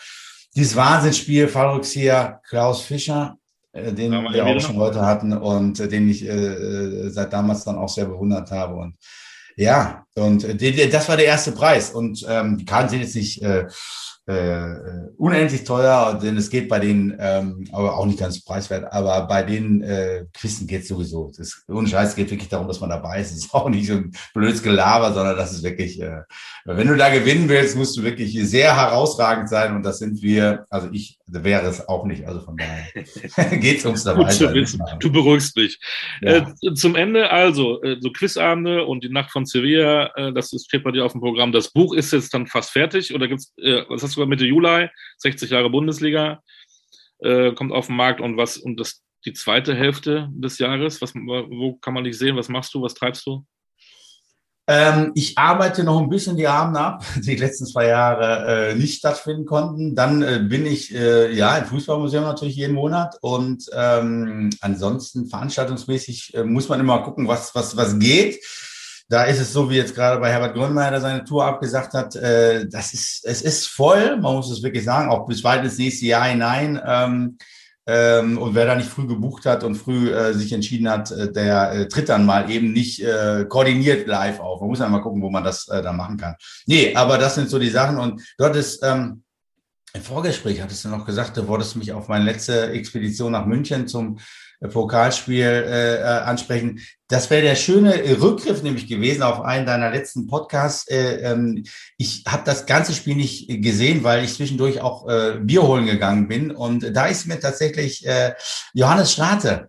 dieses 0.55 0.76
Wahnsinnsspiel, 0.76 1.49
Fallrückzieher 1.49 2.40
Klaus 2.49 2.82
Fischer, 2.82 3.36
äh, 3.73 3.93
den 3.93 4.12
ja, 4.12 4.33
wir 4.33 4.47
auch 4.47 4.61
schon 4.61 4.77
heute 4.77 5.05
hatten 5.05 5.33
und 5.33 5.81
äh, 5.81 5.89
den 5.89 6.09
ich 6.09 6.27
äh, 6.27 6.29
äh, 6.29 7.11
seit 7.11 7.33
damals 7.33 7.64
dann 7.64 7.77
auch 7.77 7.89
sehr 7.89 8.07
bewundert 8.07 8.51
habe. 8.51 8.75
Und 8.75 8.97
ja, 9.57 10.05
und 10.14 10.45
äh, 10.45 10.89
das 10.89 11.09
war 11.09 11.16
der 11.16 11.27
erste 11.27 11.53
Preis. 11.53 11.91
Und 11.91 12.25
ähm, 12.29 12.59
die 12.59 12.64
Karten 12.64 12.89
sind 12.89 13.01
jetzt 13.01 13.16
nicht 13.16 13.43
äh, 14.29 14.35
äh, 14.35 15.09
unendlich 15.16 15.64
teuer, 15.64 16.16
denn 16.23 16.37
es 16.37 16.49
geht 16.49 16.68
bei 16.68 16.79
den, 16.79 17.16
ähm, 17.18 17.64
aber 17.73 17.99
auch 17.99 18.07
nicht 18.07 18.20
ganz 18.20 18.45
preiswert, 18.45 18.93
aber 18.93 19.27
bei 19.27 19.43
den 19.43 19.83
äh, 19.83 20.27
Quizzen 20.33 20.68
geht 20.68 20.83
es 20.83 20.89
sowieso. 20.89 21.33
Das, 21.37 21.64
ohne 21.66 21.89
Scheiß 21.89 22.14
geht 22.14 22.31
wirklich 22.31 22.49
darum, 22.49 22.68
dass 22.68 22.79
man 22.79 22.91
dabei 22.91 23.20
ist. 23.20 23.33
Es 23.33 23.39
ist 23.39 23.55
auch 23.55 23.68
nicht 23.68 23.89
so 23.89 23.95
ein 23.95 24.12
blödes 24.33 24.62
Gelaber, 24.62 25.12
sondern 25.12 25.37
das 25.37 25.53
ist 25.53 25.64
wirklich, 25.64 26.01
äh, 26.01 26.23
wenn 26.64 26.87
du 26.87 26.97
da 26.97 27.11
gewinnen 27.11 27.49
willst, 27.49 27.77
musst 27.77 27.97
du 27.97 28.05
wirklich 28.05 28.33
sehr 28.49 28.77
herausragend 28.77 29.49
sein 29.49 29.75
und 29.75 29.83
das 29.83 29.99
sind 29.99 30.23
wir, 30.23 30.66
also 30.70 30.89
ich 30.93 31.18
wäre 31.27 31.66
es 31.66 31.89
auch 31.89 32.05
nicht, 32.05 32.25
also 32.27 32.41
von 32.41 32.57
daher 32.57 33.57
geht 33.59 33.79
es 33.79 33.85
ums 33.87 34.05
dabei. 34.05 34.33
Du 35.01 35.11
beruhigst 35.11 35.57
mich. 35.57 35.81
Ja. 36.20 36.47
Äh, 36.62 36.75
zum 36.75 36.95
Ende 36.95 37.31
also, 37.31 37.83
äh, 37.83 37.97
so 38.01 38.12
Quizabende 38.12 38.85
und 38.85 39.03
die 39.03 39.09
Nacht 39.09 39.31
von 39.31 39.47
Sevilla, 39.47 40.11
äh, 40.14 40.33
das 40.33 40.53
ist, 40.53 40.66
steht 40.66 40.85
bei 40.85 40.93
dir 40.93 41.05
auf 41.05 41.12
dem 41.12 41.20
Programm. 41.20 41.51
Das 41.51 41.73
Buch 41.73 41.95
ist 41.95 42.12
jetzt 42.12 42.35
dann 42.35 42.47
fast 42.47 42.70
fertig 42.70 43.14
oder 43.14 43.27
gibt's, 43.29 43.53
äh, 43.57 43.83
was 43.89 44.03
hast 44.03 44.12
sogar 44.13 44.29
Mitte 44.29 44.45
Juli, 44.45 44.89
60 45.19 45.51
Jahre 45.51 45.71
Bundesliga, 45.71 46.43
äh, 47.19 47.53
kommt 47.53 47.73
auf 47.73 47.87
den 47.87 47.97
Markt 47.97 48.21
und 48.21 48.37
was, 48.37 48.57
und 48.57 48.79
das 48.79 49.03
die 49.25 49.33
zweite 49.33 49.75
Hälfte 49.75 50.29
des 50.33 50.59
Jahres, 50.59 51.01
was, 51.01 51.15
wo 51.15 51.75
kann 51.77 51.95
man 51.95 52.05
dich 52.05 52.19
sehen, 52.19 52.37
was 52.37 52.49
machst 52.49 52.75
du, 52.75 52.83
was 52.83 52.95
treibst 52.95 53.27
du? 53.27 53.45
Ähm, 54.69 55.11
ich 55.17 55.37
arbeite 55.37 55.83
noch 55.83 56.01
ein 56.01 56.09
bisschen 56.09 56.37
die 56.37 56.47
Abende 56.47 56.81
ab, 56.81 57.05
die 57.17 57.37
letzten 57.37 57.67
zwei 57.67 57.89
Jahre 57.89 58.71
äh, 58.71 58.75
nicht 58.75 58.99
stattfinden 58.99 59.45
konnten. 59.45 59.97
Dann 59.97 60.23
äh, 60.23 60.39
bin 60.49 60.67
ich 60.67 60.95
äh, 60.95 61.33
ja 61.33 61.57
im 61.57 61.67
Fußballmuseum 61.67 62.25
natürlich 62.25 62.57
jeden 62.57 62.75
Monat 62.75 63.17
und 63.23 63.65
ähm, 63.75 64.51
ansonsten 64.61 65.27
veranstaltungsmäßig 65.27 66.35
äh, 66.35 66.45
muss 66.45 66.69
man 66.69 66.81
immer 66.81 67.03
gucken, 67.03 67.27
was 67.27 67.55
was 67.55 67.77
was 67.77 67.99
geht. 67.99 68.41
Da 69.13 69.25
ist 69.25 69.41
es 69.41 69.53
so, 69.53 69.69
wie 69.69 69.77
jetzt 69.77 69.95
gerade 69.95 70.19
bei 70.19 70.31
Herbert 70.31 70.55
Grönemeyer, 70.55 70.91
der 70.91 71.03
seine 71.03 71.23
Tour 71.23 71.45
abgesagt 71.45 71.93
hat, 71.93 72.17
äh, 72.17 72.67
das 72.67 72.95
ist, 72.95 73.27
es 73.27 73.43
ist 73.43 73.67
voll, 73.67 74.17
man 74.17 74.37
muss 74.37 74.51
es 74.51 74.63
wirklich 74.63 74.85
sagen, 74.85 75.11
auch 75.11 75.27
bis 75.27 75.45
weit 75.45 75.63
ins 75.63 75.77
nächste 75.77 76.07
Jahr 76.07 76.25
hinein. 76.25 76.81
Ähm, 76.83 77.37
ähm, 77.87 78.39
und 78.39 78.55
wer 78.55 78.65
da 78.65 78.75
nicht 78.75 78.89
früh 78.89 79.07
gebucht 79.07 79.45
hat 79.45 79.65
und 79.65 79.75
früh 79.75 80.11
äh, 80.11 80.33
sich 80.33 80.51
entschieden 80.55 80.89
hat, 80.89 81.11
äh, 81.11 81.31
der 81.31 81.73
äh, 81.73 81.89
tritt 81.89 82.09
dann 82.09 82.25
mal 82.25 82.51
eben 82.51 82.73
nicht 82.73 83.03
äh, 83.03 83.45
koordiniert 83.47 84.07
live 84.07 84.41
auf. 84.41 84.63
Man 84.63 84.71
muss 84.71 84.79
dann 84.79 84.91
mal 84.91 85.03
gucken, 85.03 85.21
wo 85.21 85.29
man 85.29 85.45
das 85.45 85.69
äh, 85.69 85.83
dann 85.83 85.99
machen 85.99 86.17
kann. 86.17 86.35
Nee, 86.65 86.95
aber 86.95 87.19
das 87.19 87.35
sind 87.35 87.51
so 87.51 87.59
die 87.59 87.69
Sachen. 87.69 87.99
Und 87.99 88.23
dort 88.39 88.57
ist 88.57 88.83
ähm, 88.83 89.25
im 89.93 90.01
Vorgespräch 90.01 90.63
hattest 90.63 90.87
du 90.87 90.89
noch 90.89 91.05
gesagt, 91.05 91.37
du 91.37 91.47
wolltest 91.49 91.77
mich 91.77 91.93
auf 91.93 92.09
meine 92.09 92.25
letzte 92.25 92.71
Expedition 92.71 93.33
nach 93.33 93.45
München 93.45 93.87
zum 93.87 94.17
Pokalspiel 94.69 95.45
äh, 95.45 95.97
äh, 95.97 96.03
ansprechen. 96.03 96.81
Das 97.09 97.29
wäre 97.31 97.43
der 97.43 97.57
schöne 97.57 97.95
Rückgriff 98.21 98.63
nämlich 98.63 98.87
gewesen 98.87 99.23
auf 99.23 99.41
einen 99.41 99.67
deiner 99.67 99.91
letzten 99.91 100.27
Podcasts. 100.27 100.89
Äh, 100.89 101.17
ähm, 101.23 101.65
ich 101.99 102.25
habe 102.27 102.43
das 102.45 102.67
ganze 102.67 102.93
Spiel 102.95 103.17
nicht 103.17 103.49
gesehen, 103.63 104.05
weil 104.05 104.25
ich 104.25 104.35
zwischendurch 104.35 104.81
auch 104.81 105.09
äh, 105.09 105.39
Bier 105.41 105.63
holen 105.63 105.87
gegangen 105.87 106.29
bin. 106.29 106.51
Und 106.51 106.97
da 106.97 107.07
ist 107.07 107.27
mir 107.27 107.41
tatsächlich 107.41 108.07
äh, 108.07 108.35
Johannes 108.73 109.13
Strate 109.13 109.69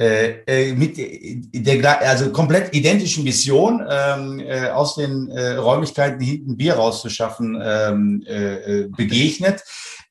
äh, 0.00 0.42
äh, 0.46 0.74
mit 0.74 0.96
der 0.96 2.00
also 2.02 2.30
komplett 2.30 2.72
identischen 2.72 3.24
Mission 3.24 3.84
ähm, 3.90 4.38
äh, 4.38 4.68
aus 4.68 4.94
den 4.94 5.28
äh, 5.28 5.54
Räumlichkeiten 5.56 6.20
hinten 6.20 6.56
Bier 6.56 6.74
rauszuschaffen 6.74 7.60
ähm, 7.60 8.24
äh, 8.24 8.82
äh, 8.82 8.88
begegnet. 8.88 9.64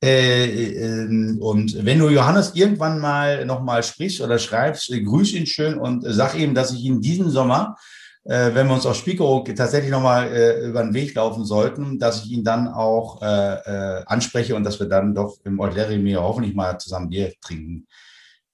Äh, 0.04 0.44
äh, 0.44 1.38
und 1.40 1.84
wenn 1.86 1.98
du 1.98 2.10
Johannes 2.10 2.52
irgendwann 2.54 2.98
mal 2.98 3.46
nochmal 3.46 3.82
sprichst 3.82 4.20
oder 4.20 4.38
schreibst, 4.38 4.90
äh, 4.90 5.00
grüß 5.00 5.32
ihn 5.32 5.46
schön 5.46 5.78
und 5.78 6.04
sag 6.06 6.38
ihm, 6.38 6.54
dass 6.54 6.72
ich 6.72 6.84
ihn 6.84 7.00
diesen 7.00 7.30
Sommer 7.30 7.76
äh, 8.24 8.54
wenn 8.54 8.66
wir 8.66 8.74
uns 8.74 8.84
auf 8.84 8.96
Spiekerow 8.96 9.42
tatsächlich 9.54 9.90
nochmal 9.90 10.30
äh, 10.30 10.66
über 10.66 10.82
den 10.82 10.92
Weg 10.92 11.14
laufen 11.14 11.46
sollten, 11.46 11.98
dass 11.98 12.24
ich 12.24 12.32
ihn 12.32 12.44
dann 12.44 12.68
auch 12.68 13.22
äh, 13.22 13.54
äh, 13.54 14.04
anspreche 14.04 14.54
und 14.54 14.64
dass 14.64 14.78
wir 14.78 14.86
dann 14.86 15.14
doch 15.14 15.38
im 15.44 15.58
Eutlerimi 15.58 16.12
hoffentlich 16.12 16.54
mal 16.54 16.78
zusammen 16.78 17.08
Bier 17.08 17.32
trinken 17.40 17.86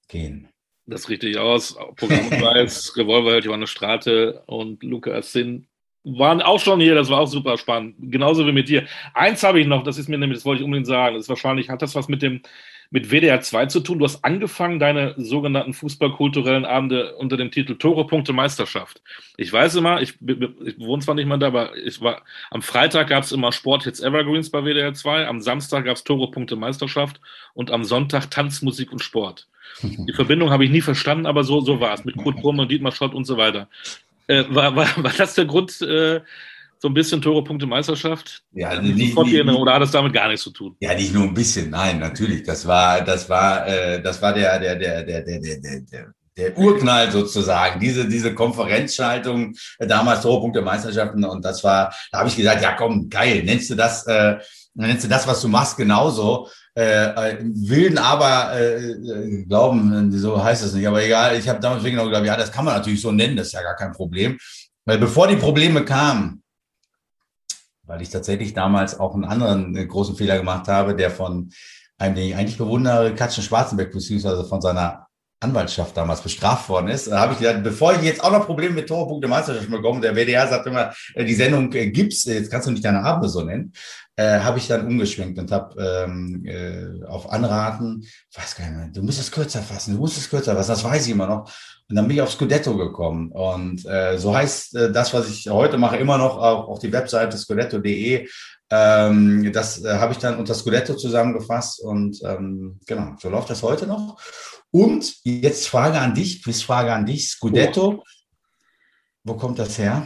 gehen. 0.06 0.53
Das 0.86 1.08
richtig 1.08 1.38
aus. 1.38 1.76
Programmpreis, 1.96 2.94
Revolverheld, 2.96 3.46
Johannes 3.46 3.70
Strate 3.70 4.42
und 4.46 4.82
Lukas 4.82 5.32
Sinn 5.32 5.66
waren 6.04 6.42
auch 6.42 6.60
schon 6.60 6.80
hier, 6.80 6.94
das 6.94 7.08
war 7.08 7.20
auch 7.20 7.26
super 7.26 7.56
spannend. 7.56 7.96
Genauso 7.98 8.46
wie 8.46 8.52
mit 8.52 8.68
dir. 8.68 8.86
Eins 9.14 9.42
habe 9.42 9.60
ich 9.60 9.66
noch, 9.66 9.82
das 9.82 9.96
ist 9.98 10.08
mir 10.08 10.18
nämlich, 10.18 10.38
das 10.38 10.44
wollte 10.44 10.60
ich 10.60 10.64
unbedingt 10.64 10.86
sagen, 10.86 11.14
das 11.14 11.24
ist 11.24 11.28
wahrscheinlich, 11.30 11.70
hat 11.70 11.80
das 11.80 11.94
was 11.94 12.08
mit 12.08 12.20
dem, 12.20 12.42
mit 12.90 13.10
WDR 13.10 13.40
2 13.40 13.66
zu 13.66 13.80
tun. 13.80 13.98
Du 13.98 14.04
hast 14.04 14.22
angefangen, 14.22 14.78
deine 14.78 15.14
sogenannten 15.16 15.72
fußballkulturellen 15.72 16.66
Abende 16.66 17.16
unter 17.16 17.38
dem 17.38 17.50
Titel 17.50 17.76
Tore, 17.76 18.06
Punkte, 18.06 18.34
Meisterschaft. 18.34 19.02
Ich 19.38 19.50
weiß 19.50 19.76
immer, 19.76 20.02
ich, 20.02 20.14
ich 20.20 20.78
wohne 20.78 21.02
zwar 21.02 21.14
nicht 21.14 21.26
mal 21.26 21.38
da, 21.38 21.46
aber 21.46 21.74
ich 21.76 22.02
war, 22.02 22.22
am 22.50 22.60
Freitag 22.60 23.08
gab 23.08 23.24
es 23.24 23.32
immer 23.32 23.50
Sport 23.52 23.84
Hits 23.84 24.00
Evergreens 24.00 24.50
bei 24.50 24.62
WDR 24.62 24.92
2, 24.92 25.26
am 25.26 25.40
Samstag 25.40 25.86
gab 25.86 25.96
es 25.96 26.04
Tore, 26.04 26.30
Punkte, 26.30 26.56
Meisterschaft 26.56 27.20
und 27.54 27.70
am 27.70 27.82
Sonntag 27.84 28.30
Tanz, 28.30 28.60
Musik 28.60 28.92
und 28.92 29.02
Sport. 29.02 29.48
Die 29.82 30.12
Verbindung 30.12 30.50
habe 30.50 30.64
ich 30.64 30.70
nie 30.70 30.80
verstanden, 30.80 31.26
aber 31.26 31.44
so, 31.44 31.60
so 31.60 31.80
war 31.80 31.94
es 31.94 32.04
mit 32.04 32.16
Kurt 32.16 32.36
Brummer, 32.36 32.66
Dietmar 32.66 32.92
Schott 32.92 33.14
und 33.14 33.24
so 33.24 33.36
weiter. 33.36 33.68
Äh, 34.26 34.44
war, 34.48 34.74
war, 34.76 34.88
war 34.96 35.12
das 35.16 35.34
der 35.34 35.44
Grund, 35.44 35.80
äh, 35.82 36.20
so 36.84 36.88
ein 36.88 36.94
bisschen 36.94 37.22
Tore, 37.22 37.42
Punkte, 37.42 37.66
Meisterschaft? 37.66 38.42
Ja, 38.52 38.78
nicht, 38.80 39.16
nicht, 39.16 39.16
oder 39.16 39.72
hat 39.72 39.80
das 39.80 39.90
damit 39.90 40.12
gar 40.12 40.28
nichts 40.28 40.42
zu 40.42 40.50
tun? 40.50 40.76
Ja, 40.80 40.94
nicht 40.94 41.14
nur 41.14 41.24
ein 41.24 41.32
bisschen, 41.32 41.70
nein, 41.70 41.98
natürlich. 41.98 42.42
Das 42.42 42.66
war, 42.66 43.00
das 43.00 43.28
war, 43.30 43.66
äh, 43.66 44.02
das 44.02 44.20
war 44.20 44.34
der, 44.34 44.58
der, 44.58 44.76
der, 44.76 45.02
der, 45.02 45.22
der, 45.22 45.40
der, 45.40 45.80
der, 45.80 46.14
der 46.36 46.58
Urknall 46.58 47.10
sozusagen, 47.10 47.80
diese, 47.80 48.06
diese 48.06 48.34
Konferenzschaltung, 48.34 49.54
äh, 49.78 49.86
damals 49.86 50.20
Tore, 50.20 50.42
Punkte, 50.42 50.60
Meisterschaften 50.60 51.24
und 51.24 51.42
das 51.42 51.64
war, 51.64 51.94
da 52.12 52.18
habe 52.18 52.28
ich 52.28 52.36
gesagt, 52.36 52.62
ja 52.62 52.72
komm, 52.72 53.08
geil, 53.08 53.42
nennst 53.44 53.70
du 53.70 53.76
das 53.76 54.06
äh, 54.06 54.36
dann 54.74 54.88
nennst 54.88 55.04
du 55.04 55.08
das, 55.08 55.26
was 55.26 55.40
du 55.40 55.48
machst, 55.48 55.76
genauso. 55.76 56.48
Äh, 56.74 57.38
wilden 57.42 57.98
aber 57.98 58.58
äh, 58.58 59.44
glauben, 59.44 60.10
so 60.10 60.42
heißt 60.42 60.64
es 60.64 60.74
nicht. 60.74 60.86
Aber 60.86 61.02
egal, 61.02 61.38
ich 61.38 61.48
habe 61.48 61.60
damals 61.60 61.84
genau 61.84 62.06
gedacht, 62.06 62.24
ja, 62.24 62.36
das 62.36 62.50
kann 62.50 62.64
man 62.64 62.74
natürlich 62.74 63.00
so 63.00 63.12
nennen, 63.12 63.36
das 63.36 63.48
ist 63.48 63.52
ja 63.52 63.62
gar 63.62 63.76
kein 63.76 63.92
Problem. 63.92 64.36
Weil 64.84 64.98
bevor 64.98 65.28
die 65.28 65.36
Probleme 65.36 65.84
kamen, 65.84 66.42
weil 67.84 68.02
ich 68.02 68.10
tatsächlich 68.10 68.54
damals 68.54 68.98
auch 68.98 69.14
einen 69.14 69.24
anderen 69.24 69.76
äh, 69.76 69.86
großen 69.86 70.16
Fehler 70.16 70.38
gemacht 70.38 70.66
habe, 70.68 70.96
der 70.96 71.10
von 71.10 71.50
einem, 71.98 72.14
den 72.16 72.28
ich 72.28 72.36
eigentlich 72.36 72.58
bewundere, 72.58 73.14
Katschen 73.14 73.44
Schwarzenbeck, 73.44 73.92
beziehungsweise 73.92 74.44
von 74.44 74.60
seiner 74.60 75.06
Anwaltschaft 75.40 75.96
damals 75.96 76.20
bestraft 76.20 76.68
worden 76.68 76.88
ist, 76.88 77.08
da 77.08 77.20
habe 77.20 77.34
ich 77.34 77.38
gedacht, 77.38 77.62
bevor 77.62 77.94
ich 77.94 78.02
jetzt 78.02 78.22
auch 78.22 78.32
noch 78.32 78.46
Probleme 78.46 78.74
mit 78.74 78.88
Torpunkte 78.88 79.28
Meisterschaft 79.28 79.70
bekomme, 79.70 80.00
der 80.00 80.14
WDR 80.14 80.46
sagt 80.48 80.66
immer, 80.66 80.92
äh, 81.14 81.24
die 81.24 81.34
Sendung 81.34 81.72
äh, 81.72 81.90
gibt's, 81.90 82.24
jetzt 82.24 82.50
kannst 82.50 82.66
du 82.66 82.70
nicht 82.70 82.84
deine 82.84 83.02
Abende 83.02 83.28
so 83.28 83.42
nennen, 83.42 83.72
äh, 84.16 84.40
habe 84.40 84.58
ich 84.58 84.68
dann 84.68 84.86
umgeschwenkt 84.86 85.38
und 85.38 85.50
habe 85.50 86.04
ähm, 86.06 86.44
äh, 86.46 87.04
auf 87.06 87.30
Anraten, 87.30 88.06
weiß 88.34 88.56
gar 88.56 88.66
nicht 88.66 88.76
mehr, 88.76 88.88
du 88.88 89.02
musst 89.02 89.20
es 89.20 89.30
kürzer 89.30 89.60
fassen, 89.60 89.94
du 89.94 90.00
musst 90.00 90.16
es 90.16 90.30
kürzer 90.30 90.54
fassen, 90.54 90.70
das 90.70 90.84
weiß 90.84 91.06
ich 91.06 91.12
immer 91.12 91.26
noch. 91.26 91.50
Und 91.88 91.96
dann 91.96 92.08
bin 92.08 92.16
ich 92.16 92.22
auf 92.22 92.32
Scudetto 92.32 92.76
gekommen. 92.76 93.30
Und 93.30 93.84
äh, 93.84 94.16
so 94.16 94.34
heißt 94.34 94.74
äh, 94.76 94.92
das, 94.92 95.12
was 95.12 95.28
ich 95.28 95.50
heute 95.50 95.76
mache, 95.76 95.98
immer 95.98 96.16
noch 96.16 96.38
auch 96.38 96.68
auf 96.68 96.78
die 96.78 96.92
Webseite 96.92 97.36
scudetto.de. 97.36 98.26
Ähm, 98.70 99.52
das 99.52 99.84
äh, 99.84 99.98
habe 99.98 100.12
ich 100.12 100.18
dann 100.18 100.38
unter 100.38 100.54
Scudetto 100.54 100.94
zusammengefasst 100.94 101.80
und 101.80 102.20
ähm, 102.24 102.80
genau, 102.86 103.14
so 103.20 103.28
läuft 103.28 103.50
das 103.50 103.62
heute 103.62 103.86
noch. 103.86 104.18
Und 104.74 105.18
jetzt 105.22 105.68
Frage 105.68 106.00
an 106.00 106.14
dich, 106.14 106.42
Quizfrage 106.42 106.92
an 106.92 107.06
dich, 107.06 107.28
Scudetto. 107.28 108.02
Oh. 108.02 108.04
Wo 109.22 109.36
kommt 109.36 109.60
das 109.60 109.78
her? 109.78 110.04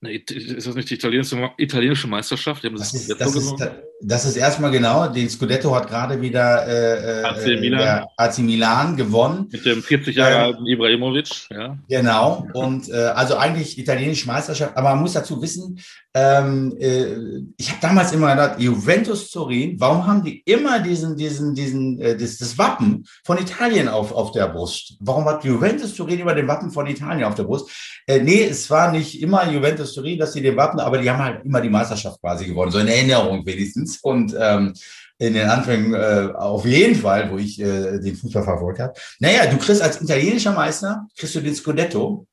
Ist 0.00 0.66
das 0.66 0.74
nicht 0.74 0.88
die 0.88 0.94
italienische, 0.94 1.50
italienische 1.58 2.06
Meisterschaft? 2.06 2.64
Das, 2.64 2.72
das, 2.72 2.94
ist, 2.94 3.20
das, 3.20 3.36
ist, 3.36 3.54
das, 4.02 4.24
ist, 4.24 4.36
erstmal 4.36 4.70
genau. 4.70 5.08
Den 5.08 5.28
Scudetto 5.30 5.74
hat 5.74 5.88
gerade 5.88 6.20
wieder 6.20 6.66
äh, 6.66 7.24
AC, 7.24 7.46
äh, 7.46 7.60
Milan. 7.60 8.04
AC 8.16 8.38
Milan 8.38 8.96
gewonnen. 8.96 9.48
Mit 9.50 9.64
dem 9.64 9.82
40 9.82 10.16
Jahre 10.16 10.34
ähm, 10.34 10.40
alten 10.40 10.66
Ibrahimovic. 10.66 11.48
Ja. 11.50 11.78
Genau. 11.88 12.46
Und 12.52 12.88
äh, 12.88 12.94
also 12.94 13.36
eigentlich 13.36 13.78
italienische 13.78 14.26
Meisterschaft. 14.26 14.76
Aber 14.76 14.90
man 14.90 15.00
muss 15.00 15.12
dazu 15.12 15.40
wissen, 15.40 15.78
ähm, 16.14 16.76
äh, 16.78 17.42
ich 17.56 17.70
habe 17.70 17.80
damals 17.80 18.12
immer 18.12 18.30
gedacht, 18.32 18.60
Juventus 18.60 19.30
Turin, 19.30 19.80
warum 19.80 20.06
haben 20.06 20.22
die 20.22 20.42
immer 20.44 20.78
diesen, 20.80 21.16
diesen, 21.16 21.54
diesen, 21.54 21.98
äh, 22.00 22.16
das, 22.16 22.36
das 22.36 22.58
Wappen 22.58 23.06
von 23.24 23.38
Italien 23.38 23.88
auf, 23.88 24.12
auf 24.12 24.32
der 24.32 24.48
Brust? 24.48 24.96
Warum 25.00 25.24
hat 25.24 25.44
Juventus 25.44 25.94
Turin 25.94 26.18
immer 26.18 26.34
den 26.34 26.48
Wappen 26.48 26.70
von 26.70 26.86
Italien 26.86 27.24
auf 27.24 27.34
der 27.34 27.44
Brust? 27.44 27.70
Äh, 28.06 28.20
nee, 28.20 28.44
es 28.44 28.68
war 28.68 28.92
nicht 28.92 29.22
immer 29.22 29.50
Juventus 29.50 29.94
Turin, 29.94 30.18
dass 30.18 30.34
sie 30.34 30.42
den 30.42 30.56
Wappen, 30.56 30.80
aber 30.80 30.98
die 30.98 31.10
haben 31.10 31.22
halt 31.22 31.44
immer 31.46 31.60
die 31.60 31.70
Meisterschaft 31.70 32.20
quasi 32.20 32.46
gewonnen, 32.46 32.72
so 32.72 32.78
in 32.78 32.88
Erinnerung 32.88 33.46
wenigstens. 33.46 33.91
Und 34.02 34.34
ähm, 34.38 34.74
in 35.18 35.34
den 35.34 35.48
Anfängen 35.48 35.94
äh, 35.94 36.32
auf 36.34 36.64
jeden 36.64 36.96
Fall, 36.96 37.30
wo 37.30 37.38
ich 37.38 37.60
äh, 37.60 37.98
den 38.00 38.16
Fußball 38.16 38.42
verfolgt 38.42 38.80
habe. 38.80 38.94
Naja, 39.20 39.46
du 39.46 39.56
kriegst 39.56 39.80
als 39.80 40.00
italienischer 40.00 40.52
Meister, 40.52 41.06
kriegst 41.16 41.34
du 41.34 41.40
den 41.40 41.54
Scudetto, 41.54 42.26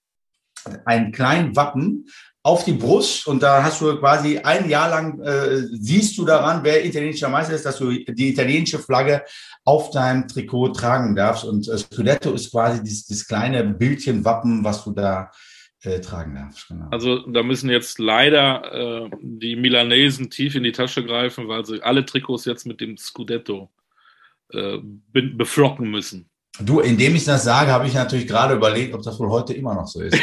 einen 0.86 1.12
kleinen 1.12 1.56
Wappen, 1.56 2.08
auf 2.42 2.64
die 2.64 2.74
Brust 2.74 3.28
und 3.28 3.44
da 3.44 3.64
hast 3.64 3.82
du 3.82 3.98
quasi 4.00 4.40
ein 4.40 4.70
Jahr 4.70 4.90
lang, 4.90 5.22
äh, 5.22 5.68
siehst 5.72 6.18
du 6.18 6.26
daran, 6.26 6.64
wer 6.64 6.86
italienischer 6.86 7.28
Meister 7.28 7.54
ist, 7.54 7.66
dass 7.66 7.78
du 7.78 7.92
die 7.92 8.30
italienische 8.30 8.80
Flagge 8.80 9.24
auf 9.66 9.92
deinem 9.92 10.28
Trikot 10.28 10.70
tragen 10.70 11.16
darfst. 11.16 11.44
Und 11.44 11.68
äh, 11.68 11.78
Scudetto 11.78 12.32
ist 12.34 12.52
quasi 12.52 12.82
dieses, 12.82 13.06
dieses 13.06 13.28
kleine 13.28 13.64
Bildchen, 13.66 14.24
Wappen, 14.24 14.64
was 14.64 14.84
du 14.84 14.92
da 14.92 15.30
äh, 15.84 16.02
tragen 16.02 16.36
darfst. 16.36 16.68
Genau. 16.68 16.90
Also 16.90 17.26
da 17.28 17.44
müssen 17.44 17.70
jetzt 17.70 18.00
leider 18.00 19.06
äh, 19.06 19.10
die 19.22 19.56
Milanesen 19.56 20.30
tief 20.30 20.56
in 20.56 20.64
die 20.64 20.72
Tasche 20.72 21.06
greifen, 21.06 21.48
weil 21.48 21.66
sie 21.66 21.82
alle 21.82 22.06
Trikots 22.06 22.46
jetzt 22.46 22.66
mit 22.66 22.82
dem 22.82 22.98
Scudetto 22.98 23.72
äh, 24.52 24.80
beflocken 25.12 25.90
müssen. 25.90 26.29
Du, 26.62 26.82
indem 26.82 27.16
ich 27.16 27.24
das 27.24 27.44
sage, 27.44 27.72
habe 27.72 27.88
ich 27.88 27.94
natürlich 27.94 28.28
gerade 28.28 28.56
überlegt, 28.56 28.94
ob 28.94 29.02
das 29.02 29.18
wohl 29.20 29.30
heute 29.30 29.54
immer 29.54 29.74
noch 29.74 29.88
so 29.88 30.02
ist. 30.02 30.18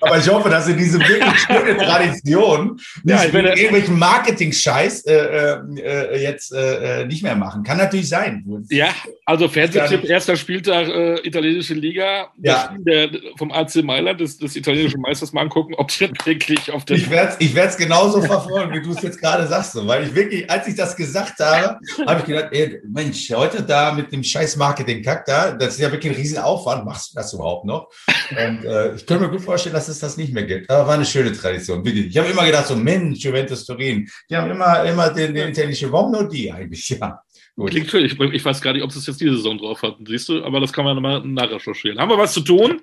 Aber, 0.00 0.18
ich 0.18 0.28
hoffe, 0.28 0.48
dass 0.48 0.64
sie 0.66 0.74
diese 0.74 0.98
wirklich 0.98 1.38
schöne 1.40 1.76
Tradition 1.76 2.80
nicht 3.04 3.24
ja, 3.24 3.42
mit 3.42 3.46
irgendwelchen 3.46 3.98
Marketing-Scheiß 3.98 5.04
äh, 5.04 5.58
äh, 5.76 6.22
jetzt 6.22 6.52
äh, 6.52 7.04
nicht 7.04 7.22
mehr 7.22 7.36
machen. 7.36 7.64
Kann 7.64 7.76
natürlich 7.76 8.08
sein. 8.08 8.44
Ja, 8.70 8.88
also 9.26 9.48
Fernsehtipp, 9.48 10.04
erster 10.04 10.36
Spieltag 10.36 10.88
äh, 10.88 11.26
italienische 11.26 11.74
Liga, 11.74 12.28
ja. 12.42 12.74
der, 12.78 13.10
vom 13.36 13.52
AC 13.52 13.76
Mailand, 13.82 14.20
des, 14.20 14.38
des 14.38 14.56
italienischen 14.56 15.02
Meisters 15.02 15.34
mal 15.34 15.42
angucken, 15.42 15.74
ob 15.74 15.88
die 15.88 16.08
wirklich 16.24 16.70
auf 16.72 16.86
der... 16.86 16.96
Ich 16.96 17.10
werde 17.10 17.36
es 17.38 17.40
ich 17.40 17.76
genauso 17.76 18.22
verfolgen, 18.22 18.72
wie 18.72 18.80
du 18.80 18.92
es 18.92 19.02
jetzt 19.02 19.20
gerade 19.20 19.46
sagst. 19.46 19.76
Weil 19.86 20.04
ich 20.04 20.14
wirklich, 20.14 20.48
als 20.50 20.66
ich 20.66 20.76
das 20.76 20.96
gesagt 20.96 21.40
habe, 21.40 21.78
habe 22.06 22.20
ich 22.20 22.26
gedacht, 22.26 22.48
ey, 22.52 22.80
Mensch, 22.88 23.30
heute 23.34 23.62
da 23.62 23.92
mit 23.92 24.10
dem 24.12 24.22
Scheiß 24.22 24.45
scheiß 24.46 24.56
Marketing-Kack 24.56 25.24
da. 25.26 25.52
Das 25.52 25.74
ist 25.74 25.80
ja 25.80 25.90
wirklich 25.90 26.12
ein 26.12 26.16
Riesenaufwand. 26.16 26.84
Machst 26.84 27.12
du 27.12 27.16
das 27.16 27.32
überhaupt 27.32 27.64
noch? 27.64 27.88
Und 28.30 28.64
äh, 28.64 28.94
ich 28.94 29.06
könnte 29.06 29.24
mir 29.24 29.30
gut 29.30 29.42
vorstellen, 29.42 29.74
dass 29.74 29.88
es 29.88 29.98
das 29.98 30.16
nicht 30.16 30.32
mehr 30.32 30.44
gibt. 30.44 30.70
Aber 30.70 30.86
war 30.86 30.94
eine 30.94 31.04
schöne 31.04 31.32
Tradition, 31.32 31.84
wirklich. 31.84 32.06
Ich 32.06 32.18
habe 32.18 32.28
immer 32.28 32.44
gedacht, 32.44 32.66
so 32.66 32.76
Mensch, 32.76 33.18
Juventus 33.18 33.64
Turin. 33.64 34.08
Die 34.30 34.36
haben 34.36 34.50
immer, 34.50 34.84
immer 34.84 35.10
den, 35.10 35.34
den 35.34 35.48
italienischen, 35.50 35.90
warum 35.92 36.12
nur 36.12 36.28
die 36.28 36.50
eigentlich? 36.50 36.88
Ja. 36.88 37.20
Gut. 37.56 37.70
Klingt 37.70 37.90
schön. 37.90 38.04
Ich, 38.04 38.18
ich 38.18 38.44
weiß 38.44 38.60
gar 38.60 38.72
nicht, 38.72 38.82
ob 38.82 38.90
es 38.90 39.06
jetzt 39.06 39.20
diese 39.20 39.36
Saison 39.36 39.58
drauf 39.58 39.82
hat. 39.82 39.96
Siehst 40.06 40.28
du, 40.28 40.44
aber 40.44 40.60
das 40.60 40.72
kann 40.72 40.84
man 40.84 40.94
nochmal 40.94 41.22
nachrecherchieren. 41.24 41.98
Haben 41.98 42.10
wir 42.10 42.18
was 42.18 42.32
zu 42.32 42.42
tun? 42.42 42.82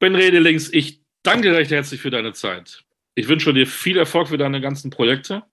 Ben 0.00 0.14
Redelings, 0.14 0.72
ich 0.72 1.00
danke 1.22 1.54
recht 1.54 1.70
herzlich 1.70 2.00
für 2.00 2.10
deine 2.10 2.32
Zeit. 2.32 2.82
Ich 3.14 3.28
wünsche 3.28 3.54
dir 3.54 3.66
viel 3.66 3.96
Erfolg 3.96 4.28
für 4.28 4.38
deine 4.38 4.60
ganzen 4.60 4.90
Projekte 4.90 5.44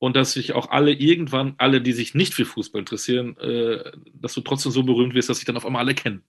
und 0.00 0.16
dass 0.16 0.32
sich 0.32 0.54
auch 0.54 0.70
alle 0.70 0.92
irgendwann, 0.92 1.54
alle, 1.58 1.80
die 1.80 1.92
sich 1.92 2.14
nicht 2.14 2.34
für 2.34 2.46
Fußball 2.46 2.80
interessieren, 2.80 3.36
äh, 3.38 3.92
dass 4.14 4.34
du 4.34 4.40
trotzdem 4.40 4.72
so 4.72 4.82
berühmt 4.82 5.14
wirst, 5.14 5.28
dass 5.28 5.36
sich 5.36 5.46
dann 5.46 5.56
auf 5.58 5.66
einmal 5.66 5.82
alle 5.82 5.94
kennen. 5.94 6.24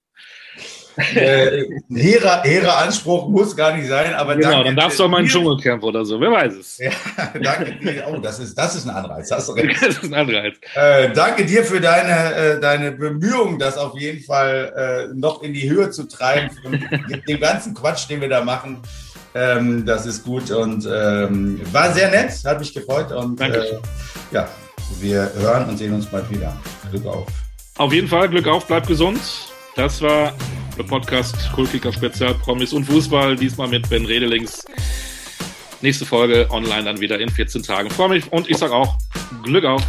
Äh, 0.97 1.63
hehrer, 1.89 2.43
hehrer 2.43 2.79
Anspruch 2.79 3.29
muss 3.29 3.55
gar 3.55 3.77
nicht 3.77 3.87
sein, 3.87 4.13
aber 4.13 4.35
genau, 4.35 4.49
danke, 4.51 4.65
dann 4.65 4.75
darfst 4.75 4.99
du 4.99 5.05
auch 5.05 5.07
mal 5.07 5.19
einen 5.19 5.27
Dschungelcamp 5.29 5.83
oder 5.83 6.03
so, 6.03 6.19
wer 6.19 6.31
weiß 6.31 6.53
es. 6.53 6.79
Ja, 6.79 6.91
danke 7.41 7.71
dir. 7.75 8.05
Oh, 8.09 8.17
das 8.17 8.39
ist, 8.39 8.57
das 8.57 8.75
ist 8.75 8.89
ein 8.89 8.93
Anreiz. 8.93 9.31
Hast 9.31 9.47
du 9.47 9.53
recht. 9.55 9.81
Das 9.81 9.99
ist 9.99 10.03
ein 10.03 10.13
Anreiz. 10.13 10.57
Äh, 10.75 11.13
danke 11.13 11.45
dir 11.45 11.63
für 11.63 11.79
deine, 11.79 12.35
äh, 12.35 12.59
deine 12.59 12.91
Bemühungen, 12.91 13.57
das 13.57 13.77
auf 13.77 13.97
jeden 13.97 14.21
Fall 14.21 15.09
äh, 15.13 15.17
noch 15.17 15.41
in 15.43 15.53
die 15.53 15.69
Höhe 15.69 15.91
zu 15.91 16.09
treiben, 16.09 16.49
mit 17.07 17.27
dem 17.29 17.39
ganzen 17.39 17.73
Quatsch, 17.73 18.09
den 18.09 18.19
wir 18.19 18.29
da 18.29 18.43
machen. 18.43 18.81
Ähm, 19.33 19.85
das 19.85 20.05
ist 20.05 20.23
gut 20.23 20.51
und 20.51 20.87
ähm, 20.91 21.61
war 21.71 21.93
sehr 21.93 22.09
nett, 22.09 22.31
hat 22.45 22.59
mich 22.59 22.73
gefreut 22.73 23.11
und 23.11 23.39
äh, 23.39 23.79
ja, 24.31 24.47
wir 24.99 25.31
hören 25.35 25.69
und 25.69 25.77
sehen 25.77 25.93
uns 25.93 26.05
bald 26.05 26.29
wieder. 26.29 26.55
Glück 26.91 27.05
auf. 27.05 27.27
Auf 27.77 27.93
jeden 27.93 28.07
Fall, 28.07 28.27
Glück 28.29 28.47
auf, 28.47 28.67
bleibt 28.67 28.87
gesund. 28.87 29.19
Das 29.75 30.01
war 30.01 30.33
der 30.77 30.83
Podcast 30.83 31.51
Kultkicker 31.53 31.93
Spezial 31.93 32.33
Promis 32.35 32.73
und 32.73 32.85
Fußball, 32.85 33.35
diesmal 33.35 33.69
mit 33.69 33.89
Ben 33.89 34.05
Redelings. 34.05 34.65
Nächste 35.81 36.05
Folge 36.05 36.47
online 36.51 36.83
dann 36.83 36.99
wieder 36.99 37.19
in 37.19 37.29
14 37.29 37.63
Tagen. 37.63 37.89
Freue 37.89 38.09
mich 38.09 38.31
und 38.31 38.49
ich 38.49 38.57
sage 38.57 38.73
auch 38.73 38.97
Glück 39.43 39.65
auf. 39.65 39.81